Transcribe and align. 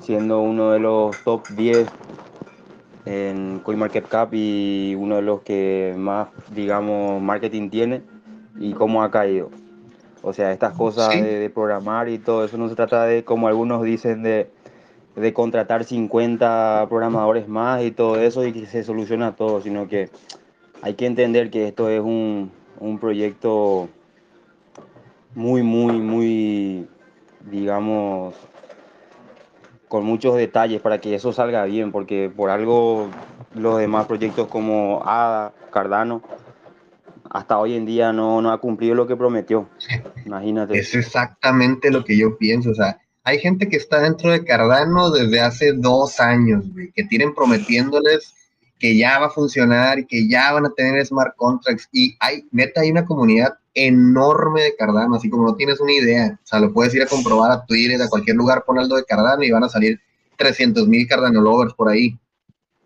siendo 0.00 0.40
uno 0.40 0.70
de 0.72 0.80
los 0.80 1.22
top 1.24 1.48
10 1.48 1.88
en 3.04 3.60
CoinMarketCap 3.60 4.34
y 4.34 4.94
uno 4.98 5.16
de 5.16 5.22
los 5.22 5.42
que 5.42 5.94
más, 5.96 6.28
digamos, 6.48 7.22
marketing 7.22 7.70
tiene 7.70 8.02
y 8.58 8.74
cómo 8.74 9.02
ha 9.02 9.10
caído. 9.10 9.50
O 10.22 10.32
sea, 10.32 10.52
estas 10.52 10.74
cosas 10.74 11.10
Sí, 11.12 11.20
de, 11.20 11.38
de 11.38 11.50
programar 11.50 12.08
y 12.08 12.18
todo 12.18 12.44
eso 12.44 12.58
no 12.58 12.68
se 12.68 12.74
trata 12.74 13.04
de, 13.04 13.24
como 13.24 13.48
algunos 13.48 13.82
dicen, 13.82 14.22
de, 14.22 14.50
de 15.16 15.32
contratar 15.32 15.84
50 15.84 16.86
programadores 16.88 17.48
más 17.48 17.82
y 17.82 17.92
todo 17.92 18.20
eso 18.20 18.44
y 18.44 18.52
que 18.52 18.66
se 18.66 18.84
soluciona 18.84 19.36
todo, 19.36 19.60
sino 19.62 19.88
que 19.88 20.10
hay 20.82 20.94
que 20.94 21.06
entender 21.06 21.50
que 21.50 21.68
esto 21.68 21.88
es 21.88 22.00
un, 22.00 22.52
un 22.80 22.98
proyecto 22.98 23.88
muy, 25.34 25.62
muy, 25.62 26.00
muy, 26.00 26.88
digamos, 27.40 28.34
con 29.88 30.04
muchos 30.04 30.36
detalles 30.36 30.80
para 30.80 31.00
que 31.00 31.14
eso 31.14 31.32
salga 31.32 31.64
bien, 31.64 31.92
porque 31.92 32.30
por 32.34 32.50
algo 32.50 33.10
los 33.54 33.78
demás 33.78 34.06
proyectos 34.06 34.48
como 34.48 35.02
ADA, 35.04 35.52
Cardano, 35.70 36.22
hasta 37.30 37.58
hoy 37.58 37.74
en 37.74 37.86
día 37.86 38.12
no, 38.12 38.40
no 38.40 38.50
ha 38.52 38.58
cumplido 38.58 38.94
lo 38.94 39.06
que 39.06 39.16
prometió. 39.16 39.68
Imagínate. 40.24 40.78
es 40.78 40.94
exactamente 40.94 41.90
lo 41.90 42.04
que 42.04 42.16
yo 42.16 42.38
pienso. 42.38 42.70
O 42.70 42.74
sea, 42.74 42.98
hay 43.24 43.38
gente 43.38 43.68
que 43.68 43.76
está 43.76 44.00
dentro 44.00 44.30
de 44.30 44.44
Cardano 44.44 45.10
desde 45.10 45.40
hace 45.40 45.72
dos 45.72 46.20
años, 46.20 46.72
güey, 46.72 46.90
que 46.92 47.04
tienen 47.04 47.34
prometiéndoles 47.34 48.34
que 48.78 48.96
ya 48.96 49.18
va 49.18 49.26
a 49.26 49.30
funcionar 49.30 49.98
y 49.98 50.06
que 50.06 50.28
ya 50.28 50.52
van 50.52 50.66
a 50.66 50.70
tener 50.70 51.04
smart 51.04 51.34
contracts. 51.36 51.88
Y 51.92 52.16
hay, 52.20 52.46
neta, 52.52 52.80
hay 52.80 52.90
una 52.90 53.04
comunidad 53.04 53.54
enorme 53.86 54.62
de 54.62 54.76
Cardano, 54.76 55.16
así 55.16 55.28
como 55.30 55.44
no 55.44 55.54
tienes 55.56 55.80
una 55.80 55.92
idea. 55.92 56.38
O 56.42 56.46
sea, 56.46 56.60
lo 56.60 56.72
puedes 56.72 56.94
ir 56.94 57.02
a 57.02 57.06
comprobar 57.06 57.50
a 57.52 57.64
Twitter, 57.64 58.00
a 58.02 58.08
cualquier 58.08 58.36
lugar, 58.36 58.64
pon 58.66 58.78
algo 58.78 58.96
de 58.96 59.04
Cardano 59.04 59.42
y 59.44 59.50
van 59.50 59.64
a 59.64 59.68
salir 59.68 60.00
300 60.36 60.86
mil 60.88 61.06
Cardano 61.06 61.40
lovers 61.40 61.74
por 61.74 61.88
ahí. 61.88 62.18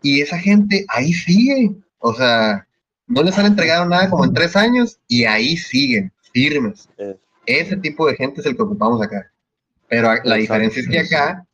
Y 0.01 0.21
esa 0.21 0.37
gente 0.37 0.85
ahí 0.89 1.13
sigue. 1.13 1.71
O 1.99 2.13
sea, 2.13 2.67
no 3.07 3.23
les 3.23 3.37
han 3.37 3.45
entregado 3.45 3.85
nada 3.85 4.09
como 4.09 4.25
en 4.25 4.33
tres 4.33 4.55
años 4.55 4.99
y 5.07 5.23
ahí 5.25 5.55
siguen, 5.57 6.11
firmes. 6.33 6.89
Eh, 6.97 7.15
Ese 7.45 7.75
tipo 7.77 8.07
de 8.07 8.15
gente 8.15 8.41
es 8.41 8.47
el 8.47 8.55
que 8.55 8.63
ocupamos 8.63 9.01
acá. 9.01 9.29
Pero 9.89 10.07
la 10.07 10.13
Exacto. 10.15 10.33
diferencia 10.35 10.81
es 10.81 10.87
que 10.89 10.99
acá, 10.99 11.45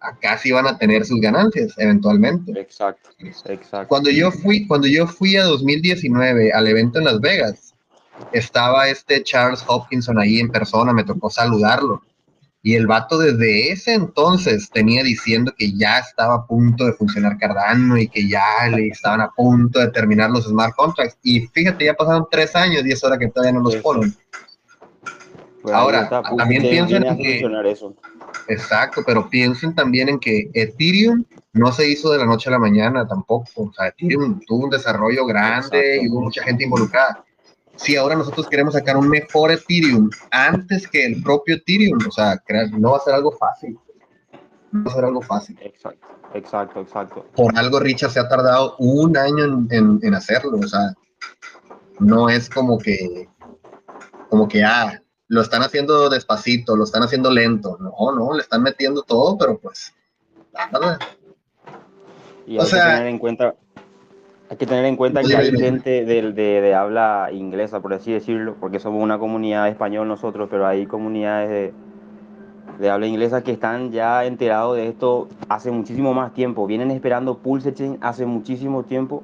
acá 0.00 0.38
sí 0.38 0.52
van 0.52 0.66
a 0.66 0.76
tener 0.78 1.04
sus 1.04 1.20
ganancias 1.20 1.74
eventualmente. 1.78 2.52
exacto, 2.60 3.10
exacto. 3.18 3.88
Cuando 3.88 4.10
yo 4.10 4.30
fui, 4.30 4.66
cuando 4.66 4.86
yo 4.88 5.06
fui 5.06 5.36
a 5.36 5.44
2019 5.44 6.52
al 6.52 6.66
evento 6.66 6.98
en 6.98 7.04
Las 7.06 7.20
Vegas, 7.20 7.67
estaba 8.32 8.88
este 8.88 9.22
Charles 9.22 9.64
Hopkinson 9.66 10.18
ahí 10.18 10.38
en 10.40 10.50
persona, 10.50 10.92
me 10.92 11.04
tocó 11.04 11.30
saludarlo. 11.30 12.02
Y 12.60 12.74
el 12.74 12.86
vato 12.88 13.18
desde 13.18 13.70
ese 13.70 13.94
entonces 13.94 14.68
tenía 14.70 15.02
diciendo 15.04 15.52
que 15.56 15.72
ya 15.72 15.98
estaba 15.98 16.34
a 16.34 16.46
punto 16.46 16.84
de 16.84 16.92
funcionar 16.92 17.38
Cardano 17.38 17.96
y 17.96 18.08
que 18.08 18.28
ya 18.28 18.66
le 18.68 18.88
estaban 18.88 19.20
a 19.20 19.30
punto 19.30 19.78
de 19.78 19.88
terminar 19.90 20.30
los 20.30 20.44
smart 20.46 20.74
contracts. 20.74 21.16
Y 21.22 21.46
fíjate, 21.46 21.84
ya 21.84 21.94
pasaron 21.94 22.26
tres 22.30 22.54
años 22.56 22.84
y 22.84 22.90
es 22.92 23.02
hora 23.04 23.16
que 23.16 23.28
todavía 23.28 23.52
no 23.52 23.60
los 23.60 23.76
ponen. 23.76 24.14
Pues 25.62 25.74
Ahora, 25.74 26.02
está, 26.02 26.22
también 26.22 26.62
piensen 26.62 27.04
en 27.04 27.16
que- 27.16 27.40
eso. 27.70 27.94
Exacto, 28.48 29.02
pero 29.06 29.28
piensen 29.28 29.74
también 29.74 30.08
en 30.08 30.18
que 30.18 30.50
Ethereum 30.54 31.24
no 31.52 31.72
se 31.72 31.88
hizo 31.88 32.10
de 32.12 32.18
la 32.18 32.26
noche 32.26 32.48
a 32.48 32.52
la 32.52 32.58
mañana 32.58 33.06
tampoco. 33.06 33.46
O 33.56 33.72
sea, 33.72 33.88
Ethereum 33.88 34.40
tuvo 34.46 34.64
un 34.64 34.70
desarrollo 34.70 35.26
grande 35.26 35.78
Exacto. 35.96 36.04
y 36.04 36.08
hubo 36.10 36.20
mucha 36.22 36.42
gente 36.42 36.64
involucrada. 36.64 37.24
Si 37.78 37.96
ahora 37.96 38.14
nosotros 38.16 38.46
queremos 38.48 38.74
sacar 38.74 38.96
un 38.96 39.08
mejor 39.08 39.50
Ethereum 39.52 40.10
antes 40.30 40.86
que 40.88 41.06
el 41.06 41.22
propio 41.22 41.54
Ethereum, 41.56 41.98
o 42.06 42.10
sea, 42.10 42.36
crear- 42.44 42.70
no 42.72 42.90
va 42.90 42.96
a 42.98 43.00
ser 43.00 43.14
algo 43.14 43.32
fácil. 43.32 43.78
No 44.72 44.84
va 44.84 44.90
a 44.90 44.94
ser 44.94 45.04
algo 45.04 45.22
fácil. 45.22 45.58
Exacto, 45.62 46.06
exacto, 46.34 46.80
exacto. 46.80 47.26
Por 47.34 47.56
algo 47.56 47.78
Richard 47.80 48.10
se 48.10 48.20
ha 48.20 48.28
tardado 48.28 48.74
un 48.78 49.16
año 49.16 49.44
en, 49.44 49.68
en- 49.70 49.98
en 50.02 50.14
hacerlo. 50.14 50.58
O 50.58 50.66
sea, 50.68 50.92
no 52.00 52.28
es 52.28 52.50
como 52.50 52.78
que, 52.78 53.28
como 54.28 54.48
que, 54.48 54.62
ah, 54.64 55.00
lo 55.28 55.40
están 55.40 55.62
haciendo 55.62 56.08
despacito, 56.10 56.76
lo 56.76 56.84
están 56.84 57.02
haciendo 57.04 57.30
lento. 57.30 57.76
No, 57.80 57.92
no, 58.14 58.32
le 58.34 58.42
están 58.42 58.62
metiendo 58.62 59.02
todo, 59.02 59.38
pero 59.38 59.58
pues, 59.58 59.94
nada. 60.72 60.98
Y 62.46 62.58
O 62.58 62.64
sea- 62.64 62.84
que 62.84 62.90
tener 62.96 63.06
en 63.08 63.18
cuenta, 63.18 63.54
hay 64.50 64.56
que 64.56 64.66
tener 64.66 64.84
en 64.86 64.96
cuenta 64.96 65.20
que 65.22 65.36
hay 65.36 65.50
gente 65.58 66.04
del- 66.04 66.34
de, 66.34 66.60
de 66.62 66.74
habla 66.74 67.28
inglesa, 67.32 67.80
por 67.80 67.92
así 67.92 68.12
decirlo, 68.12 68.56
porque 68.58 68.80
somos 68.80 69.02
una 69.02 69.18
comunidad 69.18 69.64
de 69.64 69.70
español 69.70 70.08
nosotros, 70.08 70.48
pero 70.50 70.66
hay 70.66 70.86
comunidades 70.86 71.50
de, 71.50 71.72
de 72.78 72.90
habla 72.90 73.06
inglesa 73.06 73.42
que 73.42 73.52
están 73.52 73.90
ya 73.92 74.24
enterados 74.24 74.76
de 74.76 74.88
esto 74.88 75.28
hace 75.48 75.70
muchísimo 75.70 76.14
más 76.14 76.32
tiempo. 76.32 76.66
Vienen 76.66 76.90
esperando 76.90 77.38
Pulse 77.38 77.74
Chain 77.74 77.98
hace 78.00 78.24
muchísimo 78.24 78.84
tiempo 78.84 79.22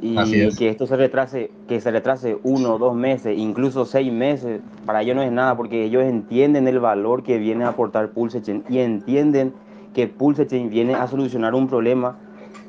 y 0.00 0.16
es. 0.48 0.56
que 0.58 0.68
esto 0.68 0.86
se 0.86 0.96
retrase, 0.96 1.50
que 1.68 1.80
se 1.80 1.90
retrase 1.90 2.38
uno, 2.42 2.78
dos 2.78 2.94
meses, 2.94 3.36
incluso 3.38 3.84
seis 3.84 4.10
meses, 4.12 4.60
para 4.86 5.02
ellos 5.02 5.14
no 5.16 5.22
es 5.22 5.30
nada, 5.32 5.56
porque 5.56 5.84
ellos 5.84 6.02
entienden 6.04 6.66
el 6.66 6.80
valor 6.80 7.22
que 7.22 7.38
viene 7.38 7.64
a 7.64 7.68
aportar 7.68 8.10
Pulse 8.10 8.40
Chain 8.42 8.64
y 8.68 8.78
entienden 8.78 9.52
que 9.92 10.08
Pulse 10.08 10.46
Chain 10.46 10.70
viene 10.70 10.94
a 10.94 11.06
solucionar 11.06 11.54
un 11.54 11.68
problema, 11.68 12.16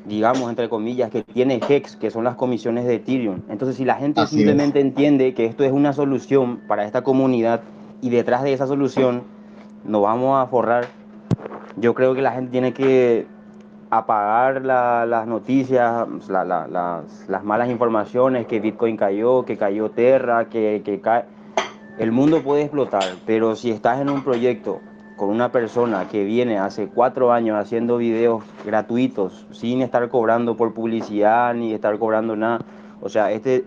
digamos, 0.04 0.48
entre 0.50 0.68
comillas, 0.68 1.10
que 1.10 1.22
tiene 1.22 1.60
Hex, 1.66 1.96
que 1.96 2.10
son 2.10 2.24
las 2.24 2.36
comisiones 2.36 2.84
de 2.84 2.96
Ethereum. 2.96 3.40
Entonces, 3.48 3.76
si 3.76 3.84
la 3.84 3.94
gente 3.96 4.20
Así 4.20 4.36
simplemente 4.36 4.80
entiende 4.80 5.34
que 5.34 5.46
esto 5.46 5.64
es 5.64 5.72
una 5.72 5.92
solución 5.92 6.58
para 6.66 6.84
esta 6.84 7.02
comunidad 7.02 7.62
y 8.02 8.10
detrás 8.10 8.42
de 8.42 8.52
esa 8.52 8.66
solución 8.66 9.22
nos 9.84 10.02
vamos 10.02 10.42
a 10.42 10.46
forrar, 10.46 10.86
yo 11.76 11.94
creo 11.94 12.14
que 12.14 12.22
la 12.22 12.32
gente 12.32 12.50
tiene 12.50 12.72
que 12.72 13.26
apagar 13.90 14.64
la- 14.64 15.06
las 15.06 15.26
noticias, 15.26 16.06
la- 16.28 16.44
la- 16.44 16.66
las, 16.66 17.28
las 17.28 17.44
malas 17.44 17.70
informaciones, 17.70 18.46
que 18.46 18.60
Bitcoin 18.60 18.96
cayó, 18.96 19.44
que 19.44 19.56
cayó 19.56 19.90
Terra, 19.90 20.46
que, 20.48 20.82
que 20.84 21.00
cae. 21.00 21.24
El 21.98 22.10
mundo 22.10 22.42
puede 22.42 22.62
explotar, 22.62 23.04
pero 23.24 23.54
si 23.54 23.70
estás 23.70 24.00
en 24.00 24.10
un 24.10 24.22
proyecto 24.22 24.80
con 25.16 25.28
una 25.28 25.52
persona 25.52 26.08
que 26.08 26.24
viene 26.24 26.58
hace 26.58 26.88
cuatro 26.88 27.32
años 27.32 27.56
haciendo 27.56 27.96
videos 27.98 28.42
gratuitos, 28.64 29.46
sin 29.52 29.82
estar 29.82 30.08
cobrando 30.08 30.56
por 30.56 30.74
publicidad 30.74 31.54
ni 31.54 31.72
estar 31.72 31.98
cobrando 31.98 32.34
nada, 32.36 32.60
o 33.00 33.08
sea, 33.08 33.30
este, 33.30 33.64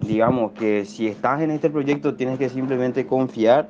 digamos 0.00 0.52
que 0.52 0.84
si 0.84 1.08
estás 1.08 1.42
en 1.42 1.50
este 1.50 1.68
proyecto 1.68 2.14
tienes 2.14 2.38
que 2.38 2.48
simplemente 2.48 3.06
confiar 3.06 3.68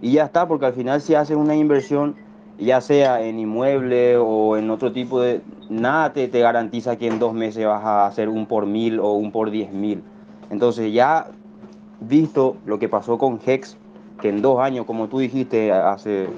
y 0.00 0.12
ya 0.12 0.24
está, 0.24 0.46
porque 0.46 0.66
al 0.66 0.74
final 0.74 1.00
si 1.00 1.14
haces 1.14 1.36
una 1.36 1.56
inversión, 1.56 2.14
ya 2.58 2.80
sea 2.80 3.22
en 3.22 3.38
inmueble 3.38 4.16
o 4.18 4.56
en 4.56 4.70
otro 4.70 4.92
tipo 4.92 5.20
de... 5.20 5.40
Nada 5.70 6.12
te, 6.12 6.28
te 6.28 6.40
garantiza 6.40 6.96
que 6.96 7.06
en 7.06 7.18
dos 7.18 7.32
meses 7.32 7.66
vas 7.66 7.82
a 7.84 8.06
hacer 8.06 8.28
un 8.28 8.46
por 8.46 8.66
mil 8.66 9.00
o 9.00 9.12
un 9.12 9.32
por 9.32 9.50
diez 9.50 9.72
mil. 9.72 10.02
Entonces 10.50 10.92
ya 10.92 11.28
visto 12.00 12.58
lo 12.66 12.78
que 12.78 12.88
pasó 12.88 13.16
con 13.16 13.40
Hex, 13.44 13.78
que 14.24 14.30
en 14.30 14.40
dos 14.40 14.58
años, 14.58 14.86
como 14.86 15.08
tú 15.08 15.18
dijiste 15.18 15.70
hace, 15.70 16.30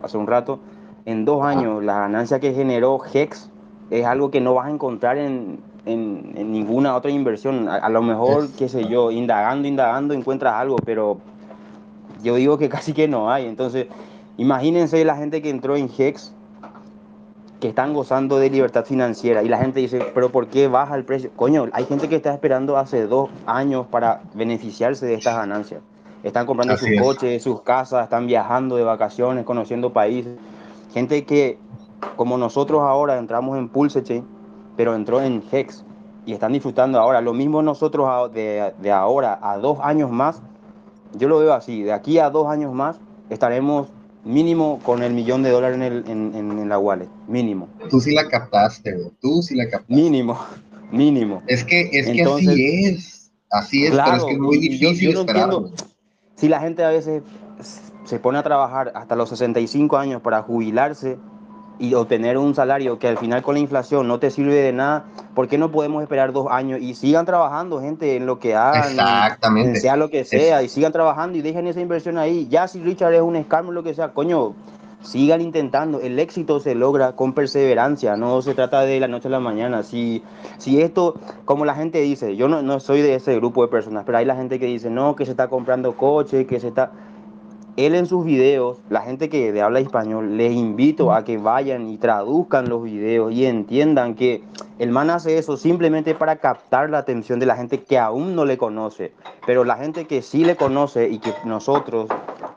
hace 0.00 0.16
un 0.16 0.28
rato, 0.28 0.60
en 1.06 1.24
dos 1.24 1.42
años 1.44 1.82
la 1.82 1.98
ganancia 1.98 2.38
que 2.38 2.54
generó 2.54 3.00
Hex 3.12 3.50
es 3.90 4.06
algo 4.06 4.30
que 4.30 4.40
no 4.40 4.54
vas 4.54 4.68
a 4.68 4.70
encontrar 4.70 5.18
en, 5.18 5.58
en- 5.84 6.34
en 6.36 6.52
ninguna 6.52 6.94
otra 6.94 7.10
inversión. 7.10 7.68
A, 7.68 7.78
a 7.78 7.88
lo 7.88 8.00
mejor, 8.00 8.46
qué 8.56 8.68
sé 8.68 8.86
yo, 8.86 9.10
indagando, 9.10 9.66
indagando 9.66 10.14
encuentras 10.14 10.54
algo, 10.54 10.76
pero 10.84 11.16
yo 12.22 12.36
digo 12.36 12.58
que 12.58 12.68
casi 12.76 12.92
que 12.92 13.08
no 13.08 13.28
hay. 13.28 13.46
Entonces, 13.48 13.88
imagínense 14.36 15.04
la 15.04 15.16
gente 15.16 15.42
que 15.42 15.50
entró 15.50 15.74
en 15.74 15.90
Hex, 15.98 16.32
que 17.58 17.66
están 17.66 17.92
gozando 17.92 18.38
de 18.38 18.50
libertad 18.50 18.84
financiera, 18.84 19.42
y 19.42 19.48
la 19.48 19.58
gente 19.58 19.80
dice, 19.80 19.98
pero 20.14 20.30
¿por 20.30 20.46
qué 20.46 20.68
baja 20.68 20.94
el 20.94 21.02
precio? 21.04 21.32
Coño, 21.34 21.66
hay 21.72 21.86
gente 21.86 22.08
que 22.08 22.14
está 22.14 22.32
esperando 22.32 22.76
hace 22.76 23.08
dos 23.08 23.30
años 23.46 23.88
para 23.88 24.20
beneficiarse 24.34 25.06
de 25.06 25.14
estas 25.14 25.34
ganancias. 25.34 25.80
Están 26.22 26.46
comprando 26.46 26.74
Así 26.74 26.86
sus 26.86 26.94
es. 26.94 27.00
coches, 27.02 27.42
sus 27.42 27.62
casas, 27.62 28.04
están 28.04 28.26
viajando 28.26 28.76
de 28.76 28.84
vacaciones, 28.84 29.44
conociendo 29.44 29.92
países. 29.92 30.36
Gente 30.94 31.24
que, 31.24 31.58
como 32.16 32.38
nosotros 32.38 32.82
ahora, 32.82 33.18
entramos 33.18 33.58
en 33.58 33.68
Pulse 33.68 34.02
Chain, 34.02 34.24
pero 34.76 34.94
entró 34.94 35.20
en 35.22 35.42
Hex 35.50 35.84
y 36.24 36.32
están 36.32 36.52
disfrutando 36.52 37.00
ahora. 37.00 37.20
Lo 37.20 37.32
mismo 37.34 37.60
nosotros 37.62 38.32
de, 38.32 38.72
de 38.80 38.92
ahora 38.92 39.38
a 39.42 39.58
dos 39.58 39.78
años 39.82 40.10
más, 40.10 40.40
yo 41.18 41.28
lo 41.28 41.38
veo 41.40 41.52
así, 41.54 41.82
de 41.82 41.92
aquí 41.92 42.18
a 42.18 42.30
dos 42.30 42.46
años 42.48 42.72
más 42.72 42.96
estaremos 43.28 43.88
mínimo 44.24 44.78
con 44.84 45.02
el 45.02 45.12
millón 45.14 45.42
de 45.42 45.50
dólares 45.50 45.76
en, 45.76 45.82
el- 45.82 46.04
en- 46.08 46.32
en- 46.36 46.58
en 46.58 46.68
la 46.68 46.78
wallet, 46.78 47.08
mínimo, 47.26 47.68
Tú 47.90 48.00
sí 48.00 48.14
la 48.14 48.28
captaste, 48.28 48.92
güey. 48.92 49.10
Tú 49.20 49.42
sí 49.42 49.56
la 49.56 49.64
captaste. 49.68 49.92
mínimo, 49.92 50.38
mínimo. 50.92 51.42
Es 51.48 51.64
que, 51.64 51.90
es 51.92 52.06
que 52.08 52.22
así 52.22 52.64
es. 52.86 53.32
Así 53.50 53.84
es, 53.84 53.90
pero 53.90 54.16
es 54.16 54.24
que 54.24 54.32
es 54.32 54.38
muy 54.38 54.56
y 54.58 54.78
yo- 54.78 54.90
difícil 54.90 55.08
yo 55.08 55.14
no 55.14 55.20
entiendo 55.22 55.70
si 56.42 56.48
la 56.48 56.58
gente 56.58 56.84
a 56.84 56.88
veces 56.88 57.22
se 58.02 58.18
pone 58.18 58.36
a 58.36 58.42
trabajar 58.42 58.90
hasta 58.96 59.14
los 59.14 59.28
65 59.28 59.96
años 59.96 60.20
para 60.22 60.42
jubilarse 60.42 61.16
y 61.78 61.94
obtener 61.94 62.36
un 62.36 62.52
salario 62.56 62.98
que 62.98 63.06
al 63.06 63.16
final 63.16 63.42
con 63.42 63.54
la 63.54 63.60
inflación 63.60 64.08
no 64.08 64.18
te 64.18 64.28
sirve 64.32 64.56
de 64.56 64.72
nada, 64.72 65.04
¿por 65.36 65.46
qué 65.46 65.56
no 65.56 65.70
podemos 65.70 66.02
esperar 66.02 66.32
dos 66.32 66.48
años 66.50 66.80
y 66.80 66.96
sigan 66.96 67.26
trabajando, 67.26 67.80
gente, 67.80 68.16
en 68.16 68.26
lo 68.26 68.40
que 68.40 68.56
hagan? 68.56 68.90
Exactamente. 68.90 69.78
sea 69.78 69.94
lo 69.94 70.10
que 70.10 70.24
sea, 70.24 70.64
y 70.64 70.68
sigan 70.68 70.90
trabajando 70.90 71.38
y 71.38 71.42
dejen 71.42 71.68
esa 71.68 71.80
inversión 71.80 72.18
ahí. 72.18 72.48
Ya 72.50 72.66
si 72.66 72.80
Richard 72.80 73.14
es 73.14 73.22
un 73.22 73.40
scam 73.44 73.68
o 73.68 73.70
lo 73.70 73.84
que 73.84 73.94
sea, 73.94 74.08
coño, 74.08 74.52
sigan 75.02 75.40
intentando. 75.40 76.00
El 76.00 76.18
éxito 76.18 76.60
se 76.60 76.74
logra 76.74 77.14
con 77.14 77.34
perseverancia, 77.34 78.16
no 78.16 78.42
se 78.42 78.54
trata 78.54 78.82
de 78.82 78.98
la 79.00 79.08
noche 79.08 79.28
a 79.28 79.30
la 79.30 79.40
mañana. 79.40 79.82
Si, 79.82 80.22
si 80.58 80.80
esto, 80.80 81.16
como 81.44 81.64
la 81.64 81.74
gente 81.74 82.00
dice, 82.00 82.36
yo 82.36 82.48
no, 82.48 82.62
no 82.62 82.80
soy 82.80 83.02
de 83.02 83.14
ese 83.14 83.36
grupo 83.36 83.62
de 83.62 83.68
personas, 83.68 84.04
pero 84.04 84.18
hay 84.18 84.24
la 84.24 84.36
gente 84.36 84.58
que 84.58 84.66
dice, 84.66 84.90
no, 84.90 85.16
que 85.16 85.24
se 85.24 85.32
está 85.32 85.48
comprando 85.48 85.96
coche, 85.96 86.46
que 86.46 86.60
se 86.60 86.68
está 86.68 86.92
él 87.76 87.94
en 87.94 88.06
sus 88.06 88.24
videos, 88.24 88.78
la 88.90 89.00
gente 89.00 89.30
que 89.30 89.58
habla 89.60 89.80
español, 89.80 90.36
les 90.36 90.52
invito 90.52 91.12
a 91.12 91.24
que 91.24 91.38
vayan 91.38 91.88
y 91.88 91.96
traduzcan 91.96 92.68
los 92.68 92.82
videos 92.82 93.32
y 93.32 93.46
entiendan 93.46 94.14
que 94.14 94.44
el 94.78 94.90
man 94.90 95.08
hace 95.08 95.38
eso 95.38 95.56
simplemente 95.56 96.14
para 96.14 96.36
captar 96.36 96.90
la 96.90 96.98
atención 96.98 97.38
de 97.38 97.46
la 97.46 97.56
gente 97.56 97.82
que 97.82 97.98
aún 97.98 98.34
no 98.34 98.44
le 98.44 98.58
conoce. 98.58 99.14
Pero 99.46 99.64
la 99.64 99.76
gente 99.76 100.06
que 100.06 100.20
sí 100.20 100.44
le 100.44 100.56
conoce 100.56 101.08
y 101.08 101.18
que 101.18 101.32
nosotros, 101.46 102.08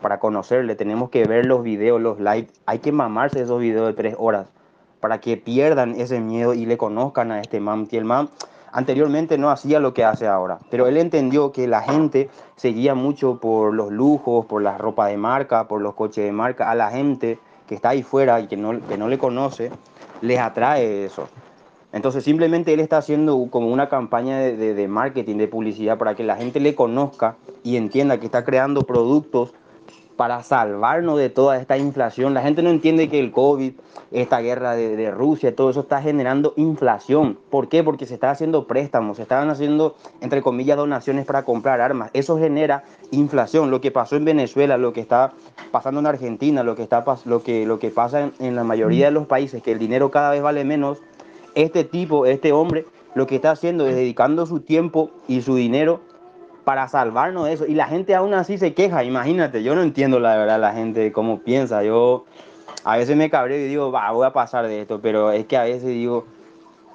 para 0.02 0.20
conocerle, 0.20 0.76
tenemos 0.76 1.10
que 1.10 1.26
ver 1.26 1.46
los 1.46 1.64
videos, 1.64 2.02
los 2.02 2.20
live, 2.20 2.48
hay 2.66 2.80
que 2.80 2.92
mamarse 2.92 3.42
esos 3.42 3.60
videos 3.60 3.88
de 3.88 3.94
tres 3.94 4.16
horas 4.18 4.48
para 5.00 5.20
que 5.20 5.38
pierdan 5.38 5.96
ese 5.96 6.20
miedo 6.20 6.54
y 6.54 6.66
le 6.66 6.78
conozcan 6.78 7.32
a 7.32 7.40
este 7.40 7.60
man. 7.60 7.88
Y 7.92 7.98
el 7.98 8.06
man 8.06 8.30
anteriormente 8.72 9.38
no 9.38 9.50
hacía 9.50 9.80
lo 9.80 9.94
que 9.94 10.04
hace 10.04 10.28
ahora, 10.28 10.60
pero 10.70 10.88
él 10.88 10.98
entendió 10.98 11.52
que 11.52 11.68
la 11.68 11.82
gente 11.82 12.30
seguía 12.56 12.96
mucho 12.96 13.40
por 13.40 13.74
los 13.74 13.92
lujos, 13.92 14.46
por 14.46 14.62
la 14.62 14.78
ropa 14.78 15.08
de 15.08 15.18
marca, 15.18 15.68
por 15.68 15.82
los 15.82 15.94
coches 15.94 16.26
de 16.26 16.32
marca, 16.32 16.70
a 16.70 16.76
la 16.76 16.90
gente 16.90 17.40
que 17.68 17.76
está 17.76 17.90
ahí 17.90 18.04
fuera 18.04 18.40
y 18.42 18.48
que 18.48 18.58
no, 18.58 18.80
que 18.88 18.98
no 18.98 19.08
le 19.08 19.18
conoce, 19.18 19.72
les 20.22 20.40
atrae 20.40 21.06
eso. 21.06 21.28
Entonces 21.94 22.24
simplemente 22.24 22.74
él 22.74 22.82
está 22.82 22.98
haciendo 22.98 23.48
como 23.50 23.72
una 23.72 23.88
campaña 23.88 24.40
de, 24.40 24.74
de 24.74 24.88
marketing, 24.88 25.38
de 25.38 25.48
publicidad, 25.48 25.98
para 25.98 26.14
que 26.14 26.24
la 26.24 26.36
gente 26.36 26.60
le 26.60 26.76
conozca 26.76 27.38
y 27.64 27.78
entienda 27.78 28.20
que 28.20 28.26
está 28.26 28.44
creando 28.44 28.82
productos 28.82 29.54
para 30.18 30.44
salvarnos 30.44 31.18
de 31.18 31.30
toda 31.30 31.58
esta 31.58 31.78
inflación. 31.78 32.34
La 32.34 32.42
gente 32.42 32.62
no 32.62 32.70
entiende 32.70 33.10
que 33.10 33.20
el 33.20 33.32
COVID, 33.32 33.74
esta 34.12 34.40
guerra 34.40 34.76
de, 34.76 35.12
Rusia, 35.12 35.56
todo 35.56 35.70
eso 35.70 35.82
está 35.82 36.02
generando 36.02 36.54
inflación. 36.56 37.38
¿Por 37.50 37.68
qué? 37.68 37.84
Porque 37.84 38.06
se 38.06 38.14
están 38.14 38.30
haciendo 38.30 38.66
préstamos, 38.66 39.18
se 39.18 39.24
estaban 39.24 39.50
haciendo, 39.50 39.96
entre 40.22 40.42
comillas, 40.42 40.78
donaciones 40.78 41.26
para 41.26 41.44
comprar 41.44 41.82
armas. 41.82 42.12
Eso 42.14 42.38
genera 42.38 42.84
inflación. 43.12 43.72
Lo 43.72 43.82
que 43.82 43.92
pasó 43.92 44.16
en 44.16 44.26
Venezuela, 44.26 44.78
lo 44.78 44.94
que 44.94 45.02
está 45.02 45.34
pasando 45.72 46.00
en 46.00 46.08
Argentina, 46.08 46.64
lo 46.64 46.76
que, 46.76 46.84
está, 46.84 47.04
lo 47.26 47.44
que, 47.44 47.66
lo 47.66 47.80
que 47.80 47.90
pasa 47.90 48.22
en, 48.22 48.34
en 48.40 48.56
la 48.56 48.64
mayoría 48.64 49.06
de 49.06 49.12
los 49.12 49.28
países, 49.28 49.62
que 49.62 49.74
el 49.74 49.80
dinero 49.80 50.12
cada 50.12 50.32
vez 50.32 50.42
vale 50.42 50.64
menos, 50.64 51.00
este 51.56 51.84
tipo, 51.84 52.26
este 52.26 52.52
hombre, 52.52 52.86
lo 53.16 53.28
que 53.28 53.36
está 53.36 53.52
haciendo 53.52 53.88
es 53.88 53.96
dedicando 53.96 54.46
su 54.46 54.60
tiempo 54.60 55.12
y 55.28 55.42
su 55.42 55.56
dinero 55.56 56.02
para 56.66 56.88
salvarnos 56.90 57.46
de 57.46 57.54
eso. 57.54 57.66
Y 57.66 57.76
la 57.76 57.88
gente 57.88 58.16
aún 58.16 58.34
así 58.34 58.58
se 58.58 58.74
queja, 58.74 59.04
imagínate, 59.04 59.64
yo 59.64 59.76
no 59.76 59.84
entiendo 59.84 60.20
la 60.20 60.36
verdad 60.36 60.60
la 60.60 60.74
gente 60.74 61.12
cómo 61.12 61.40
piensa. 61.40 61.84
Yo 61.84 62.26
a 62.84 62.98
veces 62.98 63.16
me 63.16 63.30
cabreo 63.30 63.58
y 63.58 63.70
digo, 63.70 63.92
va, 63.92 64.12
voy 64.12 64.26
a 64.26 64.34
pasar 64.34 64.68
de 64.68 64.82
esto, 64.82 65.00
pero 65.02 65.32
es 65.32 65.46
que 65.46 65.56
a 65.56 65.64
veces 65.64 65.86
digo, 65.86 66.26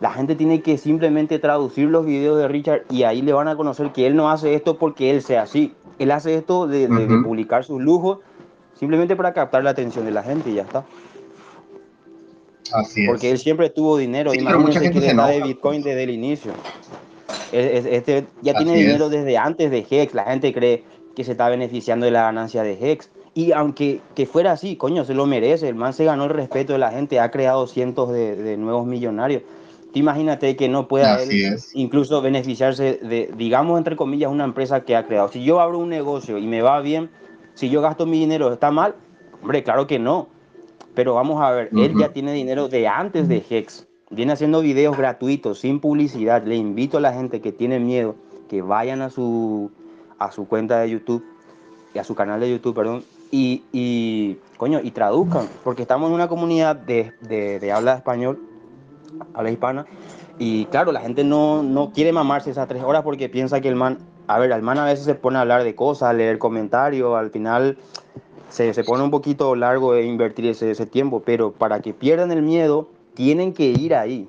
la 0.00 0.10
gente 0.10 0.34
tiene 0.34 0.60
que 0.60 0.76
simplemente 0.76 1.38
traducir 1.38 1.88
los 1.88 2.04
videos 2.04 2.38
de 2.38 2.48
Richard 2.48 2.82
y 2.90 3.04
ahí 3.04 3.22
le 3.22 3.32
van 3.32 3.48
a 3.48 3.56
conocer 3.56 3.90
que 3.92 4.06
él 4.06 4.16
no 4.16 4.30
hace 4.30 4.54
esto 4.54 4.76
porque 4.76 5.10
él 5.10 5.22
sea 5.22 5.42
así. 5.42 5.74
Él 5.98 6.10
hace 6.10 6.34
esto 6.34 6.66
de, 6.66 6.80
de, 6.80 6.88
uh 6.88 6.96
-huh. 6.96 7.18
de 7.18 7.24
publicar 7.24 7.64
sus 7.64 7.80
lujos 7.80 8.18
simplemente 8.78 9.14
para 9.14 9.32
captar 9.32 9.62
la 9.62 9.70
atención 9.70 10.04
de 10.04 10.10
la 10.10 10.22
gente 10.22 10.50
y 10.50 10.54
ya 10.54 10.62
está. 10.62 10.84
Así 12.72 13.06
porque 13.06 13.30
él 13.30 13.38
siempre 13.38 13.68
tuvo 13.68 13.96
dinero, 13.96 14.30
Sí, 14.30 14.38
imagínense 14.38 14.90
que 14.90 15.00
se 15.00 15.08
le 15.08 15.14
da 15.14 15.26
de. 15.26 15.42
Bitcoin 15.42 15.82
desde 15.82 16.04
el 16.04 16.10
inicio. 16.10 16.52
Es- 17.52 17.84
es- 17.84 17.86
Este 17.86 18.26
ya 18.42 18.52
Así 18.52 18.64
tiene 18.64 18.78
dinero 18.78 19.06
es. 19.06 19.10
desde 19.10 19.36
antes 19.38 19.70
de 19.70 19.86
Hex, 19.88 20.14
la 20.14 20.24
gente 20.24 20.52
cree 20.52 20.84
que 21.14 21.24
se 21.24 21.32
está 21.32 21.48
beneficiando 21.48 22.06
de 22.06 22.12
la 22.12 22.22
ganancia 22.22 22.62
de 22.62 22.78
Hex. 22.80 23.10
Y 23.34 23.52
aunque 23.52 24.00
que 24.14 24.26
fuera 24.26 24.52
así, 24.52 24.76
coño, 24.76 25.04
se 25.04 25.14
lo 25.14 25.26
merece, 25.26 25.68
el 25.68 25.74
man 25.74 25.92
se 25.92 26.04
ganó 26.04 26.24
el 26.24 26.30
respeto 26.30 26.72
de 26.72 26.78
la 26.80 26.90
gente, 26.90 27.20
ha 27.20 27.30
creado 27.30 27.66
cientos 27.66 28.12
de, 28.12 28.36
de 28.36 28.56
nuevos 28.56 28.86
millonarios. 28.86 29.42
Tú 29.92 29.98
imagínate 29.98 30.56
que 30.56 30.68
no 30.68 30.86
pueda 30.88 31.16
él 31.22 31.28
incluso 31.74 32.22
beneficiarse 32.22 33.00
de, 33.02 33.30
digamos, 33.36 33.76
entre 33.78 33.96
comillas, 33.96 34.30
una 34.30 34.44
empresa 34.44 34.84
que 34.84 34.94
ha 34.96 35.06
creado. 35.06 35.28
Si 35.28 35.42
yo 35.42 35.60
abro 35.60 35.78
un 35.78 35.88
negocio 35.88 36.38
y 36.38 36.46
me 36.46 36.62
va 36.62 36.80
bien, 36.80 37.10
si 37.54 37.70
yo 37.70 37.80
gasto 37.82 38.06
mi 38.06 38.20
dinero, 38.20 38.52
¿está 38.52 38.70
mal? 38.70 38.94
Hombre, 39.42 39.62
claro 39.64 39.86
que 39.86 39.98
no. 39.98 40.28
Pero 40.94 41.14
vamos 41.14 41.40
a 41.40 41.50
ver, 41.50 41.70
él 41.72 41.90
Ujú. 41.92 42.00
ya 42.00 42.12
tiene 42.12 42.32
dinero 42.32 42.68
de 42.68 42.86
antes 42.88 43.28
de 43.28 43.42
Hex. 43.48 43.86
Viene 44.10 44.32
haciendo 44.32 44.60
videos 44.60 44.96
gratuitos, 44.96 45.60
sin 45.60 45.78
publicidad. 45.78 46.44
Le 46.44 46.56
invito 46.56 46.98
a 46.98 47.00
la 47.00 47.12
gente 47.12 47.40
que 47.40 47.52
tiene 47.52 47.78
miedo 47.78 48.16
que 48.48 48.60
vayan 48.60 49.02
a 49.02 49.10
su, 49.10 49.70
a 50.18 50.32
su 50.32 50.48
cuenta 50.48 50.80
de 50.80 50.90
YouTube, 50.90 51.24
a 51.96 52.02
su 52.02 52.16
canal 52.16 52.40
de 52.40 52.50
YouTube, 52.50 52.74
perdón, 52.74 53.04
y, 53.30 53.62
y, 53.72 54.36
coño, 54.56 54.80
y 54.82 54.90
traduzcan. 54.90 55.48
Porque 55.62 55.82
estamos 55.82 56.08
en 56.08 56.14
una 56.14 56.26
comunidad 56.26 56.74
de, 56.74 57.12
de, 57.20 57.60
de 57.60 57.72
habla 57.72 57.94
español, 57.94 58.40
habla 59.32 59.52
hispana, 59.52 59.86
y 60.40 60.64
claro, 60.66 60.90
la 60.90 61.02
gente 61.02 61.22
no, 61.22 61.62
no 61.62 61.92
quiere 61.92 62.12
mamarse 62.12 62.50
esas 62.50 62.66
tres 62.66 62.82
horas 62.82 63.02
porque 63.04 63.28
piensa 63.28 63.60
que 63.60 63.68
el 63.68 63.76
man, 63.76 63.98
a 64.26 64.40
ver, 64.40 64.50
el 64.50 64.62
man 64.62 64.78
a 64.78 64.86
veces 64.86 65.04
se 65.04 65.14
pone 65.14 65.38
a 65.38 65.42
hablar 65.42 65.62
de 65.62 65.74
cosas, 65.76 66.08
a 66.08 66.12
leer 66.14 66.38
comentarios, 66.38 67.14
al 67.14 67.30
final 67.30 67.78
se, 68.48 68.74
se 68.74 68.82
pone 68.82 69.04
un 69.04 69.10
poquito 69.10 69.54
largo 69.54 69.92
de 69.92 70.04
invertir 70.04 70.46
ese, 70.46 70.70
ese 70.70 70.86
tiempo, 70.86 71.22
pero 71.24 71.52
para 71.52 71.80
que 71.80 71.94
pierdan 71.94 72.32
el 72.32 72.42
miedo, 72.42 72.88
tienen 73.14 73.52
que 73.52 73.64
ir 73.66 73.94
ahí. 73.94 74.28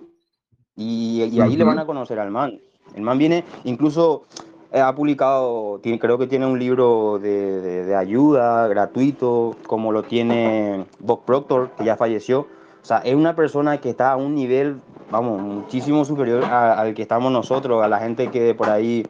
Y, 0.76 1.24
y 1.24 1.42
ahí 1.42 1.56
le 1.56 1.64
van 1.64 1.80
a 1.80 1.86
conocer 1.86 2.20
al 2.20 2.32
man. 2.32 2.60
El 2.96 3.02
man 3.04 3.18
viene, 3.18 3.44
incluso 3.64 4.24
eh, 4.72 4.80
ha 4.80 4.94
publicado, 4.96 5.80
tiene- 5.84 6.00
creo 6.00 6.18
que 6.18 6.28
tiene 6.28 6.46
un 6.46 6.58
libro 6.58 7.20
de, 7.20 7.62
de- 7.62 7.86
de 7.86 7.96
ayuda 7.96 8.68
gratuito, 8.68 9.56
como 9.68 9.92
lo 9.92 10.04
tiene 10.04 10.86
Bob 11.00 11.24
Proctor, 11.26 11.72
que 11.78 11.84
ya 11.86 11.96
falleció. 11.98 12.42
O 12.82 12.86
sea, 12.86 12.98
es 13.00 13.14
una 13.16 13.36
persona 13.36 13.80
que 13.80 13.90
está 13.90 14.12
a 14.14 14.16
un 14.18 14.34
nivel, 14.34 14.78
vamos, 15.12 15.42
muchísimo 15.42 16.04
superior 16.06 16.44
a- 16.46 16.80
al 16.80 16.94
que 16.94 17.02
estamos 17.02 17.32
nosotros, 17.32 17.84
a 17.84 17.88
la 17.88 18.00
gente 18.00 18.30
que 18.30 18.56
por 18.56 18.70
ahí 18.70 19.06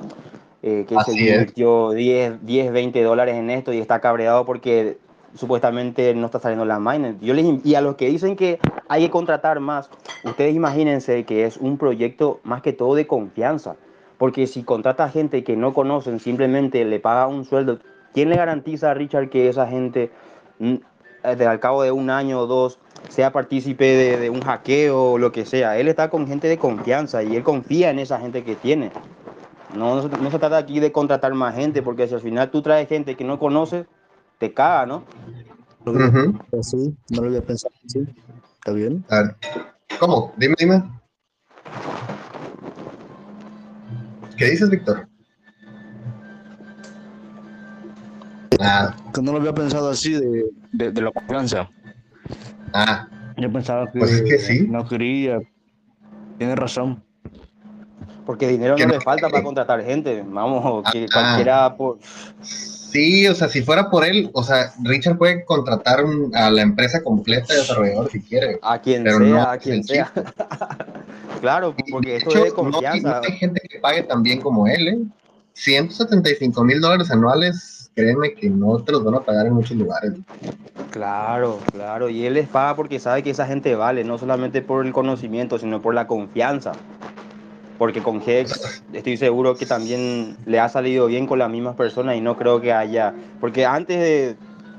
eh, 0.63 0.85
que 0.87 0.93
se 0.95 1.11
Así 1.11 1.27
es. 1.27 1.33
invirtió 1.35 1.89
10, 1.91 2.45
10, 2.45 2.71
20 2.71 3.01
dólares 3.01 3.35
en 3.35 3.49
esto 3.49 3.73
y 3.73 3.79
está 3.79 3.99
cabreado 3.99 4.45
porque 4.45 4.99
supuestamente 5.35 6.13
no 6.13 6.25
está 6.25 6.39
saliendo 6.39 6.65
la 6.65 6.79
miner. 6.79 7.19
Yo 7.19 7.33
les, 7.33 7.65
y 7.65 7.75
a 7.75 7.81
los 7.81 7.95
que 7.95 8.09
dicen 8.09 8.35
que 8.35 8.59
hay 8.87 9.03
que 9.03 9.09
contratar 9.09 9.59
más, 9.59 9.89
ustedes 10.23 10.55
imagínense 10.55 11.23
que 11.25 11.45
es 11.45 11.57
un 11.57 11.77
proyecto 11.77 12.39
más 12.43 12.61
que 12.61 12.73
todo 12.73 12.95
de 12.95 13.07
confianza. 13.07 13.75
Porque 14.17 14.45
si 14.45 14.63
contrata 14.63 15.09
gente 15.09 15.43
que 15.43 15.55
no 15.55 15.73
conocen, 15.73 16.19
simplemente 16.19 16.85
le 16.85 16.99
paga 16.99 17.27
un 17.27 17.43
sueldo, 17.45 17.79
¿quién 18.13 18.29
le 18.29 18.35
garantiza 18.35 18.91
a 18.91 18.93
Richard 18.93 19.29
que 19.29 19.49
esa 19.49 19.67
gente, 19.67 20.11
mm, 20.59 20.75
eh, 21.23 21.45
al 21.45 21.59
cabo 21.59 21.81
de 21.81 21.91
un 21.91 22.09
año 22.09 22.39
o 22.39 22.45
dos, 22.45 22.77
sea 23.09 23.31
partícipe 23.31 23.85
de, 23.85 24.17
de 24.17 24.29
un 24.29 24.41
hackeo 24.41 25.13
o 25.13 25.17
lo 25.17 25.31
que 25.31 25.45
sea? 25.45 25.77
Él 25.79 25.87
está 25.87 26.09
con 26.09 26.27
gente 26.27 26.47
de 26.47 26.57
confianza 26.57 27.23
y 27.23 27.35
él 27.35 27.43
confía 27.43 27.89
en 27.89 27.97
esa 27.97 28.19
gente 28.19 28.43
que 28.43 28.55
tiene. 28.55 28.91
No, 29.75 30.07
no 30.07 30.31
se 30.31 30.39
trata 30.39 30.57
aquí 30.57 30.79
de 30.79 30.91
contratar 30.91 31.33
más 31.33 31.55
gente, 31.55 31.81
porque 31.81 32.07
si 32.07 32.13
al 32.13 32.21
final 32.21 32.51
tú 32.51 32.61
traes 32.61 32.89
gente 32.89 33.15
que 33.15 33.23
no 33.23 33.39
conoces, 33.39 33.87
te 34.41 34.51
caga, 34.51 34.87
¿no? 34.87 35.03
Pensado 35.85 36.59
así, 36.59 36.97
no 37.11 37.21
lo 37.21 37.27
había 37.27 37.41
pensado 37.45 37.73
así. 37.85 37.99
¿Está 38.55 38.71
bien? 38.71 39.05
A 39.09 39.21
ver. 39.21 39.35
¿Cómo? 39.99 40.33
Dime, 40.35 40.55
dime. 40.57 40.83
¿Qué 44.35 44.45
dices, 44.49 44.67
Víctor? 44.71 45.07
Ah, 48.59 48.95
Que 49.13 49.21
no 49.21 49.31
lo 49.31 49.37
había 49.37 49.53
pensado 49.53 49.89
así 49.89 50.13
de, 50.13 50.45
de, 50.71 50.91
de 50.91 51.01
la 51.01 51.11
confianza. 51.11 51.69
ah, 52.73 53.07
Yo 53.37 53.51
pensaba 53.51 53.91
que, 53.91 53.99
Pues 53.99 54.11
es 54.11 54.21
que 54.23 54.39
sí. 54.39 54.67
no 54.67 54.87
quería. 54.87 55.39
Tienes 56.39 56.55
razón. 56.57 57.03
Porque 58.25 58.47
dinero 58.47 58.75
no 58.75 58.85
no 58.87 58.93
le 58.93 59.01
falta 59.01 59.27
quiere. 59.27 59.31
para 59.33 59.43
contratar 59.43 59.83
gente. 59.83 60.23
Vamos, 60.27 60.83
que 60.91 61.05
Ah. 61.05 61.13
cualquiera 61.13 61.75
por... 61.77 61.99
sí, 62.91 63.27
o 63.27 63.35
sea, 63.35 63.47
si 63.49 63.61
fuera 63.61 63.89
por 63.89 64.03
él, 64.05 64.29
o 64.33 64.43
sea, 64.43 64.71
Richard 64.83 65.17
puede 65.17 65.43
contratar 65.45 66.03
un- 66.03 66.35
a 66.35 66.49
la 66.51 66.61
empresa 66.61 67.01
completa 67.03 67.53
de 67.53 67.59
desarrollador 67.59 68.09
si 68.11 68.21
quiere. 68.21 68.59
a 68.61 68.79
quien 68.79 69.03
Pero 69.03 69.17
sea, 69.19 69.27
no 69.27 69.41
a 69.41 69.57
quien 69.57 69.83
sea. 69.83 70.11
claro, 71.41 71.75
porque 71.91 72.17
esto 72.17 72.29
hecho, 72.29 72.37
es 72.39 72.43
de 72.45 72.49
no, 72.49 72.55
confianza. 72.55 73.09
no 73.21 73.27
hay 73.27 73.37
gente 73.37 73.61
que 73.69 73.79
pague 73.79 74.03
tan 74.03 74.23
bien 74.23 74.41
como 74.41 74.67
él, 74.67 74.87
¿eh? 74.87 74.99
175 75.53 76.63
mil 76.63 76.79
dólares 76.79 77.11
anuales, 77.11 77.91
créeme 77.95 78.33
que 78.33 78.49
no 78.49 78.81
te 78.83 78.91
los 78.93 79.03
van 79.03 79.15
a 79.15 79.19
pagar 79.21 79.45
en 79.47 79.53
muchos 79.53 79.75
lugares. 79.77 80.13
Claro, 80.91 81.59
claro. 81.71 82.09
Y 82.09 82.25
él 82.25 82.33
les 82.35 82.47
paga 82.47 82.75
porque 82.75 82.99
sabe 82.99 83.21
que 83.23 83.31
esa 83.31 83.45
gente 83.45 83.75
vale, 83.75 84.03
no 84.03 84.17
solamente 84.17 84.61
por 84.61 84.85
el 84.85 84.93
conocimiento, 84.93 85.57
sino 85.59 85.81
por 85.81 85.93
la 85.93 86.07
confianza. 86.07 86.71
Porque 87.81 88.03
con 88.03 88.21
Hex 88.23 88.83
estoy 88.93 89.17
seguro 89.17 89.55
que 89.55 89.65
también 89.65 90.37
le 90.45 90.59
ha 90.59 90.69
salido 90.69 91.07
bien 91.07 91.25
con 91.25 91.39
las 91.39 91.49
mismas 91.49 91.75
personas 91.75 92.15
y 92.15 92.21
no 92.21 92.37
creo 92.37 92.61
que 92.61 92.71
haya. 92.71 93.11
Porque 93.39 93.65
antes 93.65 93.97
de. 93.97 94.35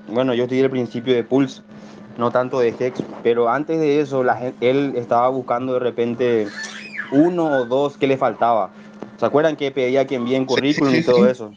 Bueno, 0.06 0.35
yo 0.35 0.44
estoy 0.44 0.61
al 0.61 0.71
principio 0.71 1.12
de 1.12 1.25
Pulse, 1.25 1.62
no 2.16 2.30
tanto 2.30 2.61
de 2.61 2.68
Hex, 2.68 3.02
pero 3.25 3.49
antes 3.49 3.80
de 3.80 3.99
eso, 3.99 4.23
la 4.23 4.37
gente, 4.37 4.71
él 4.71 4.92
estaba 4.94 5.28
buscando 5.30 5.73
de 5.73 5.80
repente 5.80 6.47
uno 7.11 7.47
o 7.47 7.64
dos 7.64 7.97
que 7.97 8.06
le 8.06 8.16
faltaba. 8.16 8.71
¿Se 9.18 9.26
acuerdan 9.26 9.56
que 9.56 9.73
pedía 9.73 10.06
que 10.06 10.14
envíen 10.14 10.42
Sí, 10.42 10.47
currículum 10.47 10.92
sí, 10.92 10.99
y 10.99 11.02
todo 11.02 11.26
eso? 11.26 11.50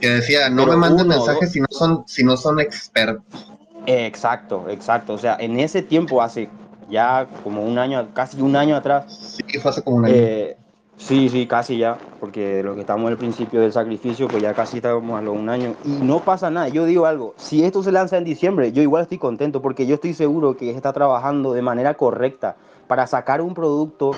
Que 0.00 0.08
decía, 0.08 0.50
no 0.50 0.64
Pero 0.64 0.72
me 0.72 0.78
manden 0.78 1.06
mensajes 1.06 1.52
si 1.52 1.60
no 1.60 1.68
son, 1.70 2.02
si 2.08 2.24
no 2.24 2.36
son 2.36 2.58
expertos. 2.58 3.54
Exacto, 3.86 4.66
exacto. 4.68 5.12
O 5.12 5.18
sea, 5.18 5.36
en 5.38 5.60
ese 5.60 5.82
tiempo, 5.82 6.20
hace 6.20 6.50
ya 6.90 7.28
como 7.44 7.62
un 7.62 7.78
año, 7.78 8.08
casi 8.12 8.40
un 8.40 8.56
año 8.56 8.74
atrás. 8.74 9.36
Sí, 9.36 9.58
fue 9.60 9.70
hace 9.70 9.80
como 9.80 9.98
un 9.98 10.06
año. 10.06 10.14
Eh, 10.16 10.56
sí, 10.96 11.28
sí, 11.28 11.46
casi 11.46 11.78
ya, 11.78 11.98
porque 12.20 12.56
de 12.56 12.62
lo 12.62 12.74
que 12.74 12.80
estamos 12.80 13.10
al 13.10 13.16
principio 13.16 13.60
del 13.60 13.72
sacrificio, 13.72 14.28
pues 14.28 14.42
ya 14.42 14.54
casi 14.54 14.78
estamos 14.78 15.18
a 15.18 15.22
los 15.22 15.36
un 15.36 15.48
año. 15.48 15.74
Y 15.84 15.90
no 15.90 16.20
pasa 16.20 16.50
nada. 16.50 16.68
Yo 16.68 16.84
digo 16.84 17.06
algo, 17.06 17.34
si 17.36 17.64
esto 17.64 17.82
se 17.82 17.92
lanza 17.92 18.16
en 18.16 18.24
diciembre, 18.24 18.72
yo 18.72 18.82
igual 18.82 19.02
estoy 19.02 19.18
contento, 19.18 19.62
porque 19.62 19.86
yo 19.86 19.96
estoy 19.96 20.14
seguro 20.14 20.56
que 20.56 20.70
está 20.70 20.92
trabajando 20.92 21.52
de 21.52 21.62
manera 21.62 21.94
correcta 21.94 22.56
para 22.86 23.06
sacar 23.06 23.40
un 23.40 23.54
producto 23.54 24.12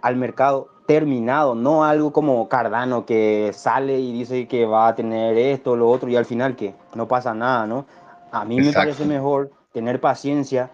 al 0.00 0.16
mercado 0.16 0.68
terminado, 0.86 1.54
no 1.54 1.84
algo 1.84 2.12
como 2.12 2.48
Cardano 2.48 3.06
que 3.06 3.52
sale 3.54 4.00
y 4.00 4.12
dice 4.12 4.48
que 4.48 4.66
va 4.66 4.88
a 4.88 4.94
tener 4.94 5.36
esto, 5.38 5.76
lo 5.76 5.88
otro, 5.88 6.08
y 6.08 6.16
al 6.16 6.24
final 6.24 6.56
que 6.56 6.74
no 6.94 7.06
pasa 7.06 7.34
nada, 7.34 7.66
¿no? 7.66 7.86
A 8.32 8.44
mí 8.44 8.60
me 8.60 8.72
parece 8.72 9.04
mejor 9.04 9.50
tener 9.72 10.00
paciencia 10.00 10.70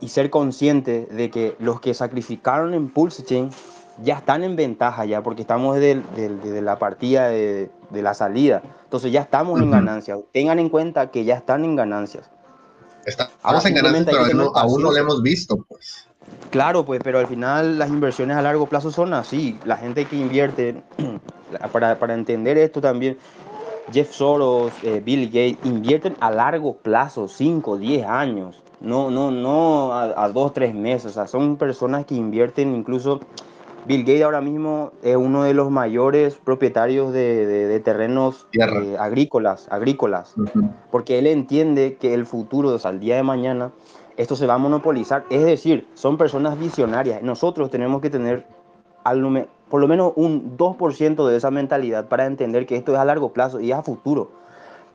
y 0.00 0.08
ser 0.08 0.28
consciente 0.30 1.06
de 1.06 1.30
que 1.30 1.56
los 1.58 1.80
que 1.80 1.94
sacrificaron 1.94 2.74
en 2.74 2.88
Pulse 2.88 3.22
Chain 3.22 3.50
ya 4.02 4.18
están 4.18 4.44
en 4.44 4.56
ventaja 4.56 5.04
ya, 5.04 5.22
porque 5.22 5.42
estamos 5.42 5.76
desde, 5.76 6.62
la 6.62 6.78
partida 6.78 7.28
de, 7.28 7.70
la 7.90 8.14
salida. 8.14 8.62
Entonces 8.84 9.12
ya 9.12 9.22
estamos 9.22 9.60
en 9.60 9.70
ganancias. 9.70 10.18
Tengan 10.32 10.58
en 10.58 10.68
cuenta 10.68 11.10
que 11.10 11.24
ya 11.24 11.34
están 11.34 11.64
en 11.64 11.76
ganancias. 11.76 12.30
Estamos 13.04 13.64
en 13.66 13.74
ganancias, 13.74 14.16
pero 14.26 14.56
aún 14.56 14.82
no 14.82 14.90
lo 14.90 14.96
hemos 14.96 15.22
visto, 15.22 15.64
pues. 15.68 16.08
Claro, 16.50 16.84
pues, 16.84 17.00
pero 17.04 17.18
al 17.18 17.26
final 17.26 17.78
las 17.78 17.90
inversiones 17.90 18.36
a 18.36 18.42
largo 18.42 18.66
plazo 18.66 18.90
son 18.90 19.12
así. 19.12 19.58
La 19.64 19.76
gente 19.76 20.06
que 20.06 20.16
invierte, 20.16 20.82
para, 21.72 21.98
para 21.98 22.14
entender 22.14 22.56
esto 22.56 22.80
también, 22.80 23.18
Jeff 23.92 24.12
Soros, 24.12 24.72
eh, 24.82 25.02
Bill 25.04 25.26
Gates, 25.26 25.58
invierten 25.64 26.16
a 26.20 26.30
largo 26.30 26.76
plazo, 26.76 27.28
5, 27.28 27.76
10 27.76 28.06
años, 28.06 28.62
no, 28.80 29.10
no, 29.10 29.30
no 29.30 29.92
a, 29.92 30.28
2, 30.28 30.52
3 30.52 30.74
meses. 30.74 31.12
O 31.12 31.14
sea, 31.14 31.26
son 31.26 31.56
personas 31.56 32.06
que 32.06 32.14
invierten 32.14 32.74
incluso... 32.74 33.20
Bill 33.86 34.00
Gates 34.00 34.22
ahora 34.22 34.40
mismo 34.40 34.92
es 35.02 35.16
uno 35.16 35.44
de 35.44 35.54
los 35.54 35.70
mayores 35.70 36.36
propietarios 36.36 37.12
de, 37.12 37.46
de, 37.46 37.80
terrenos 37.80 38.46
eh, 38.52 38.96
agrícolas, 38.98 39.68
agrícolas 39.70 40.34
porque 40.90 41.18
él 41.18 41.26
entiende 41.26 41.96
que 42.00 42.14
el 42.14 42.26
futuro, 42.26 42.70
o 42.70 42.78
sea, 42.78 42.90
el 42.90 43.00
día 43.00 43.16
de 43.16 43.22
mañana, 43.22 43.72
esto 44.16 44.36
se 44.36 44.46
va 44.46 44.54
a 44.54 44.58
monopolizar. 44.58 45.24
Es 45.30 45.44
decir, 45.44 45.86
son 45.94 46.16
personas 46.16 46.58
visionarias. 46.58 47.22
Nosotros 47.22 47.70
tenemos 47.70 48.00
que 48.00 48.10
tener 48.10 48.46
al, 49.02 49.48
por 49.68 49.80
lo 49.80 49.88
menos 49.88 50.12
un 50.16 50.56
2% 50.56 51.28
de 51.28 51.36
esa 51.36 51.50
mentalidad 51.50 52.08
para 52.08 52.26
entender 52.26 52.66
que 52.66 52.76
esto 52.76 52.92
es 52.92 52.98
a 52.98 53.04
largo 53.04 53.32
plazo 53.32 53.60
y 53.60 53.72
es 53.72 53.78
a 53.78 53.82
futuro. 53.82 54.32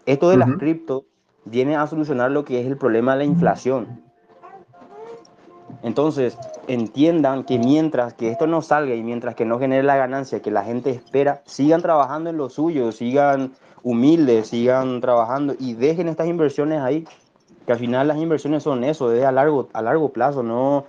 Esto 0.05 0.29
de 0.29 0.37
las 0.37 0.49
cripto 0.57 1.05
viene 1.45 1.75
a 1.75 1.85
solucionar 1.85 2.31
lo 2.31 2.45
que 2.45 2.61
es 2.61 2.67
el 2.67 2.77
problema 2.77 3.13
de 3.13 3.19
la 3.19 3.25
inflación. 3.25 4.08
Entonces, 5.83 6.37
entiendan 6.67 7.43
que 7.43 7.59
mientras 7.59 8.13
que 8.13 8.29
esto 8.29 8.47
no 8.47 8.61
salga 8.61 8.95
y 8.95 9.03
mientras 9.03 9.35
que 9.35 9.45
no 9.45 9.59
genere 9.59 9.83
la 9.83 9.95
ganancia 9.95 10.41
que 10.41 10.51
la 10.51 10.63
gente 10.63 10.89
espera, 10.91 11.41
sigan 11.45 11.81
trabajando 11.81 12.29
en 12.29 12.37
lo 12.37 12.49
suyo, 12.49 12.91
sigan 12.91 13.53
humildes, 13.83 14.49
sigan 14.49 15.01
trabajando 15.01 15.55
y 15.59 15.73
dejen 15.73 16.07
estas 16.07 16.27
inversiones 16.27 16.81
ahí, 16.81 17.05
que 17.65 17.71
al 17.71 17.79
final 17.79 18.07
las 18.07 18.17
inversiones 18.17 18.63
son 18.63 18.83
eso, 18.83 19.13
es 19.13 19.23
a 19.23 19.31
largo, 19.31 19.69
a 19.73 19.81
largo 19.81 20.09
plazo, 20.09 20.43
no 20.43 20.85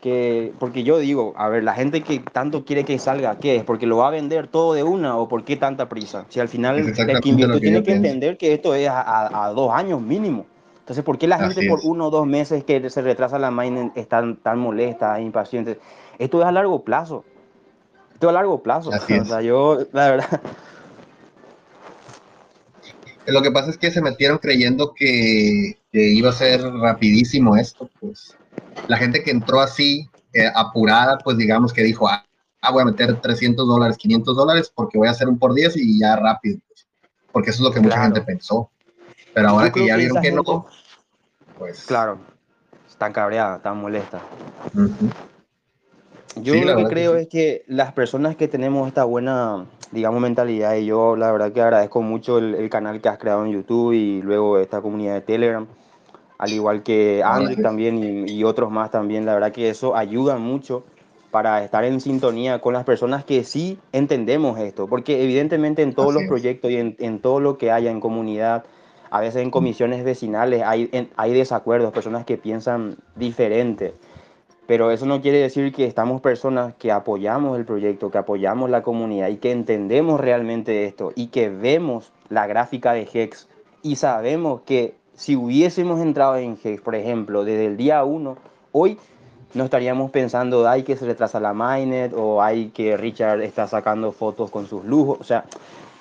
que, 0.00 0.52
porque 0.58 0.84
yo 0.84 0.98
digo, 0.98 1.34
a 1.36 1.48
ver, 1.48 1.64
la 1.64 1.74
gente 1.74 2.02
que 2.02 2.20
tanto 2.20 2.64
quiere 2.64 2.84
que 2.84 2.98
salga, 2.98 3.38
¿qué 3.38 3.56
es? 3.56 3.64
¿Porque 3.64 3.86
lo 3.86 3.98
va 3.98 4.08
a 4.08 4.10
vender 4.10 4.46
todo 4.46 4.74
de 4.74 4.84
una 4.84 5.16
o 5.16 5.28
por 5.28 5.44
qué 5.44 5.56
tanta 5.56 5.88
prisa? 5.88 6.24
Si 6.28 6.38
al 6.40 6.48
final 6.48 6.78
el 6.78 6.92
que 6.94 7.28
invierte 7.28 7.60
tiene 7.60 7.82
que 7.82 7.94
entender 7.94 8.38
que 8.38 8.52
esto 8.52 8.74
es 8.74 8.88
a, 8.90 9.52
dos 9.54 9.72
años 9.72 10.00
mínimo. 10.00 10.46
Entonces, 10.88 11.04
¿por 11.04 11.18
qué 11.18 11.26
la 11.26 11.38
gente 11.38 11.68
por 11.68 11.80
uno 11.82 12.06
o 12.06 12.10
dos 12.10 12.26
meses 12.26 12.64
que 12.64 12.88
se 12.88 13.02
retrasa 13.02 13.38
la 13.38 13.50
mining 13.50 13.92
está 13.94 14.24
tan 14.42 14.58
molesta, 14.58 15.20
impaciente? 15.20 15.78
Esto 16.18 16.40
es 16.40 16.46
a 16.46 16.50
largo 16.50 16.82
plazo. 16.82 17.26
Esto 18.14 18.28
es 18.28 18.30
a 18.30 18.32
largo 18.32 18.62
plazo. 18.62 18.88
o 19.20 19.24
sea, 19.26 19.42
yo, 19.42 19.86
la 19.92 20.10
verdad. 20.10 20.40
Lo 23.26 23.42
que 23.42 23.50
pasa 23.50 23.68
es 23.68 23.76
que 23.76 23.90
se 23.90 24.00
metieron 24.00 24.38
creyendo 24.38 24.94
que, 24.94 25.78
que 25.92 26.08
iba 26.08 26.30
a 26.30 26.32
ser 26.32 26.62
rapidísimo 26.62 27.54
esto, 27.54 27.90
pues 28.00 28.34
la 28.86 28.96
gente 28.96 29.22
que 29.22 29.30
entró 29.30 29.60
así, 29.60 30.08
eh, 30.32 30.50
apurada, 30.54 31.18
pues 31.18 31.36
digamos 31.36 31.74
que 31.74 31.82
dijo, 31.82 32.08
ah, 32.08 32.24
ah 32.62 32.72
voy 32.72 32.80
a 32.80 32.86
meter 32.86 33.20
300 33.20 33.68
dólares, 33.68 33.98
500 33.98 34.34
dólares 34.34 34.72
porque 34.74 34.96
voy 34.96 35.08
a 35.08 35.10
hacer 35.10 35.28
un 35.28 35.38
por 35.38 35.52
10 35.52 35.76
y 35.76 36.00
ya 36.00 36.16
rápido, 36.16 36.60
pues, 36.66 36.86
porque 37.30 37.50
eso 37.50 37.58
es 37.58 37.68
lo 37.68 37.74
que 37.74 37.80
mucha 37.80 38.02
gente 38.02 38.22
pensó. 38.22 38.70
Pero 39.34 39.48
ahora 39.48 39.70
que 39.70 39.86
ya 39.86 39.96
vieron 39.96 40.22
que 40.22 40.32
no, 40.32 40.66
pues... 41.58 41.84
Claro, 41.86 42.18
están 42.88 43.12
cabreadas, 43.12 43.58
están 43.58 43.80
molestas. 43.80 44.22
Yo 46.36 46.54
lo 46.54 46.76
que 46.76 46.84
creo 46.84 47.16
es 47.16 47.28
que 47.28 47.64
las 47.66 47.92
personas 47.92 48.36
que 48.36 48.48
tenemos 48.48 48.86
esta 48.88 49.04
buena, 49.04 49.66
digamos, 49.90 50.20
mentalidad, 50.20 50.76
y 50.76 50.86
yo 50.86 51.16
la 51.16 51.32
verdad 51.32 51.52
que 51.52 51.60
agradezco 51.60 52.02
mucho 52.02 52.38
el, 52.38 52.54
el 52.54 52.70
canal 52.70 53.00
que 53.00 53.08
has 53.08 53.18
creado 53.18 53.44
en 53.44 53.52
YouTube 53.52 53.92
y 53.92 54.22
luego 54.22 54.58
esta 54.58 54.80
comunidad 54.80 55.14
de 55.14 55.20
Telegram, 55.20 55.66
al 56.38 56.52
igual 56.52 56.82
que 56.82 57.22
Andrew 57.24 57.60
también 57.60 58.28
y, 58.28 58.44
otros 58.44 58.70
más 58.70 58.90
también. 58.90 59.26
La 59.26 59.34
verdad 59.34 59.52
que 59.52 59.68
eso 59.68 59.96
ayuda 59.96 60.38
mucho 60.38 60.84
para 61.30 61.62
estar 61.62 61.84
en 61.84 62.00
sintonía 62.00 62.60
con 62.60 62.72
las 62.72 62.84
personas 62.84 63.24
que 63.24 63.44
sí 63.44 63.78
entendemos 63.92 64.58
esto, 64.58 64.86
porque 64.86 65.22
evidentemente 65.22 65.82
en 65.82 65.94
todos 65.94 66.14
los 66.14 66.22
proyectos 66.24 66.70
y 66.70 66.76
en, 66.76 67.18
todo 67.20 67.40
lo 67.40 67.58
que 67.58 67.70
haya 67.70 67.90
en 67.90 68.00
comunidad, 68.00 68.64
a 69.10 69.20
veces 69.20 69.42
en 69.42 69.50
comisiones 69.50 70.04
vecinales 70.04 70.62
hay, 70.64 71.10
hay 71.16 71.32
desacuerdos, 71.32 71.92
personas 71.92 72.24
que 72.24 72.36
piensan 72.36 72.96
diferente, 73.16 73.94
pero 74.66 74.90
eso 74.90 75.06
no 75.06 75.22
quiere 75.22 75.38
decir 75.38 75.72
que 75.72 75.86
estamos 75.86 76.20
personas 76.20 76.74
que 76.74 76.92
apoyamos 76.92 77.58
el 77.58 77.64
proyecto, 77.64 78.10
que 78.10 78.18
apoyamos 78.18 78.68
la 78.68 78.82
comunidad 78.82 79.28
y 79.28 79.36
que 79.36 79.50
entendemos 79.50 80.20
realmente 80.20 80.84
esto 80.84 81.12
y 81.14 81.28
que 81.28 81.48
vemos 81.48 82.12
la 82.28 82.46
gráfica 82.46 82.92
de 82.92 83.08
Hex 83.10 83.48
y 83.82 83.96
sabemos 83.96 84.60
que 84.62 84.94
si 85.14 85.36
hubiésemos 85.36 86.00
entrado 86.00 86.36
en 86.36 86.58
Hex, 86.62 86.80
por 86.82 86.94
ejemplo, 86.94 87.44
desde 87.44 87.66
el 87.66 87.76
día 87.76 88.04
1, 88.04 88.36
hoy 88.72 88.98
no 89.54 89.64
estaríamos 89.64 90.10
pensando, 90.10 90.68
hay 90.68 90.82
que 90.82 90.96
se 90.96 91.06
retrasa 91.06 91.40
la 91.40 91.54
mainnet 91.54 92.12
o 92.14 92.42
hay 92.42 92.68
que 92.68 92.96
Richard 92.96 93.40
está 93.42 93.66
sacando 93.66 94.12
fotos 94.12 94.50
con 94.50 94.66
sus 94.66 94.84
lujos. 94.84 95.18
O 95.20 95.24
sea, 95.24 95.44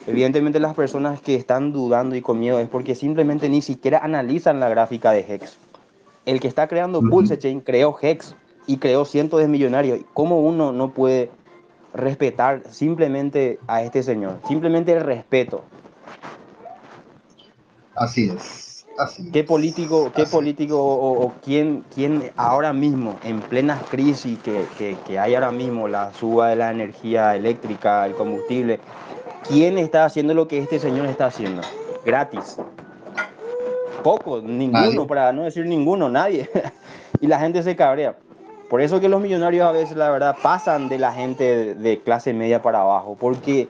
evidentemente 0.08 0.60
las 0.60 0.74
personas 0.74 1.22
que 1.22 1.36
están 1.36 1.72
dudando 1.72 2.16
y 2.16 2.22
con 2.22 2.40
miedo 2.40 2.60
es 2.60 2.68
porque 2.68 2.96
simplemente 2.96 3.50
ni 3.50 3.62
siquiera 3.62 4.00
analizan 4.00 4.60
la 4.60 4.70
gráfica 4.70 5.12
de 5.12 5.26
Hex. 5.28 5.58
El 6.26 6.40
que 6.40 6.48
está 6.48 6.68
creando 6.68 7.02
Pulse 7.02 7.38
Chain 7.38 7.62
creó 7.62 7.98
Hex 8.02 8.36
y 8.66 8.78
creó 8.78 9.06
cientos 9.06 9.40
de 9.40 9.48
millonarios. 9.48 10.00
¿Cómo 10.14 10.42
uno 10.42 10.72
no 10.72 10.92
puede 10.92 11.30
respetar 11.94 12.64
simplemente 12.70 13.60
a 13.68 13.84
este 13.84 14.04
señor? 14.04 14.40
Simplemente 14.48 14.94
el 14.94 15.04
respeto. 15.04 15.64
Así 17.96 18.30
es. 18.30 18.68
¿Qué 19.32 19.44
político, 19.44 20.12
qué 20.16 20.26
político 20.26 20.78
o, 20.80 21.32
quién, 21.44 21.84
quién, 21.94 22.32
ahora 22.36 22.74
mismo, 22.74 23.20
en 23.24 23.42
plena 23.42 23.80
crisis 23.92 24.40
que, 24.40 24.66
que, 25.06 25.20
hay 25.20 25.36
ahora 25.36 25.52
mismo, 25.52 25.88
la 25.88 26.12
suba 26.14 26.50
de 26.50 26.56
la 26.56 26.72
energía 26.72 27.36
eléctrica, 27.36 28.08
el 28.08 28.16
combustible, 28.16 28.80
quién 29.48 29.78
está 29.78 30.06
haciendo 30.06 30.34
lo 30.34 30.48
que 30.48 30.60
este 30.60 30.80
señor 30.80 31.06
está 31.08 31.28
haciendo? 31.28 31.62
Gratis. 32.06 32.58
Poco, 34.04 34.42
ninguno, 34.42 35.08
para 35.08 35.32
no 35.32 35.44
decir 35.44 35.66
ninguno, 35.66 36.10
nadie. 36.10 36.50
y 37.22 37.28
la 37.28 37.40
gente 37.40 37.64
se 37.64 37.76
cabrea. 37.76 38.16
Por 38.70 38.82
eso 38.82 39.00
que 39.00 39.10
los 39.10 39.22
millonarios 39.22 39.68
a 39.68 39.72
veces, 39.72 39.96
la 39.96 40.10
verdad, 40.10 40.36
pasan 40.42 40.90
de 40.90 41.00
la 41.00 41.14
gente 41.14 41.74
de 41.76 42.00
clase 42.00 42.34
media 42.34 42.62
para 42.62 42.82
abajo, 42.82 43.16
porque 43.20 43.70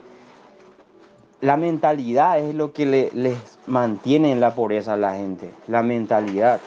la 1.40 1.56
mentalidad 1.56 2.38
es 2.40 2.54
lo 2.54 2.72
que 2.72 2.84
le, 2.84 3.10
les 3.14 3.36
mantiene 3.66 4.32
en 4.32 4.40
la 4.40 4.54
pobreza 4.54 4.94
a 4.94 4.96
la 4.96 5.14
gente, 5.14 5.52
la 5.68 5.82
mentalidad. 5.82 6.60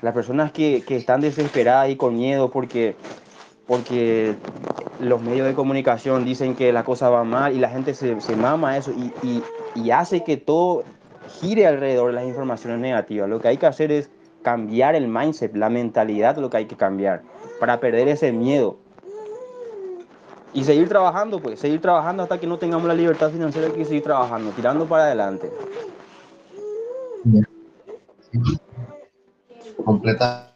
Las 0.00 0.14
personas 0.14 0.52
que, 0.52 0.82
están 0.88 1.20
desesperadas 1.20 1.90
y 1.90 1.96
con 1.96 2.16
miedo 2.16 2.50
porque, 2.50 2.96
porque 3.70 4.34
los 4.98 5.22
medios 5.22 5.46
de 5.46 5.54
comunicación 5.54 6.24
dicen 6.24 6.56
que 6.56 6.72
la 6.72 6.82
cosa 6.82 7.08
va 7.08 7.22
mal 7.22 7.54
y 7.54 7.60
la 7.60 7.68
gente 7.70 7.94
se, 7.94 8.16
mama 8.34 8.76
eso 8.76 8.90
y, 9.22 9.44
y 9.76 9.90
hace 9.92 10.24
que 10.24 10.36
todo 10.36 10.82
gire 11.40 11.68
alrededor 11.68 12.08
de 12.08 12.14
las 12.14 12.24
informaciones 12.24 12.80
negativas. 12.80 13.28
Lo 13.28 13.38
que 13.38 13.46
hay 13.46 13.58
que 13.58 13.66
hacer 13.66 13.92
es 13.92 14.10
cambiar 14.42 14.96
el 14.96 15.06
mindset, 15.06 15.54
la 15.54 15.70
mentalidad, 15.70 16.36
lo 16.38 16.50
que 16.50 16.56
hay 16.56 16.66
que 16.66 16.76
cambiar 16.76 17.22
para 17.60 17.78
perder 17.78 18.08
ese 18.08 18.32
miedo 18.32 18.76
y 20.52 20.64
seguir 20.64 20.88
trabajando, 20.88 21.38
pues, 21.38 21.60
seguir 21.60 21.80
trabajando 21.80 22.24
hasta 22.24 22.40
que 22.40 22.48
no 22.48 22.58
tengamos 22.58 22.88
la 22.88 22.94
libertad 22.94 23.30
financiera 23.30 23.68
hay 23.68 23.74
que 23.74 23.84
seguir 23.84 24.02
trabajando, 24.02 24.50
tirando 24.50 24.84
para 24.86 25.04
adelante. 25.04 25.48
Completa. 29.84 30.49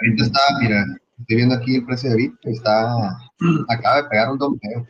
Ahorita 0.00 0.24
está, 0.24 0.40
mira, 0.60 0.84
estoy 1.18 1.36
viendo 1.36 1.54
aquí 1.54 1.76
el 1.76 1.84
precio 1.84 2.10
de 2.10 2.16
Bit, 2.16 2.32
está, 2.44 3.18
acaba 3.68 4.02
de 4.02 4.08
pegar 4.08 4.30
un 4.30 4.38
dompeo. 4.38 4.86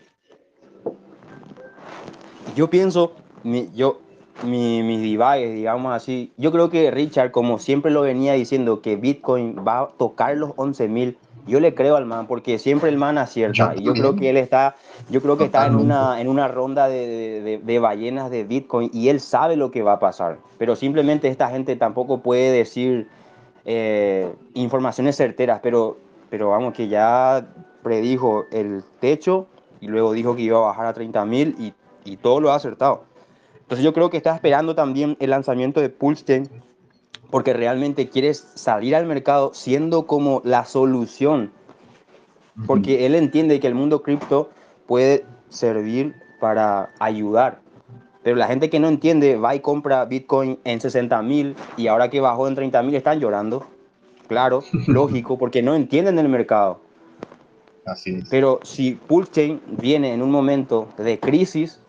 Yo 2.54 2.68
pienso, 2.68 3.14
yo 3.74 4.00
mi, 4.44 4.82
mis 4.82 5.00
devices, 5.00 5.54
digamos 5.54 5.92
así. 5.94 6.32
Yo 6.36 6.52
creo 6.52 6.70
que 6.70 6.90
Richard, 6.90 7.30
como 7.30 7.58
siempre 7.58 7.90
lo 7.90 8.02
venía 8.02 8.32
diciendo, 8.34 8.82
que 8.82 8.96
Bitcoin 8.96 9.56
va 9.66 9.80
a 9.80 9.88
tocar 9.98 10.36
los 10.36 10.50
11.000, 10.56 11.16
yo 11.46 11.60
le 11.60 11.74
creo 11.74 11.96
al 11.96 12.04
man, 12.04 12.26
porque 12.26 12.58
siempre 12.58 12.90
el 12.90 12.98
man 12.98 13.16
acierta. 13.16 13.74
Yo 13.74 13.80
y 13.80 13.84
yo 13.84 13.94
creo 13.94 14.16
que 14.16 14.30
él 14.30 14.36
está, 14.36 14.76
yo 15.08 15.22
creo 15.22 15.38
que 15.38 15.44
está 15.44 15.66
en 15.66 15.74
una, 15.76 16.20
en 16.20 16.28
una 16.28 16.48
ronda 16.48 16.88
de- 16.88 17.40
de- 17.42 17.58
de 17.58 17.78
ballenas 17.78 18.30
de 18.30 18.44
Bitcoin 18.44 18.90
y 18.92 19.08
él 19.08 19.20
sabe 19.20 19.56
lo 19.56 19.70
que 19.70 19.82
va 19.82 19.94
a 19.94 19.98
pasar. 19.98 20.38
Pero 20.58 20.76
simplemente 20.76 21.28
esta 21.28 21.48
gente 21.48 21.74
tampoco 21.76 22.20
puede 22.22 22.52
decir 22.52 23.08
eh, 23.70 24.32
informaciones 24.54 25.14
certeras, 25.16 25.60
pero, 25.62 25.98
pero 26.30 26.48
vamos, 26.48 26.72
que 26.72 26.88
ya 26.88 27.46
predijo 27.82 28.46
el 28.50 28.82
techo 28.98 29.46
y 29.78 29.88
luego 29.88 30.12
dijo 30.14 30.34
que 30.34 30.40
iba 30.40 30.56
a 30.56 30.62
bajar 30.62 30.86
a 30.86 30.94
30.000 30.94 31.54
y, 31.58 31.74
y 32.10 32.16
todo 32.16 32.40
lo 32.40 32.50
ha 32.50 32.54
acertado. 32.54 33.04
Entonces 33.60 33.84
yo 33.84 33.92
creo 33.92 34.08
que 34.08 34.16
está 34.16 34.34
esperando 34.34 34.74
también 34.74 35.18
el 35.20 35.28
lanzamiento 35.28 35.82
de 35.82 35.90
Pulsechain 35.90 36.48
porque 37.30 37.52
realmente 37.52 38.08
quieres 38.08 38.48
salir 38.54 38.96
al 38.96 39.04
mercado 39.04 39.52
siendo 39.52 40.06
como 40.06 40.40
la 40.46 40.64
solución, 40.64 41.52
porque 42.66 43.04
él 43.04 43.14
entiende 43.14 43.60
que 43.60 43.66
el 43.66 43.74
mundo 43.74 44.02
cripto 44.02 44.48
puede 44.86 45.26
servir 45.50 46.14
para 46.40 46.88
ayudar. 47.00 47.60
Pero 48.22 48.36
la 48.36 48.46
gente 48.46 48.68
que 48.68 48.80
no 48.80 48.88
entiende 48.88 49.36
va 49.36 49.54
y 49.54 49.60
compra 49.60 50.04
Bitcoin 50.04 50.58
en 50.64 50.80
60 50.80 51.22
mil 51.22 51.54
y 51.76 51.86
ahora 51.86 52.10
que 52.10 52.20
bajó 52.20 52.48
en 52.48 52.54
30 52.54 52.82
mil 52.82 52.94
están 52.94 53.20
llorando. 53.20 53.64
Claro, 54.26 54.62
lógico, 54.86 55.38
porque 55.38 55.62
no 55.62 55.74
entienden 55.74 56.18
el 56.18 56.28
mercado. 56.28 56.80
Así 57.86 58.16
es. 58.16 58.28
Pero 58.28 58.60
si 58.62 58.92
Pulsechain 58.92 59.60
viene 59.80 60.12
en 60.12 60.20
un 60.22 60.30
momento 60.30 60.88
de 60.98 61.18
crisis, 61.18 61.80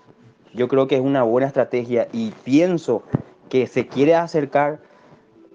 yo 0.53 0.67
creo 0.67 0.87
que 0.87 0.95
es 0.95 1.01
una 1.01 1.23
buena 1.23 1.47
estrategia 1.47 2.07
y 2.13 2.31
pienso 2.43 3.03
que 3.49 3.67
se 3.67 3.87
quiere 3.87 4.15
acercar 4.15 4.79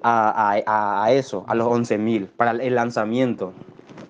a, 0.02 0.52
a- 0.66 1.04
a- 1.04 1.12
eso, 1.12 1.44
a 1.48 1.54
los 1.54 1.66
11.000 1.68 2.26
para 2.36 2.50
el 2.50 2.74
lanzamiento. 2.74 3.52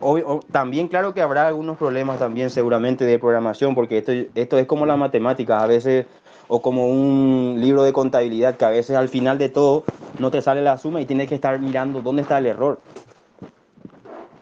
Obvio- 0.01 0.41
también 0.51 0.89
claro 0.89 1.15
que 1.15 1.23
habrá 1.23 1.47
algunos 1.47 1.77
problemas 1.79 2.19
también 2.19 2.51
seguramente 2.51 3.05
de 3.05 3.19
programación, 3.19 3.75
porque 3.77 3.99
esto, 3.99 4.11
esto 4.35 4.59
es 4.59 4.67
como 4.67 4.87
las 4.87 4.99
matemáticas, 4.99 5.63
a 5.63 5.67
veces, 5.67 6.07
o 6.49 6.61
como 6.63 6.89
un 6.89 7.57
libro 7.61 7.83
de 7.83 7.93
contabilidad, 7.93 8.57
que 8.57 8.65
a 8.65 8.71
veces 8.71 8.97
al 8.97 9.09
final 9.09 9.39
de 9.39 9.49
todo 9.49 9.85
no 10.19 10.31
te 10.31 10.43
sale 10.43 10.63
la 10.63 10.79
suma 10.79 11.01
y 11.01 11.07
tienes 11.07 11.29
que 11.29 11.35
estar 11.35 11.59
mirando 11.59 12.03
dónde 12.03 12.23
está 12.23 12.39
el 12.39 12.47
error. 12.47 12.81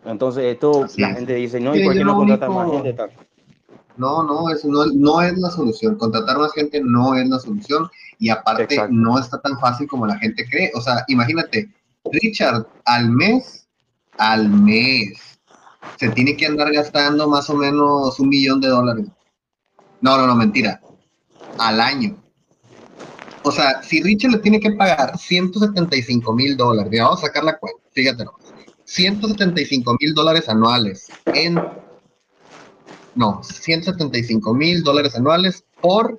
Entonces 0.04 0.44
esto 0.44 0.84
Así 0.84 1.00
la 1.00 1.10
es. 1.10 1.16
gente 1.16 1.34
dice, 1.34 1.60
no, 1.60 1.74
¿y 1.74 1.84
por 1.84 1.94
qué 1.94 2.04
no 2.04 2.24
más 2.24 2.70
gente? 2.72 2.92
Tal? 2.92 3.10
No, 3.96 4.22
no, 4.22 4.50
eso 4.50 4.68
no, 4.68 4.86
no 4.86 5.22
es 5.22 5.36
la 5.38 5.50
solución. 5.50 5.96
Contratar 5.96 6.38
más 6.38 6.52
gente 6.52 6.80
no 6.82 7.14
es 7.14 7.28
la 7.28 7.38
solución 7.38 7.88
y 8.18 8.30
aparte 8.30 8.64
Exacto. 8.64 8.94
no 8.94 9.18
está 9.18 9.40
tan 9.40 9.58
fácil 9.58 9.86
como 9.86 10.06
la 10.06 10.18
gente 10.18 10.44
cree. 10.48 10.72
O 10.74 10.80
sea, 10.80 11.04
imagínate, 11.08 11.70
Richard 12.10 12.66
al 12.84 13.10
mes, 13.10 13.68
al 14.18 14.48
mes, 14.48 15.38
se 15.98 16.08
tiene 16.10 16.36
que 16.36 16.46
andar 16.46 16.72
gastando 16.72 17.28
más 17.28 17.48
o 17.50 17.54
menos 17.54 18.18
un 18.18 18.28
millón 18.28 18.60
de 18.60 18.68
dólares. 18.68 19.06
No, 20.00 20.16
no, 20.16 20.26
no, 20.26 20.34
mentira. 20.34 20.80
Al 21.58 21.80
año. 21.80 22.16
O 23.44 23.50
sea, 23.50 23.82
si 23.82 24.00
Richard 24.02 24.32
le 24.32 24.38
tiene 24.38 24.60
que 24.60 24.70
pagar 24.72 25.18
175 25.18 26.32
mil 26.32 26.56
dólares, 26.56 26.90
mira, 26.90 27.04
vamos 27.04 27.22
a 27.22 27.26
sacar 27.26 27.44
la 27.44 27.58
cuenta, 27.58 27.80
fíjate 27.92 28.24
nomás. 28.24 28.40
175 28.84 29.96
mil 30.00 30.14
dólares 30.14 30.48
anuales 30.48 31.08
en 31.26 31.60
no, 33.14 33.42
175 33.42 34.54
mil 34.54 34.82
dólares 34.82 35.14
anuales 35.16 35.66
por 35.80 36.18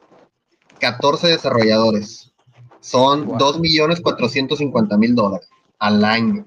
14 0.80 1.28
desarrolladores. 1.28 2.32
Son 2.82 3.26
Wow. 3.26 3.38
2 3.38 3.60
millones 3.60 4.00
450 4.02 4.98
mil 4.98 5.16
dólares 5.16 5.50
al 5.80 6.06
año. 6.06 6.46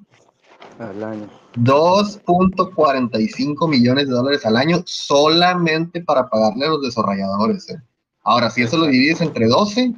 Al 0.78 1.02
año. 1.02 1.28
2.45 1.56 3.68
millones 3.68 4.06
de 4.08 4.12
dólares 4.12 4.44
al 4.44 4.58
año 4.58 4.82
solamente 4.84 6.02
para 6.02 6.28
pagarle 6.28 6.66
a 6.66 6.70
los 6.70 6.82
desarrolladores. 6.82 7.70
¿eh? 7.70 7.80
Ahora, 8.26 8.50
si 8.50 8.62
eso 8.62 8.76
lo 8.76 8.86
divides 8.86 9.20
entre 9.20 9.46
12, 9.46 9.94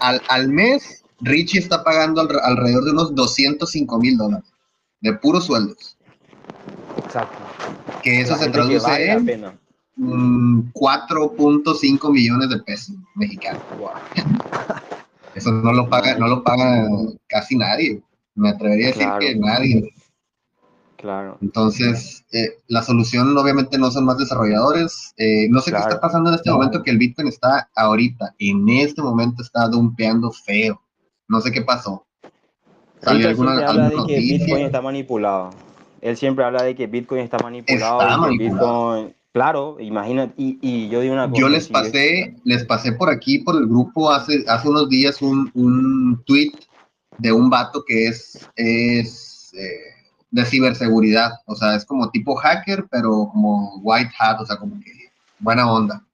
al, 0.00 0.20
al 0.28 0.48
mes, 0.48 1.04
Richie 1.20 1.60
está 1.60 1.82
pagando 1.84 2.20
alre- 2.20 2.40
alrededor 2.42 2.84
de 2.84 2.90
unos 2.90 3.14
205 3.14 3.98
mil 3.98 4.16
dólares 4.18 4.52
de 5.00 5.12
puros 5.14 5.46
sueldos. 5.46 5.96
Exacto. 7.04 7.38
Que 8.02 8.20
eso 8.20 8.32
La 8.32 8.38
se 8.38 8.50
traduce 8.50 8.78
vale 8.86 9.12
en 9.12 9.24
pena. 9.26 9.58
mm, 9.96 10.72
4.5 10.72 12.10
millones 12.12 12.48
de 12.50 12.58
pesos 12.58 12.96
mexicanos. 13.14 13.62
Wow. 13.78 13.90
Eso 15.34 15.52
no 15.52 15.72
lo 15.72 15.88
paga, 15.88 16.16
no 16.18 16.26
lo 16.26 16.42
paga 16.42 16.84
casi 17.28 17.56
nadie. 17.56 18.02
Me 18.34 18.50
atrevería 18.50 18.86
a 18.86 18.90
decir 18.90 19.02
Claro. 19.04 19.18
que 19.20 19.34
nadie. 19.36 19.94
Claro. 20.98 21.38
Entonces, 21.40 22.24
eh, 22.32 22.58
la 22.66 22.82
solución 22.82 23.36
obviamente 23.38 23.78
no 23.78 23.90
son 23.90 24.04
más 24.04 24.18
desarrolladores. 24.18 25.14
Eh, 25.16 25.48
no 25.48 25.60
sé 25.60 25.70
Claro. 25.70 25.84
qué 25.86 25.90
está 25.90 26.00
pasando 26.00 26.30
en 26.30 26.34
este 26.36 26.50
momento, 26.50 26.82
que 26.82 26.90
el 26.90 26.98
Bitcoin 26.98 27.28
está 27.28 27.70
ahorita, 27.76 28.34
en 28.40 28.68
este 28.68 29.00
momento 29.00 29.42
está 29.42 29.68
dumpeando 29.68 30.32
feo. 30.32 30.80
No 31.28 31.40
sé 31.40 31.52
qué 31.52 31.62
pasó. 31.62 32.04
¿Salió 33.00 33.28
alguna, 33.28 33.64
habla 33.64 33.84
de 33.84 33.90
que 33.90 33.96
noticia? 33.96 34.38
Bitcoin 34.38 34.64
está 34.66 34.82
manipulado. 34.82 35.50
Él 36.00 36.16
siempre 36.16 36.44
habla 36.44 36.64
de 36.64 36.74
que 36.74 36.88
Bitcoin 36.88 37.22
está 37.22 37.38
manipulado. 37.38 38.00
Está 38.00 38.16
manipulado. 38.16 38.94
Bitcoin, 38.96 39.14
claro, 39.32 39.76
imagina, 39.78 40.32
y, 40.36 40.58
y 40.60 40.88
yo 40.88 41.00
digo 41.00 41.14
una 41.14 41.28
cosa. 41.30 41.40
Yo 41.40 41.48
les 41.48 41.68
pasé, 41.68 42.34
les 42.42 42.64
pasé 42.64 42.90
por 42.90 43.08
aquí, 43.08 43.38
por 43.38 43.54
el 43.54 43.68
grupo, 43.68 44.10
hace, 44.10 44.44
hace 44.48 44.68
unos 44.68 44.88
días 44.88 45.22
un, 45.22 45.48
un 45.54 46.20
tweet 46.26 46.50
de 47.18 47.32
un 47.32 47.48
vato 47.50 47.84
que 47.86 48.08
es, 48.08 48.48
es 48.56 49.52
eh, 49.54 49.87
de 50.30 50.44
ciberseguridad. 50.44 51.32
O 51.46 51.54
sea, 51.54 51.74
es 51.74 51.84
como 51.84 52.10
tipo 52.10 52.34
hacker, 52.36 52.86
pero 52.90 53.28
como 53.32 53.76
white 53.82 54.12
hat, 54.18 54.40
o 54.40 54.46
sea, 54.46 54.56
como 54.56 54.78
que 54.80 54.92
buena 55.38 55.70
onda. 55.70 56.04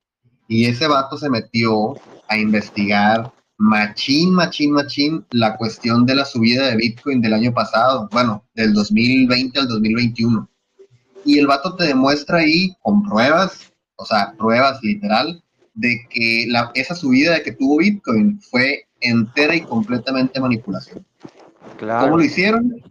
Y 0.49 0.67
ese 0.67 0.87
vato 0.87 1.17
se 1.17 1.31
metió 1.31 1.95
a 2.29 2.37
investigar 2.37 3.33
machín, 3.57 4.35
machín, 4.35 4.73
machín 4.73 5.25
la 5.31 5.57
cuestión 5.57 6.07
de 6.07 6.17
la 6.17 6.25
subida 6.25 6.69
de 6.69 6.77
Bitcoin 6.77 7.21
del 7.21 7.35
año 7.35 7.53
pasado, 7.53 8.09
bueno, 8.13 8.45
del 8.55 8.75
2020 8.75 9.59
al 9.61 9.69
2021. 9.69 10.49
Y 11.25 11.39
el 11.39 11.47
vato 11.47 11.75
te 11.77 11.85
demuestra 11.85 12.39
ahí 12.39 12.77
con 12.83 13.03
pruebas, 13.03 13.73
o 13.97 14.05
sea, 14.05 14.35
pruebas 14.37 14.83
literal, 14.83 15.43
de 15.75 16.07
que 16.11 16.47
la, 16.49 16.71
esa 16.75 16.95
subida 16.95 17.35
de 17.35 17.43
que 17.43 17.53
tuvo 17.53 17.79
Bitcoin 17.79 18.41
fue 18.41 18.87
entera 19.01 19.55
y 19.57 19.63
completamente 19.63 20.41
manipulación. 20.41 21.05
Claro. 21.79 22.05
¿Cómo 22.05 22.19
lo 22.19 22.25
hicieron? 22.25 22.83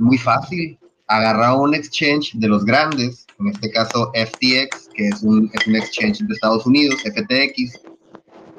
Muy 0.00 0.16
fácil. 0.16 0.78
Agarraron 1.08 1.60
un 1.60 1.74
exchange 1.74 2.32
de 2.34 2.48
los 2.48 2.64
grandes, 2.64 3.26
en 3.38 3.48
este 3.48 3.70
caso 3.70 4.10
FTX, 4.14 4.88
que 4.94 5.08
es 5.08 5.22
un, 5.22 5.50
es 5.52 5.66
un 5.66 5.76
exchange 5.76 6.20
de 6.20 6.34
Estados 6.34 6.64
Unidos, 6.64 7.02
FTX, 7.02 7.80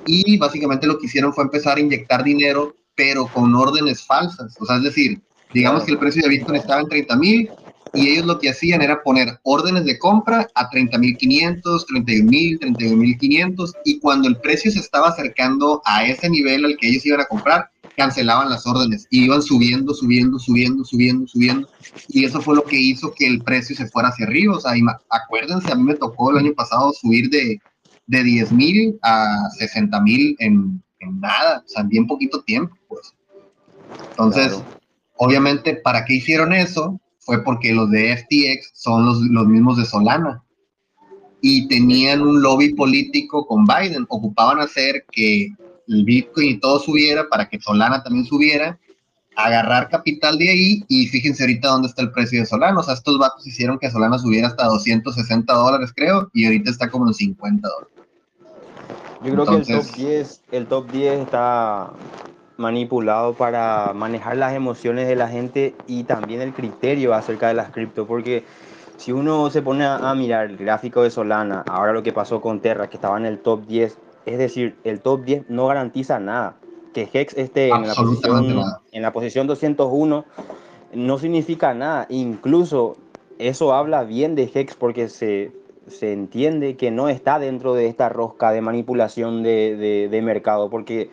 y 0.05 0.37
básicamente 0.37 0.85
lo 0.85 0.99
que 0.99 1.07
hicieron 1.07 1.33
fue 1.33 1.43
empezar 1.43 1.77
a 1.77 1.81
inyectar 1.81 2.23
dinero, 2.23 2.75
pero 2.95 3.27
con 3.27 3.55
órdenes 3.55 4.03
falsas. 4.03 4.55
O 4.59 4.65
sea, 4.65 4.77
es 4.77 4.83
decir, 4.83 5.19
digamos 5.51 5.83
que 5.83 5.93
el 5.93 5.97
precio 5.97 6.21
de 6.21 6.29
Bitcoin 6.29 6.57
estaba 6.57 6.81
en 6.81 6.89
30 6.89 7.15
mil 7.17 7.49
y 7.93 8.07
ellos 8.09 8.25
lo 8.25 8.39
que 8.39 8.49
hacían 8.49 8.81
era 8.81 9.03
poner 9.03 9.39
órdenes 9.43 9.85
de 9.85 9.99
compra 9.99 10.47
a 10.55 10.69
30.500, 10.69 11.61
31.000, 11.61 12.59
31.500 12.59 13.73
y 13.85 13.99
cuando 13.99 14.27
el 14.29 14.37
precio 14.37 14.71
se 14.71 14.79
estaba 14.79 15.09
acercando 15.09 15.81
a 15.85 16.05
ese 16.05 16.29
nivel 16.29 16.65
al 16.65 16.77
que 16.77 16.87
ellos 16.89 17.05
iban 17.05 17.21
a 17.21 17.25
comprar, 17.25 17.69
cancelaban 17.97 18.49
las 18.49 18.65
órdenes 18.65 19.07
y 19.09 19.25
iban 19.25 19.41
subiendo, 19.41 19.93
subiendo, 19.93 20.39
subiendo, 20.39 20.85
subiendo, 20.85 21.27
subiendo 21.27 21.69
y 22.07 22.25
eso 22.25 22.41
fue 22.41 22.55
lo 22.55 22.63
que 22.63 22.79
hizo 22.79 23.13
que 23.13 23.27
el 23.27 23.41
precio 23.43 23.75
se 23.75 23.87
fuera 23.87 24.09
hacia 24.09 24.25
arriba. 24.25 24.55
O 24.55 24.59
sea, 24.59 24.73
acuérdense, 25.09 25.71
a 25.71 25.75
mí 25.75 25.83
me 25.83 25.95
tocó 25.95 26.31
el 26.31 26.37
año 26.37 26.53
pasado 26.53 26.93
subir 26.93 27.29
de, 27.29 27.59
de 28.07 28.23
10.000 28.23 28.99
a 29.01 29.49
60.000 29.59 30.35
en, 30.39 30.81
en 30.99 31.19
nada, 31.19 31.63
o 31.65 31.67
sea, 31.67 31.81
en 31.81 31.89
bien 31.89 32.07
poquito 32.07 32.41
tiempo, 32.43 32.75
pues. 32.87 33.13
Entonces, 34.11 34.47
Claro. 34.47 34.65
obviamente, 35.17 35.75
¿para 35.75 36.05
qué 36.05 36.15
hicieron 36.15 36.53
eso? 36.53 36.99
Fue 37.21 37.43
porque 37.43 37.73
los 37.73 37.89
de 37.89 38.17
FTX 38.17 38.71
son 38.73 39.05
los, 39.05 39.21
los 39.21 39.47
mismos 39.47 39.77
de 39.77 39.85
Solana. 39.85 40.43
Y 41.41 41.67
tenían 41.67 42.21
un 42.21 42.41
lobby 42.41 42.73
político 42.73 43.47
con 43.47 43.65
Biden. 43.65 44.05
Ocupaban 44.09 44.59
hacer 44.59 45.05
que 45.11 45.49
el 45.87 46.03
Bitcoin 46.03 46.49
y 46.49 46.59
todo 46.59 46.79
subiera 46.79 47.27
para 47.29 47.47
que 47.49 47.59
Solana 47.59 48.03
también 48.03 48.25
subiera. 48.25 48.79
Agarrar 49.35 49.89
capital 49.89 50.37
de 50.37 50.49
ahí 50.49 50.83
y 50.89 51.07
fíjense 51.07 51.43
ahorita 51.43 51.69
dónde 51.69 51.87
está 51.87 52.01
el 52.01 52.11
precio 52.11 52.39
de 52.39 52.45
Solana. 52.45 52.79
O 52.79 52.83
sea, 52.83 52.95
estos 52.95 53.17
vatos 53.17 53.47
hicieron 53.47 53.79
que 53.79 53.89
Solana 53.89 54.19
subiera 54.19 54.47
hasta 54.47 54.65
260 54.65 55.53
dólares, 55.53 55.91
creo, 55.95 56.29
y 56.33 56.45
ahorita 56.45 56.69
está 56.69 56.89
como 56.89 57.07
en 57.07 57.13
50 57.13 57.67
dólares. 57.67 57.91
Yo 59.23 59.33
creo 59.33 59.45
que 59.45 59.55
el 59.55 59.65
top 59.65 59.95
10, 59.95 60.41
el 60.51 60.65
top 60.65 60.91
10 60.91 61.19
está 61.21 61.93
manipulado 62.57 63.33
para 63.33 63.93
manejar 63.93 64.37
las 64.37 64.53
emociones 64.53 65.07
de 65.07 65.15
la 65.15 65.27
gente 65.27 65.75
y 65.87 66.03
también 66.03 66.41
el 66.41 66.53
criterio 66.53 67.13
acerca 67.13 67.47
de 67.47 67.53
las 67.53 67.69
cripto, 67.69 68.05
porque 68.05 68.43
si 68.97 69.11
uno 69.11 69.49
se 69.49 69.61
pone 69.61 69.83
a, 69.83 69.97
a 69.97 70.13
mirar 70.13 70.45
el 70.45 70.57
gráfico 70.57 71.01
de 71.01 71.09
Solana, 71.09 71.63
ahora 71.67 71.91
lo 71.91 72.03
que 72.03 72.13
pasó 72.13 72.39
con 72.39 72.59
Terra, 72.59 72.87
que 72.87 72.97
estaba 72.97 73.17
en 73.17 73.25
el 73.25 73.39
top 73.39 73.65
10, 73.65 73.97
Es 74.27 74.37
decir, 74.37 74.75
el 74.83 74.99
top 75.01 75.23
10 75.23 75.49
no 75.49 75.67
garantiza 75.67 76.19
nada. 76.19 76.55
Que 76.93 77.09
Hex 77.11 77.35
esté 77.37 77.69
en 77.69 77.87
la, 77.87 77.95
posición, 77.95 78.63
en 78.91 79.01
la 79.01 79.13
posición 79.13 79.47
201 79.47 80.25
no 80.93 81.17
significa 81.17 81.73
nada. 81.73 82.05
Incluso 82.09 82.97
eso 83.39 83.73
habla 83.73 84.03
bien 84.03 84.35
de 84.35 84.51
Hex 84.53 84.75
porque 84.75 85.09
se, 85.09 85.51
se 85.87 86.13
entiende 86.13 86.75
que 86.75 86.91
no 86.91 87.09
está 87.09 87.39
dentro 87.39 87.73
de 87.73 87.87
esta 87.87 88.09
rosca 88.09 88.51
de 88.51 88.61
manipulación 88.61 89.41
de, 89.41 90.07
de, 90.09 90.21
mercado. 90.21 90.69
Porque 90.69 91.09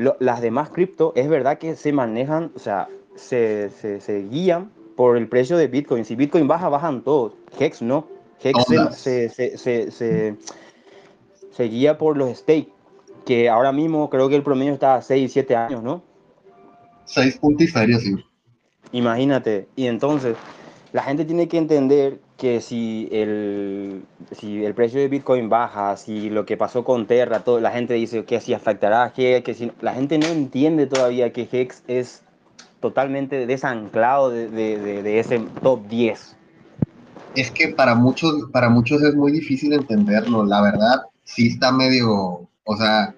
las 0.00 0.40
demás 0.40 0.70
cripto 0.70 1.12
es 1.16 1.28
verdad 1.28 1.58
que 1.58 1.76
se 1.76 1.92
manejan, 1.92 2.52
o 2.54 2.58
sea, 2.58 2.88
se, 3.14 3.70
se, 3.70 4.00
se, 4.00 4.22
guían 4.22 4.70
por 4.96 5.16
el 5.16 5.28
precio 5.28 5.56
de 5.56 5.68
Bitcoin. 5.68 6.04
Si 6.04 6.14
Bitcoin 6.14 6.48
baja, 6.48 6.68
bajan 6.68 7.02
todos. 7.02 7.34
Hex 7.58 7.82
no. 7.82 8.06
Hex 8.42 8.64
se, 8.96 9.28
se, 9.28 10.36
se, 11.52 11.64
guía 11.64 11.98
por 11.98 12.16
los 12.16 12.38
stakes, 12.38 12.72
que 13.26 13.48
ahora 13.48 13.70
mismo 13.70 14.08
creo 14.08 14.28
que 14.28 14.36
el 14.36 14.42
promedio 14.42 14.72
está 14.72 14.94
a 14.94 15.02
6, 15.02 15.30
7 15.32 15.56
años, 15.56 15.82
¿no? 15.82 16.02
6 17.04 17.38
puntos 17.38 17.66
y 17.66 17.68
feria, 17.68 17.98
sí. 17.98 18.14
Imagínate. 18.92 19.68
Y 19.76 19.86
entonces, 19.86 20.36
la 20.92 21.02
gente 21.02 21.24
tiene 21.24 21.48
que 21.48 21.58
entender 21.58 22.20
que 22.40 22.62
si 22.62 23.06
el, 23.12 24.02
si 24.32 24.64
el 24.64 24.72
precio 24.72 24.98
de 24.98 25.08
Bitcoin 25.08 25.50
baja, 25.50 25.94
si 25.98 26.30
lo 26.30 26.46
que 26.46 26.56
pasó 26.56 26.84
con 26.84 27.06
Terra, 27.06 27.40
todo, 27.40 27.60
la 27.60 27.70
gente 27.70 27.92
dice 27.92 28.24
que 28.24 28.40
si 28.40 28.54
afectará 28.54 29.12
Hex, 29.14 29.44
que 29.44 29.52
si, 29.52 29.70
la 29.82 29.92
gente 29.92 30.16
no 30.18 30.26
entiende 30.26 30.86
todavía 30.86 31.34
que 31.34 31.46
Hex 31.52 31.82
es 31.86 32.22
totalmente 32.80 33.46
desanclado 33.46 34.30
de, 34.30 34.48
de, 34.48 35.02
de, 35.02 35.20
ese 35.20 35.38
top 35.62 35.86
10. 35.88 36.36
Es 37.34 37.50
que 37.50 37.68
para 37.68 37.94
muchos, 37.94 38.48
para 38.52 38.70
muchos 38.70 39.02
es 39.02 39.14
muy 39.14 39.32
difícil 39.32 39.74
entenderlo, 39.74 40.46
la 40.46 40.62
verdad, 40.62 41.02
sí 41.24 41.48
está 41.48 41.70
medio, 41.70 42.48
o 42.64 42.76
sea, 42.78 43.14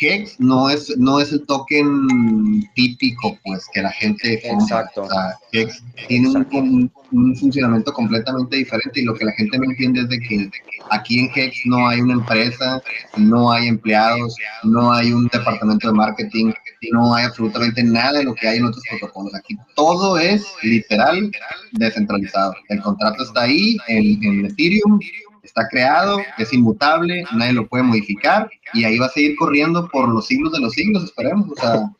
Hex 0.00 0.40
no 0.40 0.68
es, 0.68 0.96
no 0.98 1.20
es 1.20 1.32
el 1.32 1.46
token 1.46 2.68
típico, 2.74 3.38
pues, 3.44 3.66
que 3.72 3.82
la 3.82 3.92
gente 3.92 4.42
compra. 4.48 4.90
O 4.96 5.08
sea, 5.08 5.38
Hex 5.52 5.82
tiene 6.08 6.28
un, 6.30 6.90
un, 7.12 7.36
funcionamiento 7.36 7.92
completamente 7.92 8.56
diferente 8.56 9.00
y 9.00 9.04
lo 9.04 9.14
que 9.14 9.24
la 9.24 9.32
gente 9.32 9.56
no 9.56 9.64
entiende 9.64 10.00
es 10.00 10.08
de 10.08 10.18
que 10.18 10.50
aquí 10.90 11.20
en 11.20 11.30
Hex 11.34 11.62
no 11.66 11.88
hay 11.88 12.00
una 12.00 12.14
empresa, 12.14 12.82
no 13.16 13.52
hay 13.52 13.68
empleados, 13.68 14.34
no 14.64 14.92
hay 14.92 15.12
un 15.12 15.28
departamento 15.28 15.88
de 15.88 15.94
marketing, 15.94 16.52
no 16.92 17.14
hay 17.14 17.24
absolutamente 17.24 17.82
nada 17.82 18.18
de 18.18 18.24
lo 18.24 18.34
que 18.34 18.48
hay 18.48 18.58
en 18.58 18.66
otros 18.66 18.82
protocolos. 18.90 19.34
Aquí 19.34 19.56
todo 19.76 20.18
es 20.18 20.44
literal 20.62 21.30
descentralizado. 21.72 22.54
El 22.68 22.82
contrato 22.82 23.22
está 23.22 23.42
ahí 23.42 23.76
en, 23.88 24.24
en 24.24 24.46
Ethereum 24.46 24.98
está 25.44 25.68
creado, 25.68 26.18
es 26.38 26.52
inmutable, 26.52 27.24
nadie 27.34 27.52
lo 27.52 27.66
puede 27.66 27.84
modificar 27.84 28.50
y 28.72 28.84
ahí 28.84 28.98
va 28.98 29.06
a 29.06 29.10
seguir 29.10 29.36
corriendo 29.36 29.88
por 29.88 30.08
los 30.08 30.26
siglos 30.26 30.52
de 30.52 30.60
los 30.60 30.72
siglos, 30.72 31.04
esperemos. 31.04 31.50
O 31.50 31.54
sea, 31.56 31.90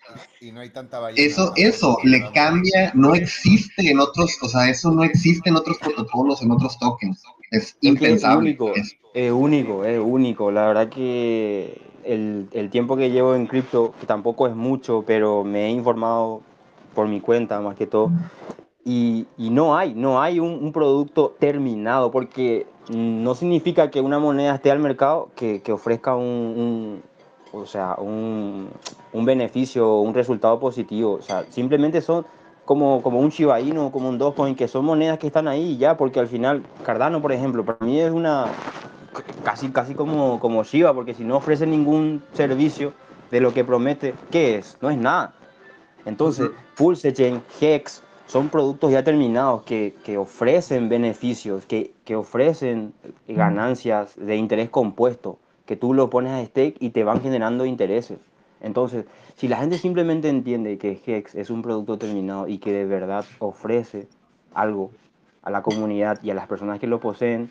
eso, 1.17 1.53
eso 1.57 1.99
le 2.05 2.31
cambia, 2.33 2.91
no 2.95 3.15
existe 3.15 3.91
en 3.91 4.01
otros, 4.01 4.37
o 4.43 4.49
sea, 4.49 4.69
eso 4.69 4.91
no 4.91 5.05
existe 5.05 5.49
en 5.51 5.57
otros 5.57 5.79
protocolos, 5.79 6.43
en 6.43 6.51
otros 6.51 6.79
tokens. 6.79 7.23
Es 7.51 7.77
impensable. 7.83 8.51
Es 8.51 8.59
único, 8.59 8.75
es 9.15 9.33
único, 9.33 9.85
es 9.85 10.01
único. 10.01 10.51
La 10.51 10.67
verdad 10.67 10.89
que 10.89 11.81
el, 12.05 12.49
el 12.53 12.71
tiempo 12.71 12.97
que 12.97 13.11
llevo 13.11 13.35
en 13.35 13.47
cripto, 13.47 13.95
que 14.01 14.07
tampoco 14.07 14.49
es 14.49 14.55
mucho, 14.55 15.05
pero 15.07 15.45
me 15.45 15.67
he 15.67 15.71
informado 15.71 16.43
por 16.95 17.09
mi 17.09 17.21
cuenta 17.21 17.61
más 17.61 17.77
que 17.77 17.87
todo. 17.87 18.11
Y, 18.85 19.27
y 19.39 19.49
no 19.49 19.77
hay, 19.79 19.95
no 19.95 20.21
hay 20.21 20.39
un, 20.41 20.63
un 20.63 20.73
producto 20.73 21.35
terminado, 21.39 22.11
porque 22.11 22.67
no 22.89 23.35
significa 23.35 23.91
que 23.91 24.01
una 24.01 24.19
moneda 24.19 24.55
esté 24.57 24.71
al 24.71 24.79
mercado 24.79 25.31
que, 25.37 25.63
que 25.63 25.73
ofrezca 25.73 26.15
un, 26.17 26.25
un, 26.25 27.03
o 27.61 27.67
sea, 27.67 27.97
un, 27.99 28.69
un 29.13 29.25
beneficio, 29.25 29.99
un 29.99 30.15
resultado 30.15 30.59
positivo. 30.59 31.15
O 31.15 31.23
sea, 31.23 31.45
simplemente 31.51 32.01
son 32.01 32.27
como, 32.65 33.03
como 33.03 33.21
un 33.21 33.31
Shiba 33.31 33.61
Inu, 33.61 33.91
como 33.91 34.09
un 34.09 34.19
Dogecoin, 34.19 34.55
que 34.55 34.69
son 34.69 34.85
monedas 34.85 35.19
que 35.19 35.27
están 35.27 35.49
ahí 35.49 35.77
ya, 35.77 35.97
porque 35.97 36.21
al 36.21 36.29
final 36.29 36.63
Cardano, 36.85 37.21
por 37.21 37.33
ejemplo, 37.33 37.65
para 37.65 37.85
mí 37.85 38.01
es 38.01 38.13
una 38.13 38.47
casi, 39.45 39.71
casi 39.71 39.95
como, 39.95 40.41
como 40.41 40.65
Shiba, 40.65 40.93
porque 40.95 41.15
si 41.15 41.25
no 41.25 41.37
ofrece 41.37 41.67
ningún 41.67 42.23
servicio 42.33 42.93
de 43.31 43.41
lo 43.41 43.53
que 43.53 43.65
promete, 43.65 44.15
¿qué 44.31 44.57
es? 44.57 44.77
No 44.81 44.91
es 44.91 44.99
nada. 44.99 45.35
Entonces, 46.05 46.51
Pulse 46.77 47.13
Chain, 47.13 47.43
Hex, 47.61 48.03
son 48.27 48.49
productos 48.49 48.91
ya 48.91 49.05
terminados 49.05 49.63
que, 49.63 49.95
que 50.05 50.17
ofrecen 50.19 50.89
beneficios, 50.89 51.67
que, 51.67 51.93
que, 52.05 52.17
ofrecen 52.17 52.95
ganancias 53.29 54.17
de 54.17 54.37
interés 54.37 54.71
compuesto, 54.71 55.39
que 55.67 55.77
tú 55.77 55.95
lo 55.95 56.11
pones 56.11 56.33
a 56.33 56.45
stake 56.45 56.77
y 56.81 56.91
te 56.91 57.05
van 57.05 57.21
generando 57.21 57.67
intereses. 57.67 58.19
Entonces, 58.61 59.05
si 59.37 59.49
la 59.49 59.59
gente 59.59 59.79
simplemente 59.79 60.29
entiende 60.29 60.79
que 60.79 61.01
Hex 61.05 61.35
es 61.35 61.51
un 61.51 61.63
producto 61.63 61.99
terminado 61.99 62.49
y 62.49 62.59
que 62.59 62.73
de 62.73 62.87
verdad 62.87 63.25
ofrece 63.39 64.09
algo 64.55 64.91
a 65.43 65.51
la 65.51 65.63
comunidad 65.63 66.19
y 66.23 66.31
a 66.31 66.35
las 66.35 66.47
personas 66.47 66.81
que 66.81 66.87
lo 66.87 67.01
poseen, 67.01 67.51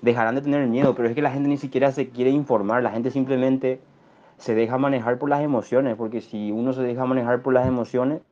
dejarán 0.00 0.36
de 0.36 0.42
tener 0.42 0.66
miedo, 0.68 0.94
pero 0.94 1.08
es 1.08 1.14
que 1.14 1.22
la 1.22 1.30
gente 1.30 1.48
ni 1.48 1.58
siquiera 1.58 1.92
se 1.92 2.08
quiere 2.08 2.30
informar, 2.30 2.82
la 2.82 2.90
gente 2.90 3.10
simplemente 3.10 3.80
se 4.38 4.54
deja 4.54 4.78
manejar 4.78 5.18
por 5.18 5.28
las 5.28 5.42
emociones, 5.42 5.96
porque 5.96 6.20
si 6.20 6.52
uno 6.52 6.72
se 6.72 6.82
deja 6.82 7.04
manejar 7.04 7.42
por 7.42 7.52
las 7.52 7.66
emociones, 7.66 8.22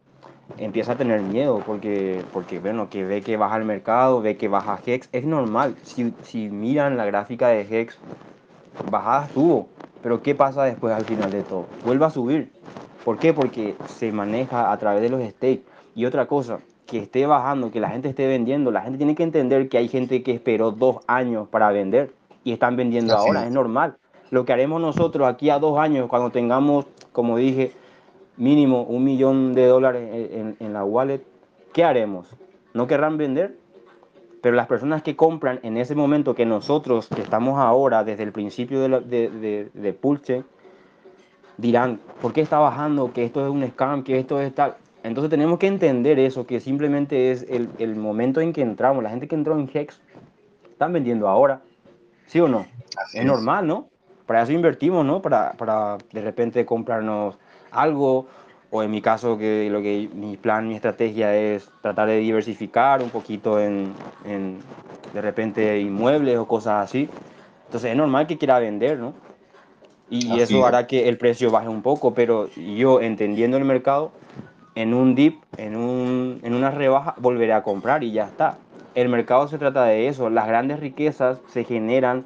empieza 0.59 0.93
a 0.93 0.97
tener 0.97 1.21
miedo 1.21 1.63
porque, 1.65 2.23
porque 2.33 2.59
bueno, 2.61 2.89
que 2.89 3.05
ve 3.05 3.23
que 3.23 3.37
baja 3.37 3.57
el 3.57 3.65
mercado, 3.65 4.21
ve 4.21 4.37
que 4.37 4.49
baja 4.49 4.79
Hex, 4.85 5.09
es 5.13 5.25
normal. 5.25 5.77
Si, 5.83 6.13
si 6.23 6.49
miran 6.49 6.97
la 6.97 7.05
gráfica 7.05 7.49
de 7.49 7.63
Hex, 7.63 7.99
bajada 8.91 9.27
estuvo, 9.27 9.69
pero 10.03 10.23
¿qué 10.23 10.35
pasa 10.35 10.65
después 10.65 10.95
al 10.95 11.05
final 11.05 11.31
de 11.31 11.43
todo? 11.43 11.67
Vuelve 11.85 12.05
a 12.05 12.11
subir. 12.11 12.53
¿Por 13.05 13.19
qué? 13.19 13.33
Porque 13.33 13.77
se 13.87 14.13
maneja 14.13 14.73
a 14.73 14.77
través 14.79 15.03
de 15.03 15.09
los 15.09 15.23
stakes. 15.23 15.63
Y 15.95 16.05
otra 16.07 16.27
cosa, 16.27 16.59
que 16.87 16.99
esté 16.99 17.27
bajando, 17.27 17.71
que 17.71 17.81
la 17.81 17.91
gente 17.91 18.09
esté 18.09 18.27
vendiendo, 18.27 18.71
la 18.71 18.83
gente 18.83 18.99
tiene 18.99 19.15
que 19.15 19.23
entender 19.23 19.69
que 19.69 19.79
hay 19.79 19.89
gente 19.89 20.23
que 20.23 20.33
esperó 20.33 20.71
dos 20.71 20.99
años 21.07 21.49
para 21.49 21.71
vender 21.71 22.13
y 22.45 22.53
están 22.53 22.77
vendiendo 22.77 23.17
ahora, 23.17 23.43
es. 23.43 23.47
es 23.47 23.53
normal. 23.53 23.97
Lo 24.31 24.45
que 24.45 24.53
haremos 24.53 24.81
nosotros 24.81 25.29
aquí 25.29 25.51
a 25.51 25.59
dos 25.59 25.79
años, 25.79 26.09
cuando 26.09 26.31
tengamos, 26.31 26.87
como 27.13 27.37
dije, 27.37 27.73
mínimo 28.37 28.83
un 28.83 29.05
millón 29.05 29.55
de 29.55 29.67
dólares 29.67 30.09
en, 30.13 30.57
en, 30.61 30.73
la 30.73 30.85
wallet, 30.85 31.23
¿qué 31.73 31.85
haremos? 31.85 32.29
¿No 32.75 32.87
querrán 32.87 33.17
vender? 33.17 33.57
Pero 34.43 34.55
las 34.55 34.67
personas 34.67 35.03
que 35.03 35.17
compran 35.17 35.61
en 35.63 35.77
ese 35.77 35.95
momento 35.95 36.35
que 36.35 36.47
nosotros, 36.47 37.09
que 37.09 37.23
estamos 37.23 37.59
ahora 37.59 38.05
desde 38.05 38.23
el 38.23 38.33
principio 38.33 38.81
de, 38.81 38.89
la, 38.89 39.01
de, 39.01 39.31
de, 39.31 39.71
de 39.73 39.93
Pulse, 39.93 40.45
dirán, 41.57 42.01
¿por 42.21 42.33
qué 42.33 42.43
está 42.43 42.59
bajando? 42.59 43.13
Que 43.13 43.25
esto 43.25 43.45
es 43.45 43.51
un 43.51 43.67
scam, 43.67 44.05
que 44.05 44.19
esto 44.19 44.41
es 44.41 44.55
tal. 44.55 44.77
Entonces 45.03 45.31
tenemos 45.31 45.59
que 45.59 45.69
entender 45.69 46.19
eso, 46.19 46.47
que 46.47 46.61
simplemente 46.61 47.31
es 47.31 47.47
el, 47.49 47.71
el 47.79 47.97
momento 47.97 48.41
en 48.41 48.53
que 48.53 48.63
entramos. 48.63 49.03
La 49.03 49.11
gente 49.11 49.29
que 49.29 49.35
entró 49.35 49.59
en 49.59 49.71
Hex 49.73 50.01
están 50.71 50.93
vendiendo 50.93 51.29
ahora, 51.29 51.61
¿sí 52.27 52.41
o 52.41 52.49
no? 52.49 52.61
Es, 52.61 53.15
es 53.15 53.25
normal, 53.25 53.67
¿no? 53.67 53.89
Para 54.27 54.43
eso 54.43 54.53
invertimos, 54.53 55.07
¿no? 55.07 55.23
Para, 55.23 55.53
para 55.53 55.97
de 56.13 56.21
repente 56.21 56.67
comprarnos 56.67 57.39
algo, 57.71 58.27
o 58.71 58.83
en 58.83 58.91
mi 58.91 59.01
caso 59.01 59.39
que 59.39 59.69
lo 59.71 59.81
que 59.81 60.09
mi 60.13 60.37
plan, 60.37 60.69
mi 60.69 60.75
estrategia 60.75 61.35
es 61.35 61.71
tratar 61.83 62.09
de 62.09 62.19
diversificar 62.19 63.03
un 63.03 63.11
poquito 63.11 63.61
en, 63.61 63.93
en 64.25 64.59
de 65.13 65.21
repente 65.21 65.81
inmuebles 65.81 66.39
o 66.39 66.47
cosas 66.47 66.85
así. 66.85 67.09
Entonces 67.67 67.91
es 67.91 67.97
normal 67.97 68.27
que 68.27 68.39
quiera 68.39 68.59
vender, 68.59 68.99
¿no? 68.99 69.15
Y 70.09 70.41
así 70.41 70.43
eso 70.43 70.59
es. 70.59 70.65
hará 70.65 70.87
que 70.87 71.09
el 71.09 71.19
precio 71.19 71.51
baje 71.51 71.69
un 71.69 71.83
poco, 71.83 72.15
pero 72.15 72.49
yo 72.51 73.01
entendiendo 73.01 73.57
el 73.57 73.65
mercado, 73.65 74.13
en 74.75 74.95
un 74.95 75.15
dip, 75.15 75.43
en, 75.57 75.75
un, 75.75 76.41
en 76.43 76.55
una 76.55 76.71
rebaja, 76.71 77.15
volveré 77.19 77.53
a 77.53 77.63
comprar 77.63 78.05
y 78.05 78.13
ya 78.13 78.25
está. 78.25 78.59
El 78.95 79.09
mercado 79.09 79.49
se 79.49 79.59
trata 79.59 79.85
de 79.85 80.09
eso, 80.09 80.31
las 80.31 80.47
grandes 80.47 80.81
riquezas 80.81 81.39
se 81.49 81.65
generan 81.65 82.25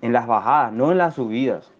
en 0.00 0.12
las 0.12 0.26
bajadas, 0.26 0.72
no 0.72 0.92
en 0.92 0.98
las 0.98 1.14
subidas. 1.14 1.70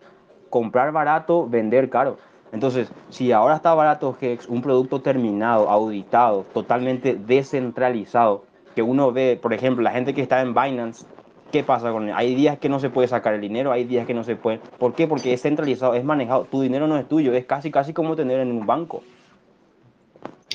Comprar 0.50 0.92
barato, 0.92 1.48
vender 1.48 1.88
caro. 1.88 2.18
Entonces, 2.52 2.88
si 3.10 3.32
ahora 3.32 3.56
está 3.56 3.74
barato 3.74 4.16
Hex, 4.20 4.48
un 4.48 4.62
producto 4.62 5.00
terminado, 5.00 5.68
auditado, 5.68 6.44
totalmente 6.52 7.14
descentralizado, 7.14 8.44
que 8.74 8.82
uno 8.82 9.12
ve, 9.12 9.38
por 9.40 9.52
ejemplo, 9.52 9.82
la 9.82 9.92
gente 9.92 10.14
que 10.14 10.22
está 10.22 10.40
en 10.40 10.54
Binance, 10.54 11.06
¿qué 11.52 11.62
pasa 11.62 11.92
con 11.92 12.08
él? 12.08 12.14
Hay 12.16 12.34
días 12.34 12.58
que 12.58 12.68
no 12.68 12.80
se 12.80 12.90
puede 12.90 13.08
sacar 13.08 13.34
el 13.34 13.40
dinero, 13.40 13.72
hay 13.72 13.84
días 13.84 14.06
que 14.06 14.14
no 14.14 14.24
se 14.24 14.36
puede. 14.36 14.58
¿Por 14.78 14.94
qué? 14.94 15.06
Porque 15.06 15.32
es 15.32 15.42
centralizado, 15.42 15.94
es 15.94 16.04
manejado. 16.04 16.44
Tu 16.44 16.60
dinero 16.62 16.86
no 16.86 16.96
es 16.96 17.08
tuyo, 17.08 17.32
es 17.34 17.44
casi, 17.44 17.70
casi 17.70 17.92
como 17.92 18.16
tener 18.16 18.40
en 18.40 18.50
un 18.50 18.66
banco. 18.66 19.02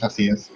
Así 0.01 0.27
es. 0.27 0.51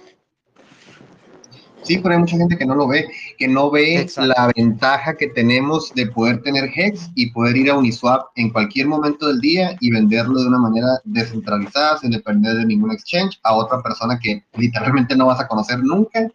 Sí, 1.82 1.98
pero 1.98 2.14
hay 2.14 2.20
mucha 2.20 2.36
gente 2.36 2.56
que 2.58 2.66
no 2.66 2.74
lo 2.74 2.86
ve, 2.86 3.08
que 3.38 3.48
no 3.48 3.70
ve 3.70 4.00
Exacto. 4.00 4.32
la 4.36 4.52
ventaja 4.54 5.16
que 5.16 5.28
tenemos 5.28 5.92
de 5.94 6.06
poder 6.06 6.42
tener 6.42 6.70
Hex 6.74 7.10
y 7.14 7.30
poder 7.30 7.56
ir 7.56 7.70
a 7.70 7.78
Uniswap 7.78 8.26
en 8.36 8.50
cualquier 8.50 8.86
momento 8.86 9.28
del 9.28 9.40
día 9.40 9.76
y 9.80 9.90
venderlo 9.90 10.40
de 10.40 10.48
una 10.48 10.58
manera 10.58 10.88
descentralizada, 11.04 11.98
sin 11.98 12.10
depender 12.10 12.54
de 12.56 12.66
ningún 12.66 12.92
exchange, 12.92 13.40
a 13.42 13.54
otra 13.54 13.82
persona 13.82 14.18
que 14.18 14.44
literalmente 14.56 15.16
no 15.16 15.26
vas 15.26 15.40
a 15.40 15.48
conocer 15.48 15.78
nunca 15.82 16.28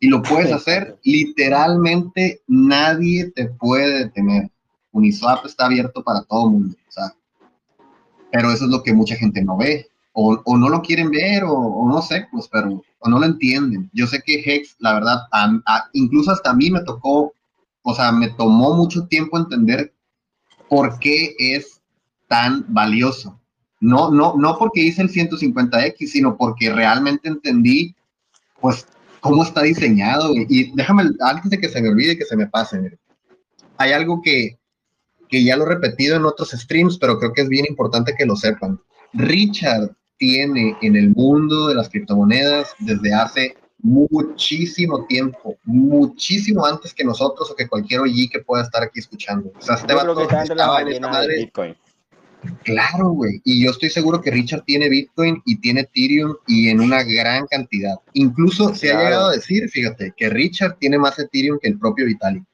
y 0.00 0.08
lo 0.08 0.22
puedes 0.22 0.52
hacer 0.52 0.98
literalmente 1.02 2.40
nadie 2.46 3.30
te 3.30 3.46
puede 3.46 4.04
detener. 4.04 4.50
Uniswap 4.92 5.44
está 5.46 5.66
abierto 5.66 6.02
para 6.02 6.22
todo 6.22 6.46
el 6.46 6.52
mundo. 6.52 6.76
Sea, 6.88 7.14
pero 8.32 8.50
eso 8.50 8.64
es 8.64 8.70
lo 8.70 8.82
que 8.82 8.92
mucha 8.92 9.16
gente 9.16 9.42
no 9.42 9.56
ve, 9.56 9.89
o, 10.22 10.42
o 10.44 10.56
no 10.58 10.68
lo 10.68 10.82
quieren 10.82 11.10
ver, 11.10 11.44
o, 11.44 11.52
o, 11.54 11.88
no 11.88 12.02
sé, 12.02 12.26
pues, 12.30 12.46
pero, 12.48 12.82
o 12.98 13.08
no 13.08 13.18
lo 13.18 13.24
entienden. 13.24 13.90
Yo 13.94 14.06
sé 14.06 14.22
que 14.22 14.42
Hex, 14.44 14.76
la 14.78 14.92
verdad, 14.92 15.22
a, 15.32 15.58
a, 15.66 15.88
incluso 15.94 16.30
hasta 16.30 16.50
a 16.50 16.54
mí 16.54 16.70
me 16.70 16.84
tocó, 16.84 17.32
o 17.82 17.94
sea, 17.94 18.12
me 18.12 18.28
tomó 18.28 18.74
mucho 18.74 19.06
tiempo 19.06 19.38
entender 19.38 19.94
por 20.68 20.98
qué 20.98 21.34
es 21.38 21.80
tan 22.28 22.66
valioso. 22.68 23.40
No, 23.80 24.10
no, 24.10 24.34
no 24.36 24.58
porque 24.58 24.82
hice 24.82 25.00
el 25.00 25.10
150X, 25.10 26.06
sino 26.06 26.36
porque 26.36 26.70
realmente 26.70 27.26
entendí, 27.26 27.94
pues, 28.60 28.86
cómo 29.20 29.42
está 29.42 29.62
diseñado. 29.62 30.34
Y 30.34 30.70
déjame, 30.74 31.04
antes 31.20 31.50
de 31.50 31.58
que 31.58 31.70
se 31.70 31.80
me 31.80 31.88
olvide, 31.88 32.18
que 32.18 32.26
se 32.26 32.36
me 32.36 32.46
pase, 32.46 32.98
hay 33.78 33.92
algo 33.92 34.20
que, 34.20 34.58
que 35.30 35.42
ya 35.42 35.56
lo 35.56 35.64
he 35.64 35.68
repetido 35.68 36.16
en 36.16 36.26
otros 36.26 36.50
streams, 36.50 36.98
pero 36.98 37.18
creo 37.18 37.32
que 37.32 37.40
es 37.40 37.48
bien 37.48 37.64
importante 37.66 38.14
que 38.18 38.26
lo 38.26 38.36
sepan. 38.36 38.78
Richard 39.14 39.96
tiene 40.20 40.76
en 40.82 40.96
el 40.96 41.10
mundo 41.10 41.68
de 41.68 41.74
las 41.74 41.88
criptomonedas 41.88 42.74
desde 42.78 43.12
hace 43.14 43.56
muchísimo 43.78 45.06
tiempo, 45.06 45.56
muchísimo 45.64 46.66
antes 46.66 46.92
que 46.92 47.02
nosotros 47.02 47.50
o 47.50 47.56
que 47.56 47.66
cualquier 47.66 48.00
OG 48.00 48.28
que 48.30 48.40
pueda 48.40 48.62
estar 48.62 48.82
aquí 48.82 49.00
escuchando. 49.00 49.50
O 49.58 49.62
sea, 49.62 49.76
este 49.76 49.94
la 49.94 50.42
estaba 50.42 50.82
en 50.82 50.88
esta 50.88 51.08
madre 51.08 51.36
Bitcoin. 51.38 51.74
Claro, 52.64 53.10
güey. 53.10 53.40
Y 53.44 53.64
yo 53.64 53.70
estoy 53.70 53.88
seguro 53.88 54.20
que 54.20 54.30
Richard 54.30 54.64
tiene 54.64 54.90
Bitcoin 54.90 55.42
y 55.46 55.56
tiene 55.56 55.80
Ethereum 55.80 56.36
y 56.46 56.68
en 56.68 56.80
una 56.80 57.02
gran 57.02 57.46
cantidad. 57.46 57.96
Incluso 58.12 58.74
se 58.74 58.92
ha 58.92 59.02
llegado 59.02 59.28
a 59.28 59.32
decir, 59.32 59.68
fíjate, 59.70 60.12
que 60.14 60.28
Richard 60.28 60.76
tiene 60.78 60.98
más 60.98 61.18
Ethereum 61.18 61.58
que 61.60 61.68
el 61.68 61.78
propio 61.78 62.04
Vitalik. 62.04 62.44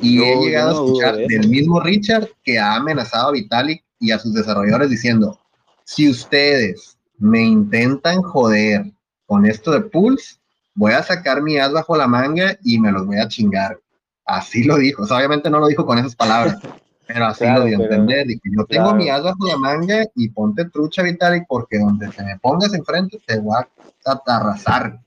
Y 0.00 0.22
he 0.22 0.36
llegado 0.36 0.72
no 0.72 0.78
a 0.78 0.84
escuchar 0.84 1.16
del 1.16 1.48
mismo 1.48 1.80
Richard 1.80 2.28
que 2.44 2.58
ha 2.58 2.76
amenazado 2.76 3.28
a 3.28 3.32
Vitalik 3.32 3.82
y 3.98 4.12
a 4.12 4.18
sus 4.18 4.32
desarrolladores 4.34 4.90
diciendo, 4.90 5.41
si 5.84 6.08
ustedes 6.08 6.96
me 7.18 7.40
intentan 7.40 8.22
joder 8.22 8.92
con 9.26 9.46
esto 9.46 9.70
de 9.70 9.80
Pulse, 9.80 10.36
voy 10.74 10.92
a 10.92 11.02
sacar 11.02 11.42
mi 11.42 11.58
as 11.58 11.72
bajo 11.72 11.96
la 11.96 12.06
manga 12.06 12.56
y 12.62 12.78
me 12.78 12.92
los 12.92 13.06
voy 13.06 13.18
a 13.18 13.28
chingar. 13.28 13.78
Así 14.24 14.64
lo 14.64 14.76
dijo. 14.76 15.02
O 15.02 15.06
sea, 15.06 15.18
obviamente 15.18 15.50
no 15.50 15.58
lo 15.58 15.68
dijo 15.68 15.84
con 15.84 15.98
esas 15.98 16.14
palabras, 16.14 16.58
pero 17.06 17.26
así 17.26 17.40
Claro, 17.40 17.60
lo 17.60 17.66
dio 17.66 17.78
a 17.78 17.82
entender. 17.82 18.26
Dijo, 18.26 18.40
yo 18.44 18.64
tengo 18.66 18.84
claro. 18.84 18.96
mi 18.96 19.08
as 19.08 19.22
bajo 19.22 19.46
la 19.46 19.56
manga 19.56 20.04
y 20.14 20.28
ponte 20.28 20.64
trucha, 20.66 21.02
Vitalik, 21.02 21.44
porque 21.48 21.78
donde 21.78 22.08
te 22.08 22.22
me 22.22 22.38
pongas 22.38 22.74
enfrente 22.74 23.18
te 23.26 23.38
voy 23.38 23.56
a 23.56 24.22
arrasar. 24.26 25.00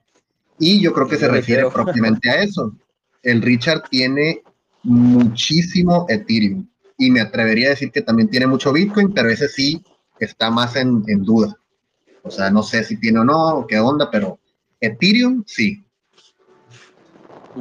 Y 0.59 0.79
yo 0.79 0.93
creo 0.93 1.07
que 1.07 1.17
se 1.17 1.25
Yo 1.25 1.31
refiere 1.31 1.69
propiamente 1.69 2.29
a 2.29 2.41
eso. 2.41 2.73
El 3.23 3.41
Richard 3.41 3.83
tiene 3.89 4.41
muchísimo 4.83 6.05
Ethereum 6.09 6.67
y 6.97 7.11
me 7.11 7.21
atrevería 7.21 7.67
a 7.67 7.69
decir 7.71 7.91
que 7.91 8.01
también 8.01 8.29
tiene 8.29 8.47
mucho 8.47 8.71
Bitcoin, 8.71 9.13
pero 9.13 9.29
ese 9.29 9.49
sí 9.49 9.83
está 10.19 10.49
más 10.49 10.75
en, 10.75 11.04
en 11.08 11.23
duda. 11.23 11.58
O 12.23 12.32
sea, 12.32 12.49
no 12.49 12.63
sé 12.63 12.84
si 12.84 12.97
tiene 12.97 13.19
o 13.19 13.23
no, 13.23 13.60
o 13.60 13.67
qué 13.67 13.80
onda, 13.80 14.10
pero 14.10 14.39
Ethereum 14.82 15.43
sí. 15.45 15.84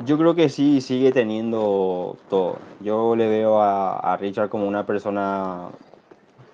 Yo 0.06 0.18
creo 0.18 0.34
que 0.34 0.48
sí, 0.48 0.80
sigue 0.80 1.12
teniendo 1.12 2.16
todo. 2.28 2.58
Yo 2.80 3.14
le 3.14 3.28
veo 3.28 3.60
a, 3.60 3.96
a 3.98 4.16
Richard 4.16 4.48
como 4.48 4.66
una 4.66 4.86
persona, 4.86 5.68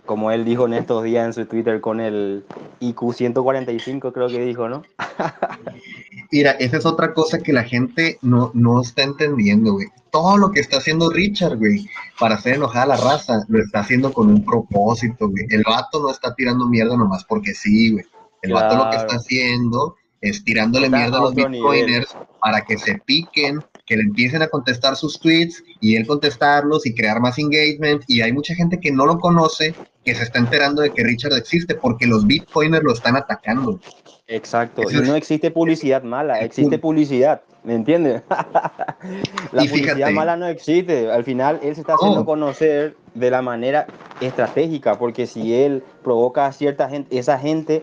como 0.04 0.30
él 0.30 0.44
dijo 0.44 0.66
en 0.66 0.74
estos 0.74 1.04
días 1.04 1.24
en 1.24 1.32
su 1.32 1.46
Twitter, 1.46 1.80
con 1.80 2.00
el 2.00 2.44
IQ 2.80 3.14
145, 3.14 4.12
creo 4.12 4.28
que 4.28 4.44
dijo, 4.44 4.68
¿no? 4.68 4.82
Mira, 6.32 6.52
esa 6.52 6.76
es 6.76 6.86
otra 6.86 7.14
cosa 7.14 7.38
que 7.38 7.52
la 7.52 7.64
gente 7.64 8.18
no, 8.20 8.50
no 8.54 8.82
está 8.82 9.02
entendiendo, 9.02 9.72
güey. 9.72 9.88
Todo 10.10 10.36
lo 10.36 10.50
que 10.50 10.60
está 10.60 10.78
haciendo 10.78 11.10
Richard, 11.10 11.56
güey, 11.56 11.88
para 12.18 12.34
hacer 12.36 12.54
enojar 12.54 12.82
a 12.84 12.86
la 12.86 12.96
raza, 12.96 13.44
lo 13.48 13.62
está 13.62 13.80
haciendo 13.80 14.12
con 14.12 14.28
un 14.28 14.44
propósito, 14.44 15.28
güey. 15.28 15.46
El 15.50 15.62
vato 15.62 16.00
no 16.00 16.10
está 16.10 16.34
tirando 16.34 16.66
mierda 16.66 16.96
nomás 16.96 17.24
porque 17.24 17.54
sí, 17.54 17.92
güey. 17.92 18.04
El 18.42 18.52
vato 18.52 18.76
lo 18.76 18.84
que 18.84 18.90
Claro. 18.90 19.06
está 19.06 19.16
haciendo 19.16 19.96
es 20.20 20.44
tirándole 20.44 20.86
Está 20.86 20.98
mierda 20.98 21.18
a 21.18 21.20
los 21.22 21.34
bitcoiners 21.34 22.16
para 22.40 22.62
que 22.64 22.76
se 22.78 22.98
piquen, 23.04 23.62
que 23.90 23.96
le 23.96 24.02
empiecen 24.04 24.40
a 24.40 24.46
contestar 24.46 24.94
sus 24.94 25.18
tweets 25.18 25.64
y 25.80 25.96
él 25.96 26.06
contestarlos 26.06 26.86
y 26.86 26.94
crear 26.94 27.18
más 27.20 27.40
engagement. 27.40 28.04
Y 28.06 28.20
hay 28.22 28.32
mucha 28.32 28.54
gente 28.54 28.78
que 28.78 28.92
no 28.92 29.04
lo 29.04 29.18
conoce, 29.18 29.74
que 30.04 30.14
se 30.14 30.22
está 30.22 30.38
enterando 30.38 30.80
de 30.82 30.90
que 30.90 31.02
Richard 31.02 31.32
existe 31.32 31.74
porque 31.74 32.06
los 32.06 32.24
bitcoiners 32.24 32.84
lo 32.84 32.92
están 32.92 33.16
atacando. 33.16 33.80
Exacto. 34.28 34.82
Ese 34.82 34.98
Y 34.98 35.00
es- 35.00 35.08
no 35.08 35.16
existe 35.16 35.50
publicidad 35.50 36.04
mala, 36.04 36.38
existe 36.40 36.78
publicidad, 36.78 37.42
¿me 37.64 37.74
entiendes? 37.74 38.22
La 39.52 39.64
Y 39.64 39.68
publicidad 39.68 39.96
fíjate. 39.96 40.12
mala 40.12 40.36
no 40.36 40.46
existe. 40.46 41.10
Al 41.10 41.24
final 41.24 41.58
él 41.60 41.74
se 41.74 41.80
está 41.80 41.94
haciendo 41.94 42.20
No. 42.20 42.24
conocer 42.24 42.94
de 43.14 43.28
la 43.28 43.42
manera 43.42 43.88
estratégica, 44.20 44.96
porque 45.00 45.26
si 45.26 45.52
él 45.52 45.82
provoca 46.04 46.46
a 46.46 46.52
cierta 46.52 46.88
gente, 46.88 47.18
esa 47.18 47.40
gente 47.40 47.82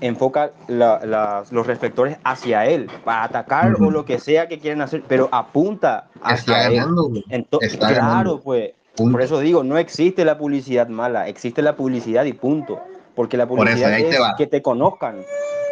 enfoca 0.00 0.50
la- 0.68 1.44
los 1.50 1.66
reflectores 1.66 2.18
hacia 2.24 2.66
él 2.66 2.90
para 3.04 3.24
atacar 3.24 3.74
o 3.80 3.90
lo 3.90 4.04
que 4.04 4.18
sea 4.18 4.46
que 4.48 4.58
quieren 4.58 4.80
hacer, 4.82 5.02
pero 5.08 5.28
apunta 5.32 6.08
Está 6.14 6.28
hacia 6.28 6.66
él. 6.68 6.74
ganando, 6.76 7.04
güey. 7.08 7.24
Ento- 7.30 7.58
Está 7.62 7.88
claro, 7.88 7.94
ganando. 7.96 8.40
pues. 8.40 8.72
Punto. 8.96 9.12
Por 9.12 9.22
eso 9.22 9.40
digo, 9.40 9.62
no 9.62 9.76
existe 9.76 10.24
la 10.24 10.38
publicidad 10.38 10.88
mala, 10.88 11.28
existe 11.28 11.60
la 11.62 11.76
publicidad 11.76 12.24
y 12.24 12.32
punto. 12.32 12.80
Porque 13.14 13.36
la 13.36 13.44
eso, 13.44 13.54
publicidad 13.54 13.90
te 13.96 14.08
es 14.10 14.20
va. 14.20 14.34
que 14.36 14.46
te 14.46 14.60
conozcan. 14.62 15.16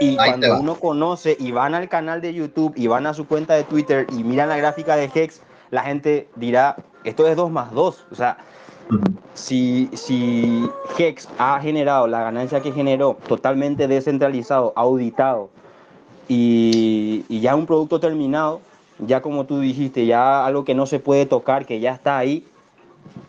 Y 0.01 0.11
Ahí 0.19 0.33
te 0.33 0.47
cuando 0.49 0.59
uno 0.61 0.75
conoce 0.77 1.37
y 1.39 1.53
van 1.53 1.75
al 1.75 1.89
canal 1.89 2.21
de 2.21 2.35
YouTube 2.35 2.73
y 2.77 2.87
van 2.87 3.07
a 3.07 3.15
su 3.15 3.27
cuenta 3.27 3.55
de 3.55 3.65
Twitter 3.65 4.07
y 4.11 4.25
miran 4.25 4.49
la 4.49 4.57
gráfica 4.57 4.97
de 4.97 5.11
Hex, 5.15 5.41
la 5.71 5.83
gente 5.83 6.29
dirá, 6.37 6.77
esto 7.05 7.27
es 7.29 7.37
2 7.37 7.51
más 7.51 7.71
2. 7.73 8.07
O 8.11 8.15
sea, 8.15 8.37
Si, 9.35 9.89
si 9.93 10.69
Hex 10.99 11.29
ha 11.39 11.61
generado 11.61 12.07
la 12.07 12.23
ganancia 12.23 12.61
que 12.61 12.73
generó 12.73 13.17
totalmente 13.27 13.89
descentralizado, 13.89 14.73
auditado 14.77 15.49
y, 16.29 17.25
y 17.29 17.41
ya 17.41 17.57
un 17.57 17.67
producto 17.67 17.99
terminado, 17.99 18.61
ya 18.99 19.23
como 19.23 19.45
tú 19.45 19.61
dijiste, 19.61 20.07
ya 20.07 20.47
algo 20.47 20.65
que 20.65 20.75
no 20.75 20.87
se 20.87 21.01
puede 21.01 21.27
tocar, 21.27 21.67
que 21.67 21.81
ya 21.81 21.93
está 21.93 22.19
ahí, 22.19 22.47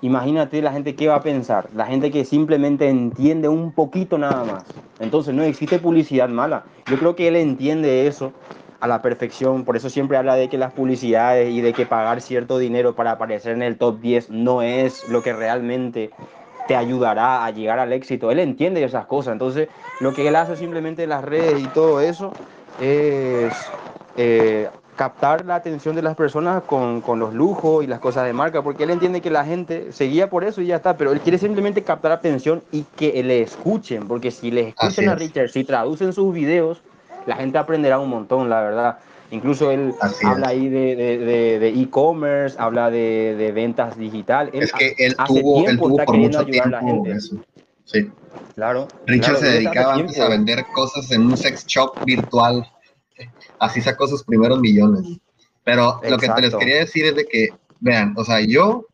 imagínate 0.01 0.61
la 0.61 0.71
gente 0.71 0.95
que 0.95 1.07
va 1.07 1.15
a 1.15 1.23
pensar, 1.23 1.69
la 1.75 1.85
gente 1.85 2.11
que 2.11 2.25
simplemente 2.25 2.87
entiende 2.87 3.47
un 3.47 3.71
poquito 3.71 4.17
nada 4.17 4.43
más. 4.43 4.63
Entonces 4.99 5.33
no 5.33 5.43
existe 5.43 5.79
publicidad 5.79 6.29
mala. 6.29 6.63
Yo 6.87 6.97
creo 6.97 7.15
que 7.15 7.27
él 7.27 7.35
entiende 7.35 8.07
eso 8.07 8.31
a 8.79 8.87
la 8.87 9.01
perfección, 9.01 9.63
por 9.63 9.77
eso 9.77 9.89
siempre 9.89 10.17
habla 10.17 10.35
de 10.35 10.49
que 10.49 10.57
las 10.57 10.73
publicidades 10.73 11.51
y 11.51 11.61
de 11.61 11.73
que 11.73 11.85
pagar 11.85 12.21
cierto 12.21 12.57
dinero 12.57 12.95
para 12.95 13.11
aparecer 13.11 13.53
en 13.53 13.63
el 13.63 13.77
top 13.77 13.99
10 13.99 14.29
no 14.29 14.61
es 14.61 15.07
lo 15.09 15.21
que 15.21 15.33
realmente 15.33 16.11
te 16.67 16.75
ayudará 16.75 17.45
a 17.45 17.51
llegar 17.51 17.79
al 17.79 17.93
éxito. 17.93 18.31
Él 18.31 18.39
entiende 18.39 18.83
esas 18.83 19.05
cosas, 19.05 19.33
entonces 19.33 19.69
lo 19.99 20.13
que 20.13 20.27
él 20.27 20.35
hace 20.35 20.55
simplemente 20.55 21.03
en 21.03 21.09
las 21.09 21.23
redes 21.23 21.61
y 21.61 21.67
todo 21.67 22.01
eso 22.01 22.33
es 22.81 23.53
eh, 24.17 24.69
captar 24.95 25.45
la 25.45 25.55
atención 25.55 25.95
de 25.95 26.01
las 26.01 26.15
personas 26.15 26.63
con, 26.63 27.01
con 27.01 27.19
los 27.19 27.33
lujos 27.33 27.83
y 27.83 27.87
las 27.87 27.99
cosas 27.99 28.25
de 28.25 28.33
marca, 28.33 28.61
porque 28.61 28.83
él 28.83 28.91
entiende 28.91 29.21
que 29.21 29.29
la 29.29 29.45
gente 29.45 29.91
se 29.91 30.05
guía 30.05 30.29
por 30.29 30.43
eso 30.43 30.61
y 30.61 30.67
ya 30.67 30.77
está, 30.77 30.97
pero 30.97 31.11
él 31.11 31.19
quiere 31.19 31.37
simplemente 31.37 31.83
captar 31.83 32.11
atención 32.11 32.63
y 32.71 32.83
que 32.95 33.21
le 33.23 33.41
escuchen, 33.41 34.07
porque 34.07 34.31
si 34.31 34.51
le 34.51 34.69
escuchan 34.69 35.09
a. 35.09 35.15
Richard, 35.15 35.49
si 35.49 35.63
traducen 35.63 36.13
sus 36.13 36.33
videos, 36.33 36.81
la 37.27 37.35
gente 37.35 37.57
aprenderá 37.57 37.99
un 37.99 38.09
montón, 38.09 38.49
la 38.49 38.61
verdad. 38.61 38.99
Incluso 39.31 39.71
él 39.71 39.93
Así 40.01 40.25
habla 40.25 40.47
es. 40.47 40.51
ahí 40.51 40.69
de 40.69 40.95
de- 40.95 41.17
de- 41.17 41.59
de 41.59 41.67
e-commerce, 41.81 42.55
habla 42.59 42.91
de, 42.91 43.35
de 43.35 43.51
ventas 43.51 43.97
digital. 43.97 44.49
Él 44.53 44.63
Es 44.63 44.71
que 44.71 44.93
él 44.99 45.15
hace 45.17 45.41
tuvo, 45.41 45.67
él 45.67 45.77
tuvo 45.77 45.89
está 45.91 46.05
por 46.05 46.13
queriendo 46.15 46.37
mucho 46.39 46.49
ayudar 46.51 46.67
a 46.67 46.69
la 46.71 46.79
tiempo 46.79 47.03
gente. 47.05 47.17
eso. 47.17 47.35
Sí. 47.85 48.11
Claro. 48.53 48.87
Richard 49.07 49.37
claro, 49.37 49.45
se 49.45 49.51
dedicaba 49.53 49.93
antes 49.95 50.19
a 50.19 50.29
vender 50.29 50.65
cosas 50.73 51.11
en 51.11 51.23
un 51.25 51.35
sex 51.37 51.65
shop 51.65 52.05
virtual. 52.05 52.65
Así 53.59 53.81
sacó 53.81 54.07
sus 54.07 54.23
primeros 54.23 54.59
millones. 54.59 55.05
Pero 55.63 55.99
lo 56.07 56.17
que 56.17 56.29
te 56.29 56.41
les 56.41 56.55
quería 56.55 56.77
decir 56.77 57.05
es 57.05 57.15
de 57.15 57.25
que, 57.25 57.49
vean, 57.79 58.13
o 58.17 58.23
sea, 58.23 58.39
yo 58.41 58.85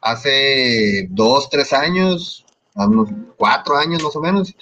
hace 0.00 1.06
dos, 1.10 1.48
tres 1.50 1.72
años, 1.72 2.44
unos 2.74 3.08
cuatro 3.36 3.76
años 3.76 4.02
más 4.02 4.14
o 4.16 4.20
menos, 4.20 4.54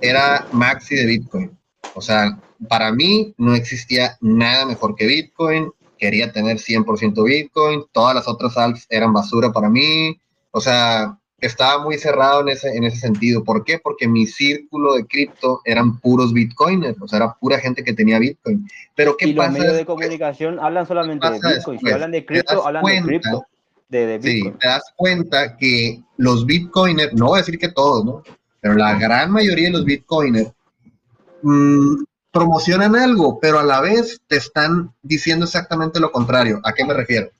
era 0.00 0.46
maxi 0.52 0.94
de 0.96 1.06
Bitcoin. 1.06 1.58
O 1.94 2.00
sea, 2.00 2.38
para 2.68 2.92
mí 2.92 3.34
no 3.38 3.54
existía 3.54 4.16
nada 4.20 4.66
mejor 4.66 4.94
que 4.94 5.06
Bitcoin. 5.06 5.70
Quería 5.98 6.32
tener 6.32 6.58
100% 6.58 7.24
Bitcoin. 7.24 7.84
Todas 7.92 8.14
las 8.14 8.28
otras 8.28 8.56
alts 8.56 8.86
eran 8.90 9.12
basura 9.12 9.52
para 9.52 9.68
mí. 9.68 10.18
O 10.50 10.60
sea, 10.60 11.16
estaba 11.40 11.82
muy 11.82 11.98
cerrado 11.98 12.40
en 12.42 12.48
ese, 12.50 12.68
en 12.76 12.84
ese 12.84 12.98
sentido. 12.98 13.42
¿Por 13.44 13.64
qué? 13.64 13.78
Porque 13.78 14.06
mi 14.08 14.26
círculo 14.26 14.94
de 14.94 15.06
cripto 15.06 15.60
eran 15.64 15.98
puros 16.00 16.32
bitcoiners, 16.32 17.00
o 17.00 17.08
sea, 17.08 17.16
era 17.18 17.34
pura 17.40 17.58
gente 17.58 17.82
que 17.82 17.92
tenía 17.92 18.18
bitcoin. 18.18 18.66
Pero 18.94 19.16
¿qué 19.16 19.26
y 19.26 19.32
los 19.32 19.44
pasa? 19.46 19.52
medios 19.58 19.72
de 19.72 19.78
después? 19.78 19.96
comunicación 19.96 20.58
hablan 20.60 20.86
solamente 20.86 21.28
de 21.30 21.40
Bitcoin. 21.40 21.78
Si 21.80 21.90
hablan 21.90 22.10
de 22.12 22.20
¿Te 22.20 22.26
cripto, 22.26 22.66
hablan 22.66 22.82
cuenta? 22.82 23.02
de 23.02 23.20
cripto. 23.20 23.46
De, 23.88 24.06
de 24.06 24.22
Sí, 24.22 24.42
te 24.60 24.68
das 24.68 24.84
cuenta 24.96 25.56
que 25.56 26.00
los 26.16 26.46
bitcoiners, 26.46 27.12
no 27.14 27.26
voy 27.26 27.38
a 27.38 27.42
decir 27.42 27.58
que 27.58 27.68
todos, 27.68 28.04
¿no? 28.04 28.22
Pero 28.60 28.74
la 28.74 28.94
gran 28.98 29.30
mayoría 29.32 29.66
de 29.66 29.72
los 29.72 29.84
bitcoiners 29.84 30.52
mm, 31.42 32.04
promocionan 32.32 32.96
algo, 32.96 33.38
pero 33.40 33.58
a 33.58 33.64
la 33.64 33.80
vez 33.80 34.20
te 34.26 34.36
están 34.36 34.94
diciendo 35.02 35.44
exactamente 35.44 36.00
lo 36.00 36.10
contrario. 36.10 36.60
¿A 36.64 36.72
qué 36.72 36.84
me 36.84 36.94
refiero? 36.94 37.30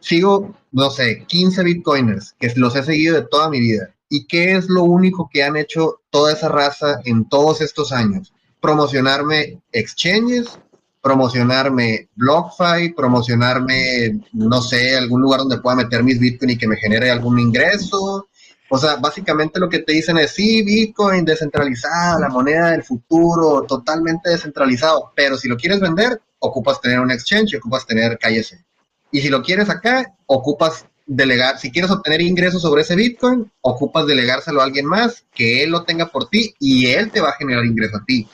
Sigo, 0.00 0.54
no 0.72 0.90
sé, 0.90 1.24
15 1.26 1.62
bitcoiners 1.62 2.34
que 2.38 2.52
los 2.56 2.74
he 2.76 2.82
seguido 2.82 3.16
de 3.16 3.26
toda 3.26 3.50
mi 3.50 3.60
vida 3.60 3.92
¿Y 4.12 4.26
qué 4.26 4.56
es 4.56 4.68
lo 4.68 4.82
único 4.82 5.30
que 5.32 5.44
han 5.44 5.56
hecho 5.56 6.00
toda 6.10 6.32
esa 6.32 6.48
raza 6.48 7.00
en 7.04 7.28
todos 7.28 7.60
estos 7.60 7.92
años? 7.92 8.34
Promocionarme 8.60 9.62
exchanges, 9.70 10.58
promocionarme 11.00 12.08
BlockFi, 12.16 12.92
promocionarme, 12.96 14.20
no 14.32 14.62
sé, 14.62 14.96
algún 14.96 15.22
lugar 15.22 15.38
donde 15.40 15.60
pueda 15.60 15.76
meter 15.76 16.02
mis 16.02 16.18
Bitcoin 16.18 16.50
y 16.50 16.58
que 16.58 16.66
me 16.66 16.76
genere 16.76 17.08
algún 17.08 17.38
ingreso. 17.38 18.28
O 18.72 18.78
sea, 18.78 18.96
básicamente 18.96 19.58
lo 19.58 19.68
que 19.68 19.80
te 19.80 19.92
dicen 19.92 20.16
es, 20.18 20.30
sí, 20.30 20.62
Bitcoin 20.62 21.24
descentralizado, 21.24 22.20
la 22.20 22.28
moneda 22.28 22.70
del 22.70 22.84
futuro, 22.84 23.64
totalmente 23.66 24.30
descentralizado, 24.30 25.12
pero 25.16 25.36
si 25.36 25.48
lo 25.48 25.56
quieres 25.56 25.80
vender, 25.80 26.20
ocupas 26.38 26.80
tener 26.80 27.00
un 27.00 27.10
exchange, 27.10 27.56
ocupas 27.56 27.84
tener 27.84 28.16
KYC. 28.16 28.64
Y 29.10 29.22
si 29.22 29.28
lo 29.28 29.42
quieres 29.42 29.68
acá, 29.70 30.14
ocupas 30.26 30.86
delegar, 31.04 31.58
si 31.58 31.72
quieres 31.72 31.90
obtener 31.90 32.20
ingresos 32.20 32.62
sobre 32.62 32.82
ese 32.82 32.94
Bitcoin, 32.94 33.50
ocupas 33.60 34.06
delegárselo 34.06 34.60
a 34.60 34.64
alguien 34.64 34.86
más, 34.86 35.24
que 35.34 35.64
él 35.64 35.70
lo 35.70 35.82
tenga 35.82 36.06
por 36.06 36.28
ti 36.28 36.54
y 36.60 36.86
él 36.86 37.10
te 37.10 37.20
va 37.20 37.30
a 37.30 37.36
generar 37.36 37.64
ingreso 37.64 37.96
a 37.96 38.04
ti. 38.04 38.28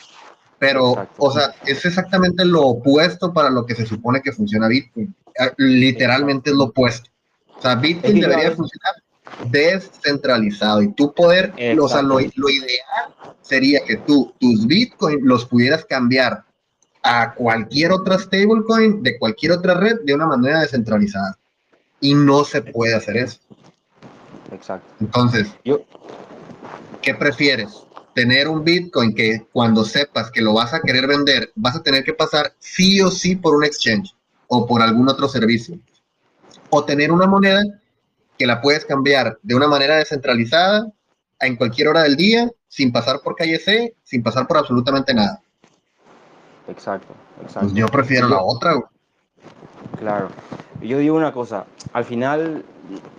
Pero, 0.59 1.09
o 1.17 1.33
sea, 1.33 1.55
es 1.65 1.83
exactamente 1.87 2.45
lo 2.45 2.61
opuesto 2.61 3.33
para 3.33 3.49
lo 3.49 3.65
que 3.65 3.75
se 3.75 3.87
supone 3.87 4.21
que 4.21 4.33
funciona 4.33 4.69
Bitcoin. 4.69 5.15
Ah, 5.39 5.51
literalmente 5.57 6.51
es 6.51 6.57
lo 6.57 6.65
opuesto. 6.65 7.09
O 7.59 7.63
sea, 7.63 7.77
Bitcoin 7.77 8.21
debería 8.21 8.53
funcionar 8.53 8.93
descentralizado 9.51 10.83
y 10.83 10.93
tu 10.93 11.13
poder, 11.13 11.53
o 11.81 11.89
sea, 11.89 12.03
lo, 12.03 12.19
lo, 12.19 12.49
ideal 12.49 13.15
sería 13.43 13.81
que 13.85 13.97
tú 13.97 14.35
tus 14.39 14.67
Bitcoin 14.67 15.21
los 15.23 15.47
pudieras 15.47 15.85
cambiar 15.85 16.45
a 17.03 17.35
cualquier 17.35 17.93
otra 17.93 18.19
stablecoin 18.19 19.03
de 19.03 19.19
cualquier 19.19 19.53
otra 19.53 19.75
red 19.75 20.01
de 20.05 20.15
una 20.15 20.27
manera 20.27 20.61
descentralizada. 20.61 21.39
Y 22.01 22.15
no 22.15 22.45
se 22.45 22.63
puede 22.63 22.95
hacer 22.95 23.17
eso. 23.17 23.39
Exacto. 24.53 24.93
Entonces, 25.01 25.49
Yo... 25.65 25.83
¿qué 27.03 27.15
prefieres? 27.15 27.87
tener 28.17 28.49
un 28.49 28.65
Bitcoin 28.65 29.15
que 29.15 29.47
cuando 29.53 29.85
sepas 29.85 30.31
que 30.31 30.41
lo 30.41 30.55
vas 30.55 30.73
a 30.73 30.81
querer 30.81 31.07
vender, 31.07 31.53
vas 31.55 31.77
a 31.77 31.83
tener 31.83 32.03
que 32.03 32.15
pasar 32.15 32.55
sí 32.59 32.99
o 33.03 33.11
sí 33.11 33.37
por 33.37 33.55
un 33.55 33.63
exchange 33.63 34.17
o 34.49 34.67
por 34.67 34.81
algún 34.81 35.07
otro 35.11 35.29
servicio. 35.29 35.79
O 36.71 36.83
tener 36.83 37.13
una 37.13 37.27
moneda 37.27 37.63
que 38.39 38.47
la 38.47 38.61
puedes 38.61 38.85
cambiar 38.85 39.39
de 39.43 39.55
una 39.55 39.69
manera 39.69 39.97
descentralizada 39.97 40.87
en 41.41 41.57
cualquier 41.57 41.89
hora 41.89 42.03
del 42.03 42.17
día, 42.17 42.51
sin 42.69 42.93
pasar 42.93 43.21
por 43.23 43.37
calle 43.37 43.59
C, 43.59 43.95
sin 44.03 44.23
pasar 44.23 44.47
por 44.47 44.59
absolutamente 44.59 45.15
nada. 45.15 45.41
Exacto, 46.69 47.15
exacto. 47.43 47.69
Pues 47.69 47.75
yo 47.75 47.87
prefiero 47.89 48.29
la 48.29 48.43
otra. 48.43 48.75
Claro. 49.99 50.29
Yo 50.81 50.99
digo 50.99 51.17
una 51.17 51.33
cosa, 51.33 51.65
al 51.93 52.05
final, 52.05 52.65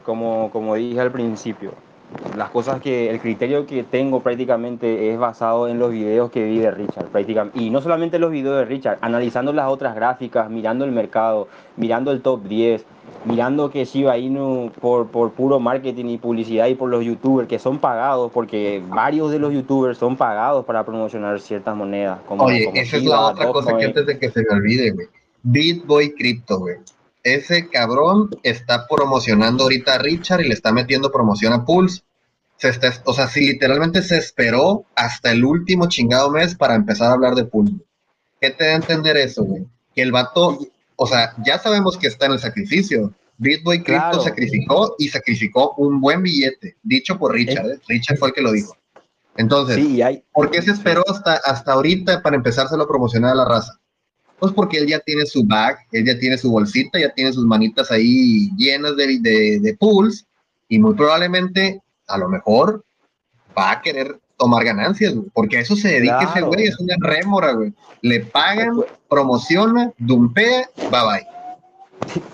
como, 0.04 0.52
como 0.52 0.76
dije 0.76 1.00
al 1.00 1.12
principio, 1.12 1.74
las 2.36 2.50
cosas 2.50 2.82
que, 2.82 3.10
el 3.10 3.20
criterio 3.20 3.66
que 3.66 3.84
tengo 3.84 4.22
prácticamente 4.22 5.12
es 5.12 5.20
basado 5.20 5.68
en 5.68 5.80
los 5.80 5.92
videos 5.92 6.32
que 6.32 6.44
vi 6.46 6.60
de 6.60 6.72
Richard, 6.72 7.08
prácticamente. 7.08 7.60
Y 7.60 7.70
no 7.70 7.82
solamente 7.82 8.20
los 8.20 8.32
videos 8.32 8.58
de 8.60 8.66
Richard, 8.66 9.00
analizando 9.02 9.52
las 9.54 9.68
otras 9.68 9.96
gráficas, 9.96 10.50
mirando 10.50 10.86
el 10.86 10.92
mercado, 10.92 11.48
mirando 11.76 12.12
el 12.12 12.22
top 12.22 12.44
10, 12.44 12.86
mirando 13.26 13.70
que 13.70 13.86
Shiba 13.86 14.18
Inu 14.18 14.72
por, 14.80 15.08
por 15.08 15.32
puro 15.32 15.60
marketing 15.60 16.06
y 16.06 16.18
publicidad 16.18 16.68
y 16.68 16.76
por 16.76 16.90
los 16.90 17.04
youtubers 17.04 17.48
que 17.48 17.60
son 17.60 17.80
pagados, 17.80 18.32
porque 18.32 18.82
varios 18.88 19.32
de 19.32 19.40
los 19.40 19.54
youtubers 19.54 19.98
son 19.98 20.18
pagados 20.18 20.66
para 20.66 20.86
promocionar 20.86 21.40
ciertas 21.40 21.76
monedas. 21.76 22.20
Como, 22.28 22.44
Oye, 22.44 22.70
esa 22.74 22.98
es 22.98 23.04
la 23.04 23.22
otra 23.22 23.48
cosa 23.52 23.78
que 23.78 23.86
antes 23.86 24.06
de 24.06 24.20
que 24.20 24.30
se 24.30 24.42
me 24.42 24.56
olvide, 24.56 24.92
güey. 24.92 25.08
Bitboy 25.44 26.14
Crypto, 26.14 26.60
güey 26.60 26.78
ese 27.36 27.68
cabrón 27.68 28.30
está 28.44 28.88
promocionando 28.88 29.64
ahorita 29.64 29.96
a 29.96 29.98
Richard 29.98 30.42
y 30.42 30.48
le 30.48 30.54
está 30.54 30.72
metiendo 30.72 31.12
promoción 31.12 31.52
a 31.52 31.66
Pulse. 31.66 32.02
Se 32.56 32.70
está, 32.70 32.94
o 33.04 33.14
sea, 33.14 33.28
si 33.28 33.42
literalmente 33.42 34.02
se 34.02 34.18
esperó 34.18 34.86
hasta 34.96 35.32
el 35.32 35.44
último 35.44 35.90
chingado 35.90 36.32
mes 36.32 36.56
para 36.56 36.76
empezar 36.76 37.10
a 37.10 37.14
hablar 37.14 37.36
de 37.36 37.44
Pulse. 37.44 37.76
¿Qué 38.40 38.52
te 38.52 38.66
da 38.66 38.72
a 38.72 38.76
entender 38.76 39.18
eso, 39.18 39.44
güey? 39.44 39.66
Que 39.94 40.04
el 40.04 40.14
vato, 40.14 40.58
o 40.98 41.08
sea, 41.08 41.34
ya 41.46 41.60
sabemos 41.60 41.98
que 41.98 42.08
está 42.08 42.26
en 42.26 42.34
el 42.34 42.40
sacrificio. 42.40 43.14
Bitboy 43.38 43.84
Crypto 43.84 44.20
sacrificó 44.22 44.96
y 44.98 45.10
sacrificó 45.10 45.76
un 45.78 46.02
buen 46.02 46.24
billete, 46.24 46.76
dicho 46.82 47.18
por 47.20 47.34
Richard. 47.34 47.68
¿eh? 47.68 47.80
Richard 47.88 48.18
fue 48.18 48.30
el 48.30 48.34
que 48.34 48.42
lo 48.42 48.52
dijo. 48.52 48.76
Entonces, 49.38 49.78
¿por 50.34 50.50
qué 50.50 50.62
se 50.64 50.72
esperó 50.72 51.04
hasta, 51.08 51.36
hasta 51.46 51.74
ahorita 51.74 52.24
para 52.24 52.36
empezárselo 52.36 52.84
a 52.84 52.88
promocionar 52.88 53.34
a 53.34 53.36
la 53.36 53.46
raza? 53.46 53.80
Pues 54.40 54.52
porque 54.52 54.78
él 54.80 54.88
ya 54.88 55.00
tiene 55.00 55.28
su 55.28 55.44
bag, 55.46 55.78
él 55.92 56.06
ya 56.06 56.18
tiene 56.18 56.38
su 56.40 56.50
bolsita, 56.50 57.00
ya 57.00 57.14
tiene 57.14 57.32
sus 57.32 57.46
manitas 57.46 57.92
ahí 57.92 58.50
llenas 58.58 58.96
de, 58.96 59.20
de, 59.20 59.60
de 59.62 59.78
pools 59.78 60.26
y 60.68 60.80
muy 60.80 60.96
probablemente, 60.96 61.82
a 62.08 62.18
lo 62.18 62.28
mejor, 62.28 62.84
va 63.56 63.72
a 63.72 63.82
querer 63.82 64.20
tomar 64.38 64.64
ganancias, 64.64 65.14
porque 65.34 65.58
a 65.58 65.62
eso 65.62 65.76
se 65.76 65.90
dedica 65.90 66.30
ese 66.30 66.42
güey, 66.42 66.68
es 66.68 66.80
una 66.80 66.96
rémora, 67.00 67.54
güey. 67.54 67.74
Le 68.02 68.22
pagan, 68.22 68.76
pues, 68.76 68.88
pues. 68.88 69.00
promociona, 69.10 69.92
dumpea, 69.98 70.70
bye 70.78 70.90
bye. 70.90 71.28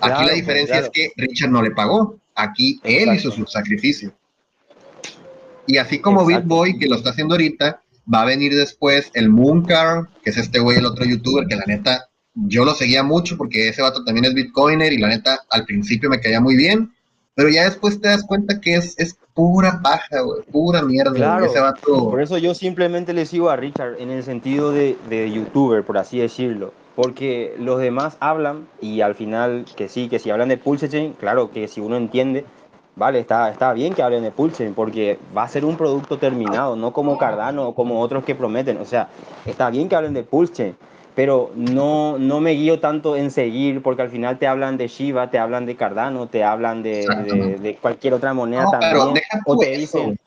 Aquí 0.00 0.26
la 0.26 0.32
diferencia 0.32 0.78
es 0.78 0.90
que 0.90 1.12
Richard 1.16 1.50
no 1.50 1.62
le 1.62 1.70
pagó, 1.70 2.18
aquí 2.34 2.80
él 2.84 3.14
hizo 3.14 3.30
su 3.30 3.46
sacrificio. 3.46 4.12
Y 5.66 5.78
así 5.78 5.98
como 5.98 6.26
BitBoy, 6.26 6.78
que 6.78 6.86
lo 6.86 6.96
está 6.96 7.10
haciendo 7.10 7.34
ahorita, 7.34 7.80
Va 8.12 8.22
a 8.22 8.26
venir 8.26 8.54
después 8.54 9.10
el 9.14 9.30
Mooncar, 9.30 10.08
que 10.22 10.30
es 10.30 10.36
este 10.36 10.58
güey, 10.58 10.78
el 10.78 10.86
otro 10.86 11.04
youtuber, 11.04 11.46
que 11.46 11.56
la 11.56 11.64
neta 11.66 12.08
yo 12.34 12.64
lo 12.64 12.74
seguía 12.74 13.02
mucho 13.02 13.36
porque 13.36 13.68
ese 13.68 13.80
vato 13.80 14.04
también 14.04 14.24
es 14.24 14.34
bitcoiner 14.34 14.92
y 14.92 14.98
la 14.98 15.08
neta 15.08 15.40
al 15.50 15.64
principio 15.64 16.10
me 16.10 16.20
caía 16.20 16.40
muy 16.40 16.56
bien, 16.56 16.92
pero 17.34 17.48
ya 17.48 17.64
después 17.64 18.00
te 18.00 18.08
das 18.08 18.24
cuenta 18.24 18.60
que 18.60 18.74
es, 18.74 18.94
es 18.98 19.16
pura 19.34 19.80
paja, 19.82 20.20
güey, 20.20 20.42
pura 20.50 20.82
mierda. 20.82 21.44
ese 21.44 21.60
vato... 21.60 22.10
Por 22.10 22.22
eso 22.22 22.38
yo 22.38 22.54
simplemente 22.54 23.12
le 23.12 23.26
sigo 23.26 23.50
a 23.50 23.56
Richard 23.56 24.00
en 24.00 24.10
el 24.10 24.22
sentido 24.22 24.70
de, 24.70 24.96
de 25.08 25.30
youtuber, 25.30 25.84
por 25.84 25.98
así 25.98 26.18
decirlo. 26.18 26.72
Porque 26.96 27.54
los 27.58 27.80
demás 27.80 28.16
hablan 28.20 28.68
y 28.80 29.00
al 29.00 29.16
final 29.16 29.64
que 29.76 29.88
sí, 29.88 30.08
que 30.08 30.20
si 30.20 30.30
hablan 30.30 30.48
de 30.48 30.56
Pulse 30.56 30.88
Chain, 30.88 31.14
claro 31.14 31.50
que 31.50 31.66
si 31.66 31.80
uno 31.80 31.96
entiende, 31.96 32.44
Vale, 32.96 33.18
está, 33.18 33.50
está 33.50 33.72
bien 33.72 33.92
que 33.92 34.02
hablen 34.02 34.22
de 34.22 34.30
Pulse 34.30 34.70
porque 34.74 35.18
va 35.36 35.42
a 35.42 35.48
ser 35.48 35.64
un 35.64 35.76
producto 35.76 36.18
terminado, 36.18 36.76
no 36.76 36.92
como 36.92 37.18
Cardano 37.18 37.68
o 37.68 37.74
como 37.74 38.00
otros 38.00 38.24
que 38.24 38.36
prometen. 38.36 38.78
O 38.78 38.84
sea, 38.84 39.08
está 39.44 39.68
bien 39.70 39.88
que 39.88 39.96
hablen 39.96 40.14
de 40.14 40.22
Pulse, 40.22 40.76
pero 41.14 41.52
no, 41.54 42.18
no 42.18 42.40
me 42.40 42.52
guío 42.52 42.80
tanto 42.80 43.16
en 43.16 43.30
seguir 43.30 43.82
porque 43.82 44.02
al 44.02 44.10
final 44.10 44.38
te 44.38 44.46
hablan 44.46 44.76
de 44.76 44.88
Shiba, 44.88 45.30
te 45.30 45.38
hablan 45.38 45.64
de 45.64 45.76
Cardano, 45.76 46.26
te 46.26 46.42
hablan 46.42 46.82
de, 46.82 47.58
de, 47.60 47.76
cualquier 47.76 48.14
otra 48.14 48.34
moneda 48.34 48.66
también. 48.70 49.22
O 49.46 49.56
te 49.56 49.70
dicen, 49.76 50.18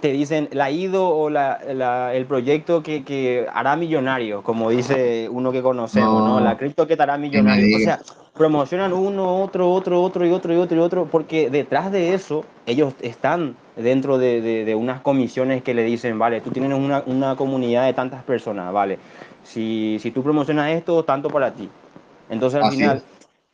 te 0.00 0.12
dicen 0.12 0.48
la 0.52 0.70
IDO 0.70 1.08
o 1.08 1.30
la, 1.30 2.12
el 2.14 2.26
proyecto 2.26 2.82
que, 2.82 3.02
que, 3.02 3.46
hará 3.52 3.76
millonario, 3.76 4.42
como 4.42 4.70
dice 4.70 5.28
uno 5.30 5.52
que 5.52 5.62
conocemos, 5.62 6.28
¿no? 6.28 6.40
La 6.40 6.56
cripto 6.58 6.86
que 6.86 6.96
te 6.96 7.02
hará 7.02 7.16
millonario. 7.16 7.76
O 7.76 7.80
sea, 7.80 8.00
promocionan 8.34 8.92
uno, 8.92 9.42
otro, 9.42 9.72
otro, 9.72 10.02
otro 10.02 10.26
y 10.26 10.30
otro 10.30 10.52
y 10.52 10.58
otro 10.58 10.76
y 10.76 10.80
otro, 10.80 11.06
porque 11.06 11.48
detrás 11.50 11.90
de 11.90 12.14
eso 12.14 12.44
ellos 12.66 12.94
están 13.00 13.56
dentro 13.76 14.18
de, 14.18 14.40
de, 14.40 14.74
unas 14.74 15.00
comisiones 15.00 15.62
que 15.62 15.74
le 15.74 15.82
dicen, 15.82 16.18
vale, 16.18 16.40
tú 16.40 16.50
tienes 16.50 16.78
una, 16.78 17.02
una 17.06 17.36
comunidad 17.36 17.86
de 17.86 17.92
tantas 17.92 18.22
personas, 18.24 18.72
vale, 18.72 18.98
si, 19.46 19.98
si, 20.00 20.10
tú 20.10 20.22
promocionas 20.22 20.70
esto, 20.72 21.04
tanto 21.04 21.28
para 21.28 21.52
ti. 21.52 21.68
Entonces 22.28 22.62
al 22.62 22.70
final 22.70 23.02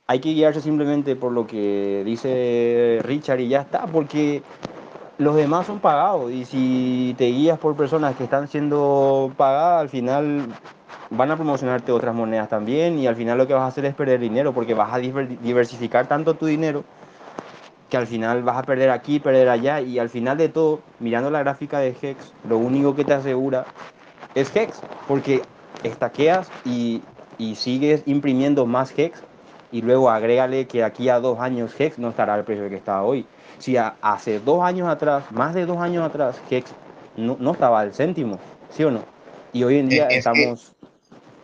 hay 0.07 0.21
que 0.21 0.33
guiarse 0.33 0.61
simplemente 0.61 1.17
por 1.17 1.33
lo 1.33 1.47
que 1.47 2.03
dice 2.05 3.01
Richard 3.03 3.41
y 3.41 3.49
ya 3.49 3.61
está, 3.63 3.87
porque 3.87 4.43
los 5.19 5.37
demás 5.37 5.67
son 5.67 5.79
pagados. 5.79 6.33
Y 6.33 6.45
si 6.45 7.15
te 7.17 7.27
guías 7.27 7.59
por 7.59 7.77
personas 7.77 8.17
que 8.17 8.25
están 8.25 8.49
siendo 8.49 9.33
pagadas, 9.37 9.83
al 9.83 9.89
final 9.89 10.47
van 11.11 11.31
a 11.31 11.37
promocionarte 11.37 11.93
otras 11.93 12.15
monedas 12.15 12.49
también. 12.49 12.99
Y 12.99 13.07
al 13.07 13.17
final 13.17 13.39
lo 13.39 13.47
que 13.47 13.55
vas 13.55 13.63
a 13.63 13.67
hacer 13.67 13.85
es 13.85 13.95
perder 13.95 14.21
dinero 14.21 14.53
porque 14.53 14.75
vas 14.75 14.93
a 14.93 14.99
diversificar 14.99 16.07
tanto 16.07 16.35
tu 16.35 16.47
dinero 16.47 16.85
que 17.89 17.97
al 17.99 18.07
final 18.07 18.43
vas 18.43 18.57
a 18.57 18.63
perder 18.63 18.91
aquí, 18.91 19.21
perder 19.21 19.49
allá. 19.49 19.81
Y 19.81 19.99
al 19.99 20.09
final 20.09 20.39
de 20.39 20.49
todo, 20.49 20.81
mirando 20.99 21.31
la 21.31 21.41
gráfica 21.41 21.79
de 21.79 21.95
Hex, 22.01 22.33
lo 22.49 22.59
único 22.59 22.95
que 22.95 23.05
te 23.05 23.15
asegura 23.15 23.67
es 24.35 24.55
Hex 24.55 24.81
porque 25.07 25.43
estaqueas 25.89 26.49
y, 26.65 27.03
y 27.39 27.55
sigues 27.55 28.03
imprimiendo 28.07 28.67
más 28.67 28.93
Hex 28.97 29.23
y 29.73 29.81
luego 29.81 30.11
agrégale 30.11 30.67
que 30.67 30.85
aquí 30.85 31.09
a 31.09 31.19
dos 31.19 31.41
años 31.41 31.73
Hex 31.79 31.99
no 31.99 32.11
estará 32.11 32.35
al 32.35 32.45
precio 32.45 32.69
que 32.69 32.77
está 32.77 33.03
hoy. 33.03 33.27
Si 33.59 33.77
hace 33.77 34.41
dos 34.41 34.63
años 34.63 34.89
atrás, 34.89 35.25
más 35.31 35.55
de 35.55 35.67
dos 35.67 35.79
años 35.79 36.05
atrás, 36.05 36.37
Hex 36.51 36.71
no, 37.17 37.37
no 37.41 37.53
estaba 37.53 37.81
al 37.81 37.95
céntimo, 37.95 38.39
¿sí 38.71 38.85
o 38.85 38.91
no? 38.91 39.05
Y 39.53 39.65
hoy 39.65 39.79
en 39.79 39.89
día 39.89 40.09
estamos... 40.09 40.73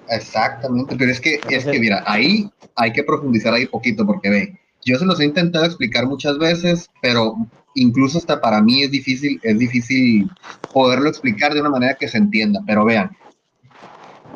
exactamente, 0.08 0.96
pero 0.96 1.10
es 1.10 1.20
que, 1.20 1.40
es 1.48 1.64
que, 1.64 1.78
mira, 1.78 2.02
ahí 2.06 2.50
hay 2.76 2.92
que 2.92 3.02
profundizar 3.02 3.54
ahí 3.54 3.66
poquito 3.66 4.06
porque 4.06 4.30
ve, 4.30 4.58
yo 4.84 4.98
se 4.98 5.04
los 5.04 5.20
he 5.20 5.24
intentado 5.24 5.64
explicar 5.64 6.06
muchas 6.06 6.38
veces, 6.38 6.90
pero 7.02 7.34
incluso 7.74 8.18
hasta 8.18 8.40
para 8.40 8.62
mí 8.62 8.82
es 8.82 8.90
difícil, 8.90 9.40
es 9.42 9.58
difícil 9.58 10.30
poderlo 10.72 11.08
explicar 11.08 11.54
de 11.54 11.60
una 11.60 11.70
manera 11.70 11.94
que 11.94 12.08
se 12.08 12.18
entienda, 12.18 12.60
pero 12.66 12.84
vean, 12.84 13.10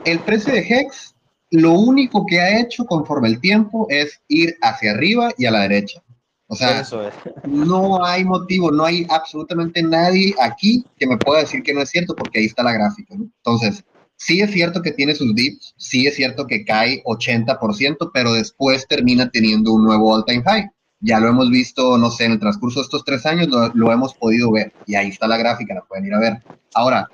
el 0.05 0.19
precio 0.21 0.53
de 0.53 0.61
Hex, 0.61 1.15
lo 1.51 1.73
único 1.73 2.25
que 2.27 2.41
ha 2.41 2.61
hecho 2.61 2.85
conforme 2.87 3.29
el 3.29 3.41
tiempo 3.41 3.87
es 3.91 4.21
ir 4.29 4.57
hacia 4.63 4.93
arriba 4.93 5.33
y 5.37 5.47
a 5.47 5.51
la 5.51 5.61
derecha. 5.61 6.03
O 6.47 6.55
sea, 6.55 6.81
Eso 6.81 7.07
es. 7.07 7.15
no 7.47 8.05
hay 8.05 8.25
motivo, 8.25 8.71
no 8.71 8.85
hay 8.85 9.07
absolutamente 9.09 9.83
nadie 9.83 10.35
aquí 10.41 10.85
que 10.99 11.07
me 11.07 11.17
pueda 11.17 11.41
decir 11.41 11.63
que 11.63 11.73
no 11.73 11.81
es 11.81 11.91
cierto, 11.91 12.15
porque 12.15 12.41
ahí 12.41 12.45
está 12.47 12.63
la 12.63 12.73
gráfica. 12.73 13.15
¿no? 13.17 13.25
Entonces, 13.25 13.85
sí 14.17 14.41
es 14.41 14.51
cierto 14.51 14.83
que 14.83 14.93
tiene 14.93 15.15
sus 15.15 15.35
dips, 15.35 15.75
sí 15.79 16.07
es 16.07 16.15
cierto 16.15 16.47
que 16.47 16.65
cae 16.65 17.03
80%, 17.05 18.11
pero 18.13 18.35
después 18.35 18.87
termina 18.87 19.31
teniendo 19.31 19.73
un 19.73 19.85
nuevo 19.85 20.15
all-time 20.15 20.43
high. 20.43 20.71
Ya 21.01 21.21
lo 21.21 21.29
hemos 21.29 21.51
visto, 21.51 21.99
no 21.99 22.11
sé, 22.11 22.27
en 22.27 22.33
el 22.33 22.39
transcurso 22.39 22.81
de 22.81 22.85
estos 22.85 23.05
tres 23.05 23.27
años 23.27 23.49
lo, 23.49 23.69
lo 23.75 23.91
hemos 23.91 24.15
podido 24.15 24.53
ver. 24.53 24.73
Y 24.87 24.95
ahí 24.95 25.09
está 25.09 25.27
la 25.27 25.37
gráfica, 25.37 25.75
la 25.75 25.83
pueden 25.83 26.07
ir 26.07 26.15
a 26.15 26.21
ver. 26.21 26.43
Ahora, 26.75 27.09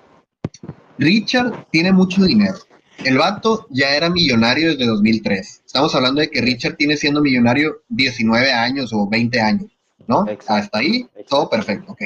Richard 0.99 1.67
tiene 1.71 1.93
mucho 1.93 2.25
dinero. 2.25 2.59
El 3.05 3.17
vato 3.19 3.67
ya 3.71 3.95
era 3.95 4.11
millonario 4.11 4.71
desde 4.71 4.87
2003. 4.87 5.63
Estamos 5.65 5.95
hablando 5.95 6.21
de 6.21 6.31
que 6.31 6.41
Richard 6.41 6.77
tiene 6.77 6.97
siendo 6.97 7.21
millonario 7.21 7.83
19 7.89 8.53
años 8.53 8.93
o 8.93 9.09
20 9.09 9.41
años, 9.41 9.71
¿no? 10.07 10.23
Exacto. 10.29 10.53
Hasta 10.53 10.79
ahí, 10.79 11.07
todo 11.29 11.49
perfecto, 11.49 11.93
ok. 11.93 12.03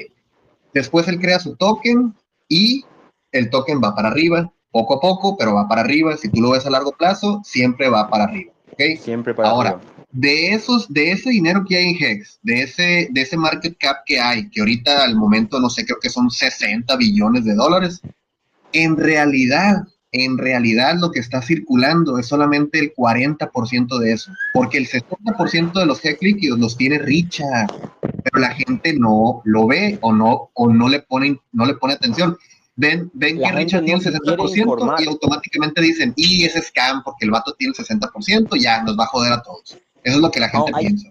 Después 0.75 1.09
él 1.09 1.19
crea 1.19 1.39
su 1.39 1.57
token 1.57 2.15
y 2.49 2.85
el 3.33 3.49
token 3.51 3.81
va 3.83 3.95
para 3.95 4.09
arriba, 4.09 4.53
poco 4.71 4.95
a 4.97 5.01
poco, 5.01 5.37
pero 5.37 5.55
va 5.55 5.67
para 5.69 5.81
arriba. 5.81 6.17
Si 6.17 6.29
tú 6.29 6.41
lo 6.41 6.51
ves 6.51 6.67
a 6.67 6.71
largo 6.71 6.93
plazo, 6.93 7.41
siempre 7.45 7.89
va 7.89 8.09
para 8.11 8.25
arriba, 8.25 8.53
¿ok? 8.73 9.01
Siempre 9.01 9.35
para 9.35 9.49
Ahora, 9.49 9.71
arriba. 9.71 9.93
de 10.11 10.53
esos, 10.53 10.93
de 10.93 11.13
ese 11.13 11.31
dinero 11.31 11.65
que 11.67 11.77
hay 11.79 11.85
en 11.91 11.97
Hex, 12.03 12.39
de 12.43 12.63
ese, 12.63 13.09
de 13.11 13.21
ese 13.23 13.37
market 13.39 13.77
cap 13.79 13.99
que 14.05 14.21
hay, 14.21 14.51
que 14.51 14.61
ahorita 14.61 15.05
al 15.05 15.17
momento 15.17 15.59
no 15.59 15.71
sé, 15.71 15.85
creo 15.87 15.99
que 16.01 16.11
son 16.11 16.31
60 16.31 16.95
billones 16.97 17.45
de 17.45 17.55
dólares, 17.55 18.03
en 18.73 18.97
realidad, 18.97 19.87
en 20.13 20.37
realidad 20.39 20.97
lo 21.01 21.11
que 21.11 21.21
está 21.21 21.41
circulando 21.41 22.19
es 22.19 22.27
solamente 22.27 22.79
el 22.79 22.93
40% 22.95 23.99
de 23.99 24.13
eso, 24.13 24.31
porque 24.53 24.77
el 24.79 24.87
60% 24.87 25.73
de 25.73 25.87
los 25.87 26.05
Hex 26.05 26.21
líquidos 26.23 26.59
los 26.59 26.77
tiene 26.77 26.99
Richard, 26.99 27.67
pero 28.01 28.39
la 28.41 28.51
gente 28.51 28.93
no 28.95 29.41
lo 29.45 29.67
ve 29.67 29.99
o 30.03 30.13
no, 30.13 30.51
o 30.53 30.69
no 30.73 30.89
le 30.89 31.01
pone, 31.01 31.39
no 31.53 31.65
le 31.65 31.75
pone 31.75 31.95
atención. 31.95 32.37
Ven, 32.77 33.11
ven 33.15 33.41
La 33.41 33.51
que 33.51 33.57
Richard 33.57 33.81
no 33.81 33.87
tiene 33.87 34.01
el 34.01 34.05
quiere 34.05 34.37
60% 34.37 34.57
informar. 34.59 35.01
y 35.03 35.07
automáticamente 35.07 35.81
dicen, 35.83 36.13
y 36.17 36.45
ese 36.45 36.61
scam 36.63 37.03
porque 37.03 37.25
el 37.25 37.31
vato 37.31 37.55
tiene 37.55 37.73
el 37.77 37.85
60%, 37.85 38.57
ya 38.61 38.83
nos 38.83 38.99
va 38.99 39.05
a 39.05 39.09
joder 39.09 39.33
a 39.33 39.43
todos. 39.43 39.79
Eso 40.05 40.17
es 40.17 40.23
lo 40.23 40.31
que 40.31 40.41
la 40.41 40.49
gente 40.51 40.71
No, 40.71 40.77
hay- 40.77 40.87
piensa. 40.87 41.09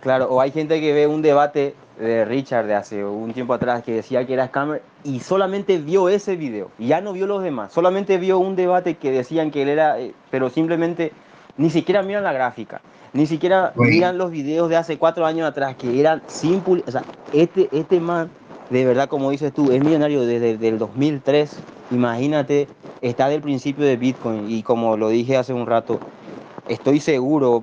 Claro, 0.00 0.26
o 0.30 0.40
hay 0.40 0.50
gente 0.52 0.80
que 0.80 0.92
ve 0.92 1.06
un 1.06 1.20
debate 1.22 1.74
de 1.98 2.24
Richard 2.24 2.66
de 2.66 2.74
hace 2.74 3.04
un 3.04 3.32
tiempo 3.32 3.54
atrás 3.54 3.82
que 3.82 3.92
decía 3.92 4.26
que 4.26 4.34
era 4.34 4.46
scammer 4.48 4.82
y 5.06 5.20
solamente 5.20 5.78
vio 5.78 6.08
ese 6.08 6.36
video, 6.36 6.70
ya 6.78 7.00
no 7.00 7.12
vio 7.12 7.26
los 7.26 7.42
demás, 7.42 7.72
solamente 7.72 8.18
vio 8.18 8.38
un 8.38 8.56
debate 8.56 8.96
que 8.96 9.12
decían 9.12 9.50
que 9.50 9.62
él 9.62 9.68
era, 9.68 10.00
eh, 10.00 10.12
pero 10.30 10.50
simplemente 10.50 11.12
ni 11.56 11.70
siquiera 11.70 12.02
miran 12.02 12.24
la 12.24 12.32
gráfica, 12.32 12.80
ni 13.12 13.26
siquiera 13.26 13.72
miran 13.76 14.18
los 14.18 14.30
videos 14.30 14.68
de 14.68 14.76
hace 14.76 14.98
cuatro 14.98 15.24
años 15.24 15.48
atrás 15.48 15.76
que 15.76 16.00
eran 16.00 16.22
simple, 16.26 16.82
o 16.86 16.90
sea, 16.90 17.04
este, 17.32 17.68
este 17.72 18.00
man, 18.00 18.30
de 18.68 18.84
verdad, 18.84 19.08
como 19.08 19.30
dices 19.30 19.52
tú, 19.52 19.70
es 19.70 19.82
millonario 19.82 20.26
desde 20.26 20.68
el 20.68 20.78
2003, 20.78 21.56
imagínate, 21.92 22.68
está 23.00 23.28
del 23.28 23.42
principio 23.42 23.84
de 23.84 23.96
Bitcoin 23.96 24.50
y 24.50 24.62
como 24.62 24.96
lo 24.96 25.08
dije 25.08 25.36
hace 25.36 25.52
un 25.52 25.66
rato, 25.66 26.00
estoy 26.68 26.98
seguro 26.98 27.62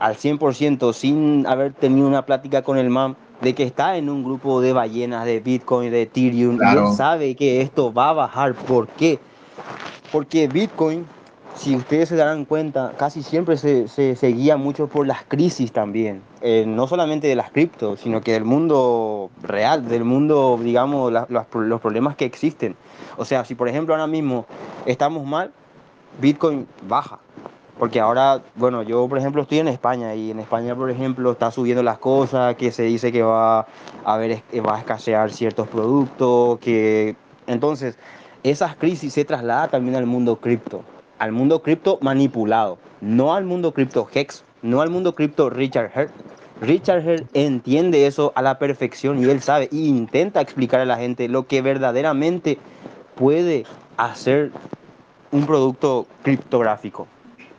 al 0.00 0.16
100% 0.16 0.92
sin 0.92 1.46
haber 1.46 1.72
tenido 1.72 2.08
una 2.08 2.26
plática 2.26 2.62
con 2.62 2.78
el 2.78 2.90
man 2.90 3.16
de 3.40 3.54
que 3.54 3.62
está 3.64 3.96
en 3.96 4.08
un 4.10 4.22
grupo 4.22 4.60
de 4.60 4.72
ballenas 4.72 5.24
de 5.24 5.40
Bitcoin, 5.40 5.90
de 5.90 6.02
Ethereum, 6.02 6.56
y 6.56 6.58
Claro. 6.58 6.90
él 6.90 6.96
sabe 6.96 7.34
que 7.36 7.60
esto 7.62 7.92
va 7.92 8.10
a 8.10 8.12
bajar. 8.12 8.54
¿Por 8.54 8.86
qué? 8.88 9.18
Porque 10.12 10.46
Bitcoin, 10.48 11.06
si 11.54 11.74
ustedes 11.76 12.08
se 12.08 12.16
darán 12.16 12.44
cuenta, 12.44 12.92
casi 12.98 13.22
siempre 13.22 13.56
se, 13.56 13.88
se, 13.88 14.16
se 14.16 14.26
guía 14.28 14.56
mucho 14.56 14.88
por 14.88 15.06
las 15.06 15.24
crisis 15.24 15.72
también. 15.72 16.22
Eh, 16.42 16.64
no 16.66 16.86
solamente 16.86 17.28
de 17.28 17.36
las 17.36 17.50
criptos, 17.50 18.00
sino 18.00 18.20
que 18.20 18.32
del 18.32 18.44
mundo 18.44 19.30
real, 19.42 19.88
del 19.88 20.04
mundo, 20.04 20.58
digamos, 20.62 21.12
la- 21.12 21.26
los, 21.28 21.44
los 21.54 21.80
problemas 21.80 22.16
que 22.16 22.24
existen. 22.24 22.76
O 23.16 23.24
sea, 23.24 23.44
si 23.44 23.54
por 23.54 23.68
ejemplo 23.68 23.94
ahora 23.94 24.06
mismo 24.06 24.46
estamos 24.86 25.24
mal, 25.26 25.52
Bitcoin 26.20 26.66
baja. 26.88 27.18
Porque 27.80 27.98
ahora, 27.98 28.42
bueno, 28.56 28.82
yo 28.82 29.08
por 29.08 29.16
ejemplo 29.16 29.40
estoy 29.40 29.60
en 29.60 29.68
España 29.68 30.14
y 30.14 30.30
en 30.30 30.38
España, 30.38 30.76
por 30.76 30.90
ejemplo, 30.90 31.32
está 31.32 31.50
subiendo 31.50 31.82
las 31.82 31.96
cosas, 31.96 32.54
que 32.56 32.72
se 32.72 32.82
dice 32.82 33.10
que 33.10 33.22
va 33.22 33.60
a 33.60 33.66
haber, 34.04 34.42
va 34.66 34.76
a 34.76 34.80
escasear 34.80 35.32
ciertos 35.32 35.66
productos, 35.66 36.58
que 36.58 37.16
entonces 37.46 37.96
esas 38.42 38.76
crisis 38.76 39.14
se 39.14 39.24
trasladan 39.24 39.70
también 39.70 39.96
al 39.96 40.04
mundo 40.04 40.36
cripto, 40.36 40.82
al 41.18 41.32
mundo 41.32 41.62
cripto 41.62 41.96
manipulado, 42.02 42.76
no 43.00 43.32
al 43.32 43.46
mundo 43.46 43.72
cripto 43.72 44.06
Hex, 44.12 44.44
no 44.60 44.82
al 44.82 44.90
mundo 44.90 45.14
cripto 45.14 45.48
Richard 45.48 45.90
Hertz. 45.94 46.12
Richard 46.60 47.08
Hertz 47.08 47.30
entiende 47.32 48.06
eso 48.06 48.34
a 48.34 48.42
la 48.42 48.58
perfección 48.58 49.22
y 49.22 49.24
él 49.24 49.40
sabe 49.40 49.70
y 49.72 49.88
intenta 49.88 50.42
explicar 50.42 50.80
a 50.80 50.84
la 50.84 50.98
gente 50.98 51.28
lo 51.28 51.46
que 51.46 51.62
verdaderamente 51.62 52.58
puede 53.14 53.64
hacer 53.96 54.52
un 55.32 55.46
producto 55.46 56.06
criptográfico. 56.22 57.06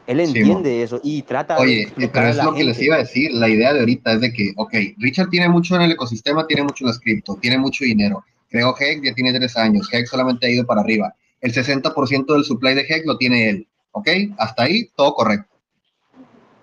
Él 0.08 0.18
Sí, 0.18 0.40
entiende 0.40 0.84
eso 0.84 1.00
y 1.04 1.22
trata 1.22 1.56
de 1.56 1.62
Oye, 1.62 1.82
explicar 1.84 2.14
pero 2.24 2.28
es 2.30 2.44
lo 2.44 2.54
que 2.54 2.64
les 2.64 2.76
gente. 2.78 2.86
iba 2.86 2.96
a 2.96 3.00
decir. 3.00 3.32
La 3.34 3.48
idea 3.50 3.74
de 3.74 3.80
ahorita 3.82 4.14
es 4.14 4.22
de 4.22 4.34
que, 4.34 4.52
ok, 4.58 4.74
Richard 4.98 5.30
tiene 5.30 5.48
mucho 5.50 5.76
en 5.76 5.84
el 5.84 5.92
ecosistema, 5.92 6.46
tiene 6.48 6.64
mucho 6.64 6.84
en 6.84 6.88
las 6.88 7.00
cripto, 7.00 7.38
tiene 7.42 7.58
mucho 7.58 7.84
dinero. 7.86 8.24
Creo 8.50 8.76
Hex 8.78 9.02
ya 9.04 9.14
tiene 9.14 9.32
tres 9.34 9.56
años. 9.58 9.88
Hex 9.92 10.10
solamente 10.10 10.48
ha 10.48 10.50
ido 10.50 10.66
para 10.66 10.82
arriba. 10.82 11.14
El 11.40 11.54
60% 11.54 12.34
del 12.34 12.44
supply 12.44 12.74
de 12.76 12.82
Hex 12.82 13.06
lo 13.06 13.18
tiene 13.18 13.50
él. 13.50 13.68
Ok, 13.94 14.08
hasta 14.38 14.64
ahí 14.64 14.90
todo 14.96 15.14
correcto. 15.14 15.48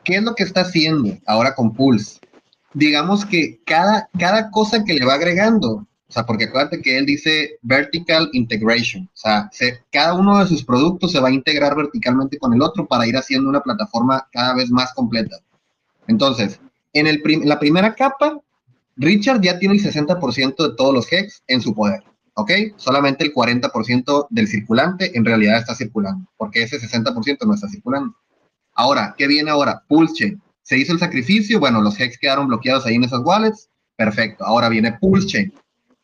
¿Qué 0.05 0.17
es 0.17 0.23
lo 0.23 0.35
que 0.35 0.43
está 0.45 0.63
haciendo 0.63 1.17
ahora 1.27 1.55
con 1.55 1.75
Pulse? 1.75 2.19
Digamos 2.75 3.25
que 3.25 3.61
cada, 3.65 4.09
cada 4.19 4.51
cosa 4.51 4.85
que 4.85 4.95
le 4.95 5.05
va 5.05 5.15
agregando, 5.15 5.87
o 6.09 6.13
sea, 6.13 6.25
porque 6.25 6.45
acuérdate 6.45 6.81
que 6.81 6.97
él 6.97 7.05
dice 7.07 7.59
vertical 7.63 8.31
integration, 8.33 9.05
o 9.13 9.17
sea, 9.17 9.49
se- 9.53 9.83
cada 9.93 10.15
uno 10.15 10.39
de 10.39 10.47
sus 10.47 10.65
productos 10.65 11.13
se 11.13 11.21
va 11.21 11.29
a 11.29 11.33
integrar 11.33 11.77
verticalmente 11.77 12.39
con 12.39 12.55
el 12.55 12.63
otro 12.63 12.87
para 12.87 13.07
ir 13.07 13.17
haciendo 13.17 13.49
una 13.51 13.61
plataforma 13.61 14.27
cada 14.33 14.55
vez 14.55 14.71
más 14.71 14.95
completa. 14.95 15.37
Entonces, 16.07 16.61
en 16.95 17.07
el 17.07 17.21
prim- 17.23 17.43
la 17.45 17.59
primera 17.59 17.95
capa, 17.95 18.41
Richard 18.97 19.41
ya 19.43 19.59
tiene 19.59 19.75
el 19.75 19.81
60% 19.83 20.69
de 20.71 20.75
todos 20.77 20.95
los 20.95 21.13
hex 21.13 21.43
en 21.47 21.61
su 21.61 21.75
poder, 21.75 22.03
¿ok? 22.35 22.51
Solamente 22.77 23.25
el 23.25 23.33
40% 23.35 24.27
del 24.31 24.49
circulante 24.49 25.17
en 25.17 25.25
realidad 25.25 25.59
está 25.59 25.75
circulando, 25.75 26.27
porque 26.37 26.63
ese 26.63 26.81
60% 26.81 27.47
no 27.47 27.55
está 27.55 27.69
circulando. 27.69 28.15
Ahora, 28.75 29.15
¿qué 29.19 29.27
viene 29.27 29.51
ahora? 29.51 29.83
Pulse 29.89 30.15
Chain. 30.15 30.43
Se 30.63 30.79
hizo 30.79 30.93
el 30.93 30.99
sacrificio, 30.99 31.61
bueno, 31.61 31.81
los 31.83 31.99
hex 32.01 32.19
quedaron 32.19 32.47
bloqueados 32.49 32.87
ahí 32.87 32.95
en 32.95 33.05
esas 33.05 33.21
wallets, 33.25 33.69
perfecto. 33.97 34.45
Ahora 34.45 34.69
viene 34.69 34.93
Pulse 35.01 35.27
Chain. 35.27 35.53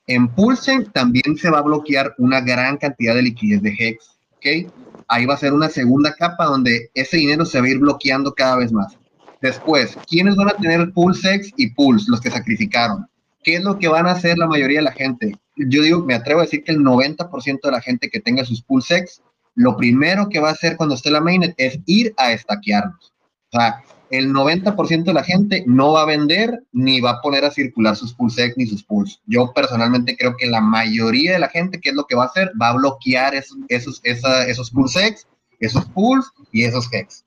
En 0.07 0.29
Pulse 0.29 0.65
Chain 0.65 0.85
también 0.93 1.37
se 1.37 1.51
va 1.51 1.59
a 1.59 1.63
bloquear 1.63 2.15
una 2.19 2.41
gran 2.41 2.77
cantidad 2.77 3.15
de 3.15 3.23
liquidez 3.23 3.63
de 3.63 3.75
hex, 3.79 4.19
¿ok? 4.37 4.73
Ahí 5.09 5.27
va 5.27 5.35
a 5.35 5.39
ser 5.39 5.53
una 5.53 5.69
segunda 5.69 6.15
capa 6.15 6.45
donde 6.45 6.91
ese 6.95 7.17
dinero 7.17 7.45
se 7.45 7.61
va 7.61 7.67
a 7.67 7.71
ir 7.71 7.79
bloqueando 7.79 8.35
cada 8.35 8.57
vez 8.57 8.73
más. 8.73 8.99
Después, 9.41 9.97
¿quiénes 10.09 10.37
van 10.37 10.49
a 10.49 10.57
tener 10.57 10.93
PulseX 10.93 11.53
y 11.57 11.71
Pulse? 11.71 12.11
Los 12.11 12.21
que 12.21 12.31
sacrificaron. 12.31 13.07
¿Qué 13.43 13.57
es 13.57 13.63
lo 13.63 13.79
que 13.79 13.89
van 13.89 14.07
a 14.07 14.13
hacer 14.13 14.39
la 14.39 14.47
mayoría 14.47 14.79
de 14.79 14.85
la 14.85 14.93
gente? 14.93 15.35
Yo 15.57 15.83
digo, 15.83 16.03
me 16.03 16.15
atrevo 16.15 16.41
a 16.41 16.45
decir 16.45 16.65
que 16.65 16.73
el 16.73 16.81
90% 16.81 17.61
de 17.63 17.71
la 17.71 17.81
gente 17.81 18.09
que 18.09 18.21
tenga 18.21 18.45
sus 18.45 18.63
PulseX, 18.63 19.23
lo 19.55 19.77
primero 19.77 20.29
que 20.29 20.41
va 20.41 20.49
a 20.49 20.53
hacer 20.53 20.77
cuando 20.77 20.95
esté 20.95 21.11
la 21.11 21.21
mainnet 21.21 21.55
es 21.59 21.79
ir 21.87 22.15
a 22.17 22.33
estaquearnos. 22.33 23.13
O 23.53 23.59
sea, 23.59 23.83
el 24.11 24.33
90% 24.33 25.05
de 25.05 25.13
la 25.15 25.25
gente 25.25 25.65
no 25.67 25.93
va 25.93 26.03
a 26.03 26.07
vender 26.07 26.63
ni 26.73 27.01
va 27.01 27.11
a 27.13 27.21
poner 27.21 27.45
a 27.45 27.51
circular 27.51 27.97
sus 27.97 28.13
PulseX 28.15 28.57
ni 28.57 28.67
sus 28.67 28.85
Pulse. 28.85 29.17
Yo 29.27 29.53
personalmente 29.55 30.17
creo 30.17 30.37
que 30.37 30.47
la 30.47 30.61
mayoría 30.61 31.33
de 31.33 31.39
la 31.39 31.49
gente, 31.49 31.81
¿qué 31.81 31.91
es 31.91 31.95
lo 31.97 32.05
que 32.07 32.15
va 32.15 32.25
a 32.25 32.27
hacer? 32.27 32.53
Va 32.61 32.69
a 32.69 32.75
bloquear 32.77 33.35
esos, 33.35 33.57
esos, 33.69 34.01
esa- 34.05 34.47
esos 34.47 34.71
PulseX, 34.71 35.27
esos 35.61 35.85
Pulse 35.87 36.29
y 36.53 36.65
esos 36.65 36.93
Hex. 36.93 37.25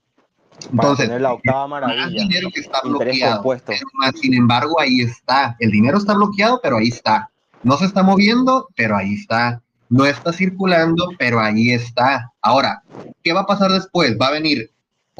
Entonces, 0.72 1.06
tener 1.06 1.20
la 1.20 1.32
octava 1.34 1.66
más 1.68 1.82
maravilla. 1.82 2.22
dinero 2.22 2.48
que 2.52 2.60
está 2.60 2.80
bloqueado. 2.82 3.42
Pero 3.66 3.86
más, 3.94 4.12
sin 4.20 4.34
embargo, 4.34 4.80
ahí 4.80 5.00
está. 5.02 5.56
El 5.60 5.70
dinero 5.70 5.98
está 5.98 6.14
bloqueado, 6.14 6.60
pero 6.62 6.78
ahí 6.78 6.88
está. 6.88 7.30
No 7.62 7.76
se 7.76 7.84
está 7.84 8.02
moviendo, 8.02 8.68
pero 8.76 8.96
ahí 8.96 9.14
está. 9.14 9.62
No 9.88 10.04
está 10.04 10.32
circulando, 10.32 11.10
pero 11.18 11.40
ahí 11.40 11.70
está. 11.70 12.32
Ahora, 12.42 12.82
¿qué 13.22 13.32
va 13.32 13.40
a 13.42 13.46
pasar 13.46 13.70
después? 13.70 14.16
Va 14.20 14.26
a 14.28 14.32
venir 14.32 14.70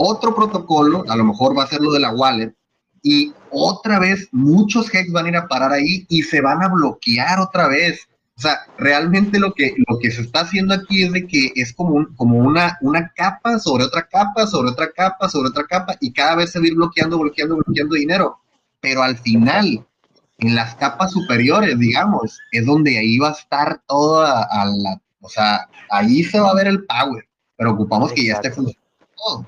otro 0.00 0.34
protocolo, 0.34 1.04
a 1.08 1.16
lo 1.16 1.24
mejor 1.24 1.58
va 1.58 1.64
a 1.64 1.66
ser 1.66 1.80
lo 1.80 1.92
de 1.92 1.98
la 2.00 2.12
wallet, 2.12 2.54
y 3.02 3.32
otra 3.50 3.98
vez 3.98 4.28
muchos 4.32 4.92
hex 4.94 5.10
van 5.12 5.26
a 5.26 5.28
ir 5.28 5.36
a 5.36 5.48
parar 5.48 5.72
ahí 5.72 6.06
y 6.08 6.22
se 6.22 6.40
van 6.40 6.62
a 6.62 6.68
bloquear 6.68 7.40
otra 7.40 7.66
vez. 7.68 8.00
O 8.36 8.40
sea, 8.40 8.60
realmente 8.76 9.40
lo 9.40 9.52
que, 9.52 9.74
lo 9.88 9.98
que 9.98 10.12
se 10.12 10.22
está 10.22 10.40
haciendo 10.40 10.72
aquí 10.74 11.02
es 11.02 11.12
de 11.12 11.26
que 11.26 11.52
es 11.56 11.72
como, 11.72 11.94
un- 11.94 12.14
como 12.14 12.38
una, 12.38 12.78
una 12.82 13.12
capa 13.16 13.58
sobre 13.58 13.84
otra 13.84 14.06
capa, 14.06 14.46
sobre 14.46 14.70
otra 14.70 14.92
capa, 14.92 15.28
sobre 15.28 15.48
otra 15.48 15.64
capa, 15.66 15.96
y 16.00 16.12
cada 16.12 16.36
vez 16.36 16.52
se 16.52 16.60
va 16.60 16.64
a 16.64 16.68
ir 16.68 16.74
bloqueando, 16.76 17.18
bloqueando, 17.18 17.56
bloqueando 17.56 17.96
dinero. 17.96 18.38
Pero 18.80 19.02
al 19.02 19.18
final, 19.18 19.84
en 20.38 20.54
las 20.54 20.76
capas 20.76 21.10
superiores, 21.10 21.76
digamos, 21.78 22.38
es 22.52 22.64
donde 22.64 22.96
ahí 22.98 23.18
va 23.18 23.30
a 23.30 23.32
estar 23.32 23.80
toda 23.88 24.44
a 24.44 24.66
la, 24.66 25.00
o 25.20 25.28
sea, 25.28 25.68
ahí 25.90 26.22
se 26.22 26.38
va 26.38 26.50
a 26.50 26.54
ver 26.54 26.68
el 26.68 26.84
power, 26.84 27.26
pero 27.56 27.72
ocupamos 27.72 28.12
que 28.12 28.24
ya 28.26 28.34
esté 28.34 28.48
Exacto. 28.48 28.62
funcionando 28.72 29.06
todo. 29.16 29.46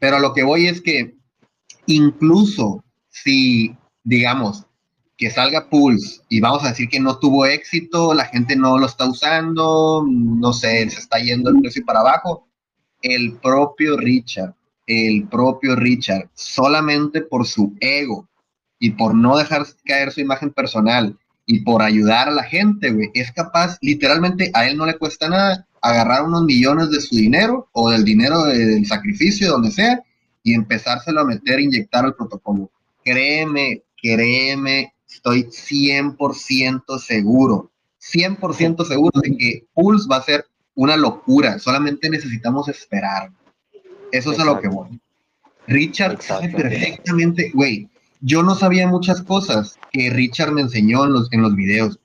Pero 0.00 0.18
lo 0.18 0.34
que 0.34 0.42
voy 0.42 0.66
es 0.66 0.80
que 0.80 1.14
incluso 1.86 2.84
si 3.08 3.76
digamos, 4.04 4.66
que 5.16 5.30
salga 5.30 5.68
Pulse 5.68 6.22
y 6.28 6.40
vamos 6.40 6.64
a 6.64 6.68
decir 6.68 6.88
que 6.88 7.00
no 7.00 7.18
tuvo 7.18 7.46
éxito, 7.46 8.14
la 8.14 8.24
gente 8.24 8.56
no 8.56 8.78
lo 8.78 8.86
está 8.86 9.06
usando, 9.06 10.04
no 10.08 10.52
sé, 10.52 10.88
se 10.88 10.98
está 10.98 11.18
yendo 11.18 11.50
el 11.50 11.60
precio 11.60 11.84
para 11.84 12.00
abajo, 12.00 12.48
el 13.02 13.34
propio 13.38 13.96
Richard, 13.96 14.54
el 14.86 15.28
propio 15.28 15.76
Richard, 15.76 16.30
solamente 16.34 17.20
por 17.20 17.46
su 17.46 17.74
ego 17.80 18.28
y 18.78 18.90
por 18.90 19.14
no 19.14 19.36
dejar 19.36 19.66
caer 19.84 20.10
su 20.10 20.20
imagen 20.20 20.50
personal 20.50 21.18
y 21.44 21.60
por 21.60 21.82
ayudar 21.82 22.28
a 22.28 22.32
la 22.32 22.44
gente, 22.44 22.90
güey, 22.90 23.10
es 23.12 23.30
capaz, 23.32 23.76
literalmente 23.82 24.50
a 24.54 24.66
él 24.66 24.76
no 24.76 24.86
le 24.86 24.96
cuesta 24.96 25.28
nada 25.28 25.66
agarrar 25.80 26.24
unos 26.24 26.44
millones 26.44 26.90
de 26.90 27.00
su 27.00 27.16
dinero 27.16 27.68
o 27.72 27.90
del 27.90 28.04
dinero 28.04 28.44
del 28.44 28.86
sacrificio, 28.86 29.50
donde 29.50 29.70
sea, 29.70 30.02
y 30.42 30.54
empezárselo 30.54 31.20
a 31.20 31.24
meter, 31.24 31.60
inyectar 31.60 32.04
al 32.04 32.14
protocolo. 32.14 32.70
Créeme, 33.04 33.82
créeme, 34.00 34.94
estoy 35.08 35.44
100% 35.44 36.98
seguro, 36.98 37.70
100% 38.00 38.86
seguro 38.86 39.20
de 39.20 39.36
que 39.36 39.66
Pulse 39.74 40.08
va 40.08 40.16
a 40.16 40.22
ser 40.22 40.46
una 40.74 40.96
locura, 40.96 41.58
solamente 41.58 42.08
necesitamos 42.08 42.68
esperar. 42.68 43.30
Eso 44.12 44.32
es 44.32 44.38
a 44.38 44.44
lo 44.44 44.60
que 44.60 44.68
voy. 44.68 45.00
Richard 45.66 46.20
sabe 46.22 46.48
perfectamente, 46.48 47.50
güey, 47.54 47.88
yo 48.20 48.42
no 48.42 48.54
sabía 48.54 48.88
muchas 48.88 49.22
cosas 49.22 49.78
que 49.92 50.10
Richard 50.10 50.52
me 50.52 50.62
enseñó 50.62 51.04
en 51.04 51.12
los, 51.12 51.32
en 51.32 51.42
los 51.42 51.54
videos, 51.54 51.98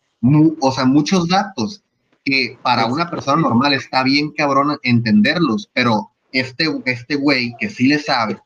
o 0.60 0.72
sea, 0.72 0.86
muchos 0.86 1.28
datos 1.28 1.84
que 2.26 2.58
para 2.64 2.88
una 2.88 3.10
persona 3.10 3.42
normal 3.42 3.74
está 3.74 4.04
bien 4.04 4.32
cabrón 4.32 4.78
entenderlos, 4.82 5.70
pero 5.74 6.12
este, 6.32 6.66
este 6.86 7.16
güey 7.16 7.56
que 7.60 7.70
sí 7.70 7.88
le 7.88 8.00
sabe, 8.00 8.40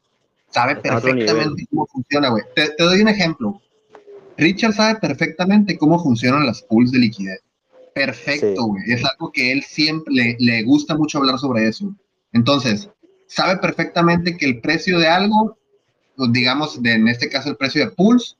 sabe 0.50 0.76
perfectamente 0.76 1.66
cómo 1.70 1.88
funciona, 1.88 2.30
güey. 2.30 2.44
Te, 2.56 2.72
doy 2.78 3.02
un 3.02 3.08
ejemplo. 3.08 3.62
Richard 4.38 4.74
sabe 4.74 5.00
perfectamente 5.00 5.78
cómo 5.78 6.02
funcionan 6.02 6.46
las 6.46 6.62
pools 6.62 6.92
de 6.92 7.00
liquidez. 7.00 7.42
Perfecto, 7.96 8.66
güey. 8.66 8.84
Es 8.92 9.04
algo 9.04 9.32
que 9.32 9.52
él 9.52 9.64
siempre 9.64 10.14
le, 10.14 10.36
le 10.40 10.64
gusta 10.64 10.96
mucho 10.96 11.18
hablar 11.18 11.40
sobre 11.40 11.68
eso. 11.68 11.94
Entonces, 12.34 12.90
sabe 13.28 13.58
perfectamente 13.58 14.36
que 14.36 14.46
el 14.46 14.60
precio 14.60 15.00
de 15.00 15.08
algo, 15.08 15.58
digamos, 16.32 16.82
de, 16.82 16.94
en 16.94 17.08
este 17.08 17.30
caso 17.30 17.50
el 17.50 17.58
precio 17.58 17.86
de 17.86 17.92
pools, 17.92 18.38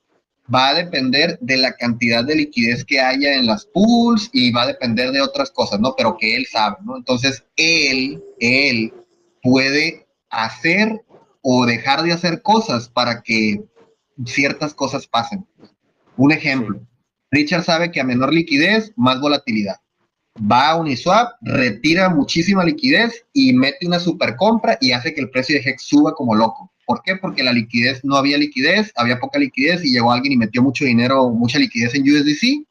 va 0.52 0.68
a 0.68 0.74
depender 0.74 1.38
de 1.40 1.56
la 1.56 1.72
cantidad 1.74 2.24
de 2.24 2.36
liquidez 2.36 2.84
que 2.84 3.00
haya 3.00 3.34
en 3.34 3.46
las 3.46 3.66
pools 3.66 4.30
y 4.32 4.50
va 4.52 4.62
a 4.62 4.68
depender 4.68 5.12
de 5.12 5.20
otras 5.20 5.50
cosas, 5.50 5.80
¿no? 5.80 5.94
Pero 5.96 6.16
que 6.18 6.36
él 6.36 6.46
sabe, 6.46 6.76
¿no? 6.84 6.96
Entonces, 6.96 7.44
él, 7.56 8.22
él 8.38 8.92
puede 9.42 10.06
hacer 10.30 11.04
o 11.42 11.66
dejar 11.66 12.02
de 12.02 12.12
hacer 12.12 12.42
cosas 12.42 12.88
para 12.88 13.22
que 13.22 13.62
ciertas 14.26 14.74
cosas 14.74 15.06
pasen. 15.06 15.46
Un 16.16 16.32
ejemplo, 16.32 16.80
Richard 17.30 17.64
sabe 17.64 17.90
que 17.90 18.00
a 18.00 18.04
menor 18.04 18.32
liquidez, 18.32 18.92
más 18.96 19.20
volatilidad. 19.20 19.76
Va 20.38 20.70
a 20.70 20.76
Uniswap, 20.76 21.32
retira 21.42 22.08
muchísima 22.08 22.64
liquidez 22.64 23.24
y 23.32 23.52
mete 23.52 23.86
una 23.86 24.00
super 24.00 24.36
compra 24.36 24.78
y 24.80 24.92
hace 24.92 25.14
que 25.14 25.20
el 25.20 25.30
precio 25.30 25.56
de 25.56 25.68
Hex 25.68 25.82
suba 25.82 26.12
como 26.14 26.34
loco. 26.34 26.69
¿Por 26.90 27.04
qué? 27.04 27.14
Porque 27.14 27.44
la 27.44 27.52
liquidez, 27.52 28.04
no 28.04 28.16
había 28.16 28.36
liquidez, 28.36 28.90
había 28.96 29.20
poca 29.20 29.38
liquidez 29.38 29.84
y 29.84 29.92
llegó 29.92 30.10
alguien 30.10 30.32
y 30.32 30.36
metió 30.36 30.60
mucho 30.60 30.84
dinero, 30.84 31.30
mucha 31.30 31.60
liquidez 31.60 31.94
en 31.94 32.02
USDC 32.02 32.66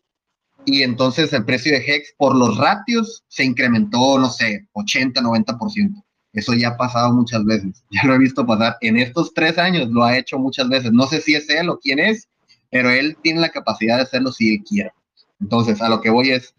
y 0.66 0.84
entonces 0.84 1.32
el 1.32 1.46
precio 1.46 1.72
de 1.72 1.78
Hex 1.78 2.16
por 2.18 2.36
los 2.36 2.58
ratios 2.58 3.24
se 3.30 3.46
incrementó, 3.46 4.20
no 4.20 4.30
sé, 4.30 4.68
80, 4.74 5.22
90%. 5.22 6.04
Eso 6.34 6.54
ya 6.54 6.68
ha 6.68 6.78
pasado 6.78 7.14
muchas 7.14 7.46
veces, 7.46 7.82
ya 7.92 8.04
lo 8.04 8.14
he 8.14 8.18
visto 8.18 8.46
pasar. 8.46 8.76
En 8.82 8.98
estos 8.98 9.34
tres 9.34 9.58
años 9.58 9.88
lo 9.90 10.04
ha 10.04 10.18
hecho 10.18 10.38
muchas 10.38 10.68
veces. 10.68 10.92
No 10.92 11.08
sé 11.08 11.22
si 11.22 11.36
es 11.36 11.50
él 11.50 11.70
o 11.70 11.80
quién 11.80 12.00
es, 12.00 12.28
pero 12.70 12.90
él 12.90 13.16
tiene 13.24 13.40
la 13.40 13.52
capacidad 13.52 13.96
de 13.96 14.04
hacerlo 14.04 14.34
si 14.34 14.56
él 14.56 14.64
quiere. 14.68 14.92
Entonces, 15.40 15.82
a 15.82 15.88
lo 15.88 16.02
que 16.02 16.10
voy 16.10 16.32
es, 16.32 16.54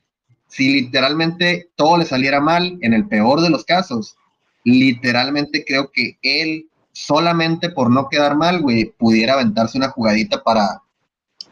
si 0.47 0.81
literalmente 0.81 1.69
todo 1.77 1.99
le 1.99 2.07
saliera 2.07 2.41
mal, 2.41 2.79
en 2.81 2.95
el 2.95 3.07
peor 3.07 3.43
de 3.43 3.51
los 3.51 3.67
casos, 3.67 4.17
literalmente 4.65 5.63
creo 5.67 5.91
que 5.93 6.19
él, 6.23 6.70
solamente 7.07 7.71
por 7.71 7.91
no 7.91 8.09
quedar 8.09 8.37
mal, 8.37 8.61
güey, 8.61 8.95
pudiera 8.99 9.35
aventarse 9.35 9.79
una 9.79 9.89
jugadita 9.89 10.43
para, 10.43 10.83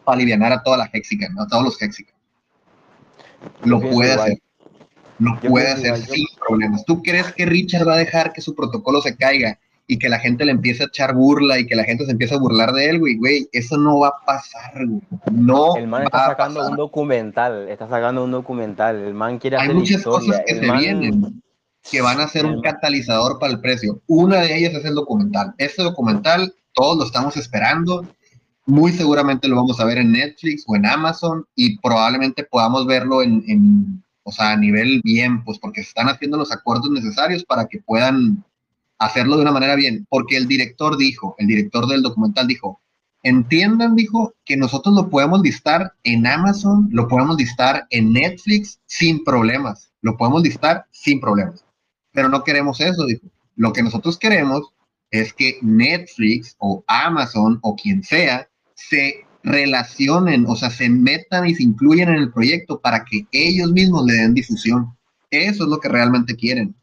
para 0.04 0.16
aliviar 0.16 0.52
a 0.52 0.62
toda 0.62 0.76
la 0.76 0.90
Hexican, 0.92 1.38
a 1.38 1.46
todos 1.46 1.64
los 1.64 1.82
Hexican. 1.82 2.14
Lo 3.64 3.80
puede 3.80 4.12
hacer. 4.12 4.38
Lo 5.18 5.38
puede 5.40 5.68
hacer 5.68 5.96
sin 5.96 6.26
problemas. 6.46 6.84
¿Tú 6.84 7.02
crees 7.02 7.32
que 7.32 7.44
Richard 7.44 7.88
va 7.88 7.94
a 7.94 7.98
dejar 7.98 8.32
que 8.32 8.40
su 8.40 8.54
protocolo 8.54 9.00
se 9.00 9.16
caiga 9.16 9.58
y 9.88 9.98
que 9.98 10.08
la 10.08 10.20
gente 10.20 10.44
le 10.44 10.52
empiece 10.52 10.84
a 10.84 10.86
echar 10.86 11.14
burla 11.14 11.58
y 11.58 11.66
que 11.66 11.74
la 11.74 11.82
gente 11.82 12.04
se 12.04 12.12
empiece 12.12 12.34
a 12.34 12.38
burlar 12.38 12.72
de 12.72 12.90
él, 12.90 13.00
güey? 13.00 13.16
Güey, 13.16 13.48
eso 13.50 13.76
no 13.76 13.98
va 13.98 14.08
a 14.08 14.24
pasar, 14.24 14.86
güey. 14.86 15.00
No. 15.32 15.76
El 15.76 15.88
man 15.88 16.04
está 16.04 16.26
sacando 16.26 16.68
un 16.68 16.76
documental, 16.76 17.68
está 17.68 17.88
sacando 17.88 18.22
un 18.22 18.30
documental. 18.30 18.96
El 18.96 19.14
man 19.14 19.38
quiere 19.38 19.56
hacer 19.56 19.70
Hay 19.70 19.76
muchas 19.76 20.04
cosas 20.04 20.40
que 20.46 20.54
se 20.54 20.70
vienen 20.72 21.42
que 21.90 22.00
van 22.00 22.20
a 22.20 22.28
ser 22.28 22.46
un 22.46 22.60
catalizador 22.60 23.38
para 23.38 23.52
el 23.52 23.60
precio. 23.60 24.00
Una 24.06 24.42
de 24.42 24.56
ellas 24.56 24.74
es 24.74 24.84
el 24.84 24.94
documental. 24.94 25.54
Este 25.58 25.82
documental 25.82 26.54
todos 26.74 26.98
lo 26.98 27.04
estamos 27.04 27.36
esperando. 27.36 28.06
Muy 28.66 28.92
seguramente 28.92 29.48
lo 29.48 29.56
vamos 29.56 29.80
a 29.80 29.84
ver 29.84 29.98
en 29.98 30.12
Netflix 30.12 30.64
o 30.66 30.76
en 30.76 30.86
Amazon 30.86 31.46
y 31.54 31.78
probablemente 31.78 32.44
podamos 32.44 32.86
verlo 32.86 33.22
en 33.22 34.02
o 34.28 34.30
sea, 34.32 34.50
a 34.50 34.56
nivel 34.58 35.00
bien, 35.02 35.42
pues 35.42 35.58
porque 35.58 35.80
se 35.80 35.88
están 35.88 36.10
haciendo 36.10 36.36
los 36.36 36.52
acuerdos 36.52 36.90
necesarios 36.90 37.44
para 37.44 37.66
que 37.66 37.80
puedan 37.80 38.44
hacerlo 38.98 39.36
de 39.36 39.42
una 39.42 39.52
manera 39.52 39.74
bien, 39.74 40.06
porque 40.10 40.36
el 40.36 40.46
director 40.46 40.98
dijo, 40.98 41.34
el 41.38 41.46
director 41.46 41.86
del 41.86 42.02
documental 42.02 42.46
dijo, 42.46 42.78
entiendan, 43.22 43.96
dijo, 43.96 44.34
que 44.44 44.58
nosotros 44.58 44.94
lo 44.94 45.08
podemos 45.08 45.40
listar 45.40 45.94
en 46.04 46.26
Amazon, 46.26 46.90
lo 46.92 47.08
podemos 47.08 47.38
listar 47.38 47.86
en 47.88 48.12
Netflix 48.12 48.78
sin 48.84 49.24
problemas, 49.24 49.90
lo 50.02 50.18
podemos 50.18 50.42
listar 50.42 50.84
sin 50.90 51.20
problemas, 51.20 51.64
pero 52.18 52.28
no 52.28 52.42
queremos 52.42 52.80
eso, 52.80 53.06
dijo. 53.06 53.28
Lo 53.54 53.72
que 53.72 53.80
nosotros 53.80 54.18
queremos 54.18 54.72
es 55.12 55.32
que 55.32 55.56
Netflix 55.62 56.56
o 56.58 56.82
Amazon 56.88 57.60
o 57.62 57.76
quien 57.76 58.02
sea 58.02 58.48
se 58.74 59.24
relacionen, 59.44 60.44
o 60.48 60.56
sea, 60.56 60.68
se 60.68 60.88
metan 60.88 61.46
y 61.46 61.54
se 61.54 61.62
incluyen 61.62 62.08
en 62.08 62.16
el 62.16 62.32
proyecto 62.32 62.80
para 62.80 63.04
que 63.04 63.24
ellos 63.30 63.70
mismos 63.70 64.04
le 64.04 64.14
den 64.14 64.34
difusión. 64.34 64.96
Eso 65.30 65.62
es 65.62 65.70
lo 65.70 65.78
que 65.78 65.88
realmente 65.88 66.34
quieren. 66.34 66.74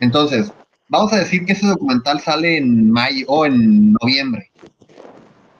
Entonces, 0.00 0.50
vamos 0.88 1.12
a 1.12 1.18
decir 1.18 1.44
que 1.44 1.52
ese 1.52 1.66
documental 1.66 2.20
sale 2.20 2.56
en 2.56 2.90
mayo 2.90 3.26
o 3.28 3.44
en 3.44 3.92
noviembre. 3.92 4.50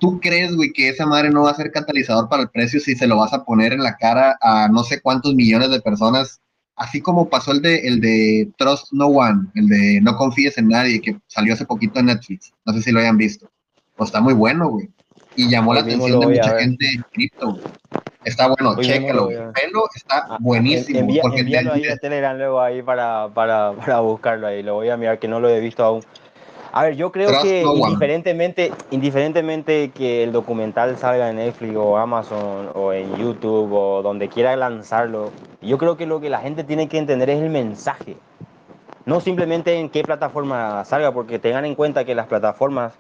¿Tú 0.00 0.20
crees, 0.20 0.56
güey, 0.56 0.72
que 0.72 0.88
esa 0.88 1.04
madre 1.04 1.28
no 1.28 1.42
va 1.42 1.50
a 1.50 1.54
ser 1.54 1.70
catalizador 1.70 2.30
para 2.30 2.44
el 2.44 2.48
precio 2.48 2.80
si 2.80 2.94
se 2.94 3.06
lo 3.06 3.18
vas 3.18 3.34
a 3.34 3.44
poner 3.44 3.74
en 3.74 3.82
la 3.82 3.98
cara 3.98 4.38
a 4.40 4.68
no 4.68 4.84
sé 4.84 5.02
cuántos 5.02 5.34
millones 5.34 5.68
de 5.68 5.82
personas? 5.82 6.40
Así 6.78 7.00
como 7.00 7.28
pasó 7.28 7.52
el 7.52 7.60
de, 7.60 7.86
el 7.86 8.00
de 8.00 8.50
Trust 8.56 8.92
No 8.92 9.08
One, 9.08 9.48
el 9.54 9.68
de 9.68 10.00
No 10.00 10.16
confíes 10.16 10.56
en 10.58 10.68
nadie, 10.68 11.00
que 11.00 11.18
salió 11.26 11.52
hace 11.52 11.66
poquito 11.66 12.00
en 12.00 12.06
Netflix. 12.06 12.52
No 12.64 12.72
sé 12.72 12.82
si 12.82 12.92
lo 12.92 13.00
hayan 13.00 13.16
visto. 13.16 13.50
Pues 13.96 14.08
está 14.08 14.20
muy 14.20 14.34
bueno, 14.34 14.68
güey 14.68 14.88
y 15.38 15.48
llamó 15.48 15.72
la 15.72 15.80
atención 15.80 16.18
de 16.18 16.26
mucha 16.26 16.58
gente 16.58 16.86
en 16.86 17.04
cripto. 17.12 17.58
Está 18.24 18.48
bueno, 18.48 18.76
chécalo. 18.80 19.28
Pelo 19.28 19.84
está 19.94 20.26
ah, 20.28 20.38
buenísimo. 20.40 20.98
Envía, 20.98 21.22
porque 21.22 21.40
envíalo 21.40 21.74
ahí 21.74 21.86
a 21.86 21.96
Telegram 21.96 22.36
luego 22.36 22.60
ahí 22.60 22.82
para, 22.82 23.28
para, 23.32 23.72
para, 23.72 24.00
buscarlo 24.00 24.48
ahí. 24.48 24.64
Lo 24.64 24.74
voy 24.74 24.90
a 24.90 24.96
mirar 24.96 25.20
que 25.20 25.28
no 25.28 25.38
lo 25.38 25.48
he 25.48 25.60
visto 25.60 25.84
aún. 25.84 26.02
A 26.72 26.82
ver, 26.82 26.96
yo 26.96 27.12
creo 27.12 27.30
que 27.40 27.62
indiferentemente, 27.62 28.72
indiferentemente 28.90 29.90
que 29.90 30.24
el 30.24 30.32
documental 30.32 30.98
salga 30.98 31.30
en 31.30 31.36
Netflix 31.36 31.76
o 31.76 31.96
Amazon 31.96 32.70
o 32.74 32.92
en 32.92 33.16
YouTube 33.16 33.72
o 33.72 34.02
donde 34.02 34.28
quiera 34.28 34.54
lanzarlo, 34.56 35.30
yo 35.60 35.78
creo 35.78 35.96
que 35.96 36.06
lo 36.06 36.20
que 36.20 36.30
la 36.30 36.40
gente 36.40 36.64
tiene 36.64 36.88
que 36.88 36.98
entender 36.98 37.30
es 37.30 37.42
el 37.42 37.50
mensaje. 37.50 38.16
No 39.06 39.20
simplemente 39.20 39.78
en 39.78 39.88
qué 39.88 40.02
plataforma 40.02 40.84
salga, 40.84 41.12
porque 41.12 41.38
tengan 41.38 41.64
en 41.64 41.74
cuenta 41.74 42.04
que 42.04 42.14
las 42.14 42.26
plataformas 42.26 42.92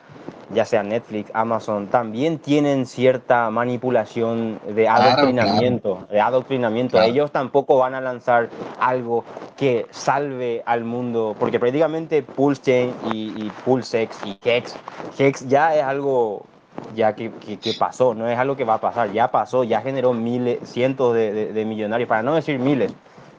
ya 0.50 0.64
sea 0.64 0.82
Netflix, 0.82 1.30
Amazon, 1.34 1.88
también 1.88 2.38
tienen 2.38 2.86
cierta 2.86 3.50
manipulación 3.50 4.58
de 4.66 4.88
adoctrinamiento, 4.88 6.06
de 6.10 6.20
adoctrinamiento. 6.20 7.00
Ellos 7.02 7.30
tampoco 7.30 7.78
van 7.78 7.94
a 7.94 8.00
lanzar 8.00 8.48
algo 8.80 9.24
que 9.56 9.86
salve 9.90 10.62
al 10.64 10.84
mundo, 10.84 11.36
porque 11.38 11.60
prácticamente 11.60 12.22
PulseChain 12.22 12.94
y, 13.12 13.44
y 13.44 13.52
PulseX 13.64 14.16
y 14.24 14.38
Hex, 14.42 14.74
Hex 15.18 15.46
ya 15.48 15.74
es 15.74 15.82
algo 15.82 16.46
ya 16.94 17.14
que, 17.14 17.30
que, 17.30 17.72
pasó, 17.78 18.14
no 18.14 18.28
es 18.28 18.38
algo 18.38 18.56
que 18.56 18.64
va 18.64 18.74
a 18.74 18.80
pasar, 18.80 19.12
ya 19.12 19.30
pasó, 19.30 19.64
ya 19.64 19.80
generó 19.80 20.12
miles, 20.12 20.58
cientos 20.68 21.14
de, 21.14 21.52
de, 21.52 21.64
millonarios, 21.64 22.08
para 22.08 22.22
no 22.22 22.34
decir 22.34 22.58
miles, 22.58 22.92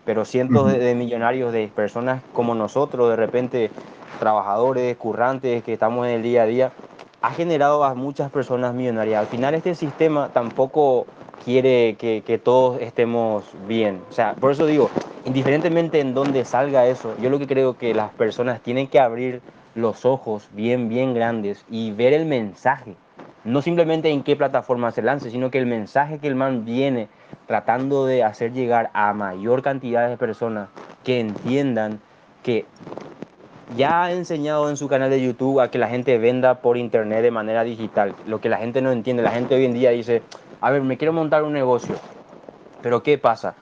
pero 0.06 0.26
cientos 0.26 0.72
de, 0.72 0.96
millonarios 0.96 1.52
de 1.54 1.68
personas 1.68 2.22
como 2.34 2.56
nosotros, 2.56 3.10
de 3.10 3.16
repente 3.16 3.72
trabajadores, 4.20 4.98
currantes, 4.98 5.64
que 5.64 5.74
estamos 5.74 6.08
en 6.08 6.14
el 6.14 6.24
día 6.24 6.44
a 6.44 6.46
día, 6.46 6.72
ha 7.22 7.32
generado 7.32 7.84
a 7.84 7.94
muchas 7.96 8.32
personas 8.32 8.74
millonarias. 8.74 9.20
Al 9.20 9.28
final 9.28 9.54
este 9.56 9.76
sistema 9.76 10.30
tampoco 10.30 11.06
quiere 11.44 11.96
que, 11.98 12.24
que, 12.26 12.38
todos 12.38 12.82
estemos 12.82 13.44
bien. 13.68 14.02
O 14.10 14.14
sea, 14.14 14.34
por 14.34 14.52
eso 14.52 14.66
digo, 14.66 14.90
indiferentemente 15.26 16.00
en 16.00 16.14
dónde 16.14 16.44
salga 16.46 16.88
eso, 16.88 17.16
yo 17.22 17.30
lo 17.30 17.40
que 17.40 17.48
creo 17.48 17.78
que 17.78 17.94
las 17.94 18.12
personas 18.12 18.62
tienen 18.62 18.88
que 18.88 19.00
abrir 19.00 19.42
los 19.76 20.06
ojos 20.06 20.50
bien, 20.54 20.90
bien 20.90 21.14
grandes 21.14 21.66
y 21.70 21.92
ver 21.92 22.14
el 22.14 22.26
mensaje. 22.26 22.96
No 23.44 23.62
simplemente 23.62 24.10
en 24.10 24.24
qué 24.24 24.36
plataforma 24.36 24.92
se 24.92 25.02
lance, 25.02 25.32
sino 25.32 25.50
que 25.50 25.60
el 25.60 25.66
mensaje 25.66 26.20
que 26.20 26.28
el 26.28 26.36
man 26.36 26.66
viene 26.66 27.08
tratando 27.48 28.06
de 28.06 28.24
hacer 28.24 28.54
llegar 28.54 28.90
a 28.94 29.14
mayor 29.14 29.62
cantidad 29.62 30.10
de 30.10 30.18
personas 30.18 30.70
que 31.04 31.20
entiendan 31.20 32.00
que 32.44 32.66
ya 33.76 34.04
ha 34.04 34.12
enseñado 34.12 34.70
en 34.70 34.78
su 34.78 34.88
canal 34.88 35.10
de 35.10 35.22
YouTube 35.22 35.60
a 35.60 35.70
que 35.70 35.78
la 35.78 35.88
gente 35.88 36.18
venda 36.18 36.62
por 36.62 36.78
internet 36.78 37.22
de 37.22 37.32
manera 37.32 37.64
digital. 37.64 38.16
Lo 38.26 38.42
que 38.42 38.50
la 38.50 38.58
gente 38.58 38.82
no 38.82 38.92
entiende, 38.92 39.24
la 39.24 39.32
gente 39.32 39.56
hoy 39.56 39.66
en 39.66 39.74
día 39.74 39.92
dice, 39.92 40.24
a 40.62 40.72
ver, 40.72 40.82
me 40.82 40.98
quiero 40.98 41.14
montar 41.14 41.44
un 41.44 41.54
negocio, 41.54 41.96
pero 42.82 43.04
¿qué 43.04 43.18
pasa? 43.18 43.56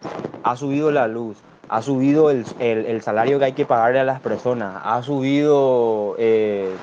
Ha 0.43 0.55
subido 0.55 0.91
la 0.91 1.07
luz, 1.07 1.37
ha 1.69 1.81
subido 1.81 2.31
el, 2.31 2.45
el, 2.59 3.01
salario 3.01 3.39
que 3.39 3.45
hay 3.45 3.53
que 3.53 3.65
pagarle 3.65 3.99
a 3.99 4.03
las 4.03 4.21
personas, 4.21 4.81
ha 4.83 5.01
subido 5.03 6.15
eh, 6.17 6.73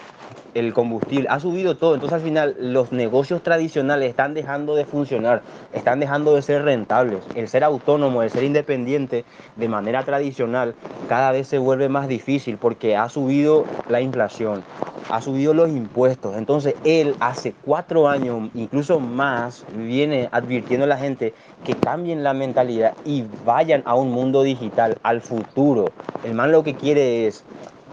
el 0.55 0.73
combustible, 0.73 1.29
ha 1.29 1.41
subido 1.41 1.77
todo. 1.77 1.95
Entonces 1.95 2.15
al 2.15 2.23
final 2.23 2.57
los 2.59 2.93
negocios 2.93 3.43
tradicionales 3.43 4.11
están 4.11 4.35
dejando 4.35 4.75
de 4.75 4.85
funcionar, 4.85 5.43
están 5.73 6.01
dejando 6.01 6.35
de 6.35 6.43
ser 6.43 6.63
rentables. 6.63 7.23
El 7.35 7.49
ser 7.49 7.65
autónomo, 7.65 8.23
el 8.23 8.31
ser 8.31 8.45
independiente 8.45 9.25
de 9.57 9.69
manera 9.69 10.03
tradicional 10.05 10.75
cada 11.09 11.33
vez 11.33 11.49
se 11.49 11.59
vuelve 11.59 11.89
más 11.89 12.09
difícil 12.09 12.57
porque 12.57 12.97
ha 12.97 13.09
subido 13.09 13.65
la 13.89 14.01
inflación, 14.01 14.63
ha 15.11 15.21
subido 15.21 15.55
los 15.55 15.69
impuestos. 15.69 16.37
Entonces 16.37 16.75
él 16.85 17.15
hace 17.21 17.55
cuatro 17.65 18.09
años, 18.09 18.51
incluso 18.55 19.01
más, 19.01 19.65
viene 19.75 20.29
advirtiendo 20.33 20.85
a 20.85 20.89
la 20.89 20.99
gente 20.99 21.35
que 21.65 21.75
cambien 21.75 22.23
la 22.23 22.35
mentalidad 22.35 22.95
y 23.05 23.25
vayan 23.45 23.83
a 23.85 23.95
un 23.95 24.11
mundo 24.11 24.43
digital, 24.43 24.97
al 25.03 25.21
futuro. 25.21 25.87
El 26.23 26.35
man 26.35 26.53
lo 26.53 26.63
que 26.63 26.75
quiere 26.75 27.27
es 27.27 27.45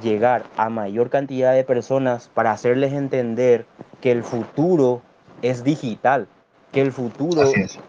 llegar 0.01 0.43
a 0.57 0.69
mayor 0.69 1.09
cantidad 1.09 1.53
de 1.53 1.63
personas 1.63 2.29
para 2.33 2.51
hacerles 2.51 2.93
entender 2.93 3.65
que 4.01 4.11
el 4.11 4.23
futuro 4.23 5.01
es 5.41 5.63
digital, 5.63 6.27
que 6.71 6.81
el 6.81 6.91
futuro 6.91 7.41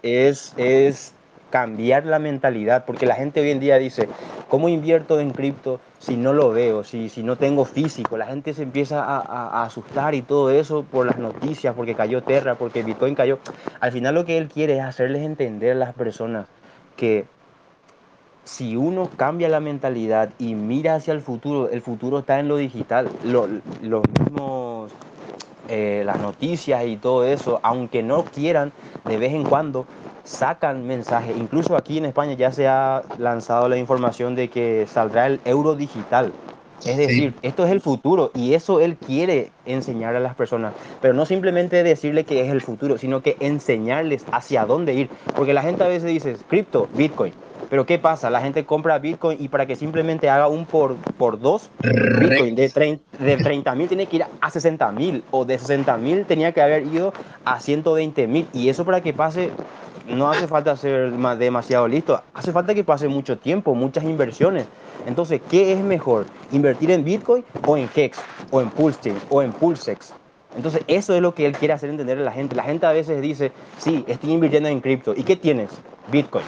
es, 0.03 0.53
es 0.57 1.13
cambiar 1.51 2.07
la 2.07 2.19
mentalidad, 2.19 2.85
porque 2.87 3.07
la 3.07 3.15
gente 3.15 3.41
hoy 3.41 3.51
en 3.51 3.61
día 3.61 3.79
dice, 3.79 4.09
¿cómo 4.49 4.69
invierto 4.69 5.21
en 5.21 5.31
cripto 5.33 5.81
si 5.99 6.17
no 6.17 6.33
lo 6.33 6.51
veo, 6.51 6.83
si, 6.83 7.09
si 7.09 7.23
no 7.23 7.37
tengo 7.37 7.65
físico? 7.65 8.17
La 8.17 8.27
gente 8.27 8.55
se 8.55 8.63
empieza 8.63 9.03
a, 9.05 9.19
a- 9.19 9.61
a 9.61 9.65
asustar 9.65 10.15
y 10.15 10.23
todo 10.23 10.51
eso 10.51 10.83
por 10.85 11.07
las 11.07 11.19
noticias, 11.19 11.75
porque 11.75 11.95
cayó 11.95 12.23
Terra, 12.23 12.55
porque 12.55 12.83
Bitcoin 12.83 13.15
cayó. 13.15 13.39
Al 13.81 13.93
final 13.93 14.15
lo 14.15 14.25
que 14.25 14.39
él 14.39 14.49
quiere 14.49 14.79
es 14.79 14.83
hacerles 14.83 15.23
entender 15.23 15.73
a 15.73 15.81
las 15.81 15.95
personas 15.95 16.47
que 16.97 17.27
si 18.45 18.77
uno 18.77 19.15
cambia 19.17 19.49
la 19.49 19.61
mentalidad 19.61 20.35
y 20.39 20.55
mira 20.55 20.97
hacia 20.97 21.13
el 21.15 21.23
futuro, 21.23 21.71
el 21.71 21.83
futuro 21.83 22.21
está 22.21 22.41
en 22.41 22.49
lo 22.49 22.57
digital. 22.57 23.17
Lo- 23.21 23.47
los 23.79 24.09
mismos, 24.09 24.97
eh, 25.69 26.03
las 26.05 26.21
noticias 26.21 26.85
y 26.87 26.97
todo 26.99 27.25
eso, 27.25 27.61
aunque 27.63 28.03
no 28.03 28.31
quieran, 28.31 28.75
de 29.05 29.19
vez 29.19 29.33
en 29.33 29.47
cuando 29.47 29.89
sacan 30.25 30.87
mensajes. 30.87 31.37
Incluso 31.37 31.77
aquí 31.77 31.99
en 31.99 32.05
España 32.07 32.35
ya 32.35 32.53
se 32.53 32.69
ha 32.69 33.09
lanzado 33.17 33.69
la 33.69 33.79
información 33.79 34.35
de 34.35 34.51
que 34.51 34.87
saldrá 34.87 35.27
el 35.27 35.41
euro 35.45 35.75
digital. 35.77 36.37
Es 36.85 36.97
Sí. 36.97 37.03
decir, 37.03 37.39
esto 37.43 37.65
es 37.65 37.71
el 37.71 37.81
futuro 37.81 38.33
y 38.35 38.55
eso 38.55 38.81
él 38.81 38.99
quiere 38.99 39.55
enseñar 39.65 40.17
a 40.17 40.21
las 40.21 40.35
personas, 40.35 40.75
pero 41.01 41.15
no 41.15 41.27
simplemente 41.27 41.83
decirle 41.85 42.27
que 42.27 42.41
es 42.45 42.51
el 42.51 42.61
futuro, 42.61 42.99
sino 42.99 43.23
que 43.23 43.37
enseñarles 43.41 44.27
hacia 44.33 44.67
dónde 44.67 44.95
ir, 44.95 45.13
porque 45.35 45.55
la 45.55 45.63
gente 45.63 45.85
a 45.85 45.89
veces 45.89 46.09
dice, 46.11 46.37
cripto, 46.47 46.89
Bitcoin, 46.93 47.37
pero 47.73 47.87
¿qué 47.87 47.99
pasa? 47.99 48.29
La 48.29 48.43
gente 48.43 48.67
compra 48.67 48.99
Bitcoin 48.99 49.39
y 49.41 49.49
para 49.49 49.65
que 49.65 49.77
simplemente 49.77 50.29
haga 50.29 50.47
un 50.47 50.67
por, 50.67 50.95
por 51.17 51.41
dos, 51.41 51.71
Bitcoin 52.21 52.55
de 52.55 52.69
30 52.69 53.75
mil 53.75 53.89
tiene 53.89 54.05
que 54.05 54.17
ir 54.17 54.27
a 54.43 54.51
60 54.51 54.93
mil 54.93 55.25
o 55.31 55.47
de 55.47 55.59
60 55.59 55.97
mil 55.97 56.27
tenía 56.27 56.53
que 56.53 56.61
haber 56.61 56.83
ido 56.83 57.15
a 57.47 57.59
120 57.61 58.27
mil 58.27 58.47
y 58.53 58.69
eso 58.69 58.85
para 58.85 59.01
que 59.01 59.15
pase 59.15 59.49
no 60.07 60.31
hace 60.31 60.47
falta 60.49 60.77
ser 60.77 61.13
ma- 61.13 61.35
demasiado 61.35 61.89
listo, 61.89 62.21
hace 62.35 62.53
falta 62.53 62.75
que 62.75 62.85
pase 62.85 63.09
mucho 63.09 63.39
tiempo, 63.39 63.75
muchas 63.75 64.05
inversiones. 64.05 64.67
Entonces, 65.07 65.41
¿qué 65.51 65.73
es 65.73 65.79
mejor? 65.83 66.27
¿Invertir 66.53 66.91
en 66.91 67.03
Bitcoin 67.03 67.43
o 67.65 67.79
en 67.79 67.89
Hex 67.97 68.19
o 68.51 68.61
en 68.61 68.69
Pulsechain 68.69 69.17
o 69.31 69.41
en 69.41 69.51
Pulsex? 69.51 70.13
Entonces, 70.59 70.83
eso 70.89 71.15
es 71.15 71.23
lo 71.23 71.35
que 71.35 71.47
él 71.47 71.55
quiere 71.55 71.73
hacer 71.73 71.89
entender 71.89 72.19
a 72.19 72.21
la 72.23 72.33
gente. 72.33 72.55
La 72.55 72.65
gente 72.65 72.85
a 72.85 72.93
veces 72.93 73.23
dice, 73.23 73.51
sí, 73.79 74.05
estoy 74.07 74.33
invirtiendo 74.33 74.69
en 74.69 74.83
cripto. 74.83 75.15
¿Y 75.17 75.23
qué 75.23 75.37
tienes? 75.37 75.71
Bitcoin. 76.11 76.45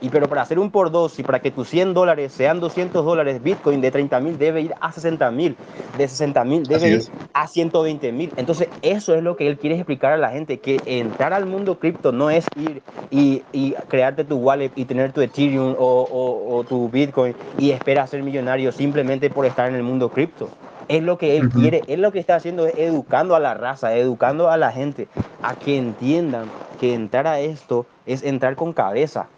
Y 0.00 0.10
pero 0.10 0.28
para 0.28 0.42
hacer 0.42 0.58
un 0.58 0.70
por 0.70 0.90
dos 0.90 1.18
y 1.18 1.24
para 1.24 1.40
que 1.40 1.50
tus 1.50 1.68
100 1.68 1.94
dólares 1.94 2.32
sean 2.34 2.60
200 2.60 3.04
dólares, 3.04 3.42
Bitcoin 3.42 3.80
de 3.80 3.90
30 3.90 4.20
mil 4.20 4.38
debe 4.38 4.60
ir 4.62 4.74
a 4.80 4.92
60 4.92 5.30
mil, 5.30 5.58
de 5.92 6.08
60 6.08 6.44
mil 6.44 6.66
debe 6.68 6.90
ir 6.90 7.06
a 7.32 7.48
120 7.48 8.12
mil. 8.12 8.32
Entonces 8.36 8.74
eso 8.82 9.14
es 9.14 9.22
lo 9.22 9.36
que 9.36 9.48
él 9.48 9.58
quiere 9.58 9.76
explicar 9.76 10.12
a 10.12 10.16
la 10.16 10.30
gente, 10.30 10.60
que 10.60 10.82
entrar 10.86 11.32
al 11.32 11.46
mundo 11.46 11.78
cripto 11.78 12.12
no 12.12 12.30
es 12.30 12.50
ir 12.54 12.84
y, 13.10 13.46
y 13.52 13.74
crearte 13.88 14.24
tu 14.24 14.36
wallet 14.36 14.72
y 14.76 14.84
tener 14.86 15.12
tu 15.12 15.20
Ethereum 15.20 15.74
o, 15.76 16.02
o- 16.02 16.56
o 16.58 16.66
tu 16.66 16.90
Bitcoin 16.90 17.36
y 17.56 17.70
esperar 17.70 18.08
ser 18.08 18.22
millonario 18.22 18.72
simplemente 18.72 19.30
por 19.30 19.46
estar 19.46 19.68
en 19.68 19.74
el 19.74 19.82
mundo 19.82 20.12
cripto. 20.12 20.54
Es 20.86 21.02
lo 21.02 21.16
que 21.18 21.36
él 21.38 21.48
quiere, 21.48 21.84
él 21.88 22.02
lo 22.02 22.12
que 22.12 22.18
está 22.18 22.34
haciendo 22.36 22.66
es 22.66 22.74
educando 22.76 23.34
a 23.34 23.40
la 23.40 23.54
raza, 23.54 23.96
educando 23.96 24.50
a 24.50 24.56
la 24.58 24.70
gente 24.72 25.08
a 25.40 25.58
que 25.58 25.76
entiendan 25.78 26.52
que 26.76 26.94
entrar 26.94 27.26
a 27.26 27.40
esto 27.40 27.88
es 28.04 28.22
entrar 28.22 28.56
con 28.56 28.72
cabeza. 28.74 29.32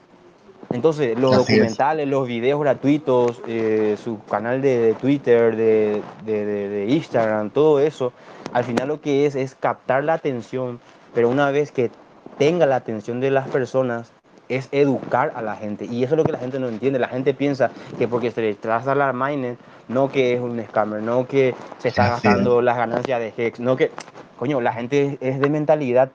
Entonces, 0.72 1.18
los 1.18 1.32
Así 1.32 1.52
es. 1.54 1.58
documentales, 1.58 2.08
los 2.08 2.26
videos 2.26 2.60
gratuitos, 2.60 3.40
eh, 3.46 3.96
su 4.02 4.20
canal 4.24 4.60
de, 4.62 4.78
de 4.78 4.94
Twitter, 4.94 5.56
de, 5.56 6.02
de- 6.24 6.86
Instagram, 6.88 7.50
todo 7.50 7.80
eso, 7.80 8.12
al 8.52 8.64
final 8.64 8.88
lo 8.88 9.00
que 9.00 9.26
es 9.26 9.34
es 9.36 9.54
captar 9.54 10.04
la 10.04 10.14
atención, 10.14 10.80
pero 11.14 11.28
una 11.28 11.50
vez 11.50 11.72
que 11.72 11.90
tenga 12.38 12.66
la 12.66 12.76
atención 12.76 13.20
de 13.20 13.30
las 13.30 13.48
personas, 13.48 14.12
es 14.48 14.68
educar 14.70 15.32
a 15.34 15.42
la 15.42 15.56
gente. 15.56 15.86
Y 15.86 16.04
eso 16.04 16.14
es 16.14 16.18
lo 16.18 16.24
que 16.24 16.32
la 16.32 16.38
gente 16.38 16.60
no 16.60 16.68
entiende. 16.68 16.98
La 16.98 17.08
gente 17.08 17.34
piensa 17.34 17.70
que 17.98 18.06
porque 18.06 18.30
se 18.30 18.42
le 18.42 18.54
traza 18.54 18.94
la 18.94 19.12
mainnet, 19.12 19.58
no 19.88 20.10
que 20.10 20.34
es 20.34 20.40
un 20.40 20.62
scammer, 20.64 21.02
no 21.02 21.26
que 21.26 21.54
se 21.78 21.88
está 21.88 22.14
Así 22.14 22.28
gastando 22.28 22.62
las 22.62 22.76
ganancias 22.76 23.18
de 23.20 23.32
Hex, 23.36 23.60
no 23.60 23.76
que, 23.76 23.90
coño, 24.38 24.60
la 24.60 24.72
gente 24.72 25.18
es 25.20 25.40
de 25.40 25.50
mentalidad 25.50 26.10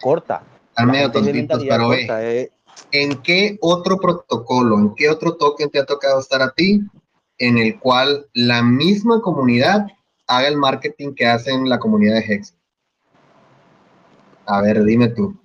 corta. 0.00 0.42
Están 0.70 0.90
medio 0.90 1.10
tontitos, 1.10 1.64
pero 1.68 1.86
corta, 1.86 2.24
eh. 2.24 2.50
¿En 2.92 3.22
qué 3.22 3.58
otro 3.60 3.98
protocolo, 3.98 4.78
en 4.78 4.94
qué 4.94 5.08
otro 5.08 5.36
token 5.36 5.70
te 5.70 5.78
ha 5.78 5.86
tocado 5.86 6.20
estar 6.20 6.42
a 6.42 6.50
ti 6.52 6.80
en 7.38 7.58
el 7.58 7.78
cual 7.78 8.26
la 8.34 8.62
misma 8.62 9.20
comunidad 9.20 9.86
haga 10.26 10.48
el 10.48 10.56
marketing 10.56 11.14
que 11.14 11.26
hacen 11.26 11.68
la 11.68 11.78
comunidad 11.78 12.14
de 12.14 12.34
Hex? 12.34 12.54
A 14.46 14.60
ver, 14.62 14.82
dime 14.84 15.08
tú. 15.08 15.36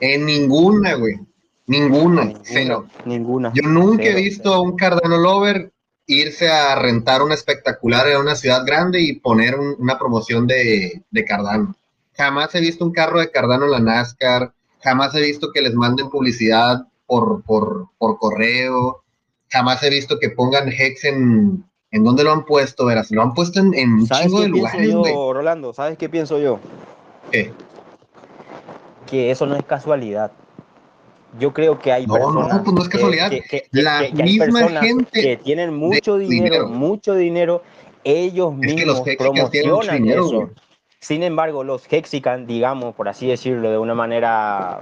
En 0.00 0.26
ninguna, 0.26 0.94
güey. 0.94 1.18
Ninguna, 1.66 2.24
Ninguna, 2.24 2.40
cero. 2.44 2.86
ninguna. 3.04 3.52
Yo 3.54 3.62
nunca 3.68 4.02
Cero, 4.04 4.18
he 4.18 4.22
visto 4.22 4.52
a 4.52 4.60
un 4.60 4.76
Cardano 4.76 5.16
Lover 5.16 5.72
irse 6.06 6.48
a 6.50 6.74
rentar 6.74 7.22
una 7.22 7.34
espectacular 7.34 8.08
en 8.08 8.18
una 8.18 8.34
ciudad 8.34 8.66
grande 8.66 9.00
y 9.00 9.14
poner 9.20 9.58
un- 9.58 9.76
una 9.78 9.98
promoción 9.98 10.46
de, 10.46 11.02
de 11.10 11.24
Cardano. 11.24 11.74
Jamás 12.14 12.54
he 12.54 12.60
visto 12.60 12.84
un 12.84 12.92
carro 12.92 13.20
de 13.20 13.30
Cardano 13.30 13.64
en 13.66 13.70
la 13.70 13.80
NASCAR. 13.80 14.52
Jamás 14.82 15.14
he 15.14 15.20
visto 15.20 15.50
que 15.52 15.62
les 15.62 15.74
manden 15.74 16.08
publicidad 16.10 16.86
por, 17.06 17.42
por, 17.42 17.86
por 17.98 18.18
correo. 18.18 19.02
Jamás 19.50 19.82
he 19.82 19.90
visto 19.90 20.18
que 20.18 20.30
pongan 20.30 20.68
Hex 20.68 21.04
en... 21.04 21.64
¿En 21.94 22.04
dónde 22.04 22.24
lo 22.24 22.32
han 22.32 22.46
puesto? 22.46 22.86
Verás, 22.86 23.10
lo 23.10 23.20
han 23.20 23.34
puesto 23.34 23.60
en, 23.60 23.74
en 23.74 23.92
un 23.92 24.06
¿Sabes 24.06 24.24
chingo 24.28 24.40
de 24.40 24.48
lugares, 24.48 24.88
yo. 24.90 25.32
Rolando? 25.34 25.74
¿Sabes 25.74 25.98
qué 25.98 26.08
pienso 26.08 26.38
yo? 26.38 26.58
¿Qué? 27.30 27.52
Que 29.06 29.30
eso 29.30 29.44
no 29.46 29.56
es 29.56 29.62
casualidad. 29.64 30.32
Yo 31.38 31.52
creo 31.52 31.78
que 31.78 31.92
hay 31.92 32.06
No, 32.06 32.14
personas. 32.14 32.48
no, 32.56 32.64
pues 32.64 32.74
no 32.76 32.82
es 32.82 32.88
casualidad. 32.88 33.28
que- 33.30 33.42
que- 33.42 33.68
La 33.72 34.06
que- 34.10 34.22
misma 34.22 34.68
gente 34.80 35.20
que 35.20 35.36
tienen 35.36 35.74
mucho 35.74 36.16
dinero, 36.16 36.44
dinero. 36.54 36.68
mucho 36.68 37.14
dinero, 37.14 37.62
ellos 38.04 38.54
Es 38.62 38.74
que 38.74 38.86
los 38.86 38.96
mismos 39.04 39.08
Hexicans 39.08 39.50
tienen 39.50 39.70
mucho 39.70 39.86
promocionan 39.86 40.02
dinero, 40.02 40.26
eso. 40.26 40.36
güey. 40.36 40.48
Sin 41.02 41.24
embargo, 41.24 41.64
los 41.64 41.92
Hexican, 41.92 42.46
digamos, 42.46 42.94
por 42.94 43.08
así 43.08 43.26
decirlo, 43.26 43.72
de 43.72 43.76
una 43.76 43.92
manera 43.92 44.78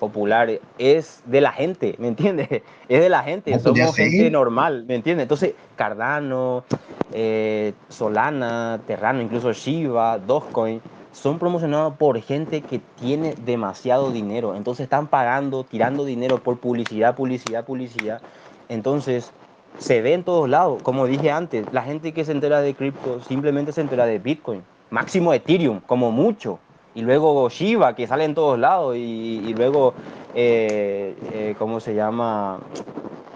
popular, 0.00 0.48
es 0.78 1.22
de 1.26 1.42
la 1.42 1.52
gente, 1.52 1.94
¿me 1.98 2.08
entiendes? 2.08 2.48
Es 2.88 3.02
de 3.02 3.10
la 3.10 3.22
gente, 3.22 3.58
somos 3.58 3.94
gente 3.94 4.30
normal, 4.30 4.86
¿me 4.88 4.94
entiendes? 4.94 5.24
Entonces, 5.24 5.52
Cardano, 5.76 6.64
eh, 7.12 7.74
Solana, 7.90 8.80
Terrano, 8.86 9.20
incluso 9.20 9.52
Shiba, 9.52 10.16
Dogecoin, 10.18 10.80
son 11.12 11.38
promocionados 11.38 11.96
por 11.98 12.18
gente 12.22 12.62
que 12.62 12.78
tiene 12.98 13.34
demasiado 13.44 14.10
dinero. 14.10 14.56
Entonces 14.56 14.84
están 14.84 15.08
pagando, 15.08 15.64
tirando 15.64 16.06
dinero 16.06 16.38
por 16.38 16.58
publicidad, 16.60 17.14
publicidad, 17.14 17.66
publicidad. 17.66 18.22
Entonces 18.70 19.32
se 19.78 20.00
ve 20.00 20.14
en 20.14 20.24
todos 20.24 20.48
lados. 20.48 20.82
Como 20.82 21.06
dije 21.06 21.30
antes, 21.30 21.66
la 21.72 21.82
gente 21.82 22.14
que 22.14 22.24
se 22.24 22.32
entera 22.32 22.62
de 22.62 22.72
cripto 22.72 23.20
simplemente 23.20 23.72
se 23.72 23.82
entera 23.82 24.06
de 24.06 24.18
Bitcoin. 24.18 24.62
Máximo 24.90 25.32
Ethereum, 25.34 25.80
como 25.80 26.10
mucho. 26.12 26.60
Y 26.94 27.02
luego 27.02 27.48
Shiba, 27.48 27.94
que 27.94 28.06
sale 28.06 28.24
en 28.24 28.34
todos 28.34 28.58
lados. 28.58 28.96
Y, 28.96 29.52
luego, 29.54 29.94
eh, 30.32 31.16
eh, 31.22 31.54
¿cómo 31.58 31.80
se 31.80 31.94
llama? 31.94 32.60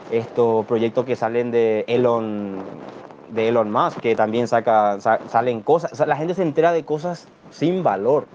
Estos 0.09 0.67
proyectos 0.67 1.05
que 1.05 1.17
salen 1.17 1.51
de 1.51 1.85
Elon, 1.89 2.65
de 3.29 3.49
Elon 3.49 3.71
Musk, 3.71 4.01
que 4.01 4.17
también 4.17 4.49
saca, 4.49 5.01
sa- 5.01 5.21
salen 5.29 5.63
cosas, 5.63 6.07
la 6.07 6.17
gente 6.17 6.35
se 6.35 6.43
entera 6.43 6.73
de 6.73 6.85
cosas 6.85 7.31
sin 7.51 7.83
valor, 7.83 8.31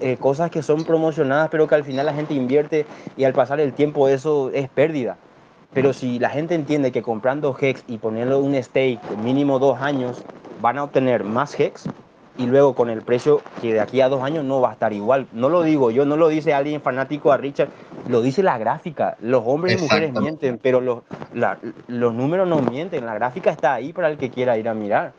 eh, 0.00 0.16
cosas 0.18 0.50
que 0.50 0.62
son 0.62 0.84
promocionadas, 0.84 1.48
pero 1.50 1.66
que 1.66 1.74
al 1.74 1.84
final 1.84 2.06
la 2.06 2.14
gente 2.14 2.34
invierte 2.34 2.88
y 3.16 3.24
al 3.24 3.34
pasar 3.34 3.60
el 3.60 3.74
tiempo 3.74 4.08
eso 4.08 4.50
es 4.50 4.70
pérdida. 4.70 5.18
Pero 5.72 5.92
si 5.92 6.18
la 6.18 6.30
gente 6.30 6.54
entiende 6.54 6.92
que 6.92 7.02
comprando 7.02 7.56
Hex 7.60 7.84
y 7.86 7.98
poniendo 7.98 8.40
un 8.40 8.54
stake 8.62 9.16
mínimo 9.16 9.58
dos 9.58 9.80
años, 9.80 10.26
van 10.56 10.78
a 10.78 10.84
obtener 10.84 11.24
más 11.24 11.58
Hex 11.58 11.90
y 12.36 12.46
luego 12.46 12.74
con 12.74 12.90
el 12.90 13.02
precio 13.02 13.42
que 13.62 13.72
de 13.72 13.80
aquí 13.80 14.00
a 14.00 14.08
dos 14.08 14.22
años 14.22 14.44
no 14.44 14.60
va 14.60 14.70
a 14.70 14.72
estar 14.72 14.92
igual. 14.92 15.26
No 15.32 15.48
lo 15.48 15.62
digo 15.62 15.90
yo, 15.90 16.04
no 16.04 16.16
lo 16.16 16.28
dice 16.28 16.52
alguien 16.52 16.80
fanático 16.80 17.30
a 17.32 17.36
Richard, 17.36 17.68
lo 18.08 18.22
dice 18.22 18.42
la 18.42 18.58
gráfica. 18.58 19.16
Los 19.20 19.42
hombres 19.46 19.74
y 19.78 19.82
mujeres 19.82 20.12
mienten, 20.22 20.58
pero 20.58 20.80
los, 20.80 21.02
la- 21.32 21.58
los 21.86 22.12
números 22.14 22.48
no 22.48 22.60
mienten. 22.60 23.06
La 23.06 23.14
gráfica 23.14 23.50
está 23.50 23.74
ahí 23.74 23.92
para 23.92 24.08
el 24.08 24.18
que 24.18 24.30
quiera 24.30 24.58
ir 24.58 24.68
a 24.68 24.74
mirar. 24.74 25.12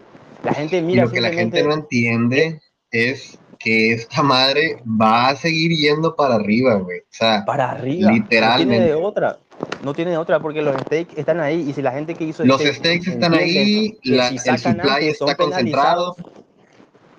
La 0.43 0.53
gente 0.53 0.77
Y 0.77 0.81
mira 0.81 1.03
lo 1.05 1.11
que 1.11 1.21
la 1.21 1.31
gente 1.31 1.63
no 1.63 1.73
entiende 1.73 2.61
es 2.91 3.39
que 3.57 3.93
esta 3.93 4.21
madre 4.21 4.77
va 4.85 5.29
a 5.29 5.35
seguir 5.35 5.71
yendo 5.71 6.15
para 6.15 6.35
arriba, 6.35 6.75
güey. 6.75 6.99
O 6.99 7.03
sea, 7.09 7.43
para 7.45 7.71
arriba. 7.71 8.11
Literalmente. 8.11 8.65
No 8.65 8.71
tiene 8.71 8.85
de 8.85 8.93
otra. 8.95 9.37
No 9.83 9.93
tiene 9.93 10.11
de 10.11 10.17
otra 10.17 10.39
porque 10.41 10.61
los 10.61 10.75
stakes 10.81 11.13
están 11.15 11.39
ahí 11.39 11.65
y 11.69 11.73
si 11.73 11.81
la 11.81 11.93
gente 11.93 12.13
que 12.15 12.25
hizo 12.25 12.43
los 12.43 12.59
stake 12.59 12.73
stakes 12.75 13.11
están 13.11 13.33
ahí, 13.33 13.97
la- 14.03 14.29
si 14.29 14.35
el 14.49 14.57
supply 14.59 15.07
está 15.07 15.35
concentrado. 15.35 16.15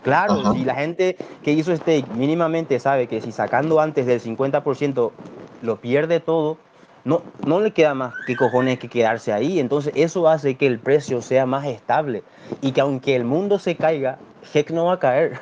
Claro, 0.07 0.35
Ajá. 0.35 0.53
si 0.53 0.65
la 0.65 0.77
gente 0.77 1.17
que 1.43 1.51
hizo 1.51 1.75
stake 1.77 2.07
mínimamente 2.15 2.79
sabe 2.79 3.09
que 3.09 3.21
si 3.21 3.33
sacando 3.33 3.81
antes 3.81 4.07
del 4.07 4.21
50% 4.21 5.11
lo 5.63 5.81
pierde 5.81 6.21
todo, 6.21 6.59
no, 7.05 7.23
no 7.45 7.59
le 7.61 7.73
queda 7.73 7.93
más 7.95 8.15
que 8.25 8.37
cojones 8.37 8.79
que 8.79 8.89
quedarse 8.89 9.33
ahí. 9.33 9.59
Entonces 9.59 9.93
eso 9.97 10.29
hace 10.29 10.55
que 10.55 10.69
el 10.69 10.79
precio 10.79 11.21
sea 11.23 11.45
más 11.45 11.67
estable 11.67 12.23
y 12.61 12.71
que 12.71 12.81
aunque 12.81 13.17
el 13.17 13.25
mundo 13.25 13.59
se 13.59 13.75
caiga, 13.75 14.21
Hex 14.55 14.71
no 14.73 14.85
va 14.85 14.93
a 14.93 14.99
caer. 15.01 15.41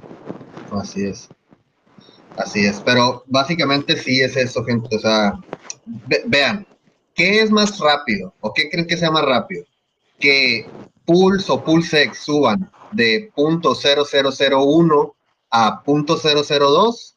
Así 0.72 1.04
es. 1.04 1.28
Así 2.38 2.64
es. 2.64 2.80
Pero 2.80 3.24
básicamente 3.26 3.94
sí 3.94 4.22
es 4.22 4.38
eso, 4.38 4.64
gente. 4.64 4.96
O 4.96 4.98
sea, 4.98 5.34
ve- 5.84 6.22
vean, 6.26 6.66
¿qué 7.14 7.40
es 7.42 7.50
más 7.50 7.78
rápido? 7.78 8.32
¿O 8.40 8.54
qué 8.54 8.70
creen 8.70 8.86
que 8.86 8.96
sea 8.96 9.10
más 9.10 9.24
rápido? 9.26 9.64
Que 10.18 10.66
Pulse 11.04 11.52
o 11.52 11.62
PulseX 11.62 12.18
suban 12.18 12.70
de 12.92 13.30
.0001 13.36 15.12
a 15.50 15.82
.002 15.84 17.14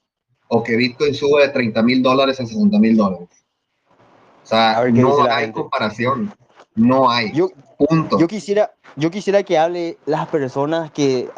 o 0.48 0.64
que 0.64 0.76
Bitcoin 0.76 1.14
suba 1.16 1.42
de 1.42 1.50
30 1.50 1.82
mil 1.84 2.04
dólares 2.04 2.40
a 2.40 2.46
60 2.46 2.78
mil 2.80 2.98
dólares. 2.98 3.30
O 4.44 4.48
sea, 4.48 4.84
no 4.92 5.24
hay 5.24 5.46
gente. 5.46 5.60
comparación. 5.60 6.34
No 6.76 7.10
hay. 7.10 7.32
Yo, 7.32 7.50
Punto. 7.88 8.20
Yo 8.20 8.28
quisiera, 8.28 8.72
yo 8.96 9.10
quisiera 9.10 9.44
que 9.44 9.58
hable 9.58 9.98
las 10.06 10.28
personas 10.28 10.92
que, 10.92 11.30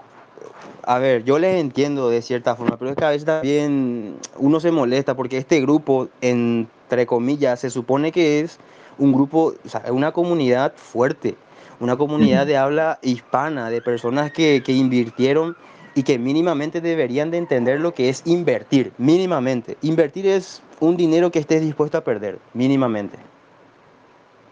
a 0.84 0.98
ver, 1.00 1.24
yo 1.24 1.40
les 1.40 1.60
entiendo 1.60 2.10
de 2.10 2.22
cierta 2.22 2.56
forma, 2.56 2.78
pero 2.78 2.92
es 2.92 2.98
que 2.98 3.06
a 3.06 3.10
veces 3.10 3.26
también 3.26 4.18
uno 4.38 4.60
se 4.60 4.72
molesta 4.72 5.16
porque 5.16 5.38
este 5.38 5.62
grupo, 5.62 6.10
entre 6.22 7.06
comillas, 7.06 7.62
se 7.62 7.70
supone 7.70 8.12
que 8.12 8.42
es 8.42 8.60
un 8.98 9.14
grupo, 9.14 9.54
o 9.66 9.70
sea, 9.70 9.84
una 9.92 10.12
comunidad 10.12 10.74
fuerte, 10.76 11.36
una 11.80 11.96
comunidad 11.96 12.46
de 12.46 12.58
habla 12.58 13.00
hispana, 13.02 13.70
de 13.70 13.82
personas 13.82 14.32
que, 14.32 14.62
que 14.64 14.74
invirtieron 14.74 15.56
y 15.96 16.04
que 16.04 16.18
mínimamente 16.18 16.82
deberían 16.82 17.32
de 17.32 17.38
entender 17.38 17.80
lo 17.80 17.94
que 17.94 18.10
es 18.10 18.24
invertir, 18.26 18.94
mínimamente. 18.98 19.78
Invertir 19.82 20.28
es 20.28 20.62
un 20.80 20.98
dinero 20.98 21.32
que 21.32 21.40
estés 21.40 21.62
dispuesto 21.62 21.98
a 21.98 22.02
perder, 22.02 22.40
mínimamente. 22.54 23.18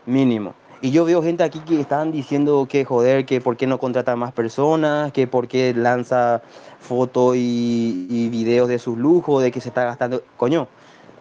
Mínimo. 0.05 0.53
Y 0.83 0.89
yo 0.89 1.05
veo 1.05 1.21
gente 1.21 1.43
aquí 1.43 1.59
que 1.59 1.79
están 1.79 2.11
diciendo 2.11 2.67
que 2.67 2.85
joder, 2.85 3.25
que 3.25 3.39
por 3.39 3.55
qué 3.55 3.67
no 3.67 3.77
contrata 3.77 4.15
más 4.15 4.31
personas, 4.31 5.11
que 5.11 5.27
por 5.27 5.47
qué 5.47 5.73
lanza 5.75 6.41
fotos 6.79 7.35
y, 7.35 8.07
y 8.09 8.29
videos 8.29 8.67
de 8.67 8.79
sus 8.79 8.97
lujos, 8.97 9.43
de 9.43 9.51
que 9.51 9.61
se 9.61 9.69
está 9.69 9.83
gastando. 9.83 10.23
Coño, 10.37 10.67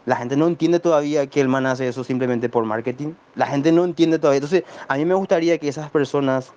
la 0.06 0.16
gente 0.16 0.36
no 0.36 0.46
entiende 0.46 0.80
todavía 0.80 1.26
que 1.26 1.40
el 1.40 1.48
man 1.48 1.66
hace 1.66 1.88
eso 1.88 2.04
simplemente 2.04 2.48
por 2.48 2.64
marketing. 2.64 3.12
La 3.34 3.46
gente 3.46 3.70
no 3.72 3.84
entiende 3.84 4.18
todavía. 4.18 4.38
Entonces, 4.38 4.64
a 4.88 4.96
mí 4.96 5.04
me 5.04 5.14
gustaría 5.14 5.58
que 5.58 5.68
esas 5.68 5.90
personas 5.90 6.52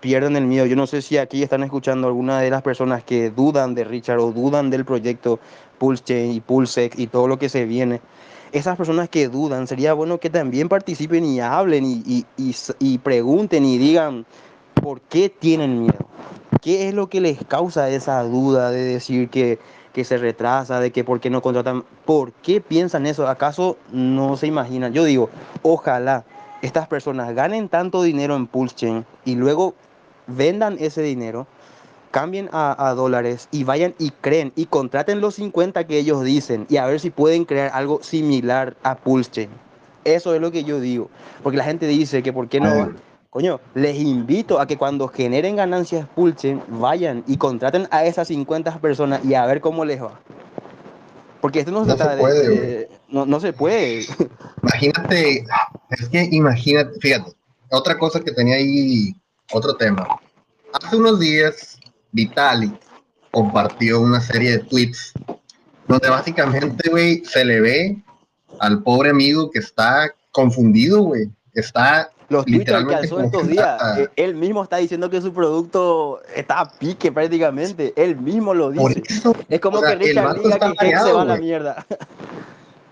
pierdan 0.00 0.36
el 0.36 0.46
miedo. 0.46 0.66
Yo 0.66 0.76
no 0.76 0.86
sé 0.86 1.02
si 1.02 1.18
aquí 1.18 1.42
están 1.42 1.62
escuchando 1.62 2.06
alguna 2.08 2.40
de 2.40 2.50
las 2.50 2.62
personas 2.62 3.04
que 3.04 3.30
dudan 3.30 3.74
de 3.74 3.84
Richard 3.84 4.20
o 4.20 4.32
dudan 4.32 4.70
del 4.70 4.84
proyecto 4.84 5.40
Pulse 5.78 6.04
Chain 6.04 6.32
y 6.32 6.40
Pulsex 6.40 6.98
y 6.98 7.06
todo 7.06 7.28
lo 7.28 7.38
que 7.38 7.48
se 7.48 7.64
viene 7.64 8.00
esas 8.52 8.76
personas 8.76 9.08
que 9.08 9.28
dudan, 9.28 9.68
sería 9.68 9.92
bueno 9.92 10.18
que 10.18 10.28
también 10.28 10.68
participen 10.68 11.24
y 11.24 11.40
hablen 11.40 11.84
y, 11.84 12.02
y- 12.04 12.26
y 12.36 12.54
y 12.80 12.98
pregunten 12.98 13.64
y 13.64 13.78
digan 13.78 14.26
por 14.74 15.00
qué 15.02 15.28
tienen 15.28 15.82
miedo. 15.82 15.94
¿Qué 16.60 16.88
es 16.88 16.94
lo 16.94 17.08
que 17.08 17.20
les 17.20 17.38
causa 17.44 17.88
esa 17.90 18.22
duda 18.24 18.70
de 18.72 18.82
decir 18.82 19.28
que, 19.28 19.60
que 19.92 20.04
se 20.04 20.16
retrasa, 20.16 20.80
de 20.80 20.90
que 20.90 21.04
por 21.04 21.20
qué 21.20 21.30
no 21.30 21.42
contratan? 21.42 21.84
¿Por 22.04 22.32
qué 22.32 22.60
piensan 22.60 23.06
eso? 23.06 23.28
¿Acaso 23.28 23.76
no 23.92 24.36
se 24.36 24.46
imaginan? 24.46 24.92
Yo 24.92 25.04
digo, 25.04 25.30
ojalá 25.62 26.24
estas 26.62 26.86
personas 26.86 27.34
ganen 27.34 27.68
tanto 27.68 28.02
dinero 28.02 28.36
en 28.36 28.46
Pulse 28.46 28.76
Chain 28.76 29.06
y 29.24 29.34
luego 29.34 29.74
vendan 30.26 30.76
ese 30.78 31.02
dinero 31.02 31.46
cambien 32.10 32.48
a, 32.52 32.88
a 32.88 32.94
dólares 32.94 33.48
y 33.50 33.64
vayan 33.64 33.94
y 33.98 34.10
creen 34.10 34.52
y 34.56 34.66
contraten 34.66 35.20
los 35.20 35.36
50 35.36 35.86
que 35.86 35.98
ellos 35.98 36.24
dicen 36.24 36.66
y 36.68 36.76
a 36.76 36.86
ver 36.86 37.00
si 37.00 37.10
pueden 37.10 37.44
crear 37.44 37.70
algo 37.72 38.02
similar 38.02 38.76
a 38.82 38.96
Pulse 38.96 39.30
Chain. 39.30 39.50
Eso 40.04 40.34
es 40.34 40.40
lo 40.40 40.50
que 40.50 40.64
yo 40.64 40.80
digo. 40.80 41.10
Porque 41.42 41.58
la 41.58 41.64
gente 41.64 41.86
dice 41.86 42.22
que 42.22 42.32
por 42.32 42.48
qué 42.48 42.60
no... 42.60 42.94
Coño, 43.30 43.60
les 43.74 43.96
invito 43.96 44.58
a 44.58 44.66
que 44.66 44.76
cuando 44.76 45.06
generen 45.06 45.54
ganancias 45.54 46.04
Pulse 46.16 46.36
Chain 46.36 46.62
vayan 46.66 47.22
y 47.28 47.36
contraten 47.36 47.86
a 47.92 48.04
esas 48.04 48.26
50 48.26 48.80
personas 48.80 49.24
y 49.24 49.34
a 49.34 49.46
ver 49.46 49.60
cómo 49.60 49.84
les 49.84 50.02
va. 50.02 50.20
Porque 51.40 51.60
esto 51.60 51.70
no, 51.70 51.84
se 51.84 51.92
se 51.92 51.96
trata 51.96 52.16
de- 52.16 52.20
puede, 52.20 52.48
de... 52.48 52.88
No, 53.08 53.24
no 53.26 53.38
se 53.38 53.52
puede. 53.52 54.04
Imagínate, 54.62 55.44
es 55.90 56.08
que 56.08 56.28
imagínate, 56.32 56.98
fíjate, 57.00 57.32
otra 57.70 57.96
cosa 57.96 58.20
que 58.20 58.32
tenía 58.32 58.56
ahí, 58.56 59.14
otro 59.52 59.76
tema. 59.76 60.06
Hace 60.72 60.96
unos 60.96 61.18
días, 61.20 61.78
Vitalik 62.12 62.74
compartió 63.30 64.00
una 64.00 64.20
serie 64.20 64.52
de 64.52 64.58
tweets 64.58 65.12
donde 65.86 66.10
básicamente, 66.10 66.90
güey, 66.90 67.24
se 67.24 67.44
le 67.44 67.60
ve 67.60 68.02
al 68.58 68.82
pobre 68.82 69.10
amigo 69.10 69.50
que 69.50 69.60
está 69.60 70.12
confundido, 70.32 71.02
güey. 71.02 71.30
Está 71.54 72.10
Los 72.30 72.44
Twitter 72.46 72.86
que 72.86 72.94
alzó 72.94 73.20
estos 73.20 73.46
días, 73.48 73.98
eh, 73.98 74.08
él 74.16 74.36
mismo 74.36 74.62
está 74.62 74.76
diciendo 74.78 75.10
que 75.10 75.20
su 75.20 75.32
producto 75.32 76.20
está 76.34 76.60
a 76.60 76.70
pique 76.70 77.10
prácticamente. 77.12 77.92
Él 77.96 78.16
mismo 78.16 78.54
lo 78.54 78.72
por 78.72 78.94
dice. 78.94 79.14
eso 79.14 79.34
Es 79.48 79.60
como 79.60 79.78
o 79.78 79.80
sea, 79.80 79.88
que 79.98 80.04
el 80.04 80.08
Richard 80.14 80.36
diga 80.42 80.58
que 80.58 80.64
Hex 80.66 80.70
se 80.70 80.84
mareado, 80.84 81.14
va 81.16 81.22
a 81.22 81.24
la 81.24 81.36
mierda. 81.36 81.86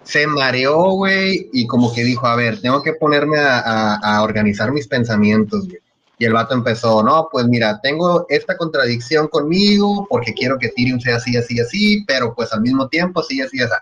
se 0.02 0.26
mareó, 0.26 0.90
güey, 0.92 1.48
y 1.52 1.66
como 1.66 1.92
que 1.94 2.02
dijo, 2.02 2.26
a 2.26 2.34
ver, 2.36 2.60
tengo 2.60 2.82
que 2.82 2.94
ponerme 2.94 3.38
a, 3.38 3.58
a- 3.60 3.94
a 4.16 4.22
organizar 4.22 4.72
mis 4.72 4.88
pensamientos, 4.88 5.66
güey. 5.66 5.78
Y 6.20 6.24
el 6.24 6.32
vato 6.32 6.52
empezó, 6.54 7.00
no, 7.04 7.28
pues 7.30 7.46
mira, 7.46 7.78
tengo 7.80 8.26
esta 8.28 8.56
contradicción 8.56 9.28
conmigo 9.28 10.04
porque 10.10 10.34
quiero 10.34 10.58
que 10.58 10.66
Ethereum 10.66 10.98
sea 10.98 11.16
así, 11.16 11.36
así, 11.36 11.60
así, 11.60 12.04
pero 12.08 12.34
pues 12.34 12.52
al 12.52 12.60
mismo 12.62 12.88
tiempo 12.88 13.20
así, 13.20 13.40
así, 13.40 13.60
así. 13.62 13.72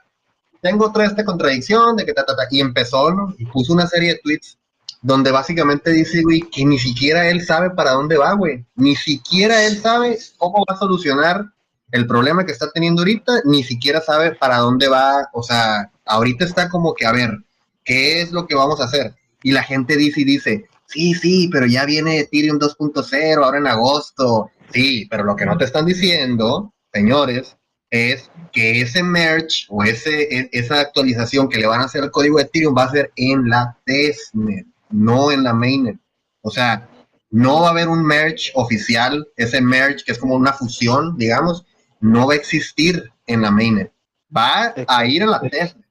Tengo 0.61 0.85
otra 0.87 1.07
esta 1.07 1.25
contradicción 1.25 1.97
de 1.97 2.05
que 2.05 2.13
ta, 2.13 2.27
ta, 2.27 2.37
ta, 2.37 2.43
y 2.51 2.61
empezó, 2.61 3.11
¿no? 3.11 3.35
Y 3.39 3.47
puso 3.47 3.73
una 3.73 3.87
serie 3.87 4.15
de 4.15 4.21
tweets 4.23 4.59
donde 5.07 5.31
básicamente 5.31 5.93
dice, 5.93 6.21
güey, 6.23 6.41
que 6.41 6.65
ni 6.65 6.81
siquiera 6.81 7.31
él 7.31 7.45
sabe 7.47 7.71
para 7.71 7.93
dónde 7.93 8.17
va, 8.17 8.33
güey. 8.33 8.65
Ni 8.75 8.97
siquiera 8.97 9.65
él 9.65 9.81
sabe 9.81 10.19
cómo 10.37 10.65
va 10.69 10.75
a 10.75 10.79
solucionar 10.79 11.45
el 11.93 12.09
problema 12.09 12.45
que 12.45 12.51
está 12.51 12.73
teniendo 12.73 13.03
ahorita, 13.03 13.43
ni 13.45 13.63
siquiera 13.63 14.01
sabe 14.01 14.35
para 14.35 14.59
dónde 14.59 14.89
va, 14.89 15.29
o 15.33 15.45
sea, 15.45 15.93
ahorita 16.07 16.45
está 16.45 16.69
como 16.69 16.93
que, 16.93 17.07
a 17.07 17.13
ver, 17.13 17.39
¿qué 17.85 18.21
es 18.21 18.33
lo 18.33 18.49
que 18.49 18.57
vamos 18.57 18.81
a 18.81 18.87
hacer? 18.87 19.15
Y 19.45 19.53
la 19.53 19.63
gente 19.63 19.97
dice 19.97 20.23
y 20.23 20.25
dice, 20.25 20.67
sí, 20.87 21.15
sí, 21.15 21.49
pero 21.53 21.67
ya 21.67 21.85
viene 21.85 22.19
Ethereum 22.19 22.59
2.0 22.59 23.45
ahora 23.45 23.59
en 23.59 23.69
agosto, 23.69 24.51
sí, 24.73 25.07
pero 25.09 25.23
lo 25.23 25.37
que 25.37 25.47
no 25.47 25.57
te 25.57 25.67
están 25.67 25.87
diciendo, 25.87 26.73
señores, 26.93 27.57
es 27.91 28.29
que 28.53 28.81
ese 28.81 29.05
merge 29.05 29.67
o 29.69 29.85
ese, 29.85 30.23
e- 30.37 30.51
esa 30.51 30.81
actualización 30.81 31.49
que 31.49 31.59
le 31.59 31.69
van 31.69 31.83
a 31.83 31.85
hacer 31.85 32.03
al 32.03 32.11
código 32.11 32.39
de 32.39 32.43
Ethereum 32.43 32.77
va 32.77 32.85
a 32.87 32.91
ser 32.91 33.13
en 33.15 33.49
la 33.49 33.77
testnet, 33.85 34.67
no 34.91 35.31
en 35.31 35.43
la 35.45 35.53
mainnet. 35.53 35.99
O 36.43 36.51
sea, 36.51 36.89
no 37.31 37.61
va 37.61 37.69
a 37.69 37.71
haber 37.71 37.89
un 37.89 38.05
merge 38.05 38.53
oficial, 38.55 39.27
ese 39.37 39.61
merge 39.61 40.05
que 40.05 40.13
es 40.13 40.19
como 40.19 40.35
una 40.35 40.53
fusión, 40.53 41.17
digamos, 41.17 41.65
no 42.01 42.27
va 42.27 42.35
a 42.35 42.37
existir 42.37 43.11
en 43.27 43.43
la 43.43 43.51
mainnet. 43.51 43.93
Va 44.35 44.75
a 44.87 45.07
ir 45.07 45.23
a 45.23 45.27
la 45.27 45.41
testnet 45.41 45.87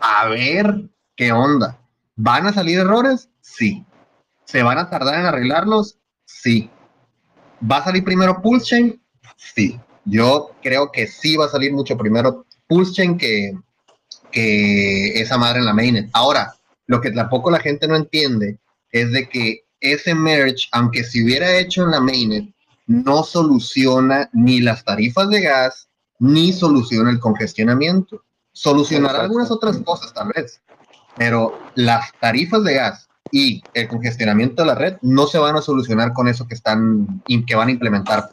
a 0.00 0.28
ver 0.28 0.88
qué 1.16 1.32
onda. 1.32 1.78
¿Van 2.16 2.46
a 2.46 2.52
salir 2.52 2.78
errores? 2.78 3.28
Sí. 3.40 3.84
¿Se 4.44 4.62
van 4.62 4.78
a 4.78 4.90
tardar 4.90 5.20
en 5.20 5.26
arreglarlos? 5.26 5.98
Sí. 6.24 6.70
¿Va 7.70 7.78
a 7.78 7.84
salir 7.84 8.04
primero 8.04 8.40
Pulse 8.40 8.66
Chain? 8.66 9.02
Sí. 9.36 9.78
Yo 10.04 10.50
creo 10.62 10.90
que 10.90 11.06
sí 11.06 11.36
va 11.36 11.46
a 11.46 11.50
salir 11.50 11.72
mucho 11.72 11.96
primero 11.96 12.46
Pulse 12.66 12.92
Chain 12.92 13.18
que, 13.18 13.52
que 14.30 15.20
esa 15.20 15.38
madre 15.38 15.60
en 15.60 15.66
la 15.66 15.74
mainnet. 15.74 16.10
Ahora, 16.12 16.54
lo 16.90 17.00
que 17.00 17.12
tampoco 17.12 17.52
la 17.52 17.60
gente 17.60 17.86
no 17.86 17.94
entiende 17.94 18.58
es 18.90 19.12
de 19.12 19.28
que 19.28 19.60
ese 19.78 20.12
merge, 20.12 20.66
aunque 20.72 21.04
se 21.04 21.22
hubiera 21.22 21.56
hecho 21.56 21.84
en 21.84 21.92
la 21.92 22.00
mainnet, 22.00 22.52
no 22.88 23.22
soluciona 23.22 24.28
ni 24.32 24.60
las 24.60 24.84
tarifas 24.84 25.30
de 25.30 25.40
gas, 25.40 25.88
ni 26.18 26.52
soluciona 26.52 27.10
el 27.10 27.20
congestionamiento. 27.20 28.24
Solucionará 28.50 29.20
algunas 29.20 29.52
otras 29.52 29.78
cosas 29.78 30.12
tal 30.12 30.32
vez, 30.34 30.60
pero 31.16 31.56
las 31.76 32.10
tarifas 32.20 32.64
de 32.64 32.74
gas 32.74 33.08
y 33.30 33.62
el 33.74 33.86
congestionamiento 33.86 34.62
de 34.62 34.66
la 34.66 34.74
red 34.74 34.96
no 35.00 35.28
se 35.28 35.38
van 35.38 35.54
a 35.54 35.62
solucionar 35.62 36.12
con 36.12 36.26
eso 36.26 36.48
que 36.48 36.56
están 36.56 37.22
que 37.46 37.54
van 37.54 37.68
a 37.68 37.72
implementar. 37.72 38.32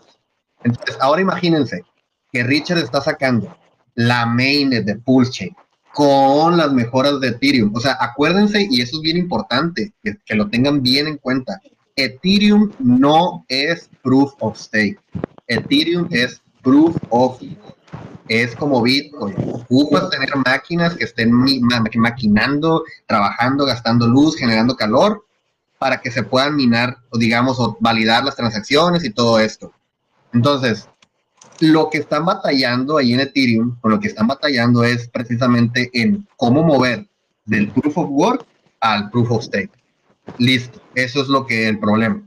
Entonces, 0.64 0.98
ahora 1.00 1.22
imagínense 1.22 1.84
que 2.32 2.42
Richard 2.42 2.80
está 2.80 3.02
sacando 3.02 3.56
la 3.94 4.26
mainnet 4.26 4.84
de 4.84 4.96
Pulse 4.96 5.56
con 5.98 6.58
las 6.58 6.72
mejoras 6.74 7.20
de 7.20 7.30
Ethereum. 7.30 7.76
O 7.76 7.80
sea, 7.80 7.98
acuérdense, 8.00 8.68
y 8.70 8.82
eso 8.82 8.98
es 8.98 9.02
bien 9.02 9.18
importante, 9.18 9.94
que, 10.04 10.36
lo 10.36 10.48
tengan 10.48 10.84
bien 10.84 11.08
en 11.08 11.18
cuenta. 11.18 11.60
Ethereum 11.96 12.72
no 12.78 13.44
es 13.48 13.90
proof 14.04 14.32
of 14.40 14.60
stake. 14.60 15.00
Ethereum 15.48 16.08
es 16.12 16.40
proof 16.62 16.96
of 17.10 17.42
es 18.28 18.56
como 18.56 18.84
Bitcoin. 18.84 19.34
Ocupas 19.40 20.12
tener 20.12 20.30
máquinas 20.46 20.94
que 20.94 21.06
estén 21.06 21.32
maquinando, 21.96 22.84
trabajando, 23.08 23.66
gastando 23.66 24.06
luz, 24.06 24.38
generando 24.38 24.76
calor, 24.76 25.26
para 25.80 26.00
que 26.00 26.12
se 26.12 26.22
puedan 26.22 26.56
minar, 26.56 27.00
o 27.10 27.18
digamos, 27.18 27.60
o 27.60 27.76
validar 27.80 28.24
las 28.24 28.36
transacciones 28.36 29.04
y 29.04 29.10
todo 29.10 29.40
esto. 29.40 29.74
Entonces, 30.32 30.88
lo 31.60 31.90
que 31.90 32.00
están 32.00 32.26
batallando 32.26 32.98
ahí 32.98 33.14
en 33.14 33.20
Ethereum, 33.22 33.78
con 33.82 33.92
lo 33.92 34.00
que 34.00 34.08
están 34.08 34.28
batallando 34.28 34.84
es 34.84 35.08
precisamente 35.10 35.90
en 35.94 36.28
cómo 36.38 36.64
mover 36.64 37.08
del 37.46 37.70
proof 37.72 37.98
of 37.98 38.08
work 38.12 38.46
al 38.82 39.10
proof 39.10 39.32
of 39.32 39.44
stake. 39.44 39.72
Listo, 40.38 40.82
eso 40.96 41.22
es 41.22 41.28
lo 41.30 41.46
que 41.48 41.64
es 41.64 41.70
el 41.70 41.80
problema. 41.80 42.22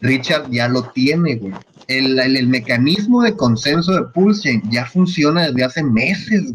Richard 0.00 0.50
ya 0.50 0.68
lo 0.68 0.84
tiene, 0.90 1.36
güey. 1.36 1.54
El, 1.88 2.18
el- 2.18 2.36
el 2.36 2.46
mecanismo 2.48 3.22
de 3.22 3.34
consenso 3.36 3.92
de 3.92 4.02
Pulse 4.04 4.60
ya 4.70 4.84
funciona 4.86 5.46
desde 5.46 5.64
hace 5.64 5.82
meses. 5.82 6.52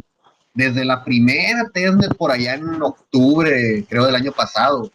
Desde 0.55 0.85
la 0.85 1.03
primera 1.03 1.67
testnet 1.73 2.15
por 2.15 2.29
allá 2.31 2.53
en 2.53 2.79
octubre, 2.79 3.83
creo, 3.89 4.05
del 4.05 4.13
año 4.15 4.31
pasado. 4.31 4.91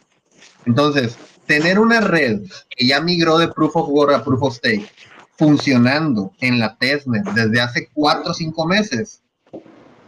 Entonces, 0.65 1.17
tener 1.45 1.79
una 1.79 1.99
red 1.99 2.43
que 2.69 2.87
ya 2.87 3.01
migró 3.01 3.37
de 3.37 3.49
Proof 3.49 3.75
of 3.75 3.89
Work 3.89 4.13
a 4.13 4.23
Proof 4.23 4.41
of 4.41 4.55
Stake 4.55 4.89
funcionando 5.39 6.33
en 6.41 6.59
la 6.59 6.75
testnet 6.75 7.23
desde 7.31 7.61
hace 7.61 7.89
cuatro 7.93 8.31
o 8.31 8.33
cinco 8.33 8.67
meses 8.67 9.21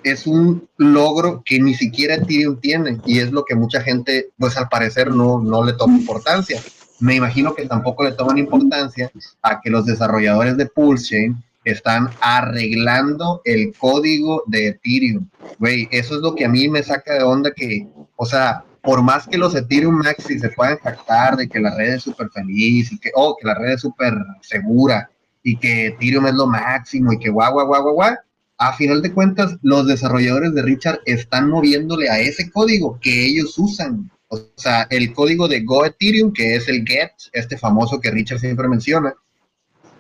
es 0.04 0.28
un 0.28 0.68
logro 0.76 1.42
que 1.46 1.58
ni 1.58 1.74
siquiera 1.74 2.16
Ethereum 2.16 2.60
tiene 2.60 3.00
y 3.06 3.20
es 3.20 3.32
lo 3.32 3.46
que 3.46 3.56
mucha 3.56 3.80
gente, 3.82 4.28
pues 4.38 4.58
al 4.58 4.68
parecer 4.68 5.10
no, 5.10 5.40
no 5.40 5.64
le 5.64 5.72
toma 5.74 5.98
importancia. 5.98 6.62
Me 7.00 7.16
imagino 7.16 7.56
que 7.56 7.66
tampoco 7.66 8.04
le 8.04 8.12
toman 8.12 8.40
importancia 8.40 9.10
a 9.42 9.62
que 9.62 9.70
los 9.70 9.86
desarrolladores 9.86 10.58
de 10.58 10.66
Pulsechain 10.66 11.42
están 11.64 12.10
arreglando 12.20 13.42
el 13.46 13.74
código 13.78 14.44
de 14.48 14.68
Ethereum. 14.68 15.30
Güey, 15.60 15.88
eso 15.92 16.16
es 16.16 16.22
lo 16.22 16.36
que 16.36 16.44
a 16.44 16.50
mí 16.50 16.68
me 16.68 16.84
saca 16.84 17.14
de 17.14 17.24
onda 17.24 17.52
que, 17.56 17.88
o 18.18 18.26
sea, 18.26 18.66
por 18.82 19.02
más 19.02 19.28
que 19.28 19.38
los 19.38 19.56
Ethereum 19.56 19.96
Maxi 19.96 20.40
se 20.40 20.50
puedan 20.50 20.78
jactar 20.80 21.38
de 21.38 21.48
que 21.48 21.60
la 21.60 21.74
red 21.78 21.94
es 21.94 22.04
súper 22.04 22.30
feliz 22.32 22.92
y 22.92 23.00
que, 23.00 23.12
oh, 23.16 23.38
que 23.40 23.48
la 23.48 23.54
red 23.54 23.74
es 23.74 23.82
súper 23.82 24.14
segura 24.42 25.10
y 25.44 25.58
que 25.58 25.88
Ethereum 25.88 26.28
es 26.28 26.34
lo 26.34 26.48
máximo 26.48 27.14
y 27.14 27.20
que 27.20 27.30
guau, 27.30 27.54
guau, 27.54 27.68
guau, 27.68 27.84
guau, 27.84 27.94
guau, 27.96 28.16
a 28.62 28.74
final 28.74 29.02
de 29.02 29.12
cuentas, 29.12 29.58
los 29.64 29.88
desarrolladores 29.88 30.54
de 30.54 30.62
Richard 30.62 31.00
están 31.06 31.50
moviéndole 31.50 32.10
a 32.12 32.20
ese 32.20 32.52
código 32.52 33.00
que 33.02 33.26
ellos 33.26 33.58
usan. 33.58 34.12
O 34.28 34.40
sea, 34.56 34.86
el 34.92 35.12
código 35.14 35.48
de 35.48 35.62
Go 35.62 35.84
Ethereum, 35.84 36.32
que 36.32 36.56
es 36.56 36.68
el 36.68 36.86
GET, 36.86 37.12
este 37.34 37.58
famoso 37.58 38.00
que 38.00 38.12
Richard 38.12 38.40
siempre 38.40 38.68
menciona, 38.68 39.16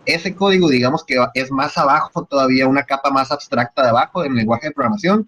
ese 0.05 0.35
código, 0.35 0.69
digamos 0.69 1.03
que 1.03 1.17
es 1.33 1.49
más 1.49 1.75
abajo 1.75 2.23
todavía, 2.25 2.67
una 2.67 2.83
capa 2.83 3.09
más 3.09 3.31
abstracta 3.31 3.81
de 3.81 3.89
abajo 3.89 4.23
en 4.23 4.33
el 4.33 4.37
lenguaje 4.37 4.67
de 4.67 4.73
programación 4.73 5.27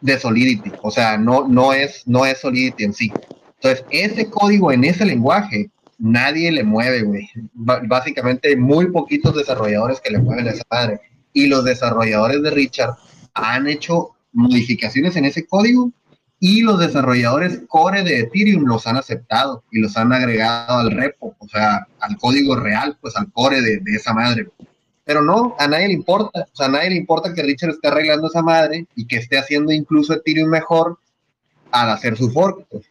de 0.00 0.18
Solidity. 0.18 0.72
O 0.82 0.90
sea, 0.90 1.16
no, 1.16 1.46
no, 1.46 1.72
es, 1.72 2.02
no 2.06 2.26
es 2.26 2.40
Solidity 2.40 2.82
en 2.82 2.92
sí. 2.92 3.12
Entonces, 3.60 3.84
ese 3.90 4.28
código 4.30 4.72
en 4.72 4.82
ese 4.82 5.04
lenguaje, 5.04 5.70
nadie 5.98 6.50
le 6.52 6.64
mueve, 6.64 7.02
güey. 7.02 7.28
Básicamente, 7.54 8.56
muy 8.56 8.90
poquitos 8.90 9.34
desarrolladores 9.34 10.00
que 10.00 10.10
le 10.10 10.18
mueven 10.18 10.48
a 10.48 10.52
esa 10.52 10.64
madre. 10.70 11.00
Y 11.32 11.46
los 11.46 11.64
desarrolladores 11.64 12.42
de 12.42 12.50
Richard 12.50 12.94
han 13.34 13.66
hecho 13.66 14.10
modificaciones 14.32 15.16
en 15.16 15.24
ese 15.24 15.46
código 15.46 15.92
y 16.40 16.62
los 16.62 16.78
desarrolladores 16.78 17.62
core 17.68 18.04
de 18.04 18.20
Ethereum 18.20 18.64
los 18.64 18.86
han 18.86 18.96
aceptado 18.96 19.64
y 19.72 19.80
los 19.80 19.96
han 19.96 20.12
agregado 20.12 20.78
al 20.78 20.90
repo, 20.92 21.34
o 21.38 21.48
sea, 21.48 21.86
al 22.00 22.16
código 22.16 22.54
real, 22.54 22.96
pues 23.00 23.16
al 23.16 23.30
core 23.32 23.60
de, 23.60 23.78
de 23.78 23.96
esa 23.96 24.14
madre. 24.14 24.48
Pero 25.04 25.22
no, 25.22 25.56
a 25.58 25.66
nadie 25.66 25.88
le 25.88 25.94
importa, 25.94 26.46
o 26.52 26.56
sea, 26.56 26.66
a 26.66 26.70
nadie 26.70 26.90
le 26.90 26.96
importa 26.96 27.34
que 27.34 27.42
Richard 27.42 27.70
esté 27.70 27.88
arreglando 27.88 28.28
esa 28.28 28.42
madre 28.42 28.86
y 28.94 29.06
que 29.06 29.16
esté 29.16 29.38
haciendo 29.38 29.72
incluso 29.72 30.14
Ethereum 30.14 30.48
mejor 30.48 30.98
al 31.72 31.90
hacer 31.90 32.16
su 32.16 32.30
fork. 32.30 32.66
pues. 32.70 32.84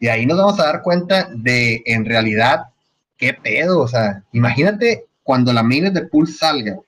Y 0.00 0.08
ahí 0.08 0.26
nos 0.26 0.38
vamos 0.38 0.58
a 0.58 0.64
dar 0.64 0.82
cuenta 0.82 1.28
de, 1.34 1.82
en 1.84 2.06
realidad, 2.06 2.64
qué 3.18 3.34
pedo, 3.34 3.80
o 3.80 3.86
sea, 3.86 4.24
imagínate 4.32 5.04
cuando 5.22 5.52
la 5.52 5.62
mainnet 5.62 5.92
de 5.92 6.06
Pulse 6.06 6.38
salga 6.38 6.78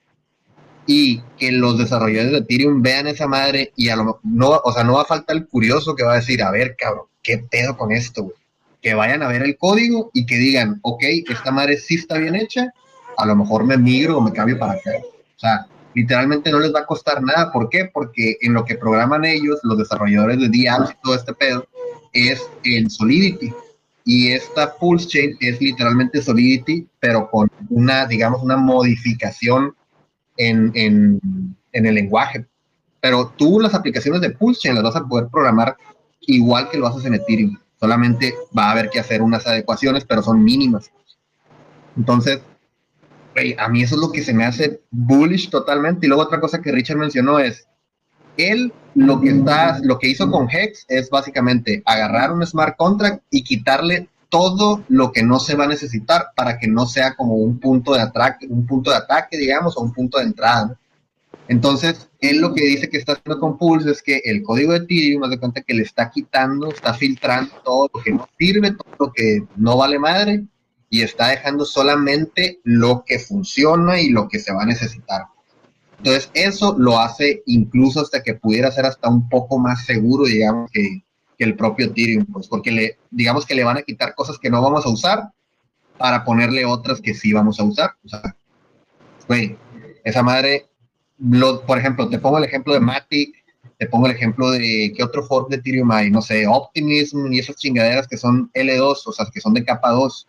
y 0.87 1.21
que 1.37 1.51
los 1.51 1.77
desarrolladores 1.77 2.31
de 2.31 2.37
Ethereum 2.39 2.81
vean 2.81 3.07
esa 3.07 3.27
madre 3.27 3.71
y 3.75 3.89
a 3.89 3.95
lo 3.95 4.19
no, 4.23 4.59
o 4.63 4.73
sea, 4.73 4.83
no 4.83 4.95
va 4.95 5.03
a 5.03 5.05
faltar 5.05 5.37
el 5.37 5.47
curioso 5.47 5.95
que 5.95 6.03
va 6.03 6.13
a 6.13 6.17
decir, 6.17 6.41
a 6.41 6.51
ver, 6.51 6.75
cabrón, 6.75 7.05
qué 7.21 7.37
pedo 7.37 7.77
con 7.77 7.91
esto, 7.91 8.23
güey. 8.23 8.35
Que 8.81 8.95
vayan 8.95 9.23
a 9.23 9.27
ver 9.27 9.43
el 9.43 9.57
código 9.57 10.09
y 10.13 10.25
que 10.25 10.35
digan, 10.35 10.79
ok, 10.81 11.03
esta 11.29 11.51
madre 11.51 11.77
sí 11.77 11.95
está 11.95 12.17
bien 12.17 12.35
hecha, 12.35 12.73
a 13.17 13.25
lo 13.25 13.35
mejor 13.35 13.63
me 13.63 13.77
migro 13.77 14.17
o 14.17 14.21
me 14.21 14.33
cambio 14.33 14.59
para 14.59 14.73
acá. 14.73 14.91
O 15.37 15.39
sea, 15.39 15.67
literalmente 15.93 16.51
no 16.51 16.59
les 16.59 16.73
va 16.73 16.81
a 16.81 16.85
costar 16.85 17.21
nada. 17.21 17.51
¿Por 17.51 17.69
qué? 17.69 17.89
Porque 17.93 18.37
en 18.41 18.53
lo 18.53 18.65
que 18.65 18.75
programan 18.75 19.23
ellos, 19.23 19.59
los 19.63 19.77
desarrolladores 19.77 20.39
de 20.39 20.49
DApps 20.49 20.91
y 20.91 20.95
todo 21.01 21.15
este 21.15 21.33
pedo, 21.33 21.65
es 22.13 22.41
el 22.63 22.89
Solidity. 22.89 23.53
Y 24.05 24.31
esta 24.31 24.75
Pulse 24.75 25.07
Chain 25.07 25.37
es 25.39 25.59
literalmente 25.61 26.21
Solidity, 26.21 26.87
pero 26.99 27.29
con 27.29 27.49
una, 27.69 28.05
digamos, 28.05 28.41
una 28.43 28.57
modificación 28.57 29.75
en, 30.37 30.71
en, 30.75 31.19
en 31.71 31.85
el 31.85 31.95
lenguaje. 31.95 32.45
Pero 33.01 33.33
tú 33.37 33.59
las 33.59 33.73
aplicaciones 33.73 34.21
de 34.21 34.31
Pulse 34.31 34.61
Chain 34.61 34.75
las 34.75 34.83
vas 34.83 34.95
a 34.95 35.05
poder 35.05 35.27
programar 35.31 35.75
igual 36.21 36.69
que 36.69 36.77
lo 36.77 36.87
haces 36.87 37.05
en 37.05 37.15
Ethereum. 37.15 37.57
Solamente 37.79 38.33
va 38.57 38.67
a 38.67 38.71
haber 38.71 38.89
que 38.89 38.99
hacer 38.99 39.21
unas 39.21 39.45
adecuaciones, 39.45 40.05
pero 40.05 40.21
son 40.21 40.43
mínimas. 40.43 40.91
Entonces, 41.97 42.41
a 43.57 43.67
mí 43.67 43.83
eso 43.83 43.95
es 43.95 44.01
lo 44.01 44.11
que 44.11 44.23
se 44.23 44.33
me 44.33 44.45
hace 44.45 44.81
bullish 44.91 45.49
totalmente. 45.49 46.05
Y 46.05 46.09
luego 46.09 46.23
otra 46.23 46.39
cosa 46.39 46.61
que 46.61 46.71
Richard 46.71 46.97
mencionó 46.97 47.39
es, 47.39 47.67
él 48.37 48.73
lo 48.95 49.19
que 49.19 49.29
está, 49.29 49.79
lo 49.81 49.97
que 49.97 50.09
hizo 50.09 50.29
con 50.29 50.49
Hex 50.49 50.85
es 50.87 51.09
básicamente 51.09 51.81
agarrar 51.85 52.31
un 52.31 52.45
smart 52.45 52.75
contract 52.77 53.23
y 53.31 53.43
quitarle 53.43 54.07
todo 54.29 54.83
lo 54.87 55.11
que 55.11 55.23
no 55.23 55.39
se 55.39 55.55
va 55.55 55.65
a 55.65 55.67
necesitar 55.67 56.27
para 56.35 56.57
que 56.57 56.67
no 56.67 56.85
sea 56.85 57.15
como 57.15 57.35
un 57.35 57.59
punto 57.59 57.93
de 57.93 58.01
ataque, 58.01 58.47
un 58.47 58.65
punto 58.65 58.89
de 58.91 58.97
ataque, 58.97 59.37
digamos, 59.37 59.77
o 59.77 59.81
un 59.81 59.93
punto 59.93 60.17
de 60.17 60.25
entrada. 60.25 60.77
Entonces, 61.47 62.09
él 62.19 62.39
lo 62.39 62.53
que 62.53 62.63
dice 62.63 62.89
que 62.89 62.97
está 62.97 63.13
haciendo 63.13 63.39
con 63.39 63.57
Pulse 63.57 63.91
es 63.91 64.01
que 64.01 64.21
el 64.23 64.41
código 64.43 64.71
de 64.71 64.79
Ethereum, 64.79 65.23
haz 65.23 65.29
de 65.29 65.39
cuenta 65.39 65.61
que 65.61 65.73
le 65.73 65.83
está 65.83 66.09
quitando, 66.09 66.69
está 66.69 66.93
filtrando 66.93 67.51
todo 67.63 67.89
lo 67.93 68.01
que 68.01 68.11
no 68.11 68.27
sirve, 68.39 68.71
todo 68.71 68.95
lo 69.07 69.11
que 69.11 69.43
no 69.55 69.77
vale 69.77 69.99
madre, 69.99 70.45
y 70.89 71.01
está 71.01 71.29
dejando 71.29 71.65
solamente 71.65 72.59
lo 72.63 73.03
que 73.05 73.19
funciona 73.19 73.99
y 73.99 74.09
lo 74.09 74.27
que 74.27 74.39
se 74.39 74.53
va 74.53 74.63
a 74.63 74.67
necesitar. 74.67 75.23
Entonces, 76.03 76.29
eso 76.33 76.75
lo 76.77 76.99
hace 76.99 77.43
incluso 77.45 78.01
hasta 78.01 78.21
que 78.21 78.33
pudiera 78.33 78.69
ser 78.71 78.85
hasta 78.85 79.07
un 79.07 79.29
poco 79.29 79.57
más 79.57 79.85
seguro, 79.85 80.25
digamos, 80.25 80.69
que, 80.69 81.01
que 81.37 81.45
el 81.45 81.55
propio 81.55 81.85
Ethereum, 81.85 82.25
pues, 82.25 82.49
porque 82.49 82.71
le, 82.71 82.97
digamos 83.09 83.45
que 83.45 83.55
le 83.55 83.63
van 83.63 83.77
a 83.77 83.83
quitar 83.83 84.13
cosas 84.13 84.37
que 84.37 84.49
no 84.49 84.61
vamos 84.61 84.85
a 84.85 84.89
usar 84.89 85.29
para 85.97 86.25
ponerle 86.25 86.65
otras 86.65 86.99
que 86.99 87.13
sí 87.13 87.31
vamos 87.31 87.57
a 87.57 87.63
usar. 87.63 87.91
O 88.03 88.09
sea, 88.09 88.35
güey, 89.29 89.55
esa 90.03 90.21
madre, 90.21 90.67
lo, 91.19 91.65
por 91.65 91.77
ejemplo, 91.77 92.09
te 92.09 92.19
pongo 92.19 92.37
el 92.37 92.43
ejemplo 92.43 92.73
de 92.73 92.81
Matic, 92.81 93.33
te 93.77 93.87
pongo 93.87 94.07
el 94.07 94.11
ejemplo 94.11 94.51
de 94.51 94.91
qué 94.97 95.03
otro 95.03 95.23
fork 95.23 95.49
de 95.49 95.55
Ethereum 95.55 95.89
hay, 95.93 96.11
no 96.11 96.21
sé, 96.21 96.45
Optimism 96.45 97.31
y 97.31 97.39
esas 97.39 97.55
chingaderas 97.55 98.09
que 98.09 98.17
son 98.17 98.51
L2, 98.53 99.03
o 99.05 99.11
sea, 99.13 99.25
que 99.33 99.39
son 99.39 99.53
de 99.53 99.63
capa 99.63 99.91
2. 99.91 100.27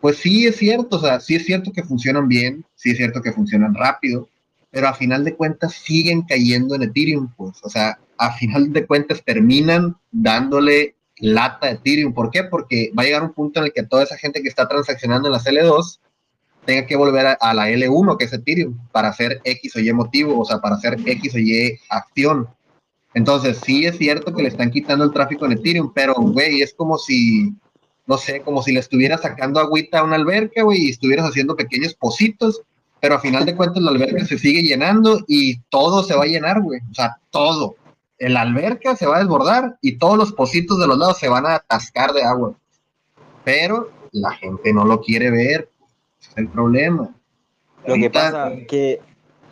Pues 0.00 0.18
sí 0.18 0.46
es 0.46 0.58
cierto, 0.58 0.98
o 0.98 1.00
sea, 1.00 1.18
sí 1.18 1.34
es 1.34 1.44
cierto 1.44 1.72
que 1.72 1.82
funcionan 1.82 2.28
bien, 2.28 2.64
sí 2.76 2.90
es 2.90 2.98
cierto 2.98 3.20
que 3.20 3.32
funcionan 3.32 3.74
rápido, 3.74 4.28
pero 4.70 4.88
a 4.88 4.94
final 4.94 5.24
de 5.24 5.34
cuentas 5.34 5.72
siguen 5.72 6.22
cayendo 6.22 6.74
en 6.74 6.82
Ethereum, 6.82 7.32
pues, 7.36 7.58
o 7.62 7.70
sea, 7.70 7.98
a 8.18 8.32
final 8.34 8.72
de 8.72 8.86
cuentas 8.86 9.22
terminan 9.24 9.96
dándole 10.10 10.96
lata 11.20 11.68
a 11.68 11.70
Ethereum. 11.70 12.12
¿Por 12.12 12.30
qué? 12.30 12.44
Porque 12.44 12.90
va 12.96 13.02
a 13.02 13.06
llegar 13.06 13.22
un 13.22 13.32
punto 13.32 13.60
en 13.60 13.66
el 13.66 13.72
que 13.72 13.82
toda 13.82 14.04
esa 14.04 14.16
gente 14.16 14.42
que 14.42 14.48
está 14.48 14.68
transaccionando 14.68 15.28
en 15.28 15.32
las 15.32 15.46
L2 15.46 16.00
tenga 16.64 16.86
que 16.86 16.96
volver 16.96 17.36
a, 17.40 17.54
la 17.54 17.70
L1, 17.70 18.16
que 18.18 18.26
es 18.26 18.32
Ethereum, 18.32 18.78
para 18.92 19.08
hacer 19.08 19.40
X 19.44 19.76
o 19.76 19.80
Y 19.80 19.92
motivo, 19.92 20.38
o 20.38 20.44
sea, 20.44 20.58
para 20.58 20.76
hacer 20.76 20.98
X 21.04 21.34
o 21.34 21.38
Y 21.38 21.78
acción. 21.88 22.48
Entonces, 23.14 23.58
sí 23.64 23.86
es 23.86 23.96
cierto 23.96 24.34
que 24.34 24.42
le 24.42 24.48
están 24.48 24.70
quitando 24.70 25.04
el 25.04 25.12
tráfico 25.12 25.46
en 25.46 25.52
Ethereum, 25.52 25.92
pero, 25.94 26.14
güey, 26.14 26.60
es 26.60 26.74
como 26.74 26.98
si 26.98 27.54
no 28.08 28.16
sé, 28.16 28.40
como 28.40 28.62
si 28.62 28.72
le 28.72 28.80
estuvieras 28.80 29.20
sacando 29.20 29.60
agüita 29.60 29.98
a 29.98 30.02
una 30.02 30.16
alberca, 30.16 30.62
güey, 30.62 30.86
y 30.86 30.90
estuvieras 30.90 31.28
haciendo 31.28 31.54
pequeños 31.54 31.94
pocitos, 31.94 32.62
pero 33.00 33.14
a 33.16 33.20
final 33.20 33.44
de 33.46 33.54
cuentas 33.56 33.82
la 33.82 33.90
alberca 33.90 34.24
se 34.24 34.38
sigue 34.38 34.62
llenando 34.62 35.20
y 35.28 35.58
todo 35.70 36.02
se 36.02 36.14
va 36.14 36.24
a 36.24 36.26
llenar, 36.26 36.60
güey. 36.60 36.80
O 36.90 36.94
sea, 36.94 37.16
todo. 37.30 37.76
La 38.18 38.40
alberca 38.42 38.96
se 38.96 39.06
va 39.06 39.16
a 39.16 39.20
desbordar 39.20 39.76
y 39.80 39.96
todos 39.98 40.18
los 40.18 40.32
pocitos 40.32 40.78
de 40.80 40.86
los 40.88 40.98
lados 40.98 41.18
se 41.18 41.28
van 41.28 41.46
a 41.46 41.54
atascar 41.56 42.12
de 42.12 42.24
agua. 42.24 42.54
Pero 43.44 43.90
la 44.12 44.32
gente 44.32 44.72
no 44.72 44.84
lo 44.84 45.00
quiere 45.00 45.30
ver. 45.30 45.68
Ese 46.20 46.30
es 46.32 46.38
el 46.38 46.48
problema. 46.48 47.10
Lo 47.86 47.94
que 47.94 48.10
pasa 48.10 48.50
que 48.68 49.00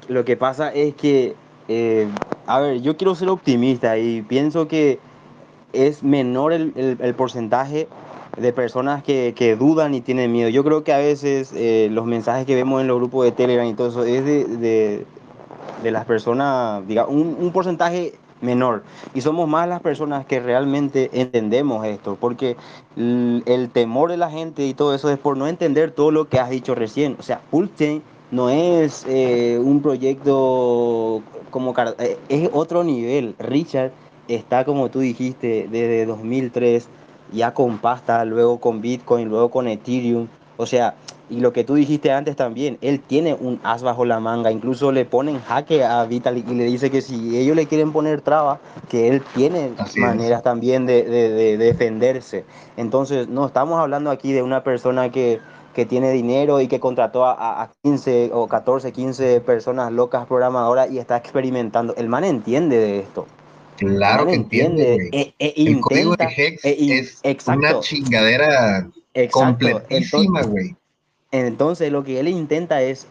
lo 0.09 0.25
que 0.25 0.37
pasa 0.37 0.73
es 0.73 0.95
que 0.95 1.35
eh, 1.69 2.09
a 2.47 2.61
ver, 2.61 2.81
yo 2.83 2.97
quiero 2.97 3.15
ser 3.15 3.29
optimista 3.29 3.99
y 3.99 4.23
pienso 4.23 4.69
que 4.69 4.99
es 5.73 6.03
menor 6.03 6.53
el, 6.53 6.73
el- 6.77 6.97
el 7.01 7.15
porcentaje 7.15 7.89
de 8.37 8.53
personas 8.53 9.03
que, 9.03 9.35
que 9.37 9.57
dudan 9.57 9.95
y 9.95 10.01
tienen 10.01 10.33
miedo. 10.33 10.49
Yo 10.51 10.63
creo 10.65 10.85
que 10.85 10.93
a 10.93 10.99
veces 10.99 11.53
eh, 11.55 11.89
los 11.91 12.07
mensajes 12.07 12.47
que 12.47 12.55
vemos 12.55 12.81
en 12.81 12.87
los 12.89 12.99
grupos 12.99 13.25
de 13.25 13.33
Telegram 13.33 13.67
y 13.67 13.75
todo 13.75 13.89
eso 13.89 14.05
es 14.05 14.25
de, 14.25 14.45
de- 14.45 15.07
las 15.91 16.05
personas, 16.05 16.87
digamos, 16.87 17.15
un, 17.15 17.37
un 17.39 17.53
porcentaje 17.53 18.15
menor. 18.41 18.83
Y 19.15 19.21
somos 19.21 19.49
más 19.49 19.69
las 19.69 19.81
personas 19.81 20.27
que 20.27 20.41
realmente 20.41 21.11
entendemos 21.13 21.87
esto, 21.87 22.17
porque 22.21 22.57
el, 22.97 23.71
temor 23.73 24.11
de 24.11 24.17
la 24.17 24.31
gente 24.31 24.67
y 24.67 24.75
todo 24.75 24.95
eso 24.95 25.11
es 25.11 25.19
por 25.19 25.37
no 25.37 25.47
entender 25.47 25.91
todo 25.93 26.11
lo 26.11 26.29
que 26.29 26.39
has 26.39 26.51
dicho 26.51 26.75
recién. 26.75 27.17
O 27.19 27.23
sea, 27.23 27.41
Pulse 27.51 28.03
no 28.31 28.51
es 28.51 29.05
eh, 29.09 29.61
un 29.63 29.81
proyecto 29.83 31.23
como... 31.51 31.75
Eh, 31.99 32.19
es 32.29 32.51
otro 32.53 32.85
nivel. 32.85 33.35
Richard 33.39 33.93
está, 34.29 34.65
como 34.65 34.91
tú 34.91 35.01
dijiste, 35.01 35.69
desde 35.71 36.07
2003, 36.07 36.89
ya 37.33 37.53
con 37.55 37.79
pasta, 37.79 38.25
luego 38.25 38.59
con 38.59 38.81
Bitcoin, 38.81 39.29
luego 39.29 39.51
con 39.51 39.69
Ethereum. 39.69 40.29
O 40.57 40.67
sea, 40.67 40.95
y 41.29 41.41
lo 41.41 41.53
que 41.53 41.65
tú 41.65 41.75
dijiste 41.75 42.13
antes 42.13 42.37
también, 42.37 42.79
él 42.81 43.01
tiene 43.01 43.35
un 43.35 43.61
as 43.65 43.83
bajo 43.83 44.05
la 44.05 44.21
manga, 44.21 44.53
incluso 44.53 44.93
le 44.93 45.05
ponen 45.05 45.41
jaque 45.41 45.85
a 45.85 46.05
Vitalik 46.05 46.49
y 46.49 46.55
le 46.55 46.65
dice 46.65 46.91
que 46.91 47.03
si 47.03 47.37
ellos 47.37 47.57
le 47.57 47.67
quieren 47.67 47.93
poner 47.93 48.21
trabas, 48.21 48.61
que 48.89 49.09
él 49.09 49.23
tiene 49.35 49.73
Así 49.79 49.99
es. 49.99 50.07
maneras 50.07 50.43
también 50.43 50.87
de, 50.87 51.03
de- 51.03 51.31
de 51.31 51.57
defenderse. 51.59 52.45
Entonces, 52.77 53.29
no 53.29 53.47
estamos 53.47 53.81
hablando 53.81 54.11
aquí 54.11 54.33
de 54.33 54.43
una 54.43 54.63
persona 54.63 55.11
que, 55.11 55.41
que 55.75 55.85
tiene 55.85 56.11
dinero 56.13 56.61
y 56.61 56.69
que 56.69 56.79
contrató 56.79 57.25
a, 57.27 57.33
a- 57.33 57.63
a 57.65 57.71
15 57.83 58.31
o 58.33 58.47
14, 58.47 58.93
15 58.93 59.41
personas 59.41 59.91
locas 59.93 60.27
programadoras 60.27 60.91
y 60.93 60.99
está 60.99 61.17
experimentando. 61.17 61.93
El 61.97 62.09
man 62.09 62.23
entiende 62.25 62.79
de 62.79 63.01
esto. 63.01 63.27
Claro 63.77 64.23
El 64.25 64.29
que 64.29 64.35
entiende, 64.35 64.95
güey. 64.95 65.09
e- 65.13 65.35
e 65.39 65.55
El 65.57 65.81
código 65.81 66.17
de 66.17 66.25
Hex 66.25 66.65
e 66.65 66.99
es 66.99 67.21
exacto. 67.23 67.59
una 67.61 67.81
chingadera 67.81 68.89
Exacto. 69.15 69.39
completísima, 69.69 70.43
güey. 70.43 70.75
Entonces 71.33 71.91
lo 71.93 72.03
que 72.05 72.21
él 72.21 72.29
intenta 72.29 72.83
es 72.83 73.07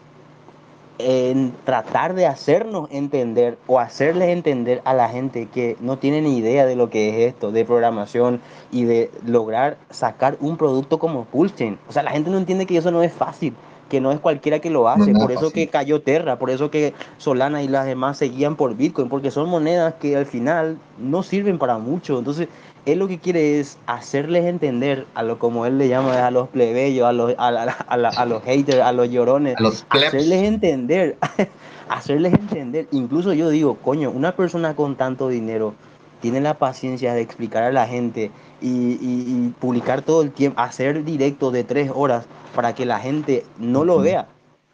en 0.98 1.52
tratar 1.64 2.14
de 2.14 2.26
hacernos 2.26 2.88
entender 2.90 3.58
o 3.66 3.78
hacerles 3.78 4.28
entender 4.28 4.80
a 4.84 4.94
la 4.94 5.08
gente 5.10 5.46
que 5.52 5.76
no 5.80 5.98
tiene 5.98 6.22
ni 6.22 6.38
idea 6.38 6.64
de 6.64 6.74
lo 6.74 6.88
que 6.88 7.10
es 7.10 7.34
esto, 7.34 7.52
de 7.52 7.66
programación 7.66 8.40
y 8.72 8.84
de 8.84 9.10
lograr 9.26 9.76
sacar 9.90 10.38
un 10.40 10.56
producto 10.56 10.98
como 10.98 11.26
Pulsechain. 11.26 11.78
O 11.88 11.92
sea, 11.92 12.02
la 12.02 12.12
gente 12.12 12.30
no 12.30 12.38
entiende 12.38 12.64
que 12.64 12.78
eso 12.78 12.90
no 12.90 13.02
es 13.02 13.12
fácil, 13.12 13.54
que 13.88 14.00
no 14.00 14.10
es 14.12 14.18
cualquiera 14.20 14.58
que 14.58 14.70
lo 14.70 14.88
hace. 14.88 15.12
por 15.12 15.30
eso 15.30 15.42
fácil. 15.42 15.52
que 15.52 15.68
cayó 15.68 16.00
Terra, 16.00 16.38
por 16.38 16.50
eso 16.50 16.70
que 16.70 16.92
Solana 17.18 17.62
y 17.62 17.68
las 17.68 17.86
demás 17.86 18.18
seguían 18.18 18.56
por 18.56 18.76
Bitcoin, 18.76 19.08
porque 19.08 19.30
son 19.30 19.48
monedas 19.48 19.94
que 20.00 20.16
al 20.16 20.26
final 20.26 20.78
no 20.98 21.22
sirven 21.22 21.58
para 21.58 21.78
mucho. 21.78 22.18
Entonces, 22.18 22.48
él 22.84 22.98
lo 23.00 23.08
que 23.08 23.18
quiere 23.18 23.58
es 23.60 23.78
hacerles 23.86 24.44
entender 24.44 25.06
a 25.14 25.22
lo 25.22 25.38
como 25.38 25.66
él 25.66 25.78
le 25.78 25.88
llama 25.88 26.26
a 26.26 26.30
los 26.30 26.48
plebeyos, 26.48 27.06
a 27.06 27.12
los, 27.12 27.34
a, 27.38 27.50
la- 27.50 27.62
a 27.64 27.96
la- 27.96 28.08
a 28.10 28.24
los 28.26 28.42
haters, 28.42 28.80
a 28.80 28.92
los 28.92 29.08
llorones, 29.10 29.56
A 29.56 29.62
los 29.62 29.84
hacerles 29.90 30.42
entender, 30.42 31.16
hacerles 31.88 32.32
entender. 32.34 32.86
Incluso 32.92 33.32
yo 33.32 33.48
digo, 33.50 33.76
coño, 33.76 34.10
una 34.10 34.32
persona 34.32 34.74
con 34.74 34.96
tanto 34.96 35.28
dinero 35.28 35.74
tiene 36.20 36.40
la 36.40 36.54
paciencia 36.54 37.12
de 37.14 37.20
explicar 37.20 37.62
a 37.62 37.72
la 37.72 37.86
gente 37.86 38.30
y, 38.60 38.68
y- 38.68 38.98
y 39.00 39.54
publicar 39.60 40.02
todo 40.02 40.22
el 40.22 40.30
tiempo, 40.32 40.60
hacer 40.60 41.04
directos 41.04 41.52
de 41.52 41.62
tres 41.64 41.90
horas 41.94 42.24
para 42.56 42.74
que 42.74 42.86
la 42.86 42.98
gente 42.98 43.44
no 43.58 43.84
lo 43.84 44.00
vea. 44.00 44.26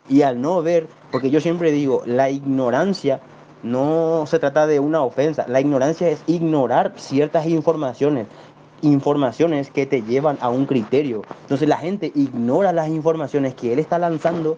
Y 0.09 0.23
al 0.23 0.41
no 0.41 0.63
ver, 0.63 0.89
porque 1.11 1.31
yo 1.31 1.41
siempre 1.41 1.73
digo, 1.73 2.03
la 2.07 2.31
ignorancia 2.31 3.21
no 3.63 4.25
se 4.27 4.39
trata 4.39 4.67
de 4.67 4.81
una 4.81 5.03
ofensa, 5.03 5.45
la 5.49 5.61
ignorancia 5.61 6.09
es 6.09 6.23
ignorar 6.27 6.95
ciertas 6.97 7.47
informaciones, 7.47 8.27
informaciones 8.83 9.71
que 9.71 9.85
te 9.85 10.03
llevan 10.03 10.39
a 10.41 10.49
un 10.49 10.67
criterio. 10.67 11.23
Entonces 11.43 11.69
la 11.69 11.77
gente 11.77 12.13
ignora 12.15 12.73
las 12.73 12.89
informaciones 12.89 13.55
que 13.55 13.73
él 13.73 13.79
está 13.79 13.99
lanzando 13.99 14.57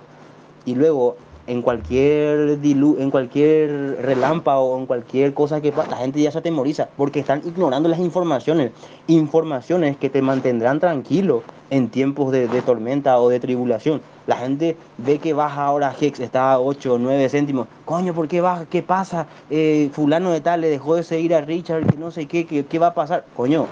y 0.64 0.74
luego 0.74 1.16
en 1.46 1.60
cualquier 1.60 2.60
dilu 2.60 2.96
en 2.98 3.10
cualquier 3.10 3.98
relámpago 4.00 4.64
o 4.64 4.78
en 4.78 4.86
cualquier 4.86 5.34
cosa 5.34 5.60
que 5.60 5.72
pasa, 5.72 5.90
la 5.90 5.96
gente 5.98 6.20
ya 6.20 6.30
se 6.30 6.38
atemoriza 6.38 6.88
porque 6.96 7.20
están 7.20 7.42
ignorando 7.44 7.88
las 7.88 7.98
informaciones, 7.98 8.72
informaciones 9.08 9.96
que 9.98 10.08
te 10.08 10.22
mantendrán 10.22 10.80
tranquilo 10.80 11.42
en 11.74 11.88
tiempos 11.88 12.30
de, 12.30 12.46
de 12.46 12.62
tormenta 12.62 13.18
o 13.18 13.28
de 13.28 13.40
tribulación. 13.40 14.00
La 14.28 14.36
gente 14.36 14.76
ve 14.96 15.18
que 15.18 15.32
baja 15.32 15.64
ahora 15.64 15.94
Hex, 16.00 16.20
está 16.20 16.52
a 16.52 16.60
8 16.60 16.94
o 16.94 16.98
9 16.98 17.28
céntimos. 17.28 17.66
Coño, 17.84 18.14
¿por 18.14 18.28
qué 18.28 18.40
baja? 18.40 18.64
¿Qué 18.66 18.80
pasa? 18.80 19.26
Eh, 19.50 19.90
fulano 19.92 20.30
de 20.30 20.40
tal 20.40 20.60
le 20.60 20.68
dejó 20.68 20.94
de 20.94 21.02
seguir 21.02 21.34
a 21.34 21.40
Richard, 21.40 21.84
que 21.86 21.96
no 21.96 22.12
sé 22.12 22.26
qué, 22.26 22.46
qué, 22.46 22.64
qué 22.64 22.78
va 22.78 22.88
a 22.88 22.94
pasar. 22.94 23.24
Coño, 23.36 23.66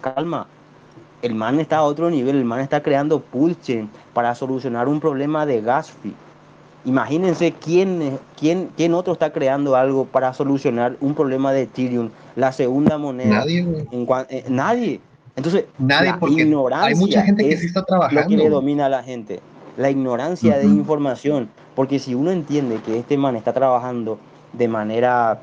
calma, 0.00 0.46
el 1.20 1.34
man 1.34 1.60
está 1.60 1.78
a 1.78 1.82
otro 1.82 2.08
nivel, 2.08 2.36
el 2.36 2.44
man 2.46 2.60
está 2.60 2.82
creando 2.82 3.20
pulse 3.20 3.86
para 4.14 4.34
solucionar 4.34 4.88
un 4.88 4.98
problema 4.98 5.44
de 5.44 5.60
gas 5.60 5.90
fee. 5.90 6.14
Imagínense 6.86 7.52
quién, 7.52 8.18
quién, 8.40 8.70
quién 8.76 8.94
otro 8.94 9.12
está 9.12 9.30
creando 9.30 9.76
algo 9.76 10.06
para 10.06 10.32
solucionar 10.32 10.96
un 11.00 11.14
problema 11.14 11.52
de 11.52 11.62
Ethereum, 11.62 12.08
la 12.34 12.50
segunda 12.50 12.96
moneda. 12.96 13.40
Nadie. 13.40 13.58
En 13.92 14.06
eh, 14.30 14.44
nadie. 14.48 15.00
Entonces, 15.36 15.64
Nadie, 15.78 16.10
la 16.10 16.18
porque 16.18 16.42
ignorancia 16.42 16.88
hay 16.88 16.94
mucha 16.94 17.22
gente 17.22 17.48
que 17.48 17.56
sí 17.56 17.66
está 17.66 17.80
lo 17.80 17.86
trabajando. 17.86 18.28
que 18.28 18.36
le 18.36 18.48
domina 18.50 18.86
a 18.86 18.88
la 18.88 19.02
gente. 19.02 19.40
La 19.76 19.90
ignorancia 19.90 20.58
de 20.58 20.66
información. 20.66 21.48
Porque 21.74 21.98
si 21.98 22.14
uno 22.14 22.30
entiende 22.30 22.80
que 22.84 22.98
este 22.98 23.16
man 23.16 23.34
está 23.36 23.52
trabajando 23.54 24.18
de 24.52 24.68
manera, 24.68 25.40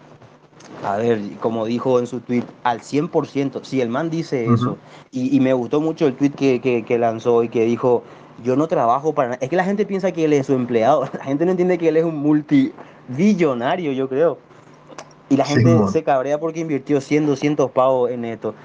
a 0.86 0.98
ver, 0.98 1.20
como 1.40 1.66
dijo 1.66 1.98
en 2.00 2.06
su 2.06 2.20
tweet, 2.20 2.44
al 2.64 2.82
100%, 2.82 3.64
si 3.64 3.82
el 3.82 3.90
man 3.90 4.12
dice 4.12 4.46
eso, 4.54 4.78
y, 5.12 5.36
y 5.36 5.40
me 5.40 5.54
gustó 5.54 5.82
mucho 5.82 6.06
el 6.06 6.14
tweet 6.16 6.32
que, 6.32 6.62
que- 6.62 6.84
que 6.86 7.00
lanzó 7.00 7.42
y 7.44 7.50
que 7.50 7.66
dijo, 7.66 8.04
yo 8.44 8.56
no 8.56 8.68
trabajo 8.68 9.14
para 9.14 9.30
nada. 9.30 9.40
Es 9.42 9.50
que 9.50 9.56
la 9.56 9.64
gente 9.66 9.88
piensa 9.88 10.12
que 10.12 10.26
él 10.26 10.34
es 10.34 10.46
su 10.46 10.54
empleado. 10.54 11.10
La 11.18 11.24
gente 11.26 11.46
no 11.46 11.52
entiende 11.52 11.80
que 11.80 11.90
él 11.90 11.98
es 11.98 12.06
un 12.06 12.18
multibillonario, 12.18 13.92
yo 13.92 14.08
creo. 14.08 14.38
Y 15.30 15.38
la 15.38 15.46
gente 15.46 15.70
Simón. 15.70 15.92
se 15.92 16.04
cabrea 16.04 16.40
porque 16.40 16.60
invirtió 16.60 17.00
100, 17.02 17.28
200 17.28 17.70
pavos 17.72 18.10
en 18.10 18.26
esto. 18.26 18.56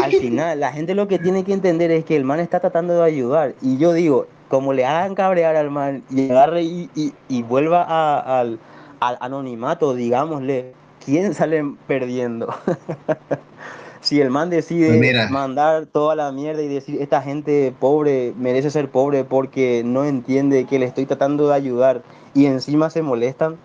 Al 0.00 0.12
final, 0.12 0.60
la 0.60 0.72
gente 0.72 0.94
lo 0.94 1.08
que 1.08 1.18
tiene 1.18 1.42
que 1.44 1.52
entender 1.52 1.90
es 1.90 2.04
que 2.04 2.14
el 2.16 2.24
man 2.24 2.38
está 2.40 2.60
tratando 2.60 2.94
de 2.94 3.02
ayudar. 3.02 3.54
Y 3.60 3.76
yo 3.78 3.92
digo, 3.92 4.26
como 4.48 4.72
le 4.72 4.84
hagan 4.86 5.14
cabrear 5.16 5.56
al 5.56 5.70
man 5.70 6.02
y 6.10 6.30
agarre 6.30 6.62
y, 6.62 6.88
y- 6.94 7.12
y 7.28 7.42
vuelva 7.42 7.82
a- 7.82 8.38
al, 8.40 8.58
al 9.00 9.16
anonimato, 9.20 9.94
digámosle, 9.94 10.74
¿quién 11.04 11.34
sale 11.34 11.64
perdiendo? 11.88 12.54
si 14.00 14.20
el 14.20 14.30
man 14.30 14.50
decide 14.50 14.88
Pues 14.88 15.00
mira. 15.00 15.28
mandar 15.28 15.86
toda 15.86 16.14
la 16.14 16.30
mierda 16.32 16.62
y 16.62 16.68
decir, 16.68 17.00
esta 17.02 17.20
gente 17.22 17.72
pobre 17.80 18.32
merece 18.36 18.70
ser 18.70 18.88
pobre 18.90 19.24
porque 19.24 19.82
no 19.84 20.04
entiende 20.04 20.66
que 20.66 20.78
le 20.78 20.86
estoy 20.86 21.06
tratando 21.06 21.48
de 21.48 21.54
ayudar 21.54 22.02
y 22.34 22.46
encima 22.46 22.90
se 22.90 23.02
molestan, 23.02 23.56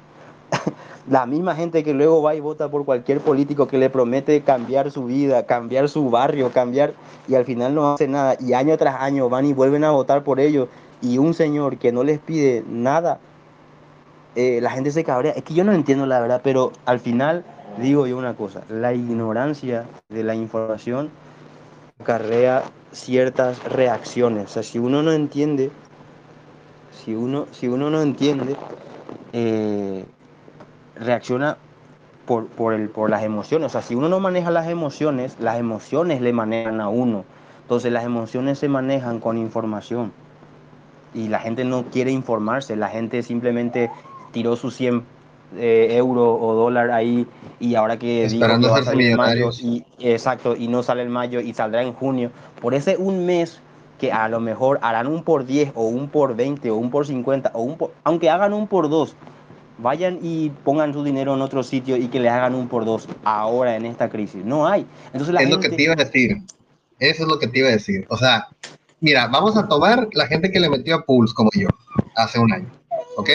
la 1.09 1.25
misma 1.25 1.55
gente 1.55 1.83
que 1.83 1.93
luego 1.93 2.21
va 2.21 2.35
y 2.35 2.39
vota 2.39 2.69
por 2.69 2.83
cualquier 2.85 3.21
político 3.21 3.67
que 3.67 3.77
le 3.77 3.89
promete 3.89 4.41
cambiar 4.41 4.91
su 4.91 5.05
vida, 5.05 5.45
cambiar 5.45 5.87
su 5.89 6.09
barrio, 6.09 6.51
cambiar 6.51 6.93
y 7.27 7.35
al 7.35 7.45
final 7.45 7.75
no 7.75 7.93
hace 7.93 8.07
nada 8.07 8.35
y 8.39 8.53
año 8.53 8.77
tras 8.77 9.01
año 9.01 9.29
van 9.29 9.45
y 9.45 9.53
vuelven 9.53 9.83
a 9.83 9.91
votar 9.91 10.23
por 10.23 10.39
ellos 10.39 10.67
y 11.01 11.17
un 11.17 11.33
señor 11.33 11.77
que 11.77 11.91
no 11.91 12.03
les 12.03 12.19
pide 12.19 12.63
nada, 12.67 13.19
eh, 14.35 14.59
la 14.61 14.71
gente 14.71 14.91
se 14.91 15.03
cabrea. 15.03 15.31
Es 15.31 15.43
que 15.43 15.53
yo 15.53 15.63
no 15.63 15.73
entiendo 15.73 16.05
la 16.05 16.19
verdad, 16.19 16.41
pero 16.43 16.71
al 16.85 16.99
final 16.99 17.45
digo 17.81 18.07
yo 18.07 18.17
una 18.17 18.35
cosa, 18.35 18.63
la 18.69 18.93
ignorancia 18.93 19.85
de 20.09 20.23
la 20.23 20.35
información 20.35 21.09
acarrea 21.99 22.63
ciertas 22.91 23.63
reacciones. 23.63 24.45
O 24.45 24.47
sea, 24.47 24.63
si 24.63 24.79
uno 24.79 25.03
no 25.03 25.11
entiende, 25.11 25.71
si 26.91 27.15
uno, 27.15 27.45
si 27.51 27.67
uno 27.67 27.89
no 27.89 28.01
entiende, 28.01 28.55
eh, 29.33 30.05
reacciona 30.99 31.57
por, 32.25 32.47
por, 32.47 32.73
el, 32.73 32.89
por 32.89 33.09
las 33.09 33.23
emociones. 33.23 33.67
O 33.67 33.69
sea, 33.69 33.81
si 33.81 33.95
uno 33.95 34.09
no 34.09 34.19
maneja 34.19 34.51
las 34.51 34.67
emociones, 34.67 35.37
las 35.39 35.57
emociones 35.59 36.21
le 36.21 36.33
manejan 36.33 36.81
a 36.81 36.89
uno. 36.89 37.25
Entonces 37.61 37.91
las 37.91 38.05
emociones 38.05 38.59
se 38.59 38.69
manejan 38.69 39.19
con 39.19 39.37
información. 39.37 40.11
Y 41.13 41.29
la 41.29 41.39
gente 41.39 41.63
no 41.65 41.85
quiere 41.85 42.11
informarse, 42.11 42.75
la 42.75 42.89
gente 42.89 43.23
simplemente 43.23 43.89
tiró 44.31 44.55
sus 44.55 44.75
100 44.75 45.03
eh, 45.55 45.87
euros 45.91 46.37
o 46.41 46.53
dólar 46.53 46.91
ahí 46.91 47.25
y 47.59 47.75
ahora 47.75 47.97
que 47.97 48.25
Esperando 48.25 48.67
que 48.67 48.71
va 48.71 48.77
a 48.77 48.81
hacerse 48.81 48.91
salir 48.91 49.11
en 49.11 49.17
mayo 49.17 49.49
y 49.61 49.85
exacto 49.99 50.57
y 50.57 50.67
no 50.67 50.83
sale 50.83 51.03
en 51.03 51.09
mayo 51.09 51.39
y 51.39 51.53
saldrá 51.53 51.83
en 51.83 51.93
junio 51.93 52.31
por 52.61 52.73
ese 52.73 52.97
un 52.97 53.25
mes 53.25 53.61
que 53.97 54.11
a 54.11 54.27
lo 54.27 54.41
mejor 54.41 54.77
harán 54.81 55.07
un 55.07 55.23
por 55.23 55.45
10 55.45 55.71
o 55.75 55.87
un 55.87 56.09
por 56.09 56.35
20 56.35 56.69
o 56.69 56.75
un 56.75 56.89
por 56.89 57.05
50 57.05 57.51
o 57.53 57.61
un 57.61 57.77
por, 57.77 57.91
aunque 58.03 58.29
hagan 58.29 58.53
un 58.53 58.67
por 58.67 58.89
2, 58.89 59.15
vayan 59.77 60.19
y 60.21 60.49
pongan 60.49 60.93
su 60.93 61.03
dinero 61.03 61.35
en 61.35 61.41
otro 61.41 61.63
sitio 61.63 61.97
y 61.97 62.07
que 62.07 62.19
le 62.19 62.29
hagan 62.29 62.55
un 62.55 62.67
por 62.67 62.85
2 62.85 63.07
ahora 63.23 63.75
en 63.75 63.85
esta 63.85 64.09
crisis. 64.09 64.43
No 64.43 64.67
hay. 64.67 64.85
Entonces 65.13 65.33
la 65.33 65.41
es 65.41 65.49
gente, 65.49 65.67
lo 65.67 65.71
que 65.71 65.75
te 65.75 65.83
iba 65.83 65.93
a 65.93 65.95
decir. 65.95 66.37
Eso 66.99 67.23
es 67.23 67.29
lo 67.29 67.39
que 67.39 67.47
te 67.47 67.59
iba 67.59 67.67
a 67.69 67.71
decir. 67.71 68.05
O 68.09 68.17
sea, 68.17 68.47
mira, 68.99 69.27
vamos 69.27 69.55
a 69.57 69.67
tomar 69.67 70.07
la 70.13 70.27
gente 70.27 70.51
que 70.51 70.59
le 70.59 70.69
metió 70.69 70.95
a 70.95 71.05
Pulse 71.05 71.33
como 71.33 71.49
yo 71.53 71.67
hace 72.15 72.39
un 72.39 72.51
año, 72.51 72.71
¿ok? 73.17 73.29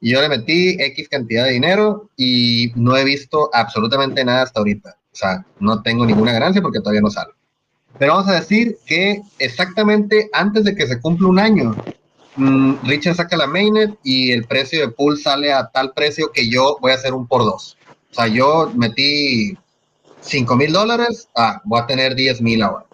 Y 0.00 0.12
yo 0.12 0.20
le 0.20 0.28
metí 0.28 0.76
X 0.78 1.08
cantidad 1.08 1.44
de 1.44 1.52
dinero 1.52 2.10
y 2.16 2.72
no 2.76 2.96
he 2.96 3.04
visto 3.04 3.50
absolutamente 3.52 4.24
nada 4.24 4.42
hasta 4.42 4.60
ahorita. 4.60 4.90
O 4.90 5.16
sea, 5.16 5.46
no 5.60 5.80
tengo 5.82 6.04
ninguna 6.04 6.32
ganancia 6.32 6.60
porque 6.60 6.80
todavía 6.80 7.00
no 7.00 7.10
sale. 7.10 7.32
Pero 7.98 8.14
vamos 8.14 8.28
a 8.28 8.34
decir 8.34 8.76
que 8.86 9.22
exactamente 9.38 10.28
antes 10.32 10.64
de 10.64 10.74
que 10.74 10.86
se 10.86 11.00
cumpla 11.00 11.28
un 11.28 11.38
año, 11.38 11.76
mm, 12.36 12.74
Richard 12.84 13.16
saca 13.16 13.36
la 13.36 13.46
mainnet 13.46 13.96
y 14.02 14.32
el 14.32 14.44
precio 14.46 14.80
de 14.80 14.88
pool 14.92 15.18
sale 15.18 15.52
a 15.52 15.68
tal 15.68 15.92
precio 15.92 16.30
que 16.32 16.48
yo 16.48 16.78
voy 16.80 16.92
a 16.92 16.96
hacer 16.96 17.14
un 17.14 17.26
por 17.26 17.42
dos. 17.44 17.76
O 18.10 18.14
sea, 18.14 18.26
yo 18.28 18.70
metí 18.74 19.56
5 20.20 20.56
mil 20.56 20.72
dólares, 20.72 21.28
ah, 21.36 21.60
voy 21.64 21.80
a 21.80 21.86
tener 21.86 22.14
10 22.14 22.40
mil 22.42 22.62
ahora. 22.62 22.84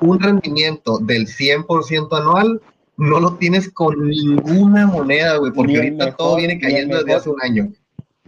Un 0.00 0.20
rendimiento 0.20 0.98
del 0.98 1.26
100% 1.26 2.16
anual 2.16 2.60
no 2.96 3.20
lo 3.20 3.34
tienes 3.34 3.70
con 3.72 4.08
ninguna 4.08 4.86
moneda, 4.86 5.36
güey, 5.36 5.52
porque 5.52 5.76
ahorita 5.76 6.04
mejor- 6.06 6.16
todo 6.16 6.36
viene 6.36 6.58
cayendo 6.58 6.96
desde 6.98 7.14
hace 7.14 7.28
un 7.30 7.42
año. 7.42 7.72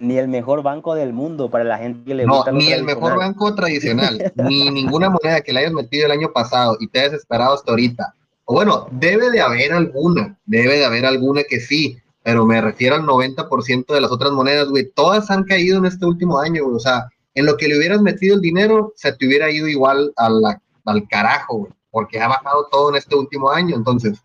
ni 0.00 0.16
el 0.16 0.28
mejor 0.28 0.62
banco 0.62 0.94
del 0.94 1.12
mundo 1.12 1.50
para 1.50 1.64
la 1.64 1.76
gente 1.78 2.04
que 2.06 2.14
le 2.14 2.24
No, 2.24 2.36
gusta 2.36 2.52
ni 2.52 2.70
el 2.70 2.84
mejor 2.84 3.16
banco 3.18 3.52
tradicional, 3.56 4.32
ni 4.36 4.70
ninguna 4.70 5.10
moneda 5.10 5.40
que 5.40 5.52
le 5.52 5.60
hayas 5.60 5.72
metido 5.72 6.06
el 6.06 6.12
año 6.12 6.32
pasado 6.32 6.76
y 6.78 6.86
te 6.86 7.00
hayas 7.00 7.14
esperado 7.14 7.54
hasta 7.54 7.72
ahorita. 7.72 8.14
O 8.50 8.54
bueno, 8.54 8.88
debe 8.90 9.30
de 9.30 9.42
haber 9.42 9.74
alguna, 9.74 10.38
debe 10.46 10.78
de 10.78 10.86
haber 10.86 11.04
alguna 11.04 11.42
que 11.44 11.60
sí, 11.60 11.98
pero 12.22 12.46
me 12.46 12.58
refiero 12.62 12.94
al 12.94 13.02
90% 13.02 13.92
de 13.92 14.00
las 14.00 14.10
otras 14.10 14.32
monedas, 14.32 14.70
güey. 14.70 14.90
Todas 14.94 15.30
han 15.30 15.44
caído 15.44 15.76
en 15.76 15.84
este 15.84 16.06
último 16.06 16.40
año, 16.40 16.64
güey. 16.64 16.76
O 16.76 16.80
sea, 16.80 17.10
en 17.34 17.44
lo 17.44 17.58
que 17.58 17.68
le 17.68 17.76
hubieras 17.76 18.00
metido 18.00 18.36
el 18.36 18.40
dinero, 18.40 18.94
se 18.96 19.12
te 19.12 19.26
hubiera 19.26 19.50
ido 19.50 19.68
igual 19.68 20.14
al 20.16 21.08
carajo, 21.10 21.58
güey, 21.58 21.72
porque 21.90 22.20
ha 22.20 22.28
bajado 22.28 22.68
todo 22.72 22.88
en 22.88 22.96
este 22.96 23.14
último 23.14 23.50
año. 23.50 23.76
Entonces, 23.76 24.18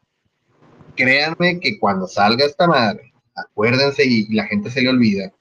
créanme 0.95 1.59
que 1.59 1.77
cuando 1.77 2.07
salga 2.07 2.45
esta 2.45 2.65
madre, 2.65 3.11
acuérdense 3.35 4.05
y, 4.05 4.27
y 4.29 4.35
la 4.35 4.45
gente 4.45 4.71
se 4.71 4.83
le 4.83 4.89
olvida 4.89 5.33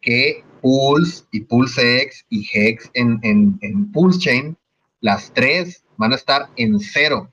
que 0.00 0.42
Pulse 0.62 1.24
y 1.30 1.40
PulseX 1.40 2.24
y 2.30 2.48
Hex 2.50 2.90
en, 2.94 3.20
en, 3.22 3.58
en 3.60 3.92
Pulse 3.92 4.18
Chain, 4.18 4.56
las 5.02 5.30
tres 5.34 5.84
van 5.98 6.12
a 6.12 6.16
estar 6.16 6.48
en 6.56 6.80
cero. 6.80 7.30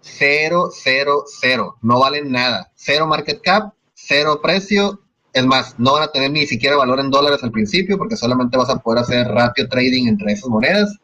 Cero, 0.00 0.70
cero, 0.72 1.24
cero. 1.40 1.76
No 1.82 2.00
valen 2.00 2.32
nada. 2.32 2.70
Cero 2.74 3.06
market 3.06 3.40
cap, 3.42 3.74
cero 3.94 4.40
precio. 4.42 5.00
Es 5.32 5.46
más, 5.46 5.78
no 5.78 5.92
van 5.92 6.04
a 6.04 6.12
tener 6.12 6.30
ni 6.30 6.46
siquiera 6.46 6.76
valor 6.76 6.98
en 7.00 7.10
dólares 7.10 7.42
al 7.44 7.52
principio 7.52 7.96
porque 7.96 8.16
solamente 8.16 8.56
vas 8.56 8.70
a 8.70 8.78
poder 8.78 9.02
hacer 9.02 9.28
ratio 9.28 9.68
trading 9.68 10.08
entre 10.08 10.32
esas 10.32 10.48
monedas. 10.48 10.96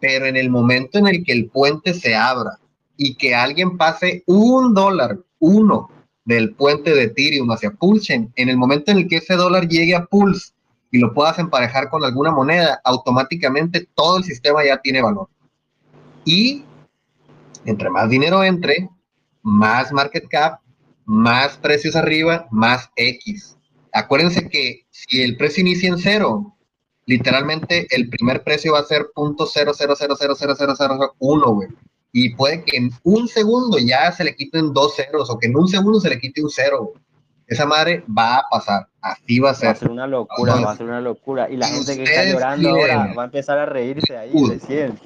Pero 0.00 0.26
en 0.26 0.36
el 0.36 0.48
momento 0.48 0.98
en 0.98 1.08
el 1.08 1.24
que 1.24 1.32
el 1.32 1.50
puente 1.50 1.92
se 1.92 2.14
abra 2.14 2.58
y 2.96 3.14
que 3.14 3.34
alguien 3.34 3.76
pase 3.76 4.22
un 4.26 4.74
dólar, 4.74 5.18
uno, 5.40 5.90
del 6.28 6.54
puente 6.54 6.94
de 6.94 7.04
Ethereum 7.04 7.50
hacia 7.50 7.70
Pulse 7.70 8.08
Chain, 8.08 8.30
en 8.36 8.50
el 8.50 8.58
momento 8.58 8.90
en 8.90 8.98
el 8.98 9.08
que 9.08 9.16
ese 9.16 9.34
dólar 9.34 9.66
llegue 9.66 9.94
a 9.94 10.04
Pulse 10.04 10.52
y 10.90 10.98
lo 10.98 11.14
puedas 11.14 11.38
emparejar 11.38 11.88
con 11.88 12.04
alguna 12.04 12.30
moneda, 12.30 12.82
automáticamente 12.84 13.88
todo 13.94 14.18
el 14.18 14.24
sistema 14.24 14.62
ya 14.62 14.76
tiene 14.76 15.00
valor. 15.00 15.28
Y 16.26 16.64
entre 17.64 17.90
más 17.90 18.08
dinero 18.08 18.42
entre, 18.44 18.88
más 19.42 19.92
market 19.92 20.26
cap, 20.28 20.60
más 21.04 21.56
precios 21.56 21.96
arriba, 21.96 22.46
más 22.50 22.90
X. 22.96 23.56
Acuérdense 23.92 24.48
que 24.48 24.86
si 24.90 25.22
el 25.22 25.36
precio 25.36 25.62
inicia 25.62 25.88
en 25.88 25.98
cero, 25.98 26.56
literalmente 27.06 27.86
el 27.90 28.08
primer 28.10 28.44
precio 28.44 28.74
va 28.74 28.80
a 28.80 28.84
ser 28.84 29.08
punto 29.14 29.46
cero 29.46 29.72
cero 29.74 29.94
cero 29.96 30.14
cero 30.18 30.34
cero 30.38 30.54
cero 30.56 30.74
cero 30.76 31.14
uno, 31.18 31.54
güey. 31.54 31.68
Y 32.12 32.34
puede 32.34 32.64
que 32.64 32.76
en 32.76 32.90
un 33.02 33.28
segundo 33.28 33.78
ya 33.78 34.12
se 34.12 34.24
le 34.24 34.34
quiten 34.34 34.72
dos 34.72 34.96
ceros 34.96 35.30
o 35.30 35.38
que 35.38 35.46
en 35.46 35.56
un 35.56 35.68
segundo 35.68 36.00
se 36.00 36.10
le 36.10 36.20
quite 36.20 36.42
un 36.42 36.50
cero. 36.50 36.92
Esa 37.46 37.64
madre 37.64 38.04
va 38.06 38.36
a 38.36 38.44
pasar. 38.50 38.88
Así 39.12 39.38
va 39.38 39.50
a 39.50 39.52
Va 39.52 39.70
a 39.70 39.74
ser. 39.74 39.90
una 39.90 40.06
locura, 40.06 40.54
va 40.56 40.72
a 40.72 40.76
ser 40.76 40.86
una 40.86 41.00
locura. 41.00 41.48
Y 41.50 41.56
la 41.56 41.68
Y 41.68 41.72
gente 41.72 41.96
que 41.96 42.02
está 42.04 42.24
llorando 42.24 42.68
ahora 42.70 43.14
va 43.16 43.22
a 43.22 43.26
empezar 43.26 43.58
a 43.58 43.66
reírse 43.66 44.16
ahí 44.16 44.30
Uy. 44.32 44.50
recién. 44.50 44.98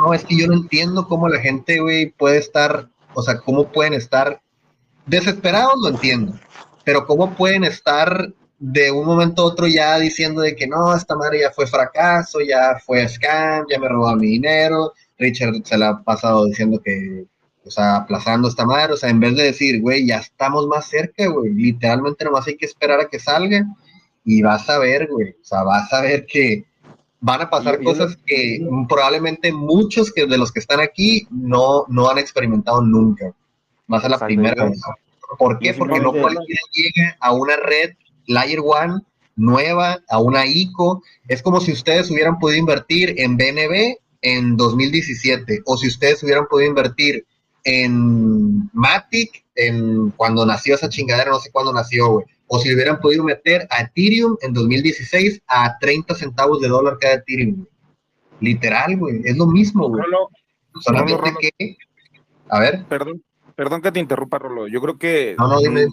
No, 0.00 0.12
es 0.14 0.24
que 0.24 0.36
yo 0.38 0.46
no 0.46 0.54
entiendo 0.54 1.06
cómo 1.08 1.28
la 1.28 1.40
gente, 1.40 1.80
güey, 1.80 2.06
puede 2.10 2.38
estar, 2.38 2.88
o 3.14 3.22
sea, 3.22 3.38
cómo 3.40 3.70
pueden 3.72 3.94
estar 3.94 4.40
desesperados, 5.06 5.74
lo 5.82 5.88
entiendo, 5.88 6.34
pero 6.84 7.06
cómo 7.06 7.34
pueden 7.34 7.64
estar 7.64 8.32
de 8.58 8.90
un 8.90 9.04
momento 9.06 9.42
a 9.42 9.46
otro 9.46 9.66
ya 9.66 9.98
diciendo 9.98 10.40
de 10.42 10.56
que 10.56 10.66
no, 10.66 10.94
esta 10.94 11.14
madre 11.14 11.40
ya 11.40 11.50
fue 11.50 11.66
fracaso, 11.66 12.40
ya 12.40 12.78
fue 12.84 13.06
scam, 13.08 13.64
ya 13.70 13.78
me 13.78 13.88
robaron 13.88 14.20
mi 14.20 14.28
dinero, 14.28 14.92
Richard 15.18 15.54
se 15.64 15.78
la 15.78 15.88
ha 15.90 16.02
pasado 16.02 16.46
diciendo 16.46 16.80
que, 16.82 17.26
o 17.66 17.70
sea, 17.70 17.96
aplazando 17.96 18.48
esta 18.48 18.64
madre, 18.64 18.92
o 18.92 18.96
sea, 18.96 19.10
en 19.10 19.20
vez 19.20 19.34
de 19.36 19.42
decir, 19.42 19.80
güey, 19.80 20.06
ya 20.06 20.18
estamos 20.18 20.66
más 20.66 20.88
cerca, 20.88 21.26
güey, 21.26 21.52
literalmente 21.52 22.24
nomás 22.24 22.46
hay 22.46 22.56
que 22.56 22.66
esperar 22.66 23.00
a 23.00 23.08
que 23.08 23.18
salga 23.18 23.64
y 24.24 24.42
vas 24.42 24.68
a 24.70 24.78
ver, 24.78 25.08
güey, 25.10 25.30
o 25.30 25.44
sea, 25.44 25.62
vas 25.62 25.92
a 25.92 26.02
ver 26.02 26.26
que 26.26 26.64
van 27.20 27.42
a 27.42 27.50
pasar 27.50 27.82
cosas 27.82 28.16
que 28.24 28.60
probablemente 28.88 29.52
muchos 29.52 30.12
que 30.12 30.26
de 30.26 30.38
los 30.38 30.52
que 30.52 30.60
están 30.60 30.80
aquí 30.80 31.26
no, 31.30 31.84
no 31.88 32.08
han 32.08 32.18
experimentado 32.18 32.82
nunca. 32.82 33.32
Va 33.92 33.98
a 33.98 34.00
ser 34.00 34.10
la 34.10 34.18
primera 34.18 34.64
vez. 34.64 34.80
¿Por 35.38 35.58
qué? 35.58 35.72
yo 35.72 35.78
Porque 35.78 35.98
no 35.98 36.12
cualquiera 36.12 36.60
llega 36.72 37.16
a 37.20 37.32
una 37.32 37.56
red 37.56 37.94
Layer 38.26 38.60
One 38.60 39.02
nueva, 39.34 39.98
a 40.08 40.20
una 40.20 40.46
ICO. 40.46 41.02
Es 41.26 41.42
como 41.42 41.60
si 41.60 41.72
ustedes 41.72 42.10
hubieran 42.10 42.38
podido 42.38 42.60
invertir 42.60 43.14
en 43.18 43.36
BNB 43.36 43.96
en 44.22 44.56
2017 44.56 45.62
o 45.64 45.76
si 45.76 45.88
ustedes 45.88 46.22
hubieran 46.22 46.46
podido 46.46 46.70
invertir 46.70 47.26
en 47.66 48.70
Matic 48.72 49.44
en 49.56 50.10
cuando 50.12 50.46
nació 50.46 50.76
esa 50.76 50.88
chingadera, 50.88 51.30
no 51.32 51.40
sé 51.40 51.50
cuándo 51.50 51.72
nació, 51.72 52.08
güey. 52.12 52.26
O 52.46 52.60
si 52.60 52.72
hubieran 52.72 53.00
podido 53.00 53.24
meter 53.24 53.66
a 53.70 53.82
Ethereum 53.82 54.36
en 54.40 54.52
2016 54.54 55.42
a 55.48 55.76
30 55.80 56.14
centavos 56.14 56.60
de 56.60 56.68
dólar 56.68 56.96
cada 57.00 57.14
Ethereum. 57.14 57.66
Literal, 58.40 58.96
güey. 58.96 59.20
Es 59.24 59.36
lo 59.36 59.46
mismo, 59.46 59.88
güey. 59.88 60.04
Solamente 60.80 61.16
Rolo. 61.20 61.38
que. 61.40 61.76
A 62.48 62.60
ver. 62.60 62.84
perdón, 62.88 63.22
perdón 63.56 63.82
que 63.82 63.90
te 63.90 63.98
interrumpa, 63.98 64.38
Rolo. 64.38 64.68
Yo 64.68 64.80
creo 64.80 64.96
que 64.98 65.34
No, 65.36 65.48
no, 65.48 65.58
dime. 65.60 65.86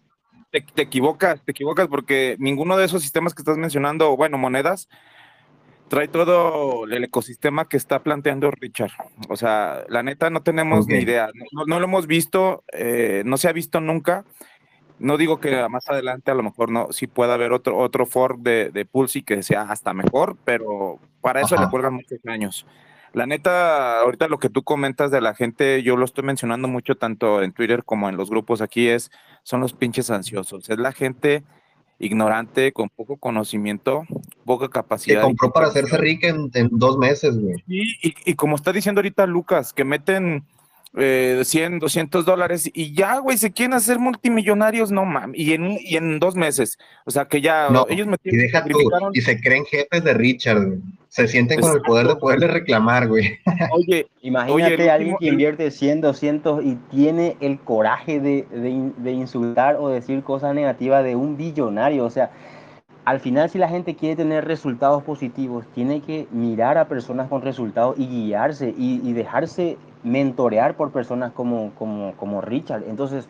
te, 0.51 0.61
te 0.61 0.83
equivocas, 0.83 1.41
te 1.43 1.51
equivocas 1.53 1.87
porque 1.87 2.35
ninguno 2.37 2.77
de 2.77 2.85
esos 2.85 3.01
sistemas 3.01 3.33
que 3.33 3.41
estás 3.41 3.57
mencionando, 3.57 4.15
bueno, 4.15 4.37
monedas, 4.37 4.89
trae 5.93 6.07
todo 6.07 6.85
el 6.85 7.03
ecosistema 7.03 7.69
que 7.69 7.77
está 7.77 8.01
planteando 8.01 8.49
Richard. 8.49 8.89
O 9.29 9.37
sea, 9.37 9.83
la 9.89 10.01
neta 10.01 10.31
no 10.31 10.41
tenemos 10.41 10.85
Ok. 10.85 10.91
ni 10.91 10.97
idea, 10.99 11.29
no, 11.51 11.65
no 11.67 11.79
lo 11.79 11.85
hemos 11.85 12.07
visto, 12.07 12.63
eh, 12.73 13.21
no 13.27 13.37
se 13.37 13.47
ha 13.47 13.53
visto 13.53 13.79
nunca. 13.79 14.25
No 14.97 15.17
digo 15.17 15.39
que 15.39 15.67
más 15.69 15.87
adelante 15.89 16.31
a 16.31 16.33
lo 16.33 16.41
mejor 16.41 16.71
no, 16.71 16.91
sí 16.91 17.05
pueda 17.05 17.35
haber 17.35 17.51
otro, 17.51 17.77
otro 17.77 18.07
fork 18.07 18.39
de, 18.39 18.71
de 18.71 18.85
Pulse 18.85 19.19
y 19.19 19.21
que 19.21 19.43
sea 19.43 19.63
hasta 19.63 19.93
mejor, 19.93 20.35
pero 20.43 20.97
para 21.21 21.41
eso 21.41 21.53
Ajá. 21.53 21.65
le 21.65 21.69
cuelgan 21.69 21.93
muchos 21.93 22.19
años. 22.25 22.65
La 23.11 23.27
neta, 23.27 23.99
ahorita 23.99 24.27
lo 24.27 24.39
que 24.39 24.49
tú 24.49 24.63
comentas 24.63 25.11
de 25.11 25.21
la 25.21 25.35
gente, 25.35 25.83
yo 25.83 25.95
lo 25.95 26.05
estoy 26.05 26.23
mencionando 26.23 26.67
mucho 26.67 26.95
tanto 26.95 27.43
en 27.43 27.51
Twitter 27.51 27.83
como 27.83 28.09
en 28.09 28.17
los 28.17 28.31
grupos 28.31 28.61
aquí, 28.61 28.87
es 28.87 29.11
son 29.43 29.61
los 29.61 29.73
pinches 29.73 30.09
ansiosos. 30.09 30.71
Es 30.71 30.79
la 30.79 30.91
gente 30.91 31.43
ignorante, 32.05 32.71
con 32.73 32.89
poco 32.89 33.17
conocimiento, 33.17 34.03
poca 34.45 34.69
capacidad. 34.69 35.21
de 35.21 35.25
compró 35.27 35.51
para 35.51 35.67
hacerse 35.67 35.97
rica 35.97 36.27
en, 36.27 36.49
en 36.53 36.69
dos 36.71 36.97
meses, 36.97 37.37
güey. 37.39 37.55
Y, 37.67 38.07
y- 38.09 38.15
y 38.25 38.33
como 38.35 38.55
está 38.55 38.71
diciendo 38.73 38.99
ahorita 38.99 39.25
Lucas, 39.25 39.73
que 39.73 39.83
meten 39.85 40.43
eh, 40.95 41.41
100, 41.43 41.79
200 41.79 42.23
dólares 42.25 42.69
y 42.73 42.93
ya, 42.93 43.17
güey, 43.19 43.37
se 43.37 43.51
quieren 43.51 43.73
hacer 43.73 43.97
multimillonarios, 43.99 44.91
no 44.91 45.05
mames, 45.05 45.39
y 45.39 45.53
en, 45.53 45.77
y 45.81 45.95
en 45.97 46.19
dos 46.19 46.35
meses. 46.35 46.77
O 47.05 47.11
sea, 47.11 47.25
que 47.25 47.41
ya 47.41 47.69
No, 47.69 47.85
ellos 47.89 48.07
Y 48.07 48.09
metieron, 48.11 48.39
deja 48.41 48.63
tú. 48.65 48.79
Y 49.13 49.21
se 49.21 49.39
creen 49.41 49.65
jefes 49.65 50.03
de 50.03 50.13
Richard, 50.13 50.65
güey. 50.65 50.79
Se 51.09 51.27
sienten 51.27 51.59
con 51.61 51.71
el 51.75 51.81
poder 51.83 52.07
de 52.07 52.15
poderle 52.15 52.47
reclamar, 52.47 53.07
güey. 53.07 53.37
Oye, 53.71 54.07
Imagínate 54.21 54.53
Oye, 54.75 54.89
alguien 54.89 55.13
último- 55.13 55.19
que 55.19 55.27
invierte 55.27 55.69
100, 55.71 56.01
200 56.01 56.63
y 56.65 56.75
tiene 56.89 57.37
el 57.39 57.59
coraje 57.59 58.19
de, 58.19 58.47
de 58.51 58.69
in- 58.69 58.93
de 58.97 59.11
insultar 59.11 59.75
o 59.79 59.89
decir 59.89 60.23
cosas 60.23 60.55
negativas 60.55 61.03
de 61.03 61.15
un 61.15 61.37
billonario. 61.37 62.03
O 62.05 62.09
sea, 62.09 62.31
al 63.05 63.19
final 63.19 63.47
si 63.51 63.59
la 63.59 63.69
gente 63.69 63.95
quiere 63.95 64.15
tener 64.15 64.45
resultados 64.45 65.03
positivos, 65.03 65.65
tiene 65.75 66.01
que 66.01 66.25
mirar 66.31 66.79
a 66.79 66.87
personas 66.87 67.29
con 67.29 67.43
resultados 67.43 67.95
y 67.99 68.07
guiarse 68.07 68.73
y, 68.75 68.99
y 69.07 69.13
dejarse 69.13 69.77
mentorear 70.03 70.75
por 70.75 70.91
personas 70.91 71.31
como, 71.31 71.71
como, 71.75 72.13
como 72.13 72.41
Richard. 72.41 72.83
Entonces, 72.87 73.27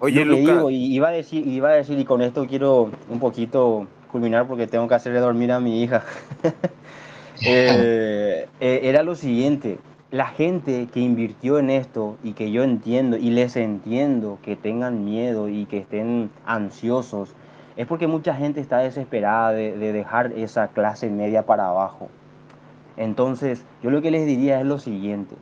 oye, 0.00 0.24
lo 0.24 0.34
que 0.34 0.40
Lucas, 0.40 0.56
digo, 0.56 0.70
y 0.70 0.94
iba 0.94 1.08
a 1.08 1.12
decir, 1.12 1.46
iba 1.46 1.70
a 1.70 1.72
decir, 1.72 1.98
y 1.98 2.04
con 2.04 2.22
esto 2.22 2.46
quiero 2.46 2.90
un 3.08 3.20
poquito 3.20 3.86
culminar 4.10 4.46
porque 4.46 4.66
tengo 4.66 4.88
que 4.88 4.94
hacerle 4.94 5.20
dormir 5.20 5.52
a 5.52 5.60
mi 5.60 5.82
hija. 5.82 6.02
Eh, 7.46 8.48
eh, 8.60 8.80
era 8.84 9.02
lo 9.02 9.14
siguiente, 9.14 9.78
la 10.10 10.28
gente 10.28 10.88
que 10.90 11.00
invirtió 11.00 11.58
en 11.58 11.68
esto 11.68 12.16
y 12.24 12.32
que 12.32 12.50
yo 12.50 12.62
entiendo 12.62 13.18
y 13.18 13.28
les 13.28 13.56
entiendo 13.56 14.38
que 14.40 14.56
tengan 14.56 15.04
miedo 15.04 15.50
y 15.50 15.66
que 15.66 15.76
estén 15.76 16.30
ansiosos, 16.46 17.34
es 17.76 17.86
porque 17.86 18.06
mucha 18.06 18.34
gente 18.34 18.62
está 18.62 18.78
desesperada 18.78 19.52
de, 19.52 19.76
de 19.76 19.92
dejar 19.92 20.32
esa 20.32 20.68
clase 20.68 21.10
media 21.10 21.44
para 21.44 21.68
abajo. 21.68 22.08
Entonces, 22.96 23.66
yo 23.82 23.90
lo 23.90 24.00
que 24.00 24.10
les 24.10 24.24
diría 24.24 24.58
es 24.58 24.66
lo 24.66 24.78
siguiente. 24.78 25.36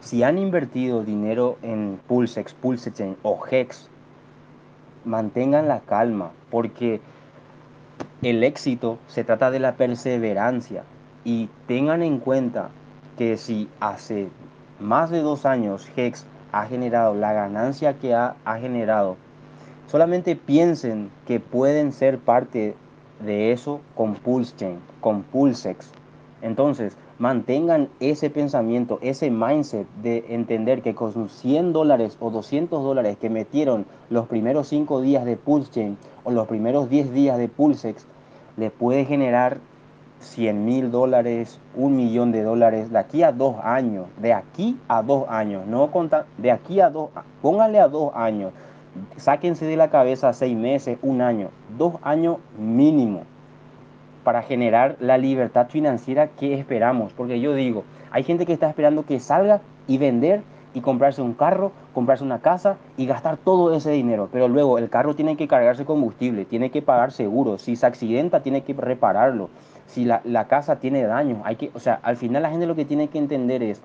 Si 0.00 0.22
han 0.22 0.38
invertido 0.38 1.04
dinero 1.04 1.58
en 1.62 2.00
Pulsex, 2.06 2.54
Pulsechain 2.54 3.16
o 3.22 3.40
Hex, 3.50 3.88
mantengan 5.04 5.68
la 5.68 5.80
calma, 5.80 6.30
porque 6.50 7.00
el 8.22 8.44
éxito 8.44 8.98
se 9.08 9.24
trata 9.24 9.50
de 9.50 9.60
la 9.60 9.74
perseverancia. 9.74 10.84
Y 11.24 11.48
tengan 11.66 12.02
en 12.02 12.18
cuenta 12.18 12.70
que 13.16 13.36
si 13.36 13.68
hace 13.80 14.28
más 14.78 15.10
de 15.10 15.20
dos 15.20 15.44
años 15.44 15.88
Hex 15.96 16.24
ha 16.52 16.66
generado 16.66 17.14
la 17.14 17.32
ganancia 17.32 17.98
que 17.98 18.14
ha, 18.14 18.36
generado, 18.60 19.16
solamente 19.88 20.36
piensen 20.36 21.10
que 21.26 21.40
pueden 21.40 21.92
ser 21.92 22.18
parte 22.18 22.76
de 23.20 23.52
eso 23.52 23.80
con 23.94 24.14
PulseChain, 24.14 24.78
con 25.00 25.22
Pulsex. 25.22 25.90
Entonces, 26.40 26.96
mantengan 27.18 27.88
ese 27.98 28.30
pensamiento, 28.30 28.98
ese 29.02 29.30
mindset 29.30 29.86
de 30.02 30.24
entender 30.28 30.82
que 30.82 30.94
con 30.94 31.28
100 31.28 31.72
dólares 31.72 32.16
o 32.20 32.30
200 32.30 32.82
dólares 32.82 33.16
que 33.20 33.28
metieron 33.28 33.86
los 34.08 34.28
primeros 34.28 34.68
5 34.68 35.00
días 35.00 35.24
de 35.24 35.36
PulseChain 35.36 35.98
o 36.24 36.30
los 36.30 36.46
primeros 36.46 36.88
10 36.88 37.12
días 37.12 37.38
de 37.38 37.48
Pulsex, 37.48 38.06
le 38.56 38.70
puede 38.70 39.04
generar 39.04 39.58
100 40.20 40.64
mil 40.64 40.90
dólares, 40.90 41.60
un 41.74 41.96
millón 41.96 42.32
de 42.32 42.42
dólares 42.42 42.90
de 42.90 42.98
aquí 42.98 43.22
a 43.22 43.32
dos 43.32 43.56
años, 43.62 44.06
de 44.20 44.32
aquí 44.32 44.76
a 44.88 45.02
dos 45.02 45.28
años, 45.28 45.66
no 45.66 45.90
conta, 45.90 46.26
de 46.38 46.50
aquí 46.50 46.80
a 46.80 46.90
dos, 46.90 47.10
pónganle 47.40 47.78
a 47.78 47.88
dos 47.88 48.12
años, 48.14 48.52
sáquense 49.16 49.64
de 49.64 49.76
la 49.76 49.90
cabeza 49.90 50.32
seis 50.32 50.56
meses, 50.56 50.98
un 51.02 51.20
año, 51.20 51.50
dos 51.76 51.94
años 52.02 52.38
mínimo 52.58 53.22
para 54.24 54.42
generar 54.42 54.96
la 55.00 55.18
libertad 55.18 55.68
financiera 55.68 56.28
que 56.28 56.54
esperamos. 56.54 57.12
Porque 57.12 57.40
yo 57.40 57.54
digo, 57.54 57.84
hay 58.10 58.24
gente 58.24 58.46
que 58.46 58.52
está 58.52 58.68
esperando 58.68 59.04
que 59.04 59.20
salga 59.20 59.60
y 59.86 59.98
vender 59.98 60.42
y 60.74 60.80
comprarse 60.80 61.22
un 61.22 61.34
carro, 61.34 61.72
comprarse 61.94 62.24
una 62.24 62.40
casa 62.40 62.76
y 62.96 63.06
gastar 63.06 63.36
todo 63.36 63.74
ese 63.74 63.90
dinero. 63.90 64.28
Pero 64.32 64.48
luego 64.48 64.78
el 64.78 64.90
carro 64.90 65.14
tiene 65.14 65.36
que 65.36 65.48
cargarse 65.48 65.84
combustible, 65.84 66.44
tiene 66.44 66.70
que 66.70 66.82
pagar 66.82 67.12
seguro. 67.12 67.58
Si 67.58 67.76
se 67.76 67.86
accidenta, 67.86 68.42
tiene 68.42 68.62
que 68.62 68.74
repararlo. 68.74 69.50
Si 69.86 70.04
la, 70.04 70.20
la 70.24 70.46
casa 70.46 70.76
tiene 70.76 71.04
daños, 71.04 71.38
hay 71.44 71.56
que, 71.56 71.70
o 71.74 71.80
sea, 71.80 71.98
al 72.02 72.16
final 72.16 72.42
la 72.42 72.50
gente 72.50 72.66
lo 72.66 72.76
que 72.76 72.84
tiene 72.84 73.08
que 73.08 73.18
entender 73.18 73.62
es 73.62 73.80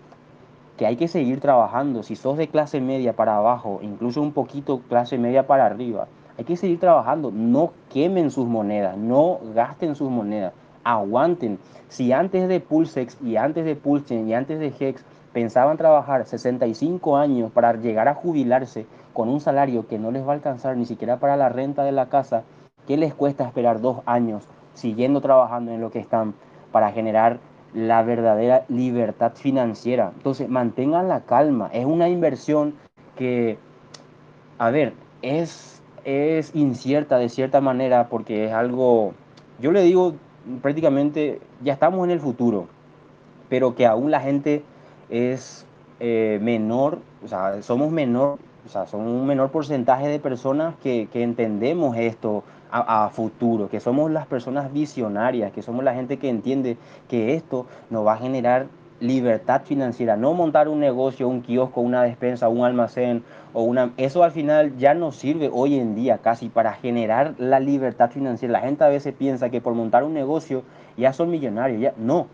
que 0.77 0.85
hay 0.85 0.95
que 0.95 1.07
seguir 1.07 1.39
trabajando. 1.39 2.03
Si 2.03 2.15
sos 2.15 2.38
de 2.38 2.47
clase 2.47 2.81
media 2.81 3.14
para 3.14 3.38
abajo, 3.38 3.80
incluso 3.81 4.22
un 4.22 4.34
poquito 4.34 4.81
clase 4.89 5.18
media 5.18 5.47
para 5.47 5.65
arriba, 5.65 6.07
hay 6.38 6.43
que 6.45 6.57
seguir 6.57 6.80
trabajando. 6.80 7.31
No 7.31 7.72
quemen 7.91 8.31
sus 8.31 8.47
monedas, 8.47 8.97
no 8.97 9.39
gasten 9.53 9.95
sus 9.95 10.10
monedas, 10.10 10.53
aguanten. 10.84 11.60
Si 11.89 12.11
antes 12.11 12.47
de 12.47 12.60
Pulsex 12.60 13.18
y 13.22 13.38
antes 13.38 13.65
de 13.65 13.76
Pulsechain 13.76 14.27
y 14.27 14.34
antes 14.34 14.60
de 14.60 14.73
Hex 14.80 15.03
pensaban 15.31 15.77
trabajar 15.77 16.26
65 16.26 17.18
años 17.18 17.51
para 17.51 17.73
llegar 17.73 18.07
a 18.07 18.15
jubilarse 18.15 18.85
con 19.14 19.30
un 19.30 19.39
salario 19.39 19.88
que 19.88 19.99
no 19.99 20.11
les 20.11 20.26
va 20.26 20.31
a 20.31 20.35
alcanzar 20.35 20.76
ni 20.77 20.85
siquiera 20.85 21.18
para 21.18 21.38
la 21.38 21.49
renta 21.49 21.84
de 21.84 21.91
la 21.91 22.10
casa, 22.10 22.43
¿qué 22.88 22.97
les 22.97 23.14
cuesta 23.14 23.45
esperar 23.45 23.81
dos 23.81 24.01
años 24.05 24.43
siguiendo 24.73 25.22
trabajando 25.22 25.72
en 25.72 25.81
lo 25.81 25.91
que 25.91 25.99
están 25.99 26.34
para 26.72 26.91
generar 26.91 27.39
la 27.73 28.01
verdadera 28.03 28.65
libertad 28.69 29.34
financiera? 29.35 30.11
Entonces, 30.15 30.49
mantengan 30.49 31.07
la 31.07 31.22
calma. 31.22 31.69
Es 31.73 31.85
una 31.85 32.10
inversión 32.10 32.76
que, 33.15 33.57
a 34.57 34.72
ver, 34.72 34.93
es, 35.22 35.73
es 36.04 36.56
incierta 36.56 37.18
de 37.18 37.30
cierta 37.30 37.62
manera 37.62 38.10
porque 38.10 38.46
es 38.46 38.54
algo, 38.54 39.14
yo 39.60 39.72
le 39.72 39.82
digo 39.84 40.16
prácticamente, 40.62 41.40
ya 41.64 41.74
estamos 41.74 42.04
en 42.04 42.12
el 42.12 42.20
futuro, 42.20 42.68
pero 43.50 43.76
que 43.76 43.86
aún 43.86 44.12
la 44.12 44.20
gente 44.20 44.64
es 45.10 45.66
eh, 46.00 46.40
menor, 46.42 47.00
o 47.24 47.28
sea, 47.28 47.62
somos 47.62 47.92
menor, 47.92 48.40
o 48.66 48.70
sea, 48.70 48.88
son 48.88 49.02
un 49.02 49.26
menor 49.26 49.52
porcentaje 49.52 50.08
de 50.08 50.20
personas 50.20 50.76
que, 50.82 51.08
que 51.12 51.24
entendemos 51.24 51.96
esto 51.98 52.44
a, 52.72 53.06
a, 53.06 53.10
futuro, 53.10 53.70
que 53.70 53.80
somos 53.80 54.12
las 54.12 54.26
personas 54.26 54.72
visionarias, 54.74 55.52
que 55.52 55.62
somos 55.62 55.84
la 55.84 55.94
gente 55.94 56.18
que 56.18 56.30
entiende 56.30 56.78
que 57.08 57.36
esto 57.36 57.68
nos 57.90 58.06
va 58.06 58.14
a 58.14 58.18
generar 58.18 58.68
libertad 59.04 59.64
financiera, 59.66 60.16
no 60.16 60.34
montar 60.34 60.70
un 60.70 60.80
negocio, 60.80 61.28
un 61.28 61.42
kiosco, 61.42 61.82
una 61.82 62.04
despensa, 62.04 62.48
un 62.48 62.64
almacén 62.64 63.24
o 63.52 63.64
una 63.64 63.92
eso 63.98 64.24
al 64.24 64.32
final 64.32 64.78
ya 64.78 64.94
no 64.94 65.12
sirve 65.12 65.50
hoy 65.52 65.78
en 65.78 65.94
día 65.94 66.20
casi 66.20 66.48
para 66.48 66.74
generar 66.74 67.36
la 67.38 67.60
libertad 67.60 68.10
financiera. 68.12 68.54
La 68.54 68.62
gente 68.62 68.86
a 68.86 68.88
veces 68.88 69.14
piensa 69.14 69.50
que 69.50 69.60
por 69.60 69.74
montar 69.74 70.06
un 70.06 70.14
negocio 70.14 70.64
ya 70.96 71.12
son 71.12 71.30
millonarios, 71.30 71.82
ya 71.82 71.94
no. 71.98 72.28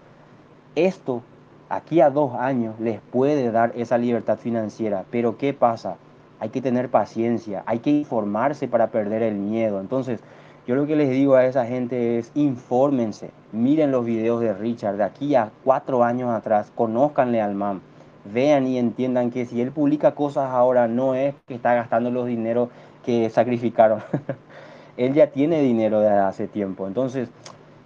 Esto 0.76 1.24
aquí 1.70 2.02
a 2.02 2.12
dos 2.12 2.36
años 2.36 2.80
les 2.80 3.02
puede 3.02 3.52
dar 3.52 3.72
esa 3.76 3.98
libertad 3.98 4.38
financiera, 4.38 5.06
pero 5.10 5.38
¿qué 5.38 5.54
pasa? 5.54 5.98
Hay 6.40 6.50
que 6.50 6.62
tener 6.62 6.90
paciencia, 6.90 7.64
hay 7.66 7.80
que 7.80 7.90
informarse 7.90 8.68
para 8.68 8.88
perder 8.88 9.24
el 9.24 9.36
miedo. 9.36 9.82
Entonces, 9.82 10.22
yo 10.70 10.76
lo 10.76 10.86
que 10.86 10.96
les 10.96 11.10
digo 11.10 11.34
a 11.34 11.48
esa 11.48 11.66
gente 11.66 12.20
es 12.20 12.32
infórmense, 12.36 13.32
miren 13.52 13.90
los 13.90 14.06
videos 14.06 14.40
de 14.40 14.54
Richard 14.54 14.98
de 14.98 15.04
aquí 15.04 15.34
a 15.34 15.50
cuatro 15.64 16.04
años 16.04 16.30
atrás, 16.30 16.72
conózcanle 16.76 17.42
al 17.42 17.56
MAM, 17.56 17.82
vean 18.32 18.68
y 18.68 18.78
entiendan 18.78 19.32
que 19.32 19.48
si 19.48 19.62
él 19.62 19.72
publica 19.72 20.14
cosas 20.14 20.52
ahora 20.52 20.88
no 20.88 21.16
es 21.16 21.34
que 21.48 21.56
está 21.56 21.74
gastando 21.74 22.12
los 22.12 22.28
dineros 22.28 22.70
que 23.04 23.32
sacrificaron. 23.32 24.04
él 24.98 25.16
ya 25.16 25.32
tiene 25.32 25.60
dinero 25.64 26.02
desde 26.02 26.20
hace 26.20 26.48
tiempo. 26.48 26.86
Entonces, 26.86 27.30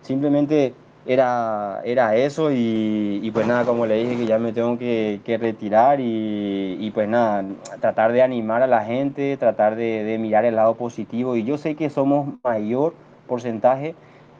simplemente 0.01 0.73
era, 1.05 1.81
era 1.83 2.15
eso 2.15 2.49
y, 2.51 3.29
pues 3.33 3.45
nada, 3.45 3.65
como 3.65 3.85
le 3.85 3.95
dije 3.95 4.15
que 4.17 4.25
ya 4.25 4.39
me 4.39 4.53
tengo 4.53 4.77
que, 4.77 5.19
retirar 5.39 5.99
y, 5.99 6.91
pues 6.93 7.09
nada, 7.09 7.43
tratar 7.81 8.13
de 8.13 8.21
animar 8.21 8.63
a 8.63 8.67
la 8.67 8.85
gente, 8.85 9.35
tratar 9.37 9.75
de, 9.75 10.17
mirar 10.19 10.45
el 10.45 10.55
lado 10.55 10.75
positivo 10.75 11.35
y 11.35 11.43
yo 11.43 11.57
sé 11.57 11.75
que 11.75 11.89
somos 11.89 12.29
mayor 12.43 12.93
porcentaje 13.27 13.95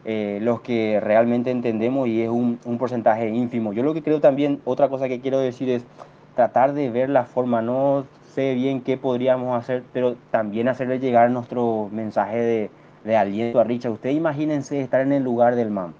eh, 0.06 0.40
los 0.41 0.61
que 0.61 0.99
realmente 1.02 1.49
entendemos 1.49 2.07
y 2.07 2.22
es 2.22 2.30
un, 2.30 2.60
un, 2.65 2.77
porcentaje 2.77 3.30
ínfimo. 3.30 3.73
Yo 3.73 3.84
lo 3.84 3.94
que 3.94 4.03
creo 4.03 4.19
también, 4.19 4.61
otra 4.65 4.90
cosa 4.90 5.07
que 5.07 5.22
quiero 5.22 5.40
decir 5.40 5.69
es 5.69 5.85
tratar 6.35 6.73
de 6.73 6.90
ver 6.90 7.10
la 7.10 7.23
forma, 7.23 7.61
no 7.61 8.06
sé 8.34 8.53
bien 8.53 8.81
qué 8.81 8.98
podríamos 8.98 9.57
hacer, 9.57 9.84
pero 9.94 10.15
también 10.31 10.68
hacerle 10.68 10.99
llegar 10.99 11.30
nuestro 11.31 11.90
mensaje 11.91 12.69
de, 13.06 13.18
aliento 13.18 13.60
a 13.60 13.64
Richard. 13.64 13.91
Ustedes 13.91 14.15
imagínense 14.15 14.81
estar 14.81 15.02
en 15.02 15.11
el 15.11 15.23
lugar 15.23 15.56
del 15.56 15.69
MAM 15.69 15.94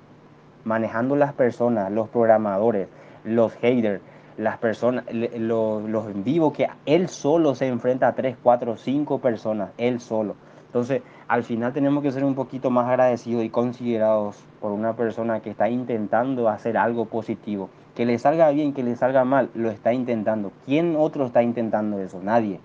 manejando 0.64 1.15
las 1.15 1.34
personas, 1.34 1.91
los 1.91 2.10
programadores, 2.10 2.88
los 3.23 3.53
haters, 3.53 4.02
las 4.38 4.57
personas, 4.57 5.06
los, 5.11 5.84
los 5.84 6.07
en 6.07 6.23
vivo, 6.23 6.53
que 6.53 6.68
él 6.85 7.10
solo 7.10 7.56
se 7.56 7.68
enfrenta 7.68 8.07
a 8.07 8.15
3, 8.15 8.38
4, 8.41 8.77
5 8.77 9.19
personas, 9.19 9.69
él 9.77 9.99
solo. 9.99 10.35
Entonces, 10.73 11.03
al 11.27 11.44
final 11.44 11.72
tenemos 11.72 12.02
que 12.02 12.11
ser 12.11 12.26
un 12.26 12.34
poquito 12.34 12.72
más 12.72 12.88
agradecidos 12.88 13.44
y 13.44 13.49
considerados 13.49 14.44
por 14.60 14.72
una 14.72 14.95
persona 14.95 15.40
que 15.40 15.52
está 15.52 15.69
intentando 15.69 16.49
hacer 16.49 16.77
algo 16.77 17.06
positivo. 17.06 17.69
Que 17.94 18.07
le 18.07 18.18
salga 18.18 18.49
bien, 18.49 18.73
que 18.73 18.81
le 18.81 18.95
salga 18.95 19.23
mal, 19.23 19.52
lo 19.53 19.69
está 19.69 19.94
intentando. 19.94 20.52
¿Quién 20.65 20.95
otro 20.98 21.27
está 21.27 21.44
intentando 21.44 21.99
eso? 21.99 22.19
Nadie. 22.23 22.60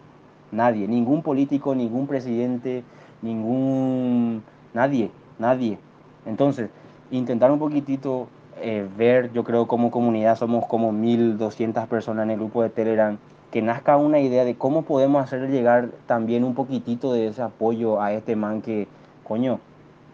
Nadie. 0.52 0.88
Ningún 0.88 1.22
político, 1.22 1.74
ningún 1.74 2.06
presidente, 2.06 2.82
ningún... 3.20 4.42
Nadie. 4.72 5.10
Nadie. 5.38 5.78
Entonces, 6.24 6.70
intentar 7.10 7.50
un 7.50 7.58
poquitito 7.58 8.28
eh, 8.60 8.86
ver, 8.96 9.32
yo 9.32 9.44
creo 9.44 9.68
como 9.68 9.90
comunidad 9.90 10.36
somos 10.36 10.66
como 10.66 10.90
1200 10.90 11.86
personas 11.86 12.24
en 12.24 12.32
el 12.32 12.38
grupo 12.38 12.62
de 12.62 12.70
Telegram, 12.70 13.16
que 13.52 13.62
nazca 13.62 13.96
una 13.96 14.18
idea 14.20 14.44
de 14.44 14.56
cómo 14.56 14.82
podemos 14.82 15.22
hacer 15.22 15.48
llegar 15.48 15.90
también 16.06 16.44
un 16.44 16.54
poquitito 16.54 17.12
de 17.12 17.28
ese 17.28 17.42
apoyo 17.42 18.02
a 18.02 18.12
este 18.12 18.36
man 18.36 18.60
que, 18.60 18.88
coño, 19.24 19.60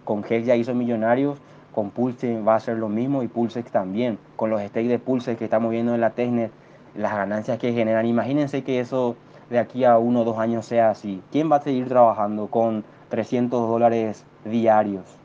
con 0.05 0.25
Hex 0.29 0.47
ya 0.47 0.57
hizo 0.57 0.75
millonarios, 0.75 1.39
con 1.75 1.91
Pulse 1.91 2.41
va 2.43 2.53
a 2.53 2.57
hacer 2.57 2.77
lo 2.77 2.89
mismo 2.89 3.23
y 3.23 3.29
Pulsex 3.29 3.71
también, 3.71 4.19
con 4.37 4.51
los 4.51 4.61
stakes 4.61 4.89
de 4.89 4.99
Pulse 4.99 5.37
que 5.37 5.45
estamos 5.45 5.71
viendo 5.71 5.95
en 5.95 6.01
la 6.01 6.11
Testnet, 6.11 6.53
las 6.95 7.13
ganancias 7.13 7.59
que 7.59 7.73
generan, 7.73 8.07
imagínense 8.07 8.63
que 8.63 8.79
eso 8.79 9.17
de 9.51 9.59
aquí 9.59 9.85
a 9.85 9.99
uno 9.99 10.21
o 10.21 10.25
dos 10.25 10.39
años 10.39 10.67
sea 10.67 10.91
así. 10.91 11.23
¿Quién 11.33 11.51
va 11.51 11.57
a 11.57 11.61
seguir 11.63 11.89
trabajando 11.89 12.47
con 12.47 12.85
300 13.09 13.69
dólares 13.69 14.25
diarios? 14.45 15.24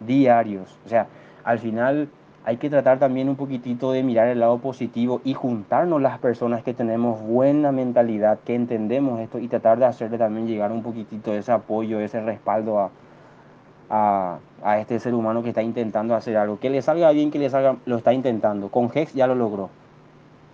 Diarios. 0.00 0.76
O 0.86 0.88
sea, 0.88 1.06
al 1.44 1.58
final 1.58 2.08
hay 2.44 2.56
que 2.56 2.70
tratar 2.70 2.98
también 2.98 3.28
un 3.28 3.36
poquitito 3.36 3.92
de 3.92 4.02
mirar 4.02 4.28
el 4.28 4.40
lado 4.40 4.58
positivo 4.58 5.20
y 5.24 5.34
juntarnos 5.34 6.00
las 6.00 6.18
personas 6.18 6.62
que 6.62 6.74
tenemos 6.74 7.20
buena 7.20 7.70
mentalidad, 7.70 8.38
que 8.40 8.54
entendemos 8.54 9.20
esto 9.20 9.38
y 9.38 9.48
tratar 9.48 9.78
de 9.78 9.84
hacerle 9.84 10.18
también 10.18 10.46
llegar 10.46 10.72
un 10.72 10.82
poquitito 10.82 11.32
ese 11.34 11.52
apoyo, 11.52 12.00
ese 12.00 12.20
respaldo 12.20 12.78
a, 12.78 12.90
a, 13.90 14.38
a 14.62 14.78
este 14.78 14.98
ser 14.98 15.14
humano 15.14 15.42
que 15.42 15.50
está 15.50 15.62
intentando 15.62 16.14
hacer 16.14 16.36
algo. 16.36 16.58
Que 16.58 16.70
le 16.70 16.80
salga 16.82 17.10
bien, 17.10 17.30
que 17.30 17.38
le 17.38 17.50
salga, 17.50 17.76
lo 17.84 17.96
está 17.96 18.12
intentando. 18.12 18.68
Con 18.68 18.90
Hex 18.92 19.12
ya 19.12 19.26
lo 19.26 19.34
logró. 19.34 19.68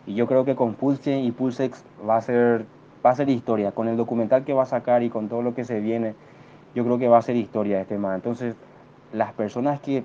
Y 0.06 0.14
yo 0.14 0.26
creo 0.26 0.44
que 0.44 0.54
con 0.54 0.74
Pulse 0.74 1.18
y 1.18 1.32
Pulsex 1.32 1.84
va 2.08 2.16
a 2.16 2.20
ser 2.20 2.64
va 3.06 3.10
a 3.10 3.14
ser 3.14 3.28
historia. 3.28 3.72
Con 3.72 3.88
el 3.88 3.96
documental 3.96 4.44
que 4.44 4.52
va 4.52 4.64
a 4.64 4.66
sacar 4.66 5.02
y 5.02 5.10
con 5.10 5.28
todo 5.28 5.42
lo 5.42 5.54
que 5.54 5.64
se 5.64 5.80
viene, 5.80 6.14
yo 6.74 6.84
creo 6.84 6.98
que 6.98 7.08
va 7.08 7.18
a 7.18 7.22
ser 7.22 7.36
historia 7.36 7.80
este 7.80 7.98
man. 7.98 8.16
Entonces, 8.16 8.56
las 9.12 9.32
personas 9.32 9.80
que, 9.80 10.04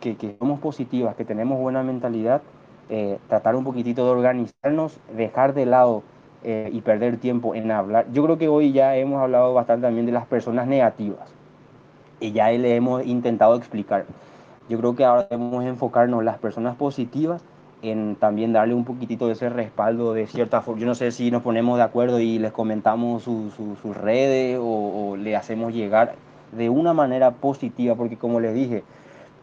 que, 0.00 0.36
somos 0.38 0.60
positivas, 0.60 1.14
que 1.16 1.24
tenemos 1.24 1.58
buena 1.58 1.82
mentalidad, 1.82 2.42
eh, 2.88 3.18
tratar 3.28 3.56
un 3.56 3.64
poquitito 3.64 4.04
de 4.04 4.10
organizarnos, 4.10 4.98
dejar 5.16 5.54
de 5.54 5.66
lado 5.66 6.02
eh, 6.44 6.70
y 6.72 6.80
perder 6.80 7.18
tiempo 7.18 7.54
en 7.54 7.70
hablar. 7.70 8.06
Yo 8.12 8.22
creo 8.24 8.38
que 8.38 8.48
hoy 8.48 8.72
ya 8.72 8.96
hemos 8.96 9.20
hablado 9.20 9.54
bastante 9.54 9.86
también 9.86 10.06
de 10.06 10.12
las 10.12 10.26
personas 10.26 10.66
negativas 10.66 11.28
y 12.20 12.32
ya 12.32 12.50
le 12.50 12.74
hemos 12.76 13.04
intentado 13.04 13.56
explicar. 13.56 14.06
Yo 14.68 14.78
creo 14.78 14.94
que 14.94 15.04
ahora 15.04 15.26
debemos 15.30 15.64
enfocarnos 15.64 16.20
en 16.20 16.26
las 16.26 16.38
personas 16.38 16.76
positivas 16.76 17.42
en 17.82 18.16
también 18.16 18.52
darle 18.52 18.74
un 18.74 18.84
poquitito 18.84 19.26
de 19.26 19.32
ese 19.32 19.48
respaldo 19.48 20.12
de 20.12 20.26
cierta 20.26 20.60
forma. 20.60 20.80
Yo 20.80 20.86
no 20.86 20.94
sé 20.94 21.10
si 21.12 21.30
nos 21.30 21.42
ponemos 21.42 21.78
de 21.78 21.84
acuerdo 21.84 22.20
y 22.20 22.38
les 22.38 22.52
comentamos 22.52 23.22
sus 23.22 23.96
redes 23.96 24.58
o, 24.60 25.16
le 25.16 25.36
hacemos 25.36 25.72
llegar 25.72 26.14
de 26.52 26.68
una 26.68 26.92
manera 26.92 27.32
positiva, 27.32 27.94
porque 27.94 28.16
como 28.16 28.40
les 28.40 28.54
dije, 28.54 28.84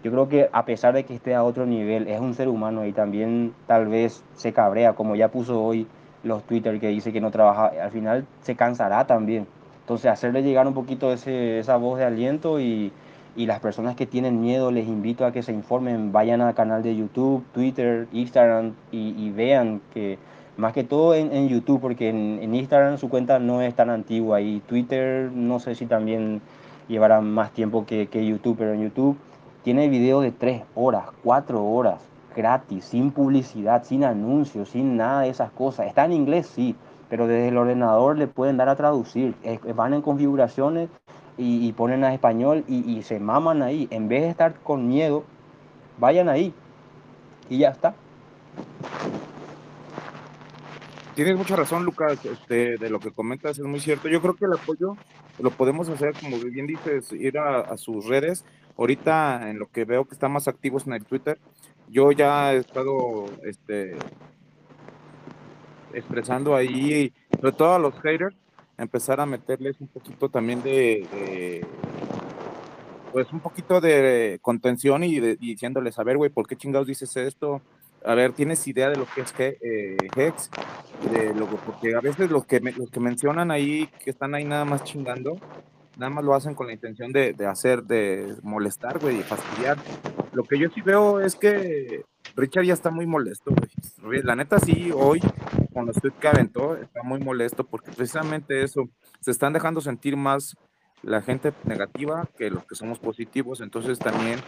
yo 0.04 0.12
creo 0.12 0.30
que 0.30 0.50
a 0.52 0.66
pesar 0.66 0.94
de 0.94 1.04
que 1.04 1.16
esté 1.16 1.34
a 1.34 1.44
otro 1.44 1.66
nivel, 1.66 2.08
es 2.08 2.20
un 2.20 2.34
ser 2.36 2.48
humano 2.48 2.86
y 2.86 2.94
también 2.94 3.54
tal 3.68 3.88
vez 3.88 4.24
se 4.36 4.54
cabrea, 4.54 4.94
como 4.94 5.16
ya 5.16 5.30
puso 5.30 5.64
hoy 5.64 5.88
los 6.24 6.44
Twitter 6.44 6.80
que 6.80 6.90
dice 6.90 7.12
que 7.12 7.22
no 7.22 7.32
trabaja, 7.32 7.72
al 7.82 7.92
final 7.92 8.26
se 8.42 8.56
cansará 8.56 9.08
también. 9.08 9.48
Entonces 9.82 10.12
hacerle 10.12 10.44
llegar 10.44 10.68
un 10.68 10.74
poquito 10.74 11.12
ese, 11.12 11.60
esa 11.60 11.78
voz 11.78 12.00
de 12.00 12.06
aliento 12.06 12.60
y, 12.60 12.92
y 13.36 13.46
las 13.46 13.60
personas 13.60 13.96
que 13.96 14.06
tienen 14.06 14.42
miedo 14.42 14.72
les 14.72 14.88
invito 14.88 15.26
a 15.26 15.32
que 15.32 15.44
se 15.44 15.52
informen, 15.52 16.12
vayan 16.12 16.42
al 16.42 16.54
canal 16.54 16.84
de 16.84 16.96
YouTube, 16.96 17.44
Twitter, 17.54 18.08
Instagram 18.12 18.74
y, 18.92 19.16
y 19.18 19.32
vean 19.32 19.82
que 19.94 20.18
más 20.58 20.74
que 20.74 20.84
todo 20.84 21.14
en, 21.14 21.34
en 21.34 21.50
YouTube, 21.50 21.82
porque 21.82 22.10
en, 22.10 22.40
en, 22.42 22.56
Instagram 22.56 22.98
su 22.98 23.10
cuenta 23.10 23.40
no 23.40 23.62
es 23.62 23.76
tan 23.76 23.90
antigua 23.90 24.40
y 24.42 24.62
Twitter 24.62 25.32
no 25.34 25.60
sé 25.60 25.76
si 25.76 25.86
también 25.86 26.42
llevará 26.88 27.22
más 27.22 27.52
tiempo 27.52 27.86
que, 27.86 28.08
que 28.08 28.26
YouTube, 28.26 28.58
pero 28.58 28.74
en 28.74 28.84
YouTube 28.84 29.18
tiene 29.64 29.90
videos 29.90 30.24
de 30.24 30.32
3 30.32 30.64
horas, 30.76 31.06
4 31.24 31.64
horas, 31.64 32.02
gratis, 32.36 32.86
sin 32.86 33.12
publicidad, 33.12 33.84
sin 33.84 34.04
anuncios, 34.04 34.70
sin 34.70 34.98
nada 34.98 35.22
de 35.22 35.30
esas 35.30 35.52
cosas. 35.52 35.88
Está 35.88 36.06
en 36.06 36.14
inglés, 36.14 36.48
sí, 36.48 36.76
pero 37.10 37.28
desde 37.28 37.48
el 37.48 37.58
ordenador 37.58 38.18
le 38.18 38.28
pueden 38.28 38.58
dar 38.58 38.70
a 38.70 38.76
traducir. 38.76 39.36
Van 39.76 39.94
en 39.94 40.02
configuraciones 40.02 40.90
y, 41.38 41.72
ponen 41.74 42.04
a 42.04 42.14
español 42.14 42.64
y, 42.68 42.90
y, 42.92 43.04
se 43.04 43.20
maman 43.20 43.62
ahí. 43.62 43.88
En 43.92 44.08
vez 44.08 44.22
de 44.22 44.30
estar 44.30 44.54
con 44.62 44.88
miedo, 44.88 45.24
vayan 45.98 46.30
ahí 46.30 46.54
y 47.50 47.60
ya 47.60 47.70
está. 47.70 47.96
Tienes 51.16 51.38
mucha 51.38 51.56
razón, 51.56 51.86
Lucas, 51.86 52.24
este, 52.26 52.78
de 52.78 52.90
lo 52.90 53.00
que 53.00 53.10
comentas, 53.12 53.58
es 53.58 53.64
muy 53.64 53.80
cierto. 53.80 54.10
Yo 54.10 54.22
creo 54.22 54.36
que 54.36 54.46
el 54.46 54.54
apoyo 54.54 54.98
lo 55.40 55.52
podemos 55.52 55.90
hacer, 55.90 56.14
como 56.20 56.38
bien 56.38 56.68
dices, 56.68 57.12
ir 57.12 57.38
a, 57.38 57.76
sus 57.78 58.06
redes. 58.06 58.46
Ahorita, 58.78 59.50
en 59.50 59.60
lo 59.60 59.68
que 59.68 59.86
veo 59.86 60.06
que 60.06 60.14
están 60.14 60.32
más 60.32 60.48
activos 60.48 60.86
en 60.88 60.94
el 60.94 61.06
Twitter, 61.06 61.38
yo 61.90 62.12
ya 62.12 62.54
he 62.54 62.58
estado 62.58 63.26
este, 63.44 63.96
expresando 65.94 66.56
ahí, 66.56 67.14
sobre 67.40 67.52
todo 67.52 67.74
a 67.74 67.80
los 67.80 67.94
haters, 68.02 68.36
empezar 68.78 69.20
a 69.20 69.26
meterles 69.26 69.80
un 69.80 69.88
poquito 69.88 70.30
también 70.30 70.62
de, 70.62 71.08
de 71.12 71.66
pues 73.14 73.32
un 73.32 73.40
poquito 73.40 73.80
de 73.80 74.40
contención 74.42 75.04
y, 75.04 75.22
de, 75.22 75.38
y 75.40 75.52
diciéndoles, 75.52 75.98
a 75.98 76.04
ver, 76.04 76.18
güey, 76.18 76.30
¿por 76.30 76.48
qué 76.48 76.58
chingados 76.58 76.88
dices 76.88 77.16
esto? 77.16 77.62
A 78.06 78.14
ver, 78.14 78.34
¿tienes 78.34 78.68
idea 78.68 78.90
de 78.90 78.98
lo 78.98 79.08
que 79.08 79.22
es 79.22 79.34
eh, 79.40 79.98
Hex? 80.16 80.52
De 81.12 81.34
lo, 81.34 81.48
porque 81.48 81.96
a 81.96 82.02
veces 82.02 82.30
los 82.30 82.46
que, 82.46 82.60
los 82.60 82.90
que 82.92 83.00
mencionan 83.00 83.50
ahí, 83.50 83.90
que 84.04 84.12
están 84.12 84.36
ahí 84.36 84.44
nada 84.44 84.64
más 84.64 84.84
chingando, 84.84 85.38
nada 85.98 86.12
más 86.12 86.24
lo 86.24 86.36
hacen 86.36 86.54
con 86.54 86.68
la 86.68 86.74
intención 86.74 87.12
de, 87.12 87.34
de 87.34 87.48
hacer, 87.48 87.84
de 87.84 88.36
molestar, 88.44 89.00
güey, 89.00 89.20
y 89.20 89.24
fastidiar. 89.24 89.78
Lo 90.34 90.44
que 90.44 90.60
yo 90.60 90.70
sí 90.70 90.82
veo 90.82 91.20
es 91.20 91.36
que 91.36 92.04
Richard 92.36 92.66
ya 92.66 92.74
está 92.74 92.92
muy 92.92 93.08
molesto, 93.08 93.52
güey. 94.04 94.22
La 94.22 94.36
neta 94.36 94.60
sí, 94.60 94.92
hoy, 94.94 95.20
con 95.74 95.88
los 95.88 95.96
tweets 95.96 96.20
que 96.20 96.28
aventó, 96.28 96.76
está 96.76 97.02
muy 97.02 97.20
molesto 97.20 97.64
porque 97.64 97.92
precisamente 97.92 98.64
eso, 98.64 98.90
se 99.20 99.32
están 99.32 99.54
dejando 99.54 99.82
sentir 99.82 100.16
más 100.16 100.56
la 101.02 101.22
gente 101.22 101.54
negativa 101.64 102.28
que 102.38 102.50
los 102.50 102.66
que 102.66 102.76
somos 102.76 103.00
positivos. 103.00 103.62
Entonces 103.62 103.98
también, 103.98 104.40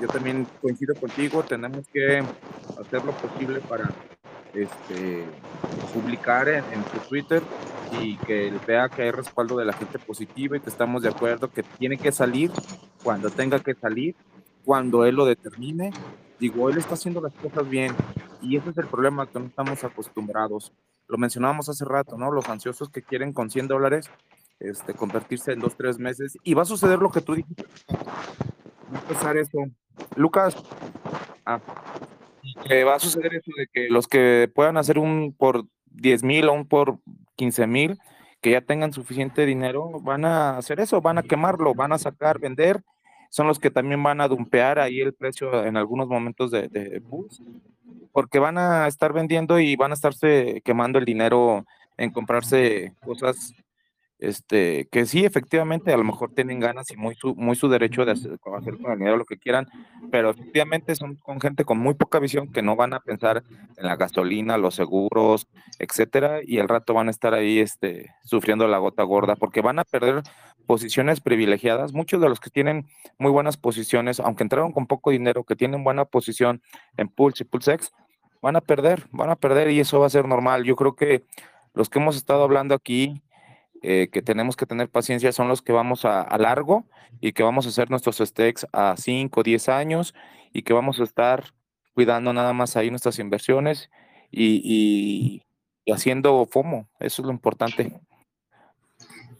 yo 0.00 0.08
también 0.08 0.46
coincido 0.60 0.94
contigo, 0.94 1.42
tenemos 1.42 1.86
que 1.88 2.18
hacer 2.80 3.04
lo 3.04 3.12
posible 3.12 3.60
para 3.60 3.90
este, 4.54 5.24
publicar 5.92 6.48
en, 6.48 6.64
en 6.72 6.84
su 6.92 7.08
Twitter 7.08 7.42
y 8.00 8.16
que 8.18 8.52
vea 8.66 8.88
que 8.88 9.02
hay 9.02 9.10
respaldo 9.10 9.56
de 9.56 9.64
la 9.64 9.72
gente 9.72 9.98
positiva 9.98 10.56
y 10.56 10.60
que 10.60 10.70
estamos 10.70 11.02
de 11.02 11.08
acuerdo 11.08 11.50
que 11.50 11.62
tiene 11.62 11.96
que 11.96 12.12
salir 12.12 12.50
cuando 13.02 13.30
tenga 13.30 13.58
que 13.60 13.74
salir, 13.74 14.14
cuando 14.64 15.04
él 15.04 15.16
lo 15.16 15.24
determine. 15.24 15.92
Digo, 16.38 16.68
él 16.68 16.78
está 16.78 16.94
haciendo 16.94 17.20
las 17.20 17.32
cosas 17.34 17.68
bien 17.68 17.94
y 18.40 18.56
ese 18.56 18.70
es 18.70 18.78
el 18.78 18.86
problema 18.86 19.26
que 19.26 19.38
no 19.38 19.46
estamos 19.46 19.82
acostumbrados. 19.84 20.72
Lo 21.08 21.18
mencionábamos 21.18 21.68
hace 21.68 21.84
rato, 21.84 22.16
¿no? 22.16 22.30
Los 22.30 22.48
ansiosos 22.48 22.90
que 22.90 23.02
quieren 23.02 23.32
con 23.32 23.50
100 23.50 23.68
dólares 23.68 24.10
este, 24.60 24.94
convertirse 24.94 25.52
en 25.52 25.60
dos, 25.60 25.76
tres 25.76 25.98
meses 25.98 26.36
y 26.42 26.54
va 26.54 26.62
a 26.62 26.66
suceder 26.66 26.98
lo 26.98 27.10
que 27.10 27.20
tú 27.20 27.34
dijiste. 27.34 27.64
Va 28.92 28.98
a 28.98 29.00
empezar 29.00 29.36
eso. 29.36 29.58
Lucas, 30.16 30.56
ah, 31.44 31.60
que 32.66 32.84
va 32.84 32.96
a 32.96 32.98
suceder 32.98 33.34
eso 33.34 33.50
de 33.56 33.66
que 33.72 33.88
los 33.88 34.06
que 34.06 34.50
puedan 34.54 34.76
hacer 34.76 34.98
un 34.98 35.34
por 35.36 35.64
10 35.86 36.22
mil 36.22 36.48
o 36.48 36.52
un 36.52 36.66
por 36.66 36.98
15 37.36 37.66
mil, 37.66 37.98
que 38.40 38.52
ya 38.52 38.60
tengan 38.60 38.92
suficiente 38.92 39.46
dinero, 39.46 40.00
van 40.00 40.24
a 40.24 40.56
hacer 40.56 40.80
eso, 40.80 41.00
van 41.00 41.18
a 41.18 41.22
quemarlo, 41.22 41.74
van 41.74 41.92
a 41.92 41.98
sacar, 41.98 42.38
vender. 42.38 42.82
Son 43.30 43.46
los 43.46 43.58
que 43.58 43.70
también 43.70 44.02
van 44.02 44.20
a 44.20 44.28
dumpear 44.28 44.78
ahí 44.78 45.00
el 45.00 45.12
precio 45.12 45.64
en 45.64 45.76
algunos 45.76 46.08
momentos 46.08 46.50
de, 46.50 46.68
de 46.68 47.00
bus, 47.00 47.42
porque 48.12 48.38
van 48.38 48.56
a 48.56 48.86
estar 48.86 49.12
vendiendo 49.12 49.58
y 49.58 49.76
van 49.76 49.90
a 49.90 49.94
estarse 49.94 50.62
quemando 50.64 50.98
el 50.98 51.04
dinero 51.04 51.66
en 51.98 52.10
comprarse 52.10 52.94
cosas 53.04 53.54
este, 54.18 54.88
que 54.90 55.06
sí, 55.06 55.24
efectivamente, 55.24 55.92
a 55.92 55.96
lo 55.96 56.04
mejor 56.04 56.32
tienen 56.34 56.58
ganas 56.58 56.90
y 56.90 56.96
muy 56.96 57.14
su, 57.14 57.34
muy 57.36 57.54
su 57.54 57.68
derecho 57.68 58.04
de 58.04 58.12
hacer, 58.12 58.38
hacer 58.56 58.78
con 58.78 58.92
el 58.92 58.98
dinero 58.98 59.16
lo 59.16 59.24
que 59.24 59.38
quieran, 59.38 59.68
pero 60.10 60.30
efectivamente 60.30 60.94
son 60.96 61.16
con 61.16 61.40
gente 61.40 61.64
con 61.64 61.78
muy 61.78 61.94
poca 61.94 62.18
visión 62.18 62.50
que 62.52 62.62
no 62.62 62.74
van 62.74 62.94
a 62.94 63.00
pensar 63.00 63.44
en 63.76 63.86
la 63.86 63.96
gasolina, 63.96 64.58
los 64.58 64.74
seguros, 64.74 65.46
etcétera, 65.78 66.40
y 66.44 66.58
el 66.58 66.68
rato 66.68 66.94
van 66.94 67.08
a 67.08 67.10
estar 67.10 67.32
ahí 67.34 67.60
este, 67.60 68.10
sufriendo 68.24 68.66
la 68.66 68.78
gota 68.78 69.04
gorda, 69.04 69.36
porque 69.36 69.60
van 69.60 69.78
a 69.78 69.84
perder 69.84 70.22
posiciones 70.66 71.20
privilegiadas. 71.20 71.92
Muchos 71.92 72.20
de 72.20 72.28
los 72.28 72.40
que 72.40 72.50
tienen 72.50 72.86
muy 73.18 73.30
buenas 73.30 73.56
posiciones, 73.56 74.20
aunque 74.20 74.42
entraron 74.42 74.72
con 74.72 74.86
poco 74.86 75.10
dinero, 75.10 75.44
que 75.44 75.56
tienen 75.56 75.84
buena 75.84 76.04
posición 76.04 76.60
en 76.96 77.08
Pulse 77.08 77.44
y 77.44 77.46
Pulsex, 77.46 77.92
van 78.42 78.56
a 78.56 78.60
perder, 78.60 79.06
van 79.10 79.30
a 79.30 79.36
perder 79.36 79.70
y 79.70 79.80
eso 79.80 80.00
va 80.00 80.06
a 80.06 80.10
ser 80.10 80.26
normal. 80.26 80.64
Yo 80.64 80.76
creo 80.76 80.94
que 80.94 81.24
los 81.74 81.88
que 81.88 81.98
hemos 81.98 82.16
estado 82.16 82.42
hablando 82.42 82.74
aquí, 82.74 83.22
eh, 83.82 84.08
que 84.10 84.22
tenemos 84.22 84.56
que 84.56 84.66
tener 84.66 84.88
paciencia 84.88 85.32
son 85.32 85.48
los 85.48 85.62
que 85.62 85.72
vamos 85.72 86.04
a, 86.04 86.36
largo 86.38 86.86
y 87.20 87.32
que 87.32 87.44
vamos 87.44 87.66
a 87.66 87.68
hacer 87.68 87.90
nuestros 87.90 88.18
stakes 88.18 88.66
a 88.72 88.96
5, 88.96 89.42
10 89.42 89.68
años 89.68 90.14
y 90.52 90.62
que 90.62 90.72
vamos 90.72 90.98
a 90.98 91.04
estar 91.04 91.54
cuidando 91.94 92.32
nada 92.32 92.52
más 92.52 92.76
ahí 92.76 92.90
nuestras 92.90 93.18
inversiones 93.18 93.90
y, 94.30 95.42
y, 95.84 95.92
haciendo 95.92 96.46
FOMO. 96.46 96.88
Eso 96.98 97.22
es 97.22 97.26
lo 97.26 97.32
importante. 97.32 98.00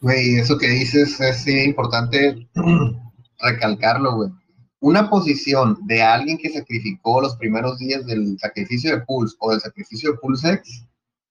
Güey, 0.01 0.37
eso 0.37 0.57
que 0.57 0.67
dices 0.67 1.19
es 1.19 1.47
importante 1.47 2.47
recalcarlo, 3.39 4.15
güey. 4.15 4.29
Una 4.81 5.09
posición 5.09 5.77
de 5.85 6.01
alguien 6.01 6.37
que 6.37 6.49
sacrificó 6.49 7.19
los 7.19 7.35
primeros 7.35 7.77
días 7.79 8.05
del 8.05 8.39
sacrificio 8.39 8.91
de 8.91 9.01
Pulse 9.01 9.35
o 9.39 9.51
del 9.51 9.59
sacrificio 9.59 10.13
de 10.13 10.17
PulseX, 10.19 10.85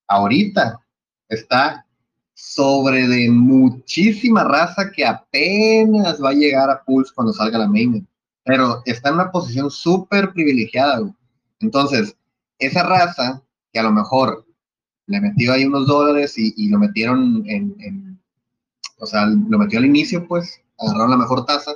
ahorita 0.06 0.78
está 1.30 1.86
sobre 2.38 3.08
de 3.08 3.28
muchísima 3.30 4.44
raza 4.44 4.92
que 4.92 5.04
apenas 5.04 6.22
va 6.22 6.30
a 6.30 6.34
llegar 6.34 6.70
a 6.70 6.84
Pulse 6.84 7.12
cuando 7.12 7.32
salga 7.32 7.58
la 7.58 7.66
main. 7.66 8.06
Pero 8.44 8.80
está 8.84 9.08
en 9.08 9.16
una 9.16 9.32
posición 9.32 9.68
súper 9.72 10.32
privilegiada. 10.32 11.00
Entonces, 11.58 12.16
esa 12.60 12.84
raza, 12.84 13.42
que 13.72 13.80
a 13.80 13.82
lo 13.82 13.90
mejor 13.90 14.46
le 15.06 15.20
metió 15.20 15.52
ahí 15.52 15.64
unos 15.64 15.88
dólares 15.88 16.34
y, 16.36 16.68
lo 16.68 16.78
metieron 16.78 17.42
en, 17.46 17.74
en, 17.80 18.20
o 18.98 19.06
sea, 19.06 19.26
lo 19.26 19.58
metió 19.58 19.80
al 19.80 19.86
inicio, 19.86 20.26
pues, 20.28 20.62
agarraron 20.78 21.10
la 21.10 21.16
mejor 21.16 21.44
tasa, 21.44 21.72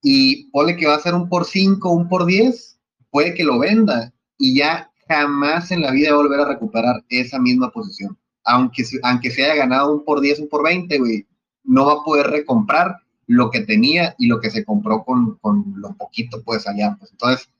y 0.00 0.50
pone 0.52 0.76
que 0.76 0.86
va 0.86 0.94
a 0.94 1.00
ser 1.00 1.14
un 1.14 1.28
por 1.28 1.44
5, 1.44 1.90
un 1.90 2.08
por 2.08 2.24
10, 2.24 2.78
puede 3.10 3.34
que 3.34 3.44
lo 3.44 3.58
venda, 3.58 4.12
y 4.38 4.56
ya 4.56 4.90
jamás 5.06 5.70
en 5.70 5.82
la 5.82 5.90
vida 5.90 6.12
va 6.12 6.20
a 6.20 6.22
volver 6.22 6.40
a 6.40 6.48
recuperar 6.48 7.04
esa 7.10 7.38
misma 7.38 7.70
posición 7.70 8.16
aunque, 8.46 8.84
aunque 9.02 9.30
se 9.30 9.44
haya 9.44 9.56
ganado 9.56 9.92
un 9.92 10.04
por 10.04 10.20
10, 10.20 10.40
un 10.40 10.48
por 10.48 10.62
20, 10.64 10.98
güey, 10.98 11.26
no 11.64 11.86
va 11.86 11.92
a 11.94 12.04
poder 12.04 12.28
recomprar 12.28 12.96
lo 13.26 13.50
que 13.50 13.60
tenía 13.60 14.14
y 14.18 14.28
lo 14.28 14.40
que 14.40 14.50
se 14.50 14.64
compró 14.64 15.04
con, 15.04 15.36
con 15.38 15.74
lo 15.76 15.94
poquito, 15.94 16.42
pues 16.44 16.66
allá. 16.68 16.96
Pues. 16.98 17.10
Entonces, 17.10 17.50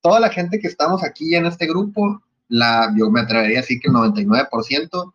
toda 0.00 0.18
la 0.18 0.30
gente 0.30 0.58
que 0.58 0.66
estamos 0.66 1.04
aquí 1.04 1.34
en 1.34 1.44
este 1.44 1.66
grupo, 1.66 2.22
la, 2.48 2.92
yo 2.96 3.10
me 3.10 3.20
atrevería 3.20 3.58
a 3.58 3.60
decir 3.60 3.80
que 3.80 3.88
el 3.88 3.94
99% 3.94 5.12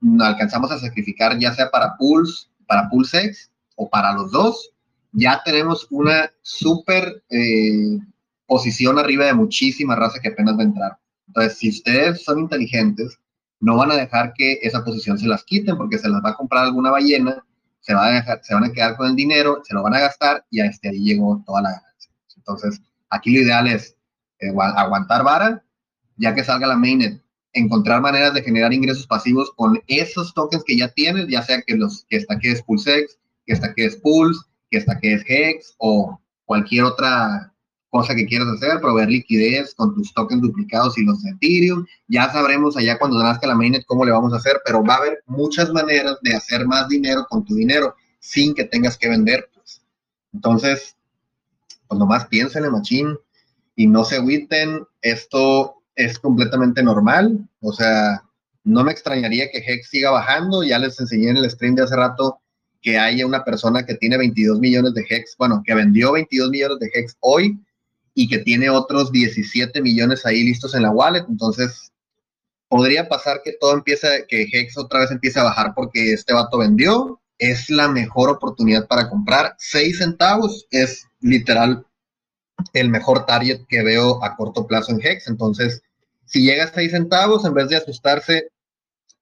no 0.00 0.24
alcanzamos 0.24 0.72
a 0.72 0.78
sacrificar 0.78 1.38
ya 1.38 1.54
sea 1.54 1.70
para 1.70 1.96
Pulse, 1.98 2.48
para 2.66 2.88
Pulsex 2.88 3.50
o 3.76 3.90
para 3.90 4.14
los 4.14 4.32
dos, 4.32 4.72
ya 5.12 5.42
tenemos 5.44 5.86
una 5.90 6.32
súper 6.40 7.22
eh, 7.28 7.98
posición 8.46 8.98
arriba 8.98 9.26
de 9.26 9.34
muchísima 9.34 9.94
raza 9.94 10.18
que 10.20 10.28
apenas 10.28 10.56
va 10.56 10.62
a 10.62 10.64
entrar. 10.64 10.98
Entonces, 11.26 11.58
si 11.58 11.68
ustedes 11.68 12.24
son 12.24 12.40
inteligentes, 12.40 13.18
no 13.62 13.76
van 13.76 13.92
a 13.92 13.96
dejar 13.96 14.34
que 14.34 14.58
esa 14.60 14.84
posición 14.84 15.18
se 15.18 15.28
las 15.28 15.44
quiten 15.44 15.76
porque 15.76 15.96
se 15.96 16.08
las 16.08 16.22
va 16.22 16.30
a 16.30 16.34
comprar 16.34 16.64
alguna 16.64 16.90
ballena, 16.90 17.44
se, 17.80 17.94
va 17.94 18.06
a 18.06 18.10
dejar, 18.10 18.40
se 18.42 18.54
van 18.54 18.64
a 18.64 18.72
quedar 18.72 18.96
con 18.96 19.06
el 19.06 19.14
dinero, 19.14 19.62
se 19.62 19.72
lo 19.72 19.84
van 19.84 19.94
a 19.94 20.00
gastar 20.00 20.44
y 20.50 20.60
a 20.60 20.66
este 20.66 20.88
ahí 20.88 20.98
llegó 20.98 21.42
toda 21.46 21.62
la 21.62 21.70
ganancia. 21.70 22.12
Entonces, 22.36 22.82
aquí 23.08 23.32
lo 23.32 23.40
ideal 23.40 23.68
es 23.68 23.96
eh, 24.40 24.52
aguantar 24.58 25.22
vara, 25.22 25.64
ya 26.16 26.34
que 26.34 26.42
salga 26.42 26.66
la 26.66 26.76
mainnet, 26.76 27.22
encontrar 27.52 28.00
maneras 28.00 28.34
de 28.34 28.42
generar 28.42 28.72
ingresos 28.72 29.06
pasivos 29.06 29.52
con 29.54 29.80
esos 29.86 30.34
tokens 30.34 30.64
que 30.64 30.76
ya 30.76 30.88
tienes, 30.88 31.28
ya 31.28 31.42
sea 31.42 31.62
que 31.62 31.76
los 31.76 32.04
que 32.08 32.16
está 32.16 32.40
que 32.40 32.50
es 32.50 32.62
Pulsex, 32.62 33.16
que 33.46 33.52
está 33.52 33.72
que 33.74 33.84
es 33.84 33.96
Pulse, 33.96 34.40
que 34.72 34.78
está 34.78 34.98
que 34.98 35.14
es 35.14 35.24
Hex 35.28 35.76
o 35.78 36.20
cualquier 36.46 36.82
otra 36.82 37.51
cosa 37.92 38.14
que 38.14 38.24
quieras 38.24 38.48
hacer, 38.48 38.80
proveer 38.80 39.10
liquidez 39.10 39.74
con 39.74 39.94
tus 39.94 40.14
tokens 40.14 40.40
duplicados 40.40 40.96
y 40.96 41.04
los 41.04 41.22
de 41.22 41.32
Ethereum. 41.32 41.84
Ya 42.08 42.32
sabremos 42.32 42.74
allá 42.74 42.98
cuando 42.98 43.22
nazca 43.22 43.46
la 43.46 43.54
mainnet 43.54 43.84
cómo 43.84 44.06
le 44.06 44.12
vamos 44.12 44.32
a 44.32 44.38
hacer, 44.38 44.62
pero 44.64 44.82
va 44.82 44.94
a 44.94 44.96
haber 44.96 45.22
muchas 45.26 45.70
maneras 45.74 46.16
de 46.22 46.34
hacer 46.34 46.66
más 46.66 46.88
dinero 46.88 47.26
con 47.28 47.44
tu 47.44 47.54
dinero 47.54 47.94
sin 48.18 48.54
que 48.54 48.64
tengas 48.64 48.96
que 48.96 49.10
vender. 49.10 49.46
Pues. 49.54 49.82
Entonces, 50.32 50.96
pues 51.86 51.98
nomás 51.98 52.24
piénsenle, 52.28 52.70
machín, 52.70 53.18
y 53.76 53.86
no 53.86 54.04
se 54.04 54.16
agüiten. 54.16 54.84
Esto 55.02 55.82
es 55.94 56.18
completamente 56.18 56.82
normal. 56.82 57.46
O 57.60 57.74
sea, 57.74 58.22
no 58.64 58.84
me 58.84 58.92
extrañaría 58.92 59.50
que 59.50 59.58
Hex 59.58 59.90
siga 59.90 60.10
bajando. 60.10 60.62
Ya 60.62 60.78
les 60.78 60.98
enseñé 60.98 61.28
en 61.28 61.36
el 61.36 61.50
stream 61.50 61.74
de 61.74 61.82
hace 61.82 61.96
rato 61.96 62.38
que 62.80 62.98
haya 62.98 63.26
una 63.26 63.44
persona 63.44 63.84
que 63.84 63.96
tiene 63.96 64.16
22 64.16 64.60
millones 64.60 64.94
de 64.94 65.04
Hex, 65.06 65.36
bueno, 65.36 65.62
que 65.62 65.74
vendió 65.74 66.12
22 66.12 66.48
millones 66.48 66.78
de 66.78 66.90
Hex 66.94 67.18
hoy 67.20 67.60
y 68.14 68.28
que 68.28 68.38
tiene 68.38 68.70
otros 68.70 69.10
17 69.12 69.80
millones 69.80 70.26
ahí 70.26 70.44
listos 70.44 70.74
en 70.74 70.82
la 70.82 70.90
wallet. 70.90 71.24
Entonces, 71.28 71.92
podría 72.68 73.08
pasar 73.08 73.42
que 73.44 73.52
todo 73.60 73.74
empiece, 73.74 74.26
que 74.28 74.48
Hex 74.52 74.76
otra 74.78 75.00
vez 75.00 75.10
empiece 75.10 75.40
a 75.40 75.44
bajar 75.44 75.72
porque 75.74 76.12
este 76.12 76.32
vato 76.32 76.58
vendió. 76.58 77.20
Es 77.38 77.70
la 77.70 77.88
mejor 77.88 78.30
oportunidad 78.30 78.86
para 78.86 79.08
comprar. 79.08 79.54
6 79.58 79.98
centavos 79.98 80.66
es 80.70 81.06
literal 81.20 81.86
el 82.72 82.88
mejor 82.88 83.26
target 83.26 83.62
que 83.68 83.82
veo 83.82 84.22
a 84.22 84.36
corto 84.36 84.66
plazo 84.66 84.92
en 84.92 85.00
Hex. 85.04 85.26
Entonces, 85.28 85.82
si 86.24 86.42
llega 86.42 86.64
a 86.64 86.72
6 86.72 86.92
centavos, 86.92 87.44
en 87.44 87.54
vez 87.54 87.68
de 87.68 87.76
asustarse, 87.76 88.48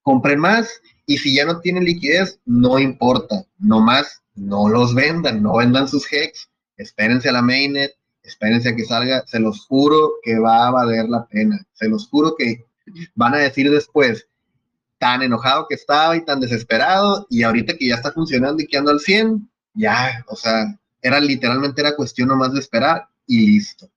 compren 0.01 0.39
más. 0.39 0.69
Y 1.05 1.17
si 1.17 1.35
ya 1.35 1.45
no 1.45 1.59
tienen 1.59 1.83
liquidez, 1.83 2.39
no 2.45 2.77
importa. 2.79 3.45
Nomás 3.57 4.21
no 4.35 4.69
los 4.69 4.93
vendan, 4.93 5.41
no 5.41 5.57
vendan 5.57 5.87
sus 5.87 6.11
Hex. 6.11 6.49
Espérense 6.77 7.29
a 7.29 7.33
la 7.33 7.41
mainnet, 7.41 7.95
espérense 8.23 8.69
a 8.69 8.75
que 8.75 8.85
salga. 8.85 9.23
Se 9.27 9.39
los 9.39 9.65
juro 9.65 10.13
que 10.23 10.39
va 10.39 10.67
a 10.67 10.71
valer 10.71 11.09
la 11.09 11.25
pena. 11.25 11.65
Se 11.73 11.87
los 11.87 12.07
juro 12.07 12.35
que 12.37 12.65
van 13.15 13.35
a 13.35 13.39
decir 13.39 13.69
después, 13.69 14.27
tan 14.97 15.21
enojado 15.21 15.65
que 15.67 15.75
estaba 15.75 16.15
y 16.15 16.25
tan 16.25 16.39
desesperado, 16.39 17.25
y 17.29 17.43
ahorita 17.43 17.75
que 17.77 17.87
ya 17.87 17.95
está 17.95 18.11
funcionando 18.11 18.61
y 18.61 18.67
que 18.67 18.77
ando 18.77 18.91
al 18.91 18.99
100, 18.99 19.49
ya, 19.73 20.23
o 20.27 20.35
sea, 20.35 20.77
era 21.01 21.19
literalmente 21.19 21.81
era 21.81 21.95
cuestión 21.95 22.27
nomás 22.27 22.53
de 22.53 22.59
esperar 22.59 23.07
y 23.25 23.47
listo. 23.47 23.89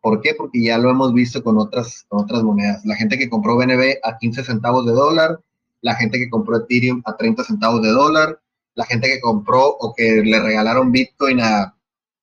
¿Por 0.00 0.20
qué? 0.20 0.34
Porque 0.34 0.62
ya 0.62 0.78
lo 0.78 0.90
hemos 0.90 1.12
visto 1.12 1.42
con 1.42 1.58
otras, 1.58 2.06
otras 2.10 2.42
monedas. 2.44 2.84
La 2.84 2.94
gente 2.94 3.18
que 3.18 3.28
compró 3.28 3.56
BNB 3.56 3.96
a 4.04 4.18
15 4.18 4.44
centavos 4.44 4.86
de 4.86 4.92
dólar, 4.92 5.40
la 5.80 5.96
gente 5.96 6.18
que 6.18 6.30
compró 6.30 6.58
Ethereum 6.58 7.02
a 7.04 7.16
30 7.16 7.42
centavos 7.42 7.82
de 7.82 7.88
dólar, 7.88 8.40
la 8.76 8.84
gente 8.84 9.08
que 9.08 9.20
compró 9.20 9.66
o 9.66 9.94
que 9.94 10.22
le 10.22 10.40
regalaron 10.40 10.92
Bitcoin 10.92 11.40
a, 11.40 11.75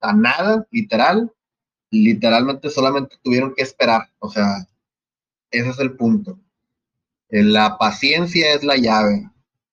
a 0.04 0.14
nada, 0.14 0.68
literal, 0.72 1.32
literalmente 1.90 2.70
solamente 2.70 3.16
tuvieron 3.24 3.54
que 3.56 3.64
esperar. 3.64 4.10
O 4.20 4.30
sea, 4.30 4.68
ese 5.50 5.70
es 5.70 5.80
el 5.80 5.96
punto. 5.96 6.40
La 7.30 7.78
paciencia 7.78 8.54
es 8.54 8.64
la 8.64 8.78
llave. 8.78 9.30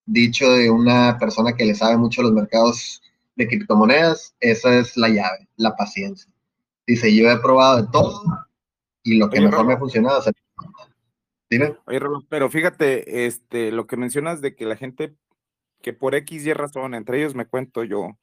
Dicho 0.07 0.51
de 0.51 0.70
una 0.70 1.19
persona 1.19 1.55
que 1.55 1.65
le 1.65 1.74
sabe 1.74 1.97
mucho 1.97 2.23
los 2.23 2.32
mercados 2.32 3.02
de 3.36 3.47
criptomonedas, 3.47 4.35
esa 4.40 4.78
es 4.78 4.97
la 4.97 5.09
llave, 5.09 5.48
la 5.57 5.77
paciencia. 5.77 6.31
Dice, 6.86 7.15
yo 7.15 7.31
he 7.31 7.39
probado 7.39 7.82
de 7.82 7.89
todo 7.93 8.23
y 9.02 9.16
lo 9.16 9.31
que 9.31 9.39
Oye, 9.39 9.48
mejor 9.48 9.66
me 9.66 9.74
ha 9.74 9.78
funcionado 9.78 10.20
es 10.20 10.32
Dime. 11.48 11.77
Oye, 11.86 12.01
pero 12.28 12.48
fíjate, 12.48 13.27
este, 13.27 13.73
lo 13.73 13.86
que 13.86 13.97
mencionas 13.97 14.40
de 14.40 14.55
que 14.55 14.66
la 14.66 14.77
gente 14.77 15.16
que 15.82 15.93
por 15.93 16.15
X 16.15 16.47
y 16.47 16.52
razón, 16.52 16.94
entre 16.94 17.19
ellos 17.19 17.35
me 17.35 17.47
cuento 17.47 17.82
yo, 17.85 18.16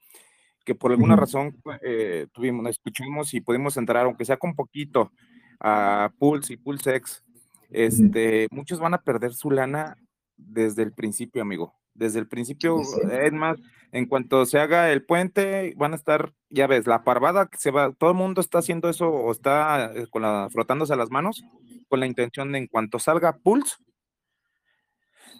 que 0.67 0.75
por 0.75 0.91
alguna 0.91 1.15
razón 1.15 1.55
eh, 1.81 2.27
tuvimos, 2.33 2.67
escuchamos 2.67 3.33
y 3.33 3.39
pudimos 3.39 3.77
entrar, 3.77 4.03
aunque 4.03 4.25
sea 4.25 4.35
con 4.35 4.53
poquito, 4.53 5.13
a 5.61 6.11
Pulse 6.19 6.53
y 6.53 6.57
PulseX, 6.57 7.23
este, 7.69 8.49
muchos 8.51 8.77
van 8.77 8.93
a 8.93 9.01
perder 9.01 9.33
su 9.33 9.49
lana 9.49 9.95
desde 10.35 10.83
el 10.83 10.91
principio, 10.91 11.41
amigo. 11.41 11.73
Desde 11.93 12.19
el 12.19 12.27
principio, 12.27 12.83
Sí, 12.83 12.99
es 13.09 13.31
más, 13.31 13.57
en 13.93 14.07
cuanto 14.07 14.45
se 14.45 14.59
haga 14.59 14.91
el 14.91 15.05
puente, 15.05 15.73
van 15.77 15.93
a 15.93 15.95
estar, 15.95 16.33
ya 16.49 16.67
ves, 16.67 16.85
la 16.85 17.05
parvada 17.05 17.47
que 17.47 17.57
se 17.57 17.71
va, 17.71 17.93
todo 17.93 18.09
el 18.09 18.17
mundo 18.17 18.41
está 18.41 18.59
haciendo 18.59 18.89
eso 18.89 19.07
o 19.07 19.31
está 19.31 19.93
eh, 19.95 20.05
con 20.09 20.23
la, 20.23 20.49
frotándose 20.51 20.97
las 20.97 21.09
manos 21.09 21.45
con 21.87 22.01
la 22.01 22.07
intención 22.07 22.51
de 22.51 22.57
en 22.57 22.67
cuanto 22.67 22.99
salga 22.99 23.37
Pulse, 23.37 23.77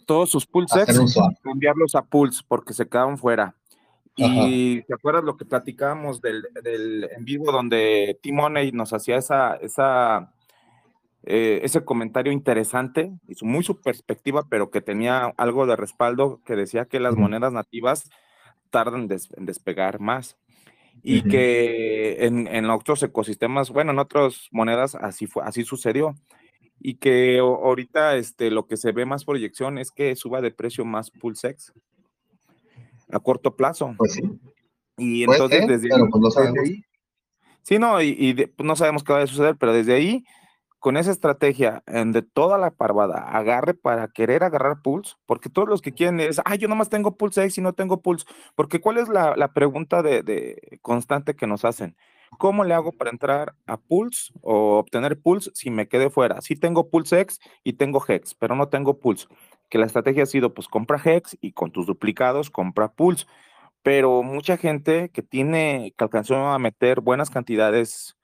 todos 0.05 0.29
sus 0.29 0.47
PulseX, 0.47 1.17
cambiarlos 1.43 1.95
a 1.95 2.01
Pulse 2.01 2.41
porque 2.47 2.73
se 2.73 2.87
quedaron 2.87 3.17
fuera. 3.17 3.57
Y 4.17 4.81
te 4.81 4.95
acuerdas 4.95 5.23
lo 5.23 5.37
que 5.37 5.45
platicábamos 5.45 6.21
del, 6.21 6.43
del 6.63 7.07
en 7.15 7.23
vivo 7.23 7.51
donde 7.51 8.17
Timoney 8.21 8.71
nos 8.71 8.91
hacía 8.91 9.17
esa, 9.17 9.55
esa, 9.57 10.33
eh, 11.23 11.59
ese 11.63 11.85
comentario 11.85 12.31
interesante, 12.33 13.11
y 13.27 13.45
muy 13.45 13.63
su 13.63 13.79
perspectiva, 13.79 14.43
pero 14.49 14.71
que 14.71 14.81
tenía 14.81 15.33
algo 15.37 15.67
de 15.67 15.75
respaldo 15.75 16.41
que 16.45 16.55
decía 16.55 16.85
que 16.85 16.99
las 16.99 17.15
monedas 17.15 17.53
nativas 17.53 18.09
tardan 18.71 19.07
des- 19.07 19.29
en 19.37 19.45
despegar 19.45 19.99
más. 19.99 20.35
Y 21.03 21.19
Ujú. 21.19 21.29
que 21.29 22.25
en, 22.25 22.47
en 22.47 22.69
otros 22.71 23.03
ecosistemas, 23.03 23.69
bueno, 23.69 23.91
en 23.91 23.99
otras 23.99 24.47
monedas 24.51 24.95
así 24.95 25.27
fue, 25.27 25.43
así 25.45 25.63
sucedió. 25.63 26.15
Y 26.79 26.95
que 26.95 27.37
ahorita 27.39 28.15
este, 28.15 28.49
lo 28.49 28.65
que 28.65 28.77
se 28.77 28.91
ve 28.91 29.05
más 29.05 29.25
proyección 29.25 29.77
es 29.77 29.91
que 29.91 30.15
suba 30.15 30.41
de 30.41 30.51
precio 30.51 30.85
más 30.85 31.11
PulseX 31.11 31.71
a 33.11 33.19
corto 33.19 33.55
plazo. 33.55 33.95
Pues 33.97 34.13
sí, 34.13 34.23
Y 34.97 35.23
entonces 35.23 35.59
ser, 35.59 35.69
desde, 35.69 35.89
pero 35.89 36.07
pues 36.09 36.21
no 36.21 36.27
desde 36.29 36.41
sabemos. 36.43 36.59
ahí, 36.63 36.83
sí, 37.63 37.79
no, 37.79 38.01
y, 38.01 38.15
y 38.17 38.33
de- 38.33 38.47
pues 38.47 38.65
no 38.65 38.75
sabemos 38.75 39.03
qué 39.03 39.13
va 39.13 39.21
a 39.21 39.27
suceder, 39.27 39.55
pero 39.57 39.73
desde 39.73 39.93
ahí, 39.93 40.25
con 40.79 40.95
esa 40.97 41.11
estrategia 41.11 41.83
en 41.87 42.11
de 42.11 42.21
toda 42.21 42.57
la 42.57 42.71
parvada, 42.71 43.19
agarre 43.29 43.73
para 43.73 44.07
querer 44.09 44.43
agarrar 44.43 44.81
Pulse, 44.81 45.15
porque 45.25 45.49
todos 45.49 45.67
los 45.67 45.81
que 45.81 45.91
quieren 45.91 46.19
es, 46.19 46.39
ah, 46.45 46.55
yo 46.55 46.67
nomás 46.67 46.89
tengo 46.89 47.15
Pulse 47.17 47.43
X 47.43 47.57
y 47.57 47.61
no 47.61 47.73
tengo 47.73 48.01
Pulse, 48.01 48.25
porque 48.55 48.79
¿cuál 48.79 48.97
es 48.97 49.09
la, 49.09 49.35
la 49.35 49.53
pregunta 49.53 50.01
de, 50.03 50.21
de 50.23 50.79
constante 50.81 51.35
que 51.35 51.47
nos 51.47 51.65
hacen? 51.65 51.95
¿Cómo 52.37 52.63
le 52.65 52.73
hago 52.73 52.91
para 52.91 53.09
entrar 53.09 53.55
a 53.65 53.77
Pulse 53.77 54.33
o 54.41 54.77
obtener 54.79 55.19
Pulse 55.19 55.49
si 55.53 55.69
me 55.71 55.87
quedé 55.87 56.09
fuera? 56.09 56.41
Sí 56.41 56.55
tengo 56.55 56.89
Pulse 56.89 57.21
X 57.21 57.39
y 57.63 57.73
tengo 57.73 58.03
Hex, 58.05 58.35
pero 58.35 58.53
no 58.55 58.67
tengo 58.67 58.99
Pulse. 58.99 59.27
Que 59.69 59.77
la 59.77 59.85
estrategia 59.85 60.23
ha 60.23 60.27
sido, 60.27 60.53
pues 60.53 60.67
compra 60.67 61.01
Hex 61.03 61.37
y 61.41 61.51
con 61.51 61.71
tus 61.71 61.85
duplicados 61.85 62.49
compra 62.49 62.91
Pulse 62.91 63.25
pero 63.83 64.21
mucha 64.21 64.57
gente 64.57 65.07
que 65.09 65.21
tiene, 65.21 65.93
que 65.97 66.03
alcanzó 66.03 66.35
a 66.35 66.59
meter 66.59 66.99
buenas 66.99 67.29
cantidades 67.29 68.17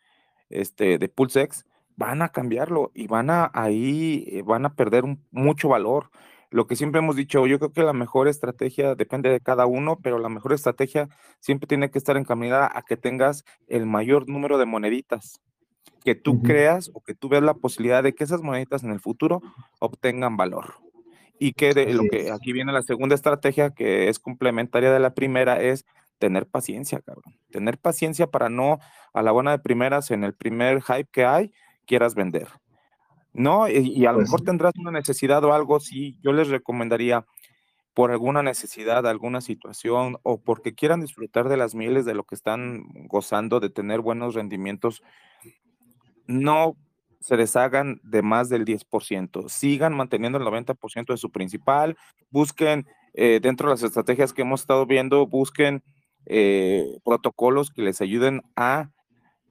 este, 0.49 0.97
de 0.97 1.07
PulseX, 1.07 1.63
van 1.95 2.21
a 2.21 2.29
cambiarlo 2.29 2.91
y 2.93 3.07
van 3.07 3.29
a 3.29 3.49
ahí, 3.53 4.25
eh, 4.27 4.41
van 4.41 4.65
a 4.65 4.73
perder 4.75 5.05
un- 5.05 5.23
mucho 5.31 5.69
valor. 5.69 6.09
Lo 6.49 6.67
que 6.67 6.75
siempre 6.75 6.99
hemos 6.99 7.15
dicho, 7.15 7.47
yo 7.47 7.59
creo 7.59 7.71
que 7.71 7.83
la 7.83 7.93
mejor 7.93 8.27
estrategia 8.27 8.95
depende 8.95 9.29
de 9.29 9.39
cada 9.39 9.65
uno, 9.65 9.99
pero 10.03 10.19
la 10.19 10.27
mejor 10.27 10.51
estrategia 10.51 11.07
siempre 11.39 11.65
tiene 11.65 11.89
que 11.89 11.97
estar 11.97 12.17
encaminada 12.17 12.69
a 12.73 12.81
que 12.81 12.97
tengas 12.97 13.45
el 13.67 13.85
mayor 13.85 14.27
número 14.27 14.57
de 14.57 14.65
moneditas, 14.65 15.39
que 16.03 16.13
tú 16.13 16.41
creas 16.43 16.91
o 16.93 16.99
que 16.99 17.15
tú 17.15 17.29
veas 17.29 17.43
la 17.43 17.53
posibilidad 17.53 18.03
de 18.03 18.13
que 18.13 18.25
esas 18.25 18.41
moneditas 18.41 18.83
en 18.83 18.91
el 18.91 18.99
futuro 18.99 19.41
obtengan 19.79 20.35
valor. 20.35 20.73
Y 21.43 21.51
que 21.51 21.73
de, 21.73 21.93
lo 21.93 22.03
que 22.09 22.31
aquí 22.31 22.53
viene 22.53 22.71
la 22.71 22.83
segunda 22.83 23.15
estrategia, 23.15 23.71
que 23.71 24.07
es 24.07 24.17
complementaria 24.17 24.93
de 24.93 24.99
la 25.01 25.13
primera, 25.13 25.61
es 25.61 25.85
tener 26.17 26.47
paciencia, 26.47 27.01
cabrón. 27.01 27.35
Tener 27.51 27.77
paciencia 27.77 28.27
para 28.27 28.47
no 28.47 28.79
a 29.13 29.21
la 29.21 29.33
buena 29.33 29.51
de 29.51 29.59
primeras 29.59 30.09
en 30.11 30.23
el 30.23 30.33
primer 30.33 30.81
hype 30.81 31.09
que 31.11 31.25
hay, 31.25 31.51
quieras 31.85 32.15
vender. 32.15 32.47
No, 33.33 33.67
y, 33.67 33.91
y 33.93 34.05
a 34.05 34.13
lo 34.13 34.19
Pues 34.19 34.29
mejor 34.29 34.45
tendrás 34.45 34.73
una 34.77 34.91
necesidad 34.91 35.43
o 35.43 35.53
algo, 35.53 35.81
sí, 35.81 36.17
yo 36.23 36.31
les 36.31 36.47
recomendaría 36.47 37.25
por 37.93 38.11
alguna 38.11 38.41
necesidad, 38.41 39.05
alguna 39.05 39.41
situación 39.41 40.15
o 40.23 40.39
porque 40.39 40.73
quieran 40.73 41.01
disfrutar 41.01 41.49
de 41.49 41.57
las 41.57 41.75
mieles 41.75 42.05
de 42.05 42.13
lo 42.13 42.23
que 42.23 42.35
están 42.35 42.83
gozando, 43.09 43.59
de 43.59 43.69
tener 43.69 43.99
buenos 43.99 44.33
rendimientos, 44.33 45.03
no 46.25 46.77
se 47.23 47.37
deshagan 47.37 48.01
de 48.03 48.21
más 48.21 48.49
del 48.49 48.65
10%. 48.65 49.47
Sigan 49.47 49.95
manteniendo 49.95 50.37
el 50.37 50.43
90% 50.43 51.13
de 51.13 51.17
su 51.17 51.31
principal. 51.31 51.97
Busquen, 52.29 52.85
eh, 53.13 53.39
dentro 53.41 53.69
de 53.69 53.75
las 53.75 53.83
estrategias 53.83 54.33
que 54.33 54.41
hemos 54.41 54.61
estado 54.61 54.85
viendo, 54.85 55.25
busquen 55.25 55.83
eh, 56.25 56.97
protocolos 57.05 57.71
que 57.71 57.81
les 57.81 58.01
ayuden 58.01 58.41
a 58.57 58.89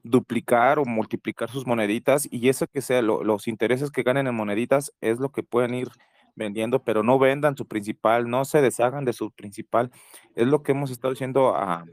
duplicar 0.03 0.77
o 0.77 0.85
multiplicar 0.85 1.49
sus 1.49 1.65
moneditas 1.65 2.27
y 2.29 2.49
eso 2.49 2.67
que 2.67 2.81
sea 2.81 3.01
los 3.01 3.47
intereses 3.47 3.89
que 3.89 4.03
ganen 4.03 4.27
en 4.27 4.35
moneditas 4.35 4.93
es 5.01 5.19
lo 5.19 5.31
que 5.31 5.41
pueden 5.41 5.73
ir 5.73 5.89
vendiendo, 6.35 6.83
pero 6.83 7.01
no 7.01 7.17
vendan 7.17 7.57
su 7.57 7.67
principal, 7.67 8.29
no 8.29 8.45
se 8.45 8.61
deshagan 8.61 9.05
de 9.05 9.13
su 9.13 9.31
principal. 9.31 9.91
Es 10.35 10.47
lo 10.47 10.61
que 10.61 10.73
hemos 10.73 10.91
estado 10.91 11.13
diciendo 11.13 11.55
a, 11.55 11.85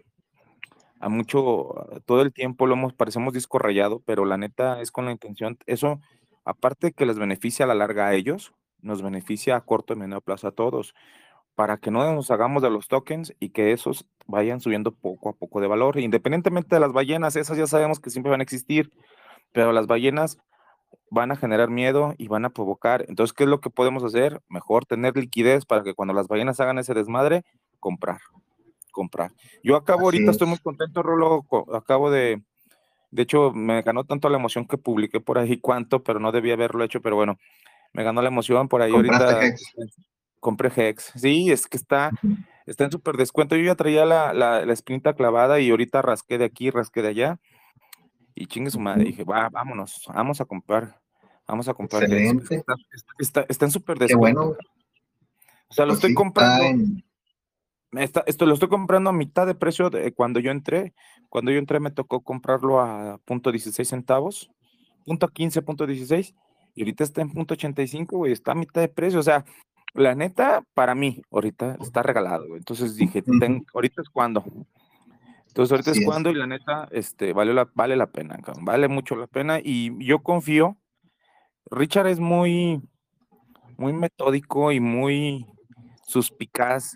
a 1.01 1.09
mucho, 1.09 1.75
todo 2.05 2.23
el 2.23 2.33
tiempo 2.33 2.67
lo 2.67 2.75
hemos, 2.75 2.93
parecemos 2.93 3.33
disco 3.33 3.59
rayado, 3.59 4.01
pero 4.05 4.25
la 4.27 4.37
neta 4.37 4.81
es 4.81 4.93
con 4.93 5.07
la 5.07 5.13
intención, 5.13 5.59
eso, 5.67 6.01
aparte 6.45 6.93
que 6.93 7.07
les 7.07 7.19
beneficia 7.19 7.65
a 7.65 7.69
la 7.69 7.75
larga 7.75 8.07
a 8.07 8.15
ellos, 8.15 8.53
nos 8.83 9.03
beneficia 9.03 9.57
a 9.57 9.63
corto 9.63 9.95
y 9.95 9.97
medio 9.97 10.21
plazo 10.21 10.49
a 10.49 10.53
todos, 10.53 10.95
para 11.55 11.79
que 11.79 11.91
no 11.91 12.15
nos 12.15 12.31
hagamos 12.31 12.63
de 12.63 12.71
los 12.71 12.89
tokens 12.89 13.35
y 13.41 13.51
que 13.51 13.73
esos 13.73 14.07
vayan 14.27 14.61
subiendo 14.61 14.93
poco 14.93 15.31
a 15.31 15.33
poco 15.33 15.61
de 15.61 15.67
valor, 15.67 15.99
independientemente 15.99 16.77
de 16.77 16.81
las 16.81 16.93
ballenas, 16.93 17.35
esas 17.37 17.57
ya 17.59 17.67
sabemos 17.67 17.99
que 17.99 18.11
siempre 18.11 18.31
van 18.31 18.41
a 18.41 18.45
existir, 18.45 18.91
pero 19.53 19.73
las 19.73 19.87
ballenas 19.87 20.39
van 21.11 21.33
a 21.33 21.37
generar 21.37 21.71
miedo 21.71 22.15
y 22.19 22.29
van 22.29 22.45
a 22.45 22.51
provocar. 22.51 23.05
Entonces, 23.09 23.33
¿qué 23.33 23.45
es 23.45 23.51
lo 23.51 23.61
que 23.61 23.71
podemos 23.71 24.05
hacer? 24.05 24.41
Mejor 24.49 24.87
tener 24.87 25.17
liquidez 25.17 25.65
para 25.65 25.83
que 25.83 25.95
cuando 25.95 26.15
las 26.15 26.29
ballenas 26.29 26.61
hagan 26.61 26.79
ese 26.79 26.95
desmadre, 26.95 27.43
comprar, 27.81 28.21
comprar. 28.91 29.33
Yo 29.63 29.77
acabo 29.77 30.03
ahorita, 30.03 30.31
estoy 30.31 30.49
muy 30.49 30.59
contento, 30.59 31.03
Rolo, 31.03 31.45
acabo 31.75 32.11
de, 32.11 32.43
de 33.11 33.23
hecho, 33.23 33.53
me 33.53 33.83
ganó 33.83 34.05
tanto 34.05 34.29
la 34.29 34.39
emoción 34.39 34.67
que 34.67 34.79
publiqué 34.79 35.21
por 35.21 35.39
ahí 35.39 35.59
cuánto, 35.59 36.03
pero 36.03 36.21
no 36.21 36.31
debía 36.33 36.55
haberlo 36.55 36.85
hecho, 36.85 37.01
pero 37.01 37.17
bueno, 37.17 37.39
me 37.93 38.05
ganó 38.05 38.23
la 38.23 38.29
emoción 38.29 38.69
por 38.69 38.83
ahí 38.83 38.93
ahorita. 38.93 39.45
Hex? 39.45 39.75
Compré 40.39 40.71
Hex. 40.75 41.13
Sí, 41.17 41.51
es 41.51 41.67
que 41.67 41.77
está, 41.77 42.13
está 42.67 42.85
en 42.85 42.93
súper 42.93 43.17
descuento. 43.17 43.57
Yo 43.57 43.65
ya 43.65 43.75
traía 43.75 44.05
la, 44.05 44.33
la, 44.33 44.65
la 44.65 45.15
clavada 45.15 45.61
y 45.61 45.71
ahorita 45.71 46.03
rasqué 46.03 46.39
de 46.39 46.45
aquí, 46.45 46.71
rasqué 46.71 47.03
de 47.03 47.09
allá. 47.09 47.41
Y 48.35 48.47
chingue 48.47 48.71
su 48.71 48.81
madre, 48.81 49.05
dije, 49.05 49.25
va, 49.25 49.49
vámonos, 49.51 50.05
vamos 50.07 50.41
a 50.41 50.45
comprar, 50.45 50.99
vamos 51.47 51.69
a 51.69 51.75
comprar. 51.75 52.05
Excelente. 52.05 52.65
Está, 53.19 53.45
está, 53.49 53.65
en 53.67 53.71
súper 53.73 53.99
descuento. 53.99 54.41
bueno. 54.41 54.57
O 55.69 55.75
sea, 55.75 55.85
lo 55.85 55.91
pues 55.91 55.99
estoy 55.99 56.15
comprando. 56.15 57.03
Esto 57.93 58.47
lo 58.47 58.55
estoy 58.55 58.69
comprando 58.69 59.11
a 59.11 59.13
mitad 59.13 59.47
de 59.47 59.55
precio 59.55 59.91
de 59.91 60.13
cuando 60.13 60.41
yo 60.41 60.51
entré. 60.51 60.95
Cuando 61.29 61.51
yo 61.51 61.59
entré 61.59 61.81
me 61.81 61.91
tocó 61.91 62.21
comprarlo 62.21 62.81
a 62.81 63.19
punto 63.25 63.51
16 63.51 63.89
centavos, 63.89 64.51
punto 65.05 65.29
15, 65.29 65.63
punto 65.63 65.87
16, 65.87 66.35
y 66.75 66.83
ahorita 66.83 67.05
está 67.05 67.21
en 67.21 67.31
punto 67.31 67.55
85, 67.55 68.17
güey, 68.17 68.33
está 68.33 68.53
a 68.53 68.55
mitad 68.55 68.81
de 68.81 68.89
precio. 68.89 69.19
O 69.19 69.23
sea, 69.23 69.45
la 69.95 70.15
neta, 70.15 70.63
para 70.75 70.95
mí, 70.95 71.23
ahorita 71.31 71.77
está 71.81 72.03
regalado, 72.03 72.47
güey. 72.47 72.59
Entonces 72.59 72.95
dije, 72.97 73.25
ahorita 73.75 74.03
es 74.03 74.09
cuando. 74.09 74.45
Entonces 75.49 75.73
ahorita 75.73 75.91
es, 75.91 76.05
cuando 76.05 76.31
y 76.31 76.35
la 76.35 76.47
neta, 76.47 76.89
este, 76.93 77.33
vale 77.33 77.53
la, 77.53 77.69
vale 77.75 77.97
la 77.97 78.07
pena, 78.07 78.39
vale 78.61 78.87
mucho 78.87 79.17
la 79.17 79.27
pena 79.27 79.59
y 79.63 79.93
yo 80.05 80.21
confío. 80.21 80.77
Richard 81.73 82.07
es 82.07 82.21
muy, 82.21 82.81
muy 83.77 83.93
metódico 83.93 84.71
y 84.71 84.79
muy 84.79 85.47
suspicaz 86.07 86.95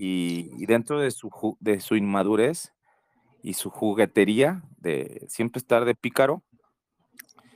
y, 0.00 0.66
dentro 0.66 1.00
de 1.00 1.10
su, 1.10 1.96
inmadurez 1.96 2.72
y 3.42 3.54
su 3.54 3.68
juguetería 3.70 4.62
de 4.76 5.26
siempre 5.28 5.58
estar 5.58 5.84
de 5.84 5.96
pícaro, 5.96 6.44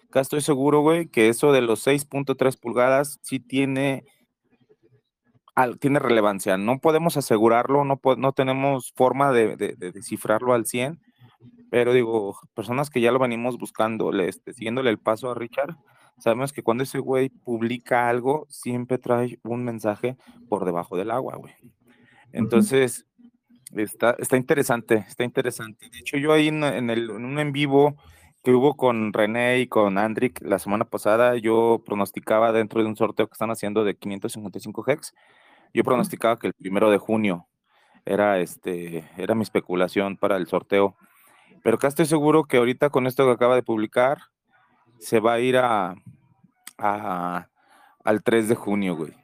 acá 0.08 0.20
estoy 0.20 0.40
seguro, 0.40 0.80
güey, 0.80 1.06
que 1.06 1.28
eso 1.28 1.52
de 1.52 1.60
los 1.60 1.86
6.3 1.86 2.58
pulgadas 2.58 3.20
sí 3.22 3.38
tiene 3.38 4.04
tiene 5.78 5.98
relevancia. 5.98 6.56
No 6.56 6.78
podemos 6.78 7.16
asegurarlo, 7.16 7.84
no, 7.84 8.00
no 8.16 8.32
tenemos 8.32 8.92
forma 8.96 9.32
de, 9.32 9.56
descifrarlo 9.76 10.54
al 10.54 10.66
100, 10.66 10.98
pero 11.70 11.92
digo, 11.92 12.36
personas 12.54 12.90
que 12.90 13.02
ya 13.02 13.12
lo 13.12 13.18
venimos 13.18 13.58
buscando, 13.58 14.12
este, 14.18 14.54
siguiéndole 14.54 14.90
el 14.90 14.98
paso 14.98 15.30
a 15.30 15.34
Richard, 15.34 15.76
sabemos 16.18 16.52
que 16.52 16.62
cuando 16.62 16.82
ese 16.82 16.98
güey 16.98 17.28
publica 17.28 18.08
algo, 18.08 18.46
siempre 18.48 18.98
trae 18.98 19.38
un 19.44 19.62
mensaje 19.62 20.16
por 20.48 20.64
debajo 20.64 20.96
del 20.96 21.10
agua, 21.10 21.36
güey. 21.36 21.54
Entonces, 22.32 23.06
está, 23.76 24.16
está 24.18 24.36
interesante, 24.36 25.04
está 25.08 25.24
interesante. 25.24 25.88
De 25.90 25.98
hecho, 25.98 26.16
yo 26.16 26.32
ahí 26.32 26.48
en, 26.48 26.62
el, 26.62 27.10
en 27.10 27.24
un 27.24 27.38
en 27.38 27.52
vivo 27.52 27.96
que 28.42 28.52
hubo 28.52 28.76
con 28.76 29.12
René 29.12 29.60
y 29.60 29.68
con 29.68 29.98
Andrick 29.98 30.40
la 30.42 30.58
semana 30.58 30.84
pasada, 30.84 31.36
yo 31.36 31.82
pronosticaba 31.84 32.52
dentro 32.52 32.82
de 32.82 32.88
un 32.88 32.96
sorteo 32.96 33.28
que 33.28 33.34
están 33.34 33.50
haciendo 33.50 33.84
de 33.84 33.94
555 33.94 34.84
hex, 34.88 35.14
yo 35.72 35.84
pronosticaba 35.84 36.38
que 36.38 36.48
el 36.48 36.54
primero 36.54 36.90
de 36.90 36.98
junio 36.98 37.46
era, 38.04 38.40
este, 38.40 39.08
era 39.16 39.34
mi 39.34 39.42
especulación 39.42 40.16
para 40.16 40.36
el 40.36 40.46
sorteo. 40.46 40.96
Pero 41.62 41.76
acá 41.76 41.88
estoy 41.88 42.06
seguro 42.06 42.44
que 42.44 42.56
ahorita 42.56 42.90
con 42.90 43.06
esto 43.06 43.24
que 43.24 43.32
acaba 43.32 43.54
de 43.54 43.62
publicar, 43.62 44.18
se 44.98 45.20
va 45.20 45.34
a 45.34 45.40
ir 45.40 45.56
a, 45.56 45.94
al 46.76 48.22
3 48.22 48.48
de 48.48 48.54
junio, 48.54 48.96
güey. 48.96 49.14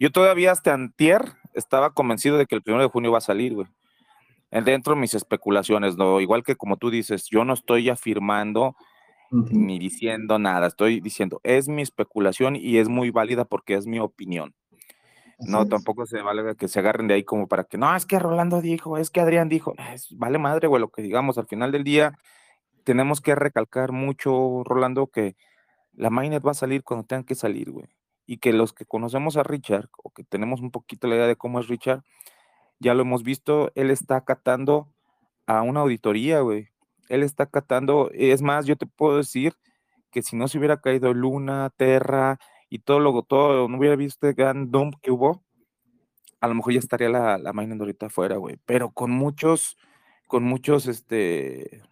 Yo 0.00 0.10
todavía 0.10 0.50
hasta 0.50 0.74
antier 0.74 1.34
estaba 1.54 1.90
convencido 1.90 2.38
de 2.38 2.46
que 2.46 2.54
el 2.54 2.62
primero 2.62 2.82
de 2.82 2.90
junio 2.90 3.12
va 3.12 3.18
a 3.18 3.22
salir, 3.22 3.54
güey. 3.54 3.68
Dentro 4.50 4.94
de 4.94 5.00
mis 5.00 5.14
especulaciones, 5.14 5.96
¿no? 5.96 6.20
Igual 6.20 6.42
que 6.42 6.56
como 6.56 6.76
tú 6.76 6.90
dices, 6.90 7.26
yo 7.30 7.44
no 7.44 7.54
estoy 7.54 7.88
afirmando 7.88 8.76
ni 9.30 9.78
diciendo 9.78 10.38
nada, 10.38 10.66
estoy 10.66 11.00
diciendo, 11.00 11.40
es 11.42 11.66
mi 11.66 11.80
especulación 11.80 12.54
y 12.54 12.76
es 12.76 12.90
muy 12.90 13.10
válida 13.10 13.46
porque 13.46 13.74
es 13.74 13.86
mi 13.86 13.98
opinión. 13.98 14.54
No, 15.38 15.66
tampoco 15.66 16.06
se 16.06 16.20
vale 16.20 16.54
que 16.54 16.68
se 16.68 16.78
agarren 16.78 17.08
de 17.08 17.14
ahí 17.14 17.24
como 17.24 17.48
para 17.48 17.64
que, 17.64 17.78
no, 17.78 17.96
es 17.96 18.06
que 18.06 18.18
Rolando 18.18 18.60
dijo, 18.60 18.98
es 18.98 19.10
que 19.10 19.20
Adrián 19.20 19.48
dijo, 19.48 19.74
vale 20.10 20.38
madre, 20.38 20.68
güey, 20.68 20.80
lo 20.80 20.90
que 20.90 21.02
digamos, 21.02 21.38
al 21.38 21.46
final 21.46 21.72
del 21.72 21.82
día 21.82 22.12
tenemos 22.84 23.20
que 23.20 23.34
recalcar 23.34 23.90
mucho, 23.90 24.62
Rolando, 24.64 25.06
que 25.06 25.34
la 25.94 26.10
mainnet 26.10 26.46
va 26.46 26.50
a 26.52 26.54
salir 26.54 26.84
cuando 26.84 27.06
tengan 27.06 27.24
que 27.24 27.34
salir, 27.34 27.70
güey. 27.70 27.86
Y 28.32 28.38
que 28.38 28.54
los 28.54 28.72
que 28.72 28.86
conocemos 28.86 29.36
a 29.36 29.42
Richard, 29.42 29.90
o 30.02 30.08
que 30.08 30.24
tenemos 30.24 30.62
un 30.62 30.70
poquito 30.70 31.06
la 31.06 31.16
idea 31.16 31.26
de 31.26 31.36
cómo 31.36 31.60
es 31.60 31.68
Richard, 31.68 32.02
ya 32.78 32.94
lo 32.94 33.02
hemos 33.02 33.22
visto, 33.22 33.70
él 33.74 33.90
está 33.90 34.16
acatando 34.16 34.88
a 35.44 35.60
una 35.60 35.80
auditoría, 35.80 36.40
güey. 36.40 36.70
Él 37.10 37.24
está 37.24 37.42
acatando, 37.44 38.10
es 38.14 38.40
más, 38.40 38.64
yo 38.64 38.76
te 38.76 38.86
puedo 38.86 39.18
decir 39.18 39.52
que 40.10 40.22
si 40.22 40.34
no 40.34 40.48
se 40.48 40.56
hubiera 40.56 40.80
caído 40.80 41.12
Luna, 41.12 41.70
Terra, 41.76 42.38
y 42.70 42.78
todo 42.78 43.00
lo 43.00 43.22
todo, 43.22 43.68
no 43.68 43.76
hubiera 43.76 43.96
visto 43.96 44.26
el 44.26 44.32
gran 44.32 44.70
dump 44.70 44.94
que 45.02 45.10
hubo, 45.10 45.44
a 46.40 46.48
lo 46.48 46.54
mejor 46.54 46.72
ya 46.72 46.78
estaría 46.78 47.10
la, 47.10 47.36
la 47.36 47.50
ahorita 47.50 48.06
afuera, 48.06 48.38
güey. 48.38 48.56
Pero 48.64 48.92
con 48.92 49.10
muchos, 49.10 49.76
con 50.26 50.42
muchos, 50.42 50.86
este, 50.86 51.82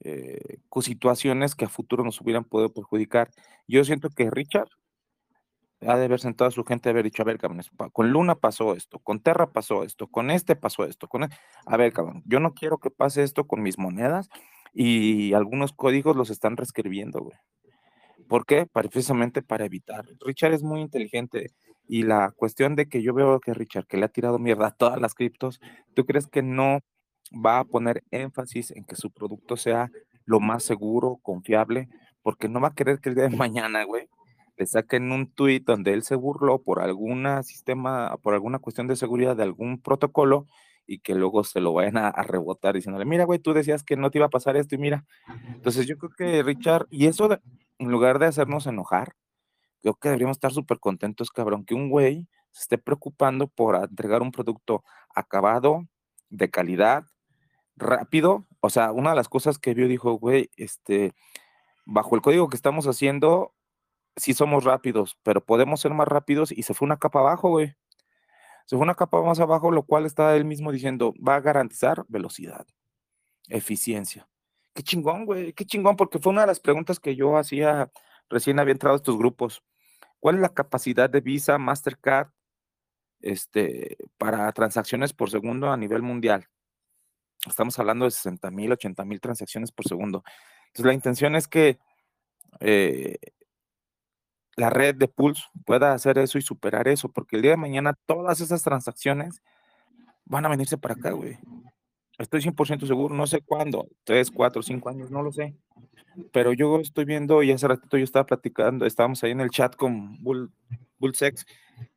eh, 0.00 0.58
situaciones 0.82 1.54
que 1.54 1.64
a 1.64 1.70
futuro 1.70 2.04
nos 2.04 2.20
hubieran 2.20 2.44
podido 2.44 2.74
perjudicar. 2.74 3.30
Yo 3.66 3.82
siento 3.84 4.10
que 4.10 4.30
Richard 4.30 4.68
ha 5.80 5.96
de 5.96 6.04
haber 6.06 6.20
sentado 6.20 6.48
a 6.48 6.52
su 6.52 6.64
gente, 6.64 6.88
haber 6.88 7.04
dicho, 7.04 7.22
a 7.22 7.26
ver, 7.26 7.38
cabrón, 7.38 7.60
con 7.92 8.10
Luna 8.10 8.34
pasó 8.34 8.74
esto, 8.74 8.98
con 8.98 9.20
Terra 9.20 9.52
pasó 9.52 9.82
esto, 9.82 10.06
con 10.06 10.30
este 10.30 10.56
pasó 10.56 10.84
esto, 10.84 11.08
con 11.08 11.24
e-". 11.24 11.28
a 11.66 11.76
ver, 11.76 11.92
cabrón, 11.92 12.22
yo 12.26 12.40
no 12.40 12.54
quiero 12.54 12.78
que 12.78 12.90
pase 12.90 13.22
esto 13.22 13.46
con 13.46 13.62
mis 13.62 13.78
monedas 13.78 14.28
y 14.72 15.32
algunos 15.34 15.72
códigos 15.72 16.16
los 16.16 16.30
están 16.30 16.56
reescribiendo, 16.56 17.20
güey. 17.20 17.38
¿Por 18.28 18.44
qué? 18.44 18.66
precisamente 18.66 19.40
para 19.42 19.64
evitar. 19.66 20.04
Richard 20.20 20.52
es 20.52 20.62
muy 20.62 20.80
inteligente 20.80 21.52
y 21.86 22.02
la 22.02 22.32
cuestión 22.32 22.74
de 22.74 22.88
que 22.88 23.02
yo 23.02 23.14
veo 23.14 23.38
que 23.40 23.54
Richard, 23.54 23.86
que 23.86 23.96
le 23.96 24.06
ha 24.06 24.08
tirado 24.08 24.38
mierda 24.38 24.68
a 24.68 24.70
todas 24.72 25.00
las 25.00 25.14
criptos, 25.14 25.60
¿tú 25.94 26.04
crees 26.04 26.26
que 26.26 26.42
no 26.42 26.80
va 27.32 27.60
a 27.60 27.64
poner 27.64 28.02
énfasis 28.10 28.72
en 28.72 28.84
que 28.84 28.96
su 28.96 29.12
producto 29.12 29.56
sea 29.56 29.90
lo 30.24 30.40
más 30.40 30.64
seguro, 30.64 31.18
confiable? 31.22 31.88
Porque 32.22 32.48
no 32.48 32.60
va 32.60 32.68
a 32.68 32.74
querer 32.74 32.98
que 32.98 33.10
el 33.10 33.14
día 33.14 33.28
de 33.28 33.36
mañana, 33.36 33.84
güey, 33.84 34.08
le 34.56 34.66
saquen 34.66 35.12
un 35.12 35.30
tweet 35.32 35.60
donde 35.60 35.92
él 35.92 36.02
se 36.02 36.14
burló 36.14 36.62
por 36.62 36.80
alguna 36.80 37.42
sistema, 37.42 38.16
por 38.22 38.34
alguna 38.34 38.58
cuestión 38.58 38.86
de 38.86 38.96
seguridad 38.96 39.36
de 39.36 39.42
algún 39.42 39.80
protocolo 39.80 40.46
y 40.86 41.00
que 41.00 41.14
luego 41.14 41.44
se 41.44 41.60
lo 41.60 41.72
vayan 41.72 41.96
a, 41.96 42.08
a, 42.08 42.22
rebotar 42.22 42.74
diciéndole, 42.74 43.04
mira, 43.04 43.24
güey, 43.24 43.38
tú 43.38 43.52
decías 43.52 43.82
que 43.82 43.96
no 43.96 44.10
te 44.10 44.18
iba 44.18 44.26
a 44.26 44.30
pasar 44.30 44.56
esto 44.56 44.76
y 44.76 44.78
mira. 44.78 45.04
Entonces 45.54 45.86
yo 45.86 45.98
creo 45.98 46.12
que 46.16 46.42
Richard, 46.42 46.86
y 46.90 47.06
eso 47.06 47.28
en 47.78 47.90
lugar 47.90 48.18
de 48.18 48.26
hacernos 48.26 48.66
enojar, 48.66 49.14
creo 49.82 49.94
que 49.94 50.08
deberíamos 50.08 50.36
estar 50.36 50.52
súper 50.52 50.78
contentos, 50.78 51.30
cabrón, 51.30 51.64
que 51.64 51.74
un 51.74 51.90
güey 51.90 52.28
se 52.52 52.62
esté 52.62 52.78
preocupando 52.78 53.48
por 53.48 53.76
entregar 53.76 54.22
un 54.22 54.32
producto 54.32 54.84
acabado, 55.14 55.86
de 56.30 56.50
calidad, 56.50 57.04
rápido. 57.76 58.46
O 58.60 58.70
sea, 58.70 58.92
una 58.92 59.10
de 59.10 59.16
las 59.16 59.28
cosas 59.28 59.58
que 59.58 59.74
vio 59.74 59.88
dijo, 59.88 60.14
güey, 60.14 60.50
este, 60.56 61.12
bajo 61.84 62.16
el 62.16 62.22
código 62.22 62.48
que 62.48 62.56
estamos 62.56 62.86
haciendo, 62.86 63.54
sí 64.16 64.34
somos 64.34 64.64
rápidos, 64.64 65.18
pero 65.22 65.44
podemos 65.44 65.80
ser 65.80 65.92
más 65.94 66.08
rápidos 66.08 66.52
y 66.52 66.62
se 66.62 66.74
fue 66.74 66.86
una 66.86 66.98
capa 66.98 67.20
abajo, 67.20 67.50
güey. 67.50 67.74
Se 68.66 68.76
fue 68.76 68.82
una 68.82 68.94
capa 68.96 69.22
más 69.22 69.38
abajo, 69.40 69.70
lo 69.70 69.84
cual 69.84 70.06
está 70.06 70.34
él 70.36 70.44
mismo 70.44 70.72
diciendo, 70.72 71.14
va 71.26 71.36
a 71.36 71.40
garantizar 71.40 72.04
velocidad, 72.08 72.66
eficiencia 73.48 74.28
qué 74.76 74.82
chingón, 74.82 75.24
güey, 75.24 75.52
qué 75.54 75.64
chingón, 75.64 75.96
porque 75.96 76.18
fue 76.20 76.32
una 76.32 76.42
de 76.42 76.48
las 76.48 76.60
preguntas 76.60 77.00
que 77.00 77.16
yo 77.16 77.36
hacía 77.36 77.90
recién 78.28 78.60
había 78.60 78.72
entrado 78.72 78.94
a 78.94 78.98
estos 78.98 79.16
grupos. 79.18 79.64
¿Cuál 80.20 80.36
es 80.36 80.42
la 80.42 80.50
capacidad 80.50 81.10
de 81.10 81.20
Visa, 81.20 81.58
Mastercard, 81.58 82.28
este, 83.20 83.96
para 84.18 84.52
transacciones 84.52 85.14
por 85.14 85.30
segundo 85.30 85.70
a 85.70 85.76
nivel 85.76 86.02
mundial? 86.02 86.46
Estamos 87.46 87.78
hablando 87.78 88.04
de 88.04 88.10
60 88.10 88.50
mil, 88.50 88.72
80 88.72 89.04
mil 89.04 89.20
transacciones 89.20 89.72
por 89.72 89.88
segundo. 89.88 90.22
Entonces, 90.66 90.86
la 90.86 90.94
intención 90.94 91.36
es 91.36 91.48
que 91.48 91.78
eh, 92.60 93.16
la 94.56 94.70
red 94.70 94.94
de 94.94 95.06
Pulse 95.06 95.42
pueda 95.64 95.92
hacer 95.92 96.18
eso 96.18 96.38
y 96.38 96.42
superar 96.42 96.88
eso, 96.88 97.10
porque 97.10 97.36
el 97.36 97.42
día 97.42 97.52
de 97.52 97.56
mañana 97.58 97.94
todas 98.06 98.40
esas 98.40 98.62
transacciones 98.62 99.42
van 100.24 100.46
a 100.46 100.48
venirse 100.48 100.78
para 100.78 100.94
acá, 100.94 101.10
güey. 101.10 101.38
Estoy 102.18 102.40
100% 102.40 102.86
seguro, 102.86 103.14
no 103.14 103.26
sé 103.26 103.42
cuándo, 103.42 103.86
3, 104.04 104.30
4, 104.30 104.62
5 104.62 104.88
años, 104.88 105.10
no 105.10 105.22
lo 105.22 105.32
sé. 105.32 105.54
Pero 106.32 106.54
yo 106.54 106.80
estoy 106.80 107.04
viendo, 107.04 107.42
y 107.42 107.52
hace 107.52 107.68
ratito 107.68 107.98
yo 107.98 108.04
estaba 108.04 108.24
platicando, 108.24 108.86
estábamos 108.86 109.22
ahí 109.22 109.32
en 109.32 109.42
el 109.42 109.50
chat 109.50 109.76
con 109.76 110.22
Bull, 110.22 110.50
Bullsex, 110.98 111.44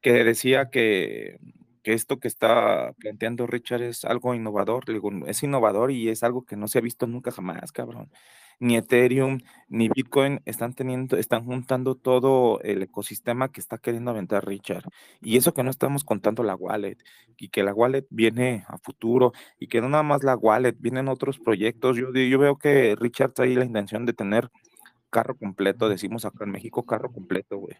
que 0.01 0.25
decía 0.25 0.69
que, 0.69 1.39
que 1.83 1.93
esto 1.93 2.19
que 2.19 2.27
está 2.27 2.91
planteando 2.99 3.47
Richard 3.47 3.83
es 3.83 4.03
algo 4.03 4.35
innovador. 4.35 4.85
Le 4.89 4.95
digo, 4.95 5.09
es 5.25 5.41
innovador 5.41 5.91
y 5.91 6.09
es 6.09 6.21
algo 6.23 6.43
que 6.43 6.57
no 6.57 6.67
se 6.67 6.79
ha 6.79 6.81
visto 6.81 7.07
nunca 7.07 7.31
jamás, 7.31 7.71
cabrón 7.71 8.11
ni 8.59 8.75
Ethereum, 8.75 9.39
ni 9.69 9.89
Bitcoin 9.89 10.41
están 10.45 10.73
teniendo, 10.73 11.17
están 11.17 11.45
juntando 11.45 11.95
todo 11.95 12.59
el 12.61 12.83
ecosistema 12.83 13.51
que 13.51 13.61
está 13.61 13.77
queriendo 13.77 14.11
aventar 14.11 14.45
Richard. 14.45 14.83
Y 15.21 15.37
eso 15.37 15.53
que 15.53 15.63
no 15.63 15.69
estamos 15.69 16.03
contando 16.03 16.43
la 16.43 16.55
wallet, 16.55 16.97
y 17.37 17.49
que 17.49 17.63
la 17.63 17.73
wallet 17.73 18.05
viene 18.09 18.65
a 18.67 18.77
futuro, 18.77 19.31
y 19.59 19.67
que 19.67 19.81
no 19.81 19.89
nada 19.89 20.03
más 20.03 20.23
la 20.23 20.35
wallet, 20.35 20.75
vienen 20.77 21.07
otros 21.07 21.39
proyectos. 21.39 21.97
Yo, 21.97 22.11
yo 22.11 22.39
veo 22.39 22.57
que 22.57 22.95
Richard 22.99 23.31
trae 23.33 23.55
la 23.55 23.65
intención 23.65 24.05
de 24.05 24.13
tener 24.13 24.49
carro 25.09 25.35
completo, 25.37 25.89
decimos 25.89 26.25
acá 26.25 26.43
en 26.43 26.51
México, 26.51 26.85
carro 26.85 27.11
completo, 27.11 27.57
güey. 27.57 27.75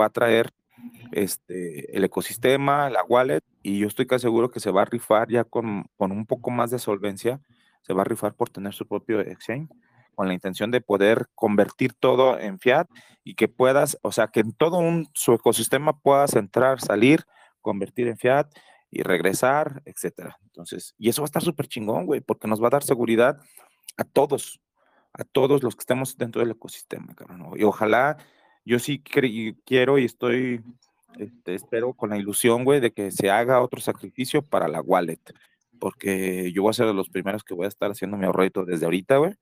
Va 0.00 0.06
a 0.06 0.10
traer 0.10 0.50
este, 1.12 1.96
el 1.96 2.02
ecosistema, 2.04 2.88
la 2.90 3.04
wallet, 3.04 3.42
y 3.62 3.78
yo 3.78 3.88
estoy 3.88 4.06
casi 4.06 4.22
seguro 4.22 4.50
que 4.50 4.60
se 4.60 4.70
va 4.70 4.82
a 4.82 4.86
rifar 4.86 5.28
ya 5.28 5.44
con, 5.44 5.84
con 5.96 6.12
un 6.12 6.26
poco 6.26 6.50
más 6.50 6.70
de 6.70 6.78
solvencia, 6.78 7.40
se 7.82 7.92
va 7.92 8.02
a 8.02 8.04
rifar 8.06 8.34
por 8.34 8.48
tener 8.48 8.72
su 8.72 8.86
propio 8.86 9.20
exchange 9.20 9.68
con 10.14 10.28
la 10.28 10.34
intención 10.34 10.70
de 10.70 10.80
poder 10.80 11.26
convertir 11.34 11.92
todo 11.92 12.38
en 12.38 12.58
fiat 12.58 12.88
y 13.24 13.34
que 13.34 13.48
puedas, 13.48 13.98
o 14.02 14.12
sea, 14.12 14.28
que 14.28 14.40
en 14.40 14.52
todo 14.52 14.78
un, 14.78 15.08
su 15.14 15.32
ecosistema 15.32 15.98
puedas 15.98 16.34
entrar, 16.34 16.80
salir, 16.80 17.24
convertir 17.60 18.08
en 18.08 18.16
fiat 18.18 18.48
y 18.90 19.02
regresar, 19.02 19.82
etcétera. 19.86 20.38
Entonces, 20.44 20.94
y 20.98 21.08
eso 21.08 21.22
va 21.22 21.24
a 21.24 21.26
estar 21.26 21.42
súper 21.42 21.66
chingón, 21.66 22.06
güey, 22.06 22.20
porque 22.20 22.46
nos 22.46 22.62
va 22.62 22.68
a 22.68 22.70
dar 22.70 22.84
seguridad 22.84 23.40
a 23.96 24.04
todos, 24.04 24.60
a 25.12 25.24
todos 25.24 25.62
los 25.62 25.74
que 25.74 25.80
estemos 25.80 26.16
dentro 26.16 26.40
del 26.40 26.52
ecosistema, 26.52 27.14
cabrón. 27.14 27.50
Y 27.56 27.64
ojalá, 27.64 28.18
yo 28.64 28.78
sí 28.78 29.02
quiero 29.02 29.98
y 29.98 30.04
estoy, 30.04 30.62
este, 31.18 31.54
espero 31.54 31.94
con 31.94 32.10
la 32.10 32.18
ilusión, 32.18 32.64
güey, 32.64 32.80
de 32.80 32.92
que 32.92 33.10
se 33.10 33.30
haga 33.30 33.62
otro 33.62 33.80
sacrificio 33.80 34.42
para 34.42 34.68
la 34.68 34.80
wallet, 34.80 35.20
porque 35.80 36.52
yo 36.52 36.62
voy 36.62 36.70
a 36.70 36.74
ser 36.74 36.86
de 36.86 36.94
los 36.94 37.08
primeros 37.08 37.42
que 37.42 37.54
voy 37.54 37.64
a 37.64 37.68
estar 37.68 37.90
haciendo 37.90 38.16
mi 38.16 38.26
ahorrito 38.26 38.64
desde 38.64 38.84
ahorita, 38.84 39.16
güey, 39.16 39.34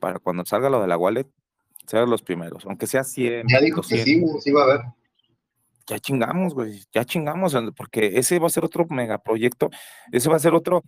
para 0.00 0.18
cuando 0.18 0.44
salga 0.44 0.70
lo 0.70 0.80
de 0.80 0.88
la 0.88 0.98
wallet, 0.98 1.28
sean 1.86 2.10
los 2.10 2.22
primeros, 2.22 2.64
aunque 2.66 2.86
sea 2.86 3.04
100. 3.04 3.46
Ya 3.48 3.60
dijo 3.60 3.82
que 3.82 4.02
sí, 4.02 4.24
sí 4.40 4.50
va 4.50 4.62
a 4.62 4.64
haber. 4.64 4.80
Ya 5.86 5.98
chingamos, 5.98 6.54
güey, 6.54 6.82
ya 6.92 7.04
chingamos, 7.04 7.56
porque 7.76 8.18
ese 8.18 8.38
va 8.38 8.46
a 8.46 8.50
ser 8.50 8.64
otro 8.64 8.86
megaproyecto, 8.88 9.70
ese 10.12 10.28
va 10.28 10.36
a 10.36 10.40
ser 10.40 10.54
otro, 10.54 10.84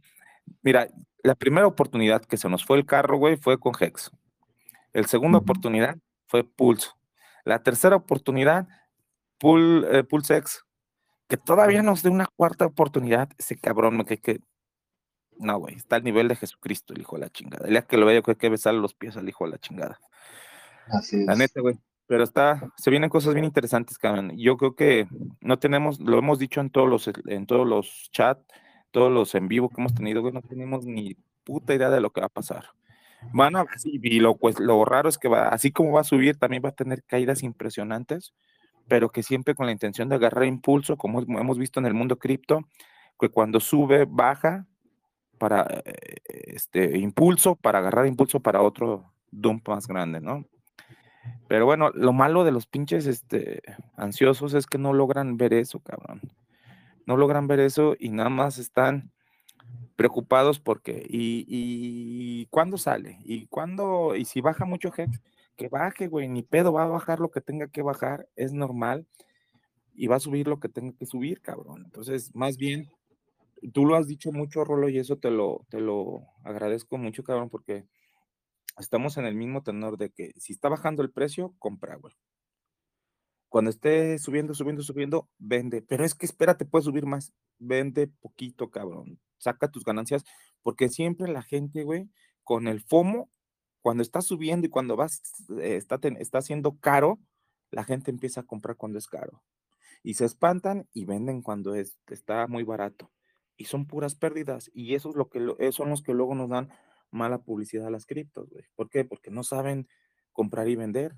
mira, 0.63 0.89
la 1.23 1.35
primera 1.35 1.67
oportunidad 1.67 2.25
que 2.25 2.37
se 2.37 2.49
nos 2.49 2.65
fue 2.65 2.79
el 2.79 2.87
carro, 2.87 3.19
güey, 3.19 3.37
fue 3.37 3.59
con 3.59 3.73
Hex. 3.79 4.11
El 4.93 5.07
segunda 5.07 5.39
oportunidad 5.39 5.97
fue 6.27 6.45
Pulse. 6.45 6.91
La 7.45 7.63
tercera 7.63 7.97
oportunidad, 7.97 8.69
Pul, 9.39 9.87
eh, 9.91 10.05
PulseX, 10.05 10.65
que 11.29 11.37
todavía 11.37 11.83
nos 11.83 12.03
dé 12.03 12.11
una 12.11 12.27
cuarta 12.27 12.67
oportunidad, 12.67 13.29
ese 13.39 13.57
cabrón 13.57 14.05
que, 14.05 14.19
que 14.19 14.41
no, 15.39 15.59
güey, 15.59 15.77
está 15.77 15.97
al 15.97 16.05
nivel 16.05 16.29
de 16.29 16.37
Jesucristo, 16.37 16.95
el 16.95 17.01
hijo 17.01 17.17
de 17.17 17.23
la 17.23 17.31
chingada. 17.31 17.67
El 17.67 17.73
día 17.73 17.83
que 17.83 17.97
lo 17.97 18.07
vea, 18.07 18.17
yo 18.17 18.23
creo 18.23 18.39
que 18.39 18.49
besarle 18.49 18.81
los 18.81 18.95
pies 18.95 19.17
al 19.17 19.29
hijo 19.29 19.45
de 19.45 19.51
la 19.53 19.59
chingada. 19.59 20.01
Así 20.89 21.21
es. 21.21 21.27
La 21.27 21.35
neta, 21.35 21.61
güey. 21.61 21.79
Pero 22.07 22.25
está, 22.25 22.71
se 22.77 22.91
vienen 22.91 23.09
cosas 23.09 23.33
bien 23.33 23.45
interesantes, 23.45 23.97
cabrón. 23.97 24.33
Yo 24.37 24.57
creo 24.57 24.75
que 24.75 25.07
no 25.41 25.59
tenemos, 25.59 26.01
lo 26.01 26.19
hemos 26.19 26.39
dicho 26.39 26.61
en 26.61 26.71
todos 26.71 26.89
los, 26.89 27.11
en 27.27 27.47
todos 27.47 27.67
los 27.67 28.11
chats, 28.11 28.45
todos 28.91 29.11
los 29.11 29.35
en 29.35 29.49
vivo 29.49 29.69
que 29.71 29.81
hemos 29.81 29.95
tenido, 29.95 30.21
güey, 30.21 30.35
no 30.35 30.43
tenemos 30.43 30.85
ni 30.85 31.17
puta 31.45 31.75
idea 31.75 31.91
de 31.91 32.01
lo 32.01 32.11
que 32.11 32.21
va 32.21 32.27
a 32.27 32.31
pasar. 32.31 32.67
Bueno, 33.33 33.65
y 33.85 34.21
lo, 34.21 34.37
pues, 34.37 34.59
lo 34.59 34.85
raro 34.85 35.09
es 35.09 35.17
que 35.17 35.29
va, 35.29 35.49
así 35.49 35.71
como 35.71 35.93
va 35.93 36.01
a 36.01 36.05
subir, 36.05 36.37
también 36.37 36.63
va 36.65 36.71
a 36.71 36.75
tener 36.75 37.05
caídas 37.05 37.43
impresionantes, 37.43 38.35
pero 38.89 39.11
que 39.11 39.23
siempre 39.23 39.55
con 39.55 39.67
la 39.67 39.73
intención 39.73 40.09
de 40.09 40.17
agarrar 40.17 40.45
impulso, 40.45 40.97
como 40.97 41.21
hemos 41.21 41.59
visto 41.59 41.79
en 41.79 41.87
el 41.87 41.95
mundo 41.95 42.19
cripto, 42.19 42.63
que 43.19 43.29
cuando 43.29 43.61
sube, 43.61 44.07
baja, 44.09 44.67
para 45.43 45.83
eh, 45.85 46.23
este 46.55 46.99
impulso, 46.99 47.57
para 47.57 47.81
agarrar 47.81 48.07
impulso 48.07 48.39
para 48.39 48.63
otro 48.63 49.13
dump 49.33 49.71
más 49.71 49.89
grande, 49.89 50.21
¿no? 50.21 50.47
Pero 51.49 51.67
bueno, 51.67 51.91
lo 51.91 52.13
malo 52.13 52.45
de 52.45 52.53
los 52.53 52.69
pinches 52.69 53.09
este, 53.09 53.61
ansiosos 53.97 54.55
es 54.55 54.67
que 54.67 54.79
no 54.79 54.93
logran 54.93 55.37
ver 55.37 55.53
eso, 55.53 55.81
cabrón. 55.81 56.21
No 57.07 57.17
logran 57.17 57.49
ver 57.49 57.59
eso 57.59 57.97
y 57.99 58.11
nada 58.11 58.31
más 58.31 58.59
están 58.59 59.11
preocupados 59.97 60.61
porque, 60.61 61.05
¿y, 61.09 61.45
y 61.49 62.47
cuándo 62.47 62.79
sale? 62.79 63.19
¿Y 63.25 63.49
cuándo? 63.49 64.15
¿Y 64.15 64.27
si 64.27 64.41
baja 64.41 64.65
mucho 64.65 64.93
Hex? 64.97 65.21
Que 65.57 65.69
baje, 65.69 66.07
güey, 66.07 66.29
ni 66.29 66.45
pedo, 66.45 66.73
va 66.73 66.85
a 66.85 66.87
bajar 66.87 67.19
lo 67.19 67.33
que 67.33 67.41
tenga 67.41 67.67
que 67.67 67.83
bajar, 67.83 68.29
es 68.37 68.53
normal, 68.53 69.09
y 69.93 70.07
va 70.07 70.15
a 70.15 70.21
subir 70.21 70.47
lo 70.47 70.61
que 70.61 70.69
tenga 70.69 70.97
que 70.97 71.05
subir, 71.05 71.41
cabrón. 71.41 71.83
Entonces, 71.85 72.33
más 72.33 72.57
bien, 72.59 72.93
tú 73.71 73.87
lo 73.87 73.97
has 73.97 74.09
dicho 74.09 74.33
mucho, 74.33 74.65
Rolo, 74.65 74.89
y 74.89 74.99
eso 74.99 75.19
te 75.19 75.31
lo, 75.31 75.65
te 75.71 75.81
lo 75.81 76.27
agradezco 76.45 76.99
mucho, 76.99 77.23
cabrón, 77.23 77.49
porque 77.49 77.87
estamos 78.79 79.17
en 79.17 79.27
el 79.27 79.35
mismo 79.35 79.63
tenor 79.63 79.97
de 79.99 80.11
que 80.11 80.33
si 80.37 80.53
está 80.53 80.69
bajando 80.69 81.03
el 81.03 81.13
precio, 81.13 81.55
compra, 81.59 81.97
güey. 81.97 82.15
Cuando 83.49 83.71
esté 83.71 84.19
subiendo, 84.19 84.55
subiendo, 84.55 84.83
subiendo, 84.83 85.29
vende. 85.39 85.83
Pero 85.83 86.05
es 86.05 86.15
que 86.15 86.27
espérate, 86.27 86.65
puede 86.65 86.85
subir 86.85 87.05
más. 87.07 87.35
Vende 87.59 88.09
poquito, 88.09 88.71
cabrón. 88.71 89.21
Saca 89.37 89.71
tus 89.71 89.85
ganancias, 89.85 90.25
porque 90.63 90.89
siempre 90.89 91.31
la 91.31 91.43
gente, 91.43 91.85
güey, 91.85 92.11
con 92.45 92.67
el 92.67 92.81
FOMO, 92.81 93.31
cuando 93.83 94.03
está 94.03 94.23
subiendo 94.23 94.67
y 94.67 94.71
cuando 94.71 94.97
vas, 94.97 95.23
eh, 95.61 95.77
está, 95.77 96.01
está 96.19 96.39
haciendo 96.39 96.79
caro, 96.79 97.21
la 97.71 97.85
gente 97.85 98.11
empieza 98.11 98.41
a 98.41 98.47
comprar 98.47 98.77
cuando 98.77 98.99
es 98.99 99.07
caro. 99.07 99.43
Y 100.03 100.15
se 100.15 100.25
espantan 100.25 100.89
y 100.93 101.05
venden 101.05 101.43
cuando 101.43 101.75
es, 101.75 101.99
está 102.09 102.47
muy 102.49 102.65
barato 102.65 103.11
y 103.63 103.65
son 103.65 103.87
puras 103.87 104.17
pérdidas. 104.17 104.73
Y 104.75 104.97
eso 104.97 105.11
es 105.11 105.15
lo 105.15 105.31
que 105.31 105.39
esos 105.61 105.77
son 105.77 105.91
los 105.91 106.03
que 106.03 106.15
luego 106.15 106.35
nos 106.35 106.51
dan 106.51 106.69
mala 107.13 107.43
publicidad 107.43 107.87
a 107.87 107.91
las 107.91 108.07
criptos, 108.07 108.51
güey. 108.51 108.65
¿Por 108.75 108.91
qué? 108.91 109.05
Porque 109.05 109.31
no 109.31 109.45
saben 109.45 109.89
comprar 110.33 110.67
y 110.69 110.75
vender. 110.75 111.15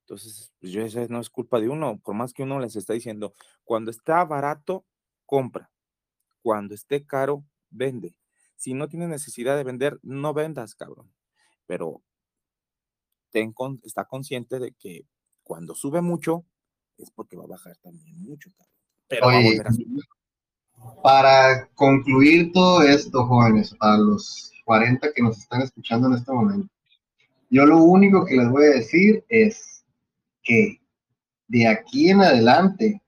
Entonces, 0.00 0.52
pues 0.60 0.70
yo 0.70 0.82
esa 0.82 1.06
no 1.08 1.18
es 1.18 1.30
culpa 1.30 1.60
de 1.60 1.70
uno, 1.70 1.98
por 2.00 2.14
más 2.14 2.34
que 2.34 2.42
uno 2.42 2.60
les 2.60 2.76
está 2.76 2.92
diciendo, 2.92 3.32
cuando 3.64 3.90
está 3.90 4.22
barato, 4.26 4.84
compra. 5.24 5.70
Cuando 6.42 6.74
esté 6.74 7.06
caro, 7.06 7.42
vende. 7.70 8.18
Si 8.56 8.74
no 8.74 8.88
tienes 8.88 9.08
necesidad 9.08 9.56
de 9.56 9.64
vender, 9.64 9.98
no 10.02 10.34
vendas, 10.34 10.74
cabrón. 10.74 11.10
Pero 11.64 12.02
ten 13.30 13.54
está 13.82 14.04
consciente 14.04 14.58
de 14.58 14.72
que 14.72 15.06
cuando 15.42 15.74
sube 15.74 16.02
mucho, 16.02 16.44
es 16.98 17.10
porque 17.10 17.38
va 17.38 17.44
a 17.44 17.46
bajar 17.46 17.78
también 17.78 18.20
mucho, 18.20 18.50
cabrón. 18.58 18.76
Pero 19.08 19.26
va 19.26 19.38
a 19.38 19.42
volver 19.42 19.68
a 19.68 19.72
subir. 19.72 20.04
Para 21.02 21.66
concluir 21.74 22.52
todo 22.52 22.82
esto, 22.82 23.26
jóvenes, 23.26 23.74
para 23.74 23.98
los 23.98 24.52
40 24.64 25.12
que 25.12 25.22
nos 25.22 25.38
están 25.38 25.62
escuchando 25.62 26.08
en 26.08 26.14
este 26.14 26.32
momento, 26.32 26.68
yo 27.50 27.66
lo 27.66 27.78
único 27.82 28.24
que 28.24 28.36
les 28.36 28.48
voy 28.48 28.64
a 28.64 28.76
decir 28.76 29.24
es 29.28 29.84
que 30.42 30.80
de 31.48 31.66
aquí 31.66 32.10
en 32.10 32.22
adelante, 32.22 33.02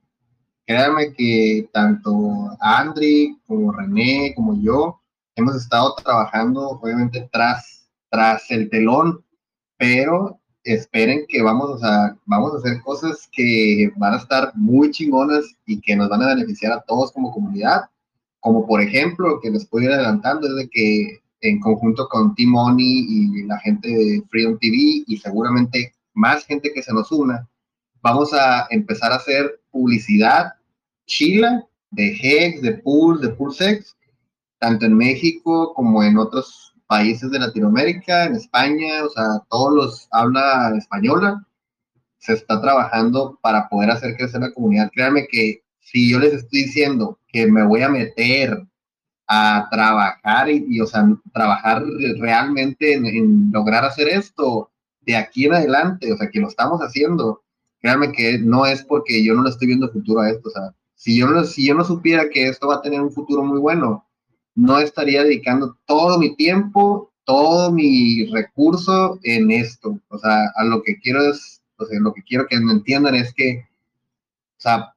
créanme 0.67 1.15
que 1.15 1.69
tanto 1.73 2.57
Andri 2.61 3.39
como 3.47 3.73
René 3.73 4.35
como 4.35 4.61
yo 4.61 5.01
hemos 5.35 5.57
estado 5.57 5.95
trabajando 5.95 6.69
obviamente 6.71 7.29
tras, 7.33 7.89
tras 8.11 8.51
el 8.51 8.69
telón, 8.71 9.25
pero 9.77 10.41
esperen 10.65 11.27
que 11.29 11.43
vamos 11.43 11.83
a, 11.85 12.17
vamos 12.25 12.55
a 12.55 12.59
hacer 12.59 12.81
cosas 12.83 13.29
que 13.31 13.93
van 13.97 14.15
a 14.15 14.19
estar 14.19 14.53
muy 14.55 14.91
chingonas 14.91 15.45
y 15.67 15.81
que 15.81 15.95
nos 15.95 16.09
van 16.09 16.23
a 16.23 16.35
beneficiar 16.35 16.73
a 16.73 16.81
todos 16.83 17.13
como 17.13 17.33
comunidad. 17.33 17.83
Como 18.41 18.67
por 18.67 18.81
ejemplo, 18.81 19.41
que 19.43 19.51
les 19.51 19.67
puedo 19.67 19.87
ir 19.87 19.93
adelantando, 19.93 20.47
es 20.49 20.57
de 20.57 20.69
que 20.69 21.21
en 21.43 21.61
conjunto 21.61 22.09
con 22.09 22.35
T-Money 22.35 23.07
y 23.09 23.43
la 23.45 23.59
gente 23.61 23.89
de 23.89 24.23
Freedom 24.31 24.59
TV 24.59 25.05
y 25.07 25.17
seguramente 25.19 25.95
más 26.15 26.45
gente 26.47 26.73
que 26.73 26.83
se 26.83 26.93
nos 26.93 27.13
una, 27.13 27.47
vamos 28.01 28.33
a 28.33 28.67
empezar 28.71 29.13
a 29.13 29.17
hacer 29.17 29.61
publicidad 29.71 30.53
chila 31.07 31.67
de 31.91 32.17
Hex, 32.21 32.63
de 32.63 32.73
Pool, 32.73 33.21
de 33.21 33.29
PulseX, 33.31 33.97
tanto 34.59 34.87
en 34.87 34.97
México 34.97 35.75
como 35.75 36.03
en 36.03 36.17
otras 36.17 36.74
países 36.95 37.29
de 37.29 37.41
Latinoamérica, 37.41 38.27
en 38.27 38.37
España, 38.37 39.03
o 39.05 39.09
sea, 39.09 39.25
todos 39.51 39.75
los 39.75 40.09
habla 40.13 40.73
española, 40.79 41.45
se 42.19 42.35
está 42.35 42.61
trabajando 42.61 43.37
para 43.43 43.69
poder 43.69 43.91
hacer 43.91 44.17
crecer 44.17 44.41
la 44.41 44.53
comunidad. 44.53 44.93
Créanme 44.95 45.27
que 45.27 45.65
si 45.81 46.09
yo 46.09 46.21
les 46.21 46.35
estoy 46.35 46.63
diciendo 46.67 47.19
que 47.27 47.49
me 47.51 47.67
voy 47.67 47.83
a 47.83 47.89
meter 47.89 48.65
a 49.27 49.67
trabajar 49.73 50.49
y, 50.49 50.81
o 50.81 50.87
sea, 50.87 51.05
trabajar 51.33 51.83
realmente 52.21 52.93
en, 52.93 53.51
lograr 53.51 53.85
hacer 53.85 54.07
esto 54.11 54.71
de 55.01 55.17
aquí 55.17 55.47
en 55.47 55.55
adelante, 55.55 56.13
o 56.13 56.17
sea, 56.17 56.31
que 56.31 56.39
lo 56.39 56.47
estamos 56.47 56.79
haciendo, 56.81 57.43
créanme 57.81 58.13
que 58.13 58.39
no 58.39 58.67
es 58.67 58.85
porque 58.85 59.25
yo 59.25 59.35
no 59.35 59.43
le 59.43 59.51
estoy 59.51 59.67
viendo 59.67 59.91
futuro 59.91 60.21
a 60.21 60.31
esto, 60.31 60.49
o 60.49 60.53
sea, 60.53 60.73
si 60.95 61.19
yo, 61.19 61.27
no, 61.27 61.43
si 61.43 61.67
yo 61.67 61.75
no 61.75 61.83
supiera 61.83 62.29
que 62.31 62.47
esto 62.47 62.69
va 62.69 62.77
a 62.77 62.83
tener 62.83 63.01
un 63.01 63.11
futuro 63.11 63.43
muy 63.43 63.59
bueno, 63.59 64.07
no 64.55 64.79
estaría 64.79 65.23
dedicando 65.25 65.77
todo 65.87 66.19
mi 66.19 66.35
tiempo, 66.37 67.13
todo 67.25 67.73
mi 67.73 68.27
recurso 68.27 69.19
en 69.23 69.51
esto, 69.51 69.99
o 70.09 70.19
sea, 70.19 70.53
a 70.57 70.65
lo 70.65 70.83
que 70.83 70.99
quiero 70.99 71.23
es, 71.31 71.63
o 71.77 71.87
sea, 71.87 71.99
lo 72.01 72.13
que 72.13 72.23
quiero 72.23 72.47
que 72.47 72.59
me 72.61 72.73
entiendan 72.73 73.15
es 73.15 73.33
que, 73.35 73.67
o 74.59 74.61
sea, 74.61 74.95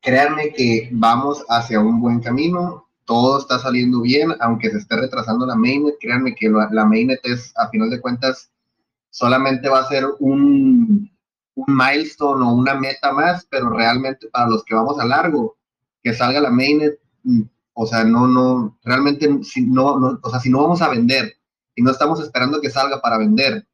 créanme 0.00 0.52
que 0.52 0.88
vamos 0.92 1.44
hacia 1.48 1.80
un 1.80 2.00
buen 2.00 2.20
camino, 2.20 2.86
todo 3.04 3.38
está 3.38 3.58
saliendo 3.58 4.00
bien, 4.00 4.34
aunque 4.40 4.70
se 4.70 4.78
esté 4.78 4.96
retrasando 4.96 5.46
la 5.46 5.54
mainnet, 5.54 5.96
créanme 6.00 6.34
que 6.34 6.48
la 6.48 6.84
mainnet 6.84 7.20
es, 7.24 7.52
a 7.56 7.68
final 7.68 7.90
de 7.90 8.00
cuentas, 8.00 8.50
solamente 9.10 9.68
va 9.68 9.80
a 9.80 9.88
ser 9.88 10.04
un, 10.18 11.10
un 11.54 11.76
milestone 11.76 12.44
o 12.44 12.52
una 12.52 12.74
meta 12.74 13.12
más, 13.12 13.46
pero 13.48 13.70
realmente 13.70 14.28
para 14.28 14.48
los 14.48 14.64
que 14.64 14.74
vamos 14.74 14.98
a 14.98 15.04
largo, 15.04 15.56
que 16.02 16.12
salga 16.12 16.40
la 16.40 16.50
mainnet, 16.50 16.98
o 17.74 17.86
sea, 17.86 18.04
no, 18.04 18.26
no, 18.28 18.78
realmente, 18.84 19.28
si 19.42 19.62
no, 19.66 20.18
o 20.22 20.30
sea, 20.30 20.40
si 20.40 20.48
no 20.50 20.62
vamos 20.62 20.80
a 20.80 20.88
vender 20.88 21.36
y 21.74 21.82
no 21.82 21.90
estamos 21.90 22.20
esperando 22.20 22.60
que 22.60 22.70
salga 22.70 23.00
para 23.00 23.18
vender, 23.18 23.66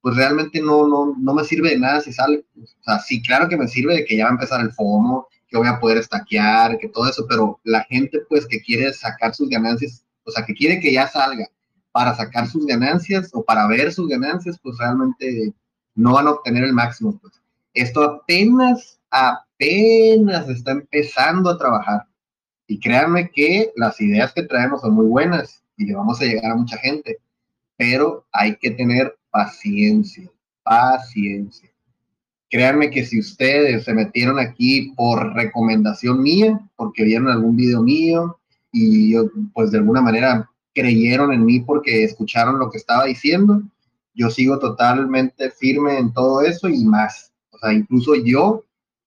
pues 0.00 0.16
realmente 0.16 0.60
no, 0.60 0.86
no, 0.86 1.14
no 1.18 1.34
me 1.34 1.44
sirve 1.44 1.70
de 1.70 1.78
nada 1.78 2.00
si 2.00 2.12
sale. 2.12 2.44
O 2.56 2.82
sea, 2.84 3.00
sí, 3.00 3.22
claro 3.22 3.48
que 3.48 3.56
me 3.56 3.68
sirve 3.68 3.96
de 3.96 4.04
que 4.04 4.16
ya 4.16 4.24
va 4.24 4.30
a 4.30 4.34
empezar 4.34 4.60
el 4.60 4.72
FOMO, 4.72 5.28
que 5.48 5.58
voy 5.58 5.66
a 5.66 5.80
poder 5.80 5.98
estaquear, 5.98 6.78
que 6.78 6.88
todo 6.88 7.08
eso, 7.08 7.26
pero 7.28 7.60
la 7.64 7.82
gente 7.84 8.20
pues 8.28 8.46
que 8.46 8.60
quiere 8.60 8.92
sacar 8.92 9.34
sus 9.34 9.48
ganancias, 9.48 10.04
o 10.24 10.30
sea, 10.30 10.44
que 10.44 10.54
quiere 10.54 10.80
que 10.80 10.92
ya 10.92 11.08
salga 11.08 11.46
para 11.92 12.14
sacar 12.14 12.46
sus 12.46 12.64
ganancias 12.66 13.30
o 13.32 13.44
para 13.44 13.66
ver 13.66 13.92
sus 13.92 14.08
ganancias, 14.08 14.58
pues 14.62 14.78
realmente 14.78 15.52
no 15.96 16.14
van 16.14 16.28
a 16.28 16.32
obtener 16.32 16.64
el 16.64 16.72
máximo. 16.72 17.18
Pues. 17.20 17.34
Esto 17.74 18.02
apenas, 18.04 19.00
apenas 19.10 20.48
está 20.48 20.70
empezando 20.70 21.50
a 21.50 21.58
trabajar. 21.58 22.06
Y 22.70 22.78
créanme 22.78 23.28
que 23.30 23.72
las 23.74 24.00
ideas 24.00 24.32
que 24.32 24.44
traemos 24.44 24.82
son 24.82 24.94
muy 24.94 25.06
buenas 25.06 25.60
y 25.76 25.86
le 25.86 25.96
vamos 25.96 26.20
a 26.20 26.24
llegar 26.24 26.52
a 26.52 26.54
mucha 26.54 26.78
gente, 26.78 27.18
pero 27.76 28.24
hay 28.30 28.54
que 28.58 28.70
tener 28.70 29.18
paciencia, 29.28 30.30
paciencia. 30.62 31.68
Créanme 32.48 32.90
que 32.90 33.04
si 33.04 33.18
ustedes 33.18 33.82
se 33.82 33.92
metieron 33.92 34.38
aquí 34.38 34.92
por 34.96 35.34
recomendación 35.34 36.22
mía, 36.22 36.60
porque 36.76 37.02
vieron 37.02 37.26
algún 37.26 37.56
video 37.56 37.82
mío 37.82 38.38
y 38.70 39.14
pues 39.52 39.72
de 39.72 39.78
alguna 39.78 40.00
manera 40.00 40.48
creyeron 40.72 41.32
en 41.32 41.44
mí 41.44 41.58
porque 41.58 42.04
escucharon 42.04 42.60
lo 42.60 42.70
que 42.70 42.78
estaba 42.78 43.06
diciendo, 43.06 43.64
yo 44.14 44.30
sigo 44.30 44.60
totalmente 44.60 45.50
firme 45.50 45.98
en 45.98 46.12
todo 46.12 46.42
eso 46.42 46.68
y 46.68 46.84
más. 46.84 47.32
O 47.50 47.58
sea, 47.58 47.72
incluso 47.72 48.14
yo, 48.14 48.62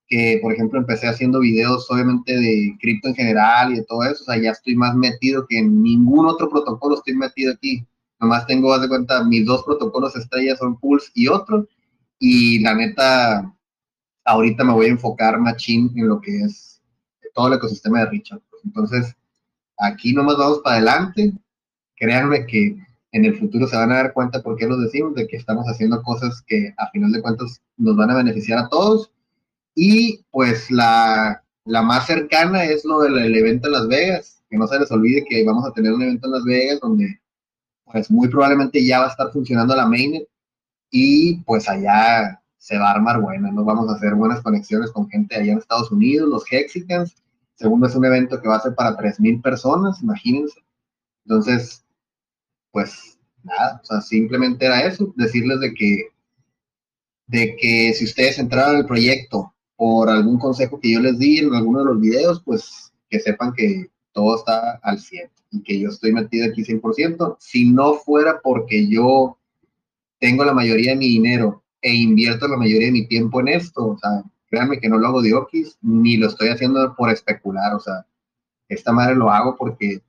que 0.08 0.40
por 0.42 0.54
ejemplo 0.54 0.80
empecé 0.80 1.08
haciendo 1.08 1.40
videos 1.40 1.90
obviamente 1.90 2.36
de 2.36 2.78
cripto 2.80 3.10
en 3.10 3.16
general 3.16 3.72
y 3.72 3.78
de 3.78 3.86
todo 3.86 4.04
eso, 4.04 4.24
o 4.24 4.26
sea, 4.26 4.38
ya 4.38 4.52
estoy 4.52 4.76
más 4.76 4.96
metido 4.96 5.46
que 5.48 5.60
en 5.60 5.82
ningún 5.82 6.26
otro 6.28 6.50
protocolo 6.50 6.96
estoy 6.96 7.16
metido 7.16 7.54
aquí. 7.54 7.86
Nomás 8.20 8.46
tengo, 8.48 8.74
haz 8.74 8.82
de 8.82 8.90
cuenta, 8.90 9.24
mis 9.24 9.46
dos 9.46 9.64
protocolos 9.64 10.16
estrellas 10.16 10.60
son 10.60 10.80
Pulse 10.80 11.12
y 11.14 11.28
otro. 11.28 11.68
Y 12.20 12.60
la 12.60 12.74
neta, 12.74 13.54
ahorita 14.24 14.64
me 14.64 14.74
voy 14.74 14.86
a 14.86 14.90
enfocar 14.90 15.40
machín 15.40 15.92
en 15.96 16.08
lo 16.08 16.22
que 16.22 16.42
es 16.42 16.82
todo 17.34 17.48
el 17.48 17.56
ecosistema 17.56 18.00
de 18.00 18.12
Richard. 18.12 18.42
Entonces, 18.64 19.16
aquí 19.78 20.14
nomás 20.14 20.38
vamos 20.38 20.60
para 20.64 20.78
adelante. 20.78 21.34
Créanme 21.98 22.46
que 22.46 22.78
en 23.12 23.26
el 23.26 23.38
futuro 23.38 23.68
se 23.68 23.76
van 23.76 23.92
a 23.92 23.96
dar 23.96 24.14
cuenta 24.14 24.42
por 24.42 24.58
qué 24.58 24.68
los 24.68 24.82
decimos, 24.82 25.16
de 25.16 25.28
que 25.28 25.38
estamos 25.38 25.66
haciendo 25.66 26.02
cosas 26.02 26.42
que 26.48 26.74
a 26.78 26.90
final 26.90 27.12
de 27.12 27.22
cuentas 27.22 27.62
nos 27.78 27.96
van 27.96 28.12
a 28.12 28.16
beneficiar 28.16 28.60
a 28.60 28.70
todos. 28.70 29.12
Y 29.76 30.24
pues 30.32 30.70
la, 30.70 31.44
la 31.66 31.82
más 31.82 32.06
cercana 32.06 32.64
es 32.66 32.86
lo 32.86 33.02
del 33.02 33.36
evento 33.36 33.68
en 33.68 33.74
Las 33.74 33.88
Vegas, 33.88 34.44
que 34.50 34.58
no 34.58 34.68
se 34.68 34.80
les 34.80 34.92
olvide 34.92 35.26
que 35.28 35.44
vamos 35.44 35.66
a 35.66 35.72
tener 35.72 35.94
un 35.94 36.02
evento 36.02 36.28
en 36.28 36.34
Las 36.34 36.44
Vegas 36.44 36.80
donde 36.80 37.20
pues 37.86 38.10
muy 38.10 38.28
probablemente 38.28 38.84
ya 38.86 39.00
va 39.00 39.06
a 39.08 39.10
estar 39.10 39.32
funcionando 39.32 39.76
la 39.76 39.88
mainnet 39.88 40.28
y 40.90 41.38
pues 41.44 41.70
allá 41.70 42.42
se 42.58 42.78
va 42.78 42.90
a 42.90 42.94
armar 42.94 43.20
buena, 43.20 43.52
nos 43.52 43.66
vamos 43.66 43.90
a 43.90 43.96
hacer 43.96 44.16
buenas 44.16 44.42
conexiones 44.42 44.92
con 44.92 45.10
gente 45.10 45.36
allá 45.36 45.52
en 45.52 45.58
Estados 45.58 45.92
Unidos, 45.92 46.30
los 46.30 46.44
Hexicans, 46.50 47.16
segundo 47.56 47.88
es 47.88 47.96
un 47.96 48.06
evento 48.06 48.42
que 48.42 48.48
va 48.48 48.56
a 48.56 48.62
ser 48.62 48.74
para 48.74 48.98
3.000 48.98 49.42
personas, 49.42 50.02
imagínense. 50.02 50.64
Entonces, 51.26 51.84
pues 52.72 53.18
nada, 53.44 53.80
o 53.82 53.86
sea, 53.86 54.02
simplemente 54.02 54.66
era 54.66 54.86
eso, 54.86 55.14
decirles 55.18 55.60
de 55.60 55.74
que, 55.74 56.08
de 57.28 57.56
que 57.58 57.94
si 57.94 58.06
ustedes 58.06 58.40
entraron 58.40 58.78
al 58.78 58.86
proyecto 58.86 59.53
por 59.84 60.10
algún 60.10 60.40
consejo 60.40 60.80
que 60.80 60.94
yo 60.94 61.02
les 61.02 61.20
di 61.20 61.40
en 61.40 61.54
alguno 61.54 61.80
de 61.80 61.86
los 61.88 62.00
videos, 62.00 62.42
pues 62.46 62.94
que 63.10 63.20
sepan 63.20 63.52
que 63.52 63.92
todo 64.14 64.38
está 64.38 64.80
al 64.82 64.98
100 64.98 65.30
y 65.52 65.62
que 65.62 65.78
yo 65.78 65.90
estoy 65.90 66.14
metido 66.14 66.48
aquí 66.48 66.64
100%. 66.64 67.36
Si 67.38 67.70
no 67.70 67.96
fuera 67.96 68.40
porque 68.42 68.88
yo 68.88 69.38
tengo 70.20 70.46
la 70.46 70.54
mayoría 70.54 70.92
de 70.92 71.00
mi 71.00 71.08
dinero 71.10 71.66
e 71.82 71.94
invierto 71.94 72.48
la 72.48 72.56
mayoría 72.56 72.86
de 72.86 72.94
mi 72.94 73.08
tiempo 73.08 73.42
en 73.42 73.50
esto, 73.50 73.88
o 73.88 73.98
sea, 73.98 74.24
créanme 74.48 74.80
que 74.80 74.88
no 74.88 74.98
lo 74.98 75.08
hago 75.08 75.22
de 75.22 75.34
okis, 75.34 75.78
ni 75.82 76.16
lo 76.16 76.28
estoy 76.28 76.48
haciendo 76.48 76.96
por 76.96 77.10
especular, 77.10 77.74
o 77.74 77.80
sea, 77.82 78.06
esta 78.70 78.94
madre 78.94 79.16
lo 79.16 79.30
hago 79.32 79.58
porque 79.58 80.02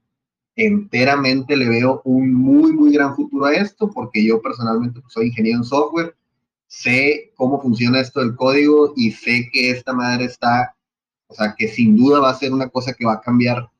enteramente 0.54 1.56
le 1.56 1.68
veo 1.68 2.00
un 2.04 2.32
muy, 2.32 2.72
muy 2.72 2.92
gran 2.92 3.16
futuro 3.16 3.46
a 3.46 3.54
esto, 3.54 3.90
porque 3.90 4.24
yo 4.24 4.40
personalmente 4.40 5.00
pues, 5.00 5.12
soy 5.12 5.26
ingeniero 5.26 5.58
en 5.58 5.64
software, 5.64 6.14
sé 6.74 7.32
cómo 7.36 7.60
funciona 7.62 8.00
esto 8.00 8.20
del 8.20 8.34
código 8.34 8.92
y 8.96 9.12
sé 9.12 9.48
que 9.52 9.70
esta 9.70 9.92
madre 9.92 10.24
está, 10.24 10.76
o 11.28 11.34
sea, 11.34 11.54
que 11.56 11.68
sin 11.68 11.96
duda 11.96 12.20
va 12.20 12.30
a 12.30 12.34
ser 12.34 12.52
una 12.52 12.68
cosa 12.68 12.92
que 12.92 13.06
va 13.06 13.14
a 13.14 13.20
cambiar, 13.20 13.70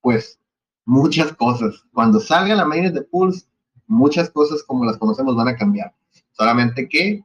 pues, 0.00 0.38
muchas 0.84 1.32
cosas. 1.34 1.84
Cuando 1.92 2.20
salga 2.20 2.54
la 2.54 2.64
mainnet 2.64 2.92
de 2.92 3.02
Pulse, 3.02 3.46
muchas 3.86 4.30
cosas 4.30 4.62
como 4.64 4.84
las 4.84 4.98
conocemos 4.98 5.36
van 5.36 5.48
a 5.48 5.56
cambiar. 5.56 5.94
Solamente 6.32 6.88
que, 6.88 7.24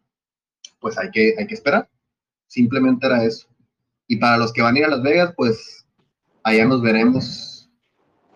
pues, 0.80 0.98
hay 0.98 1.10
que, 1.12 1.36
hay 1.38 1.48
que 1.48 1.56
esperar. 1.56 1.90
Simplemente 2.48 3.08
era 3.08 3.24
eso. 3.24 3.48
Y 4.08 4.18
para 4.18 4.38
los 4.38 4.54
que 4.54 4.62
van 4.62 4.76
a 4.76 4.80
ir 4.80 4.86
a 4.86 4.90
Las 4.90 5.02
Vegas, 5.02 5.34
pues, 5.36 5.88
allá 6.44 6.66
nos 6.66 6.82
veremos 6.82 7.70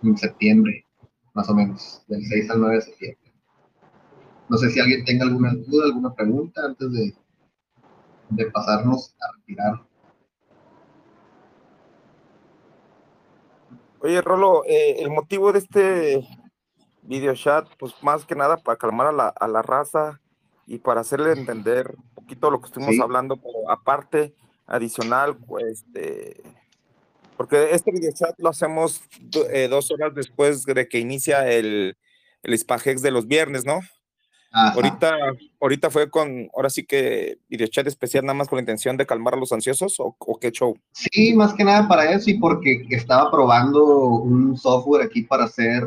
en 0.01 0.17
septiembre, 0.17 0.85
más 1.33 1.49
o 1.49 1.53
menos, 1.53 2.03
del 2.07 2.25
6 2.25 2.49
al 2.49 2.61
9 2.61 2.75
de 2.75 2.81
septiembre. 2.81 3.22
No 4.49 4.57
sé 4.57 4.69
si 4.69 4.79
alguien 4.79 5.05
tenga 5.05 5.25
alguna 5.25 5.53
duda, 5.53 5.85
alguna 5.85 6.13
pregunta 6.13 6.61
antes 6.65 6.91
de, 6.91 7.15
de 8.29 8.51
pasarnos 8.51 9.15
a 9.19 9.37
retirar. 9.37 9.81
Oye, 13.99 14.21
Rolo, 14.21 14.63
eh, 14.65 14.97
el 14.99 15.09
motivo 15.09 15.53
de 15.53 15.59
este 15.59 16.27
video 17.03 17.33
chat, 17.35 17.67
pues 17.79 17.93
más 18.01 18.25
que 18.25 18.35
nada 18.35 18.57
para 18.57 18.77
calmar 18.77 19.07
a 19.07 19.11
la, 19.11 19.27
a 19.29 19.47
la 19.47 19.61
raza 19.61 20.19
y 20.67 20.77
para 20.77 21.01
hacerle 21.01 21.31
entender 21.31 21.95
un 21.97 22.13
poquito 22.15 22.51
lo 22.51 22.59
que 22.59 22.67
estuvimos 22.67 22.99
hablando, 22.99 23.37
pero 23.37 23.69
aparte, 23.69 24.33
adicional, 24.65 25.37
pues, 25.37 25.85
porque 27.37 27.71
este 27.71 27.91
video 27.91 28.11
chat 28.13 28.37
lo 28.39 28.49
hacemos 28.49 29.01
eh, 29.51 29.67
dos 29.69 29.91
horas 29.91 30.13
después 30.13 30.63
de 30.63 30.87
que 30.87 30.99
inicia 30.99 31.49
el, 31.49 31.97
el 32.43 32.57
Spagex 32.57 33.01
de 33.01 33.11
los 33.11 33.27
viernes, 33.27 33.65
¿no? 33.65 33.79
Ahorita, 34.55 35.15
ahorita 35.59 35.89
fue 35.89 36.11
con, 36.11 36.47
ahora 36.55 36.69
sí 36.69 36.84
que 36.84 37.39
video 37.49 37.65
chat 37.65 37.88
especial 37.88 38.23
nada 38.23 38.35
más 38.35 38.47
con 38.47 38.57
la 38.57 38.61
intención 38.61 38.95
de 38.97 39.05
calmar 39.07 39.34
a 39.34 39.38
los 39.38 39.51
ansiosos 39.51 39.99
o, 39.99 40.15
o, 40.19 40.39
qué 40.39 40.51
show. 40.51 40.77
Sí, 40.91 41.34
más 41.34 41.55
que 41.55 41.63
nada 41.63 41.88
para 41.88 42.11
eso 42.11 42.30
y 42.30 42.38
porque 42.38 42.85
estaba 42.91 43.31
probando 43.31 43.84
un 43.84 44.55
software 44.55 45.07
aquí 45.07 45.23
para 45.23 45.45
hacer 45.45 45.84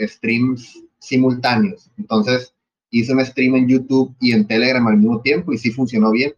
streams 0.00 0.84
simultáneos. 0.98 1.90
Entonces 1.96 2.54
hice 2.90 3.14
un 3.14 3.24
stream 3.24 3.56
en 3.56 3.68
YouTube 3.68 4.14
y 4.20 4.32
en 4.32 4.46
Telegram 4.46 4.86
al 4.86 4.98
mismo 4.98 5.22
tiempo 5.22 5.54
y 5.54 5.58
sí 5.58 5.70
funcionó 5.70 6.10
bien. 6.10 6.34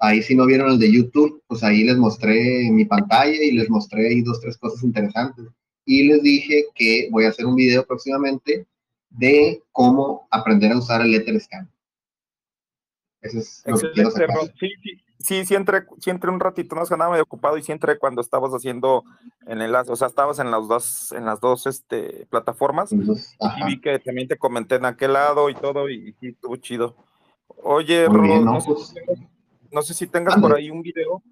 Ahí 0.00 0.20
si 0.20 0.34
no 0.34 0.46
vieron 0.46 0.72
el 0.72 0.80
de 0.80 0.90
YouTube, 0.90 1.44
pues 1.46 1.62
ahí 1.62 1.84
les 1.84 1.96
mostré 1.96 2.68
mi 2.72 2.84
pantalla 2.84 3.40
y 3.40 3.52
les 3.52 3.70
mostré 3.70 4.08
ahí 4.08 4.20
dos, 4.22 4.40
tres 4.40 4.58
cosas 4.58 4.82
interesantes. 4.82 5.46
Y 5.84 6.08
les 6.08 6.24
dije 6.24 6.64
que 6.74 7.08
voy 7.12 7.24
a 7.24 7.28
hacer 7.28 7.46
un 7.46 7.54
video 7.54 7.86
próximamente 7.86 8.66
de 9.10 9.62
cómo 9.72 10.26
aprender 10.30 10.72
a 10.72 10.78
usar 10.78 11.00
el 11.02 11.14
Etherscan. 11.14 11.70
Eso 13.20 13.38
es 13.40 13.62
lo 13.66 13.78
que 13.78 13.90
quiero 13.92 14.10
sacar. 14.10 14.36
Sí, 14.58 14.70
sí. 14.82 15.02
sí, 15.18 15.44
sí 15.46 15.54
entré, 15.54 15.84
sí 15.98 16.10
entré 16.10 16.30
un 16.30 16.38
ratito, 16.40 16.76
no 16.76 16.86
sé, 16.86 16.96
nada 16.96 17.10
medio 17.10 17.24
ocupado 17.24 17.56
y 17.58 17.62
sí 17.62 17.72
entré 17.72 17.98
cuando 17.98 18.20
estabas 18.20 18.52
haciendo 18.52 19.04
el 19.46 19.62
enlace, 19.62 19.90
o 19.90 19.96
sea, 19.96 20.08
estabas 20.08 20.38
en 20.38 20.50
las 20.50 20.68
dos, 20.68 21.12
en 21.12 21.24
las 21.24 21.40
dos 21.40 21.66
este, 21.66 22.26
plataformas 22.30 22.92
Entonces, 22.92 23.36
y 23.58 23.64
vi 23.64 23.80
que 23.80 23.98
también 23.98 24.28
te 24.28 24.36
comenté 24.38 24.76
en 24.76 24.84
aquel 24.84 25.14
lado 25.14 25.50
y 25.50 25.54
todo 25.54 25.88
y, 25.88 26.12
sí 26.20 26.28
estuvo 26.28 26.56
chido. 26.56 26.94
Oye, 27.62 28.06
Rolo, 28.06 28.22
bien, 28.22 28.44
no, 28.44 28.54
¿no? 28.54 28.60
sé, 28.60 28.72
Pues, 28.72 28.88
si 28.88 28.94
tengas, 28.94 29.18
no 29.72 29.82
sé 29.82 29.94
si 29.94 30.06
tengas 30.06 30.34
Ande. 30.34 30.48
por 30.48 30.56
ahí 30.56 30.70
un 30.70 30.82
video 30.82 31.22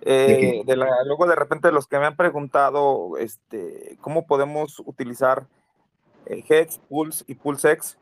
¿De 0.00 0.60
eh, 0.60 0.62
de 0.64 0.76
la, 0.76 0.88
luego 1.04 1.26
de 1.26 1.34
repente 1.34 1.72
los 1.72 1.86
que 1.86 1.98
me 1.98 2.06
han 2.06 2.16
preguntado, 2.16 3.16
este, 3.18 3.98
cómo 4.00 4.26
podemos 4.26 4.80
utilizar 4.86 5.46
Hex, 6.28 6.78
Pulse 6.88 7.24
y 7.26 7.34
PulseX 7.34 7.96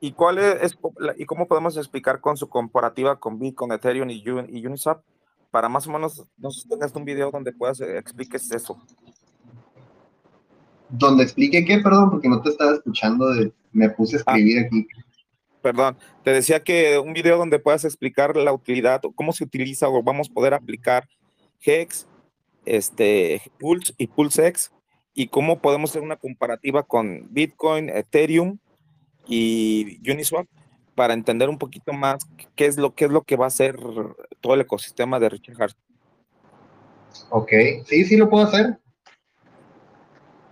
y 0.00 0.12
cuál 0.12 0.38
es, 0.38 0.76
y 1.16 1.24
cómo 1.26 1.46
podemos 1.46 1.76
explicar 1.76 2.20
con 2.20 2.36
su 2.36 2.48
comparativa 2.48 3.18
con 3.20 3.38
Bitcoin, 3.38 3.72
Ethereum 3.72 4.10
y, 4.10 4.22
y 4.48 4.66
Uniswap 4.66 5.02
para 5.50 5.68
más 5.68 5.86
o 5.86 5.90
menos, 5.92 6.24
no 6.38 6.50
sé 6.50 6.62
si 6.62 6.68
tengas 6.68 6.94
un 6.94 7.04
video 7.04 7.30
donde 7.30 7.52
puedas 7.52 7.80
eh, 7.80 7.98
expliques 7.98 8.50
eso. 8.50 8.78
Donde 10.88 11.22
explique 11.24 11.64
qué, 11.64 11.78
perdón, 11.78 12.10
porque 12.10 12.28
no 12.28 12.40
te 12.42 12.50
estaba 12.50 12.72
escuchando, 12.74 13.28
de- 13.34 13.52
me 13.72 13.88
puse 13.90 14.16
a 14.16 14.20
Ah. 14.26 14.32
escribir 14.36 14.66
aquí. 14.66 14.86
Perdón, 15.62 15.96
te 16.24 16.32
decía 16.32 16.62
que 16.62 16.98
un 16.98 17.12
video 17.12 17.38
donde 17.38 17.58
puedas 17.58 17.84
explicar 17.84 18.36
la 18.36 18.52
utilidad 18.52 19.02
o 19.04 19.12
cómo 19.12 19.32
se 19.32 19.44
utiliza 19.44 19.88
o 19.88 20.02
vamos 20.02 20.28
a 20.28 20.34
poder 20.34 20.54
aplicar 20.54 21.08
Hex, 21.64 22.06
este, 22.64 23.40
Pulse 23.58 23.94
y 23.96 24.06
PulseX 24.08 24.72
y 25.14 25.28
cómo 25.28 25.58
podemos 25.60 25.90
hacer 25.90 26.02
una 26.02 26.16
comparativa 26.16 26.82
con 26.82 27.26
Bitcoin, 27.30 27.88
Ethereum 27.90 28.58
y 29.26 29.98
Uniswap 30.10 30.46
para 30.94 31.14
entender 31.14 31.48
un 31.48 31.58
poquito 31.58 31.92
más 31.92 32.24
qué 32.54 32.66
es 32.66 32.76
lo, 32.76 32.94
qué 32.94 33.06
es 33.06 33.10
lo 33.10 33.22
que 33.22 33.36
va 33.36 33.44
a 33.46 33.48
hacer 33.48 33.76
todo 34.40 34.54
el 34.54 34.60
ecosistema 34.60 35.18
de 35.18 35.28
Richard 35.28 35.62
Hart. 35.62 35.76
Ok, 37.30 37.50
sí, 37.86 38.04
sí 38.04 38.16
lo 38.16 38.28
puedo 38.28 38.44
hacer. 38.46 38.78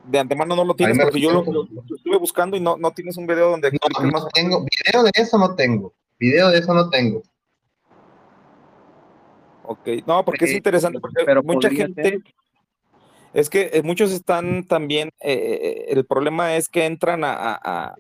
De 0.05 0.19
antemano 0.19 0.57
no 0.57 0.65
lo 0.65 0.75
tienes 0.75 0.99
porque 0.99 1.21
yo 1.21 1.31
lo, 1.31 1.41
recuerdo. 1.41 1.69
lo- 1.73 1.83
lo 1.89 1.97
estuve 1.97 2.17
buscando 2.19 2.57
y 2.57 2.61
no, 2.61 2.77
no 2.77 2.91
tienes 2.93 3.17
un 3.17 3.27
video 3.27 3.51
donde 3.51 3.71
No, 3.71 4.11
más. 4.11 4.23
no 4.23 4.29
tengo, 4.29 4.65
video 4.65 5.03
de 5.05 5.11
eso 5.15 5.39
no 5.39 5.55
tengo. 5.55 5.93
Video 6.19 6.49
de 6.51 6.59
eso 6.59 6.75
no 6.75 6.89
tengo. 6.91 7.23
Ok, 9.63 9.89
no, 10.07 10.25
porque 10.25 10.47
es 10.47 10.53
Eh, 10.53 10.57
interesante, 10.57 10.99
porque 11.01 11.23
pero 11.25 11.43
mucha 11.43 11.71
gente, 11.71 12.03
ser. 12.03 12.21
Es 13.33 13.51
que 13.51 13.71
eh, 13.73 13.83
muchos 13.83 14.13
están 14.13 14.65
también, 14.65 15.11
eh, 15.21 15.87
el 15.89 16.05
problema 16.05 16.57
es 16.57 16.69
que 16.69 16.87
entran 16.87 17.23
a, 17.25 17.95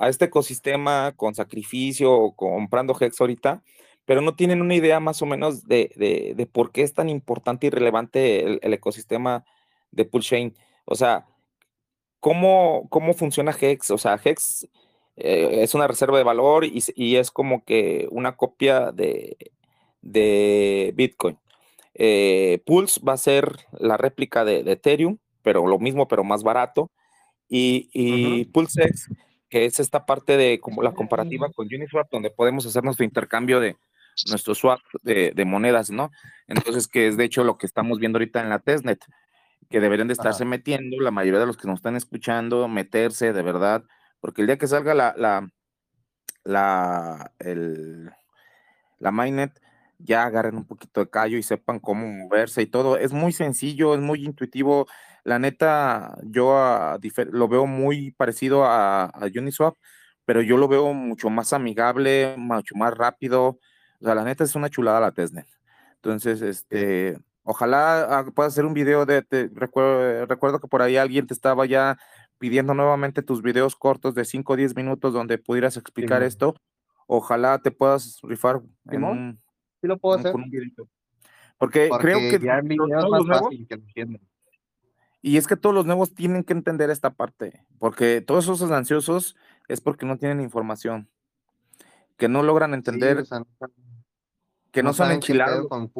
este 0.00 0.26
ecosistema 0.26 1.12
con 1.16 1.34
sacrificio 1.34 2.12
o 2.12 2.36
comprando 2.36 2.96
Hex 2.98 3.20
ahorita, 3.20 3.62
pero 4.04 4.20
no 4.20 4.36
tienen 4.36 4.62
una 4.62 4.76
idea 4.76 5.00
más 5.00 5.22
o 5.22 5.26
menos 5.26 5.66
de, 5.66 5.90
de- 6.36 6.46
por 6.46 6.70
qué 6.70 6.82
es 6.82 6.94
tan 6.94 7.08
importante 7.08 7.66
y 7.66 7.70
relevante 7.70 8.58
el, 8.64 8.72
ecosistema 8.74 9.44
de 9.90 10.04
Pulsechain. 10.04 10.54
O 10.84 10.94
sea, 10.94 11.26
¿cómo, 12.20 12.86
cómo 12.90 13.12
funciona 13.12 13.56
Hex? 13.60 13.90
O 13.90 13.98
sea, 13.98 14.20
Hex 14.24 14.68
eh, 15.16 15.62
es 15.62 15.74
una 15.74 15.88
reserva 15.88 16.18
de 16.18 16.24
valor 16.24 16.64
y, 16.64 16.82
y 16.94 17.16
es 17.16 17.32
como 17.32 17.64
que 17.64 18.06
una 18.12 18.36
copia 18.36 18.92
de, 18.92 19.36
de 20.00 20.92
Bitcoin. 20.94 21.38
Eh, 22.00 22.62
Pulse 22.64 23.00
va 23.06 23.14
a 23.14 23.18
ser 23.18 23.66
la 23.72 23.96
réplica 23.96 24.44
de, 24.44 24.62
de 24.62 24.72
Ethereum, 24.72 25.18
pero 25.42 25.66
lo 25.66 25.78
mismo, 25.78 26.06
pero 26.08 26.22
más 26.24 26.42
barato. 26.42 26.90
Y, 27.48 27.90
y 27.92 28.44
PulseX, 28.46 29.10
que 29.48 29.64
es 29.64 29.80
esta 29.80 30.06
parte 30.06 30.36
de 30.36 30.60
como 30.60 30.82
la 30.82 30.92
comparativa 30.92 31.50
con 31.50 31.66
Uniswap, 31.66 32.10
donde 32.10 32.30
podemos 32.30 32.66
hacer 32.66 32.84
nuestro 32.84 33.04
intercambio 33.04 33.58
de 33.58 33.76
nuestro 34.28 34.54
swap 34.54 34.80
de, 35.02 35.32
de 35.34 35.44
monedas, 35.44 35.90
¿no? 35.90 36.10
Entonces, 36.46 36.86
que 36.86 37.08
es 37.08 37.16
de 37.16 37.24
hecho 37.24 37.44
lo 37.44 37.56
que 37.56 37.66
estamos 37.66 37.98
viendo 37.98 38.18
ahorita 38.18 38.40
en 38.40 38.50
la 38.50 38.58
testnet, 38.58 39.02
que 39.70 39.80
deberían 39.80 40.08
de 40.08 40.12
estarse 40.12 40.42
Ajá. 40.44 40.50
metiendo, 40.50 41.00
la 41.00 41.10
mayoría 41.10 41.40
de 41.40 41.46
los 41.46 41.56
que 41.56 41.68
nos 41.68 41.78
están 41.78 41.96
escuchando, 41.96 42.68
meterse 42.68 43.32
de 43.32 43.42
verdad, 43.42 43.84
porque 44.20 44.42
el 44.42 44.46
día 44.46 44.58
que 44.58 44.66
salga 44.66 44.94
la, 44.94 45.14
la, 45.16 45.48
la, 46.44 47.32
el, 47.38 48.10
la 48.98 49.10
mainnet, 49.10 49.58
ya 49.98 50.24
agarren 50.24 50.56
un 50.56 50.64
poquito 50.66 51.00
de 51.00 51.10
callo 51.10 51.36
y 51.38 51.42
sepan 51.42 51.80
cómo 51.80 52.06
moverse 52.06 52.62
y 52.62 52.66
todo. 52.66 52.96
Es 52.96 53.12
muy 53.12 53.32
sencillo, 53.32 53.94
es 53.94 54.00
muy 54.00 54.24
intuitivo. 54.24 54.86
La 55.24 55.38
neta, 55.38 56.16
yo 56.24 56.56
a 56.56 56.98
lo 57.30 57.48
veo 57.48 57.66
muy 57.66 58.12
parecido 58.12 58.64
a, 58.64 59.04
a 59.04 59.26
Uniswap, 59.26 59.74
pero 60.24 60.42
yo 60.42 60.56
lo 60.56 60.68
veo 60.68 60.92
mucho 60.94 61.30
más 61.30 61.52
amigable, 61.52 62.34
mucho 62.36 62.74
más 62.76 62.94
rápido. 62.96 63.58
O 64.00 64.04
sea, 64.04 64.14
la 64.14 64.24
neta 64.24 64.44
es 64.44 64.54
una 64.54 64.70
chulada 64.70 65.00
la 65.00 65.12
testnet. 65.12 65.46
Entonces, 65.96 66.40
este, 66.42 67.18
ojalá 67.42 68.24
puedas 68.34 68.52
hacer 68.52 68.64
un 68.64 68.74
video 68.74 69.04
de, 69.04 69.22
te- 69.22 69.50
recuerdo, 69.52 70.26
recuerdo 70.26 70.60
que 70.60 70.68
por 70.68 70.80
ahí 70.82 70.96
alguien 70.96 71.26
te 71.26 71.34
estaba 71.34 71.66
ya 71.66 71.98
pidiendo 72.38 72.72
nuevamente 72.72 73.22
tus 73.22 73.42
videos 73.42 73.74
cortos 73.74 74.14
de 74.14 74.24
5 74.24 74.52
o 74.52 74.56
10 74.56 74.76
minutos 74.76 75.12
donde 75.12 75.38
pudieras 75.38 75.76
explicar 75.76 76.18
Simón. 76.18 76.28
esto. 76.28 76.54
Ojalá 77.08 77.58
te 77.58 77.70
puedas 77.72 78.20
rifar 78.22 78.60
en 78.90 79.02
un, 79.02 79.38
Sí 79.80 79.86
lo 79.86 79.98
puedo 79.98 80.18
hacer. 80.18 80.32
con 80.32 80.42
un 80.42 80.50
videito. 80.50 80.88
Porque, 81.58 81.88
Porque 81.88 82.02
creo 82.06 82.18
que 82.18 82.44
ya 82.44 82.58
en 82.58 82.72
es 82.72 82.78
más 82.78 83.24
nuevos, 83.26 83.26
fácil 83.28 83.66
que 83.66 83.76
lo 83.76 83.82
entiendan. 83.82 84.22
y 85.22 85.36
es 85.36 85.46
que 85.46 85.56
todos 85.56 85.74
los 85.74 85.86
nuevos 85.86 86.14
tienen 86.14 86.44
que 86.44 86.52
entender 86.52 86.90
esta 86.90 87.10
parte, 87.10 87.64
porque 87.78 88.20
todos 88.20 88.44
esos 88.44 88.70
ansiosos 88.70 89.36
es 89.66 89.80
porque 89.80 90.06
no 90.06 90.16
tienen 90.18 90.40
información, 90.40 91.08
que 92.16 92.28
no 92.28 92.42
logran 92.42 92.70
Sí, 92.70 92.74
entender, 92.76 93.18
o 93.18 93.24
sea, 93.24 93.40
no, 93.40 93.46
saben- 93.58 93.74
que 94.70 94.82
no, 94.82 94.90
no 94.90 94.92
son 94.94 95.10
enchilados. 95.12 95.68
con. 95.68 95.90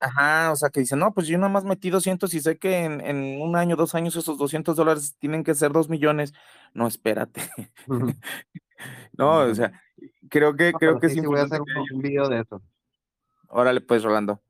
Ajá, 0.00 0.52
o 0.52 0.56
sea, 0.56 0.70
que 0.70 0.80
dicen, 0.80 1.00
no, 1.00 1.12
pues 1.12 1.26
yo 1.26 1.36
nada 1.38 1.48
más 1.48 1.64
metí 1.64 1.90
200 1.90 2.32
y 2.34 2.40
sé 2.40 2.58
que 2.58 2.84
en, 2.84 3.00
en 3.00 3.40
un 3.40 3.56
año, 3.56 3.74
dos 3.74 3.94
años, 3.94 4.14
esos 4.14 4.38
200 4.38 4.76
dólares 4.76 5.16
tienen 5.18 5.42
que 5.42 5.54
ser 5.54 5.72
2 5.72 5.88
millones. 5.88 6.32
No, 6.74 6.86
espérate. 6.86 7.42
No, 9.12 9.40
o 9.40 9.54
sea, 9.54 9.72
creo 10.28 10.54
que, 10.54 10.72
No, 10.72 10.78
creo 10.78 11.00
que 11.00 11.08
sí, 11.08 11.20
sí 11.20 11.26
voy 11.26 11.40
a 11.40 11.42
hacer 11.42 11.60
un, 11.60 12.00
video 12.00 12.28
de 12.28 12.40
eso. 12.40 12.62
Órale, 13.48 13.80
pues, 13.80 14.02
Rolando. 14.02 14.40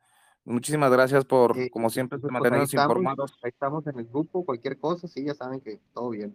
Muchísimas 0.44 0.90
gracias 0.90 1.24
por, 1.24 1.58
Eh, 1.58 1.70
como 1.70 1.90
siempre, 1.90 2.18
pues, 2.18 2.30
pues, 2.30 2.30
ahí 2.30 2.34
mantenernos 2.34 2.68
estamos, 2.68 2.96
informados. 2.96 3.38
ahí 3.42 3.50
estamos 3.50 3.86
en 3.86 3.98
el 3.98 4.06
grupo, 4.06 4.44
cualquier 4.44 4.78
cosa, 4.78 5.08
sí, 5.08 5.24
ya 5.24 5.34
saben 5.34 5.60
que 5.60 5.80
todo 5.92 6.10
bien. 6.10 6.34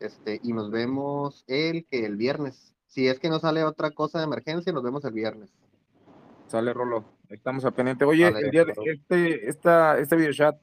Este, 0.00 0.40
y 0.42 0.52
nos 0.52 0.70
vemos 0.70 1.44
el 1.48 1.86
que 1.86 2.04
el 2.06 2.16
viernes. 2.16 2.74
Si 2.86 3.08
es 3.08 3.18
que 3.18 3.28
no 3.28 3.40
sale 3.40 3.64
otra 3.64 3.90
cosa 3.90 4.18
de 4.18 4.24
emergencia, 4.24 4.72
nos 4.72 4.82
vemos 4.82 5.04
el 5.04 5.12
viernes. 5.12 5.50
Sale, 6.48 6.72
Rolo. 6.72 7.04
Estamos 7.28 7.64
al 7.64 7.74
pendiente. 7.74 8.04
Oye, 8.04 8.26
el 8.28 8.50
día 8.50 8.64
de 8.64 8.72
este, 8.86 9.48
esta, 9.48 9.98
este 9.98 10.16
video 10.16 10.32
chat, 10.32 10.56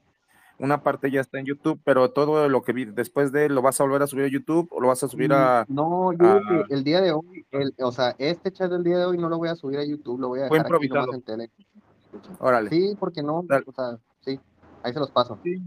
una 0.58 0.82
parte 0.82 1.10
ya 1.10 1.20
está 1.20 1.38
en 1.38 1.46
YouTube, 1.46 1.80
pero 1.84 2.10
todo 2.10 2.48
lo 2.48 2.62
que 2.62 2.72
vi 2.72 2.86
después 2.86 3.30
de 3.30 3.46
él, 3.46 3.54
¿lo 3.54 3.62
vas 3.62 3.80
a 3.80 3.84
volver 3.84 4.02
a 4.02 4.06
subir 4.06 4.24
a 4.24 4.28
YouTube 4.28 4.68
o 4.72 4.80
lo 4.80 4.88
vas 4.88 5.02
a 5.04 5.08
subir 5.08 5.32
a. 5.32 5.64
Mm, 5.68 5.74
No, 5.74 6.12
yo 6.12 6.26
a- 6.26 6.64
el 6.70 6.82
día 6.82 7.00
de 7.00 7.12
hoy, 7.12 7.46
el, 7.52 7.72
o 7.78 7.92
sea, 7.92 8.14
este 8.18 8.50
chat 8.52 8.70
del 8.70 8.82
día 8.82 8.98
de 8.98 9.04
hoy 9.06 9.18
no 9.18 9.28
lo 9.28 9.38
voy 9.38 9.48
a 9.48 9.54
subir 9.54 9.78
a 9.78 9.84
YouTube, 9.84 10.18
lo 10.20 10.28
voy 10.28 10.40
a 10.40 10.48
Fue 10.48 10.58
dejar 10.58 10.74
aquí 10.74 10.88
nomás 10.88 11.06
improvisado. 11.08 11.14
en 11.14 11.48
tele. 11.48 11.50
Órale. 12.40 12.70
Sí, 12.70 12.96
porque 12.98 13.22
no, 13.22 13.42
Dale. 13.46 13.64
o 13.66 13.72
sea, 13.72 13.98
sí, 14.20 14.40
ahí 14.82 14.92
se 14.92 14.98
los 14.98 15.10
paso. 15.10 15.38
Sí, 15.44 15.60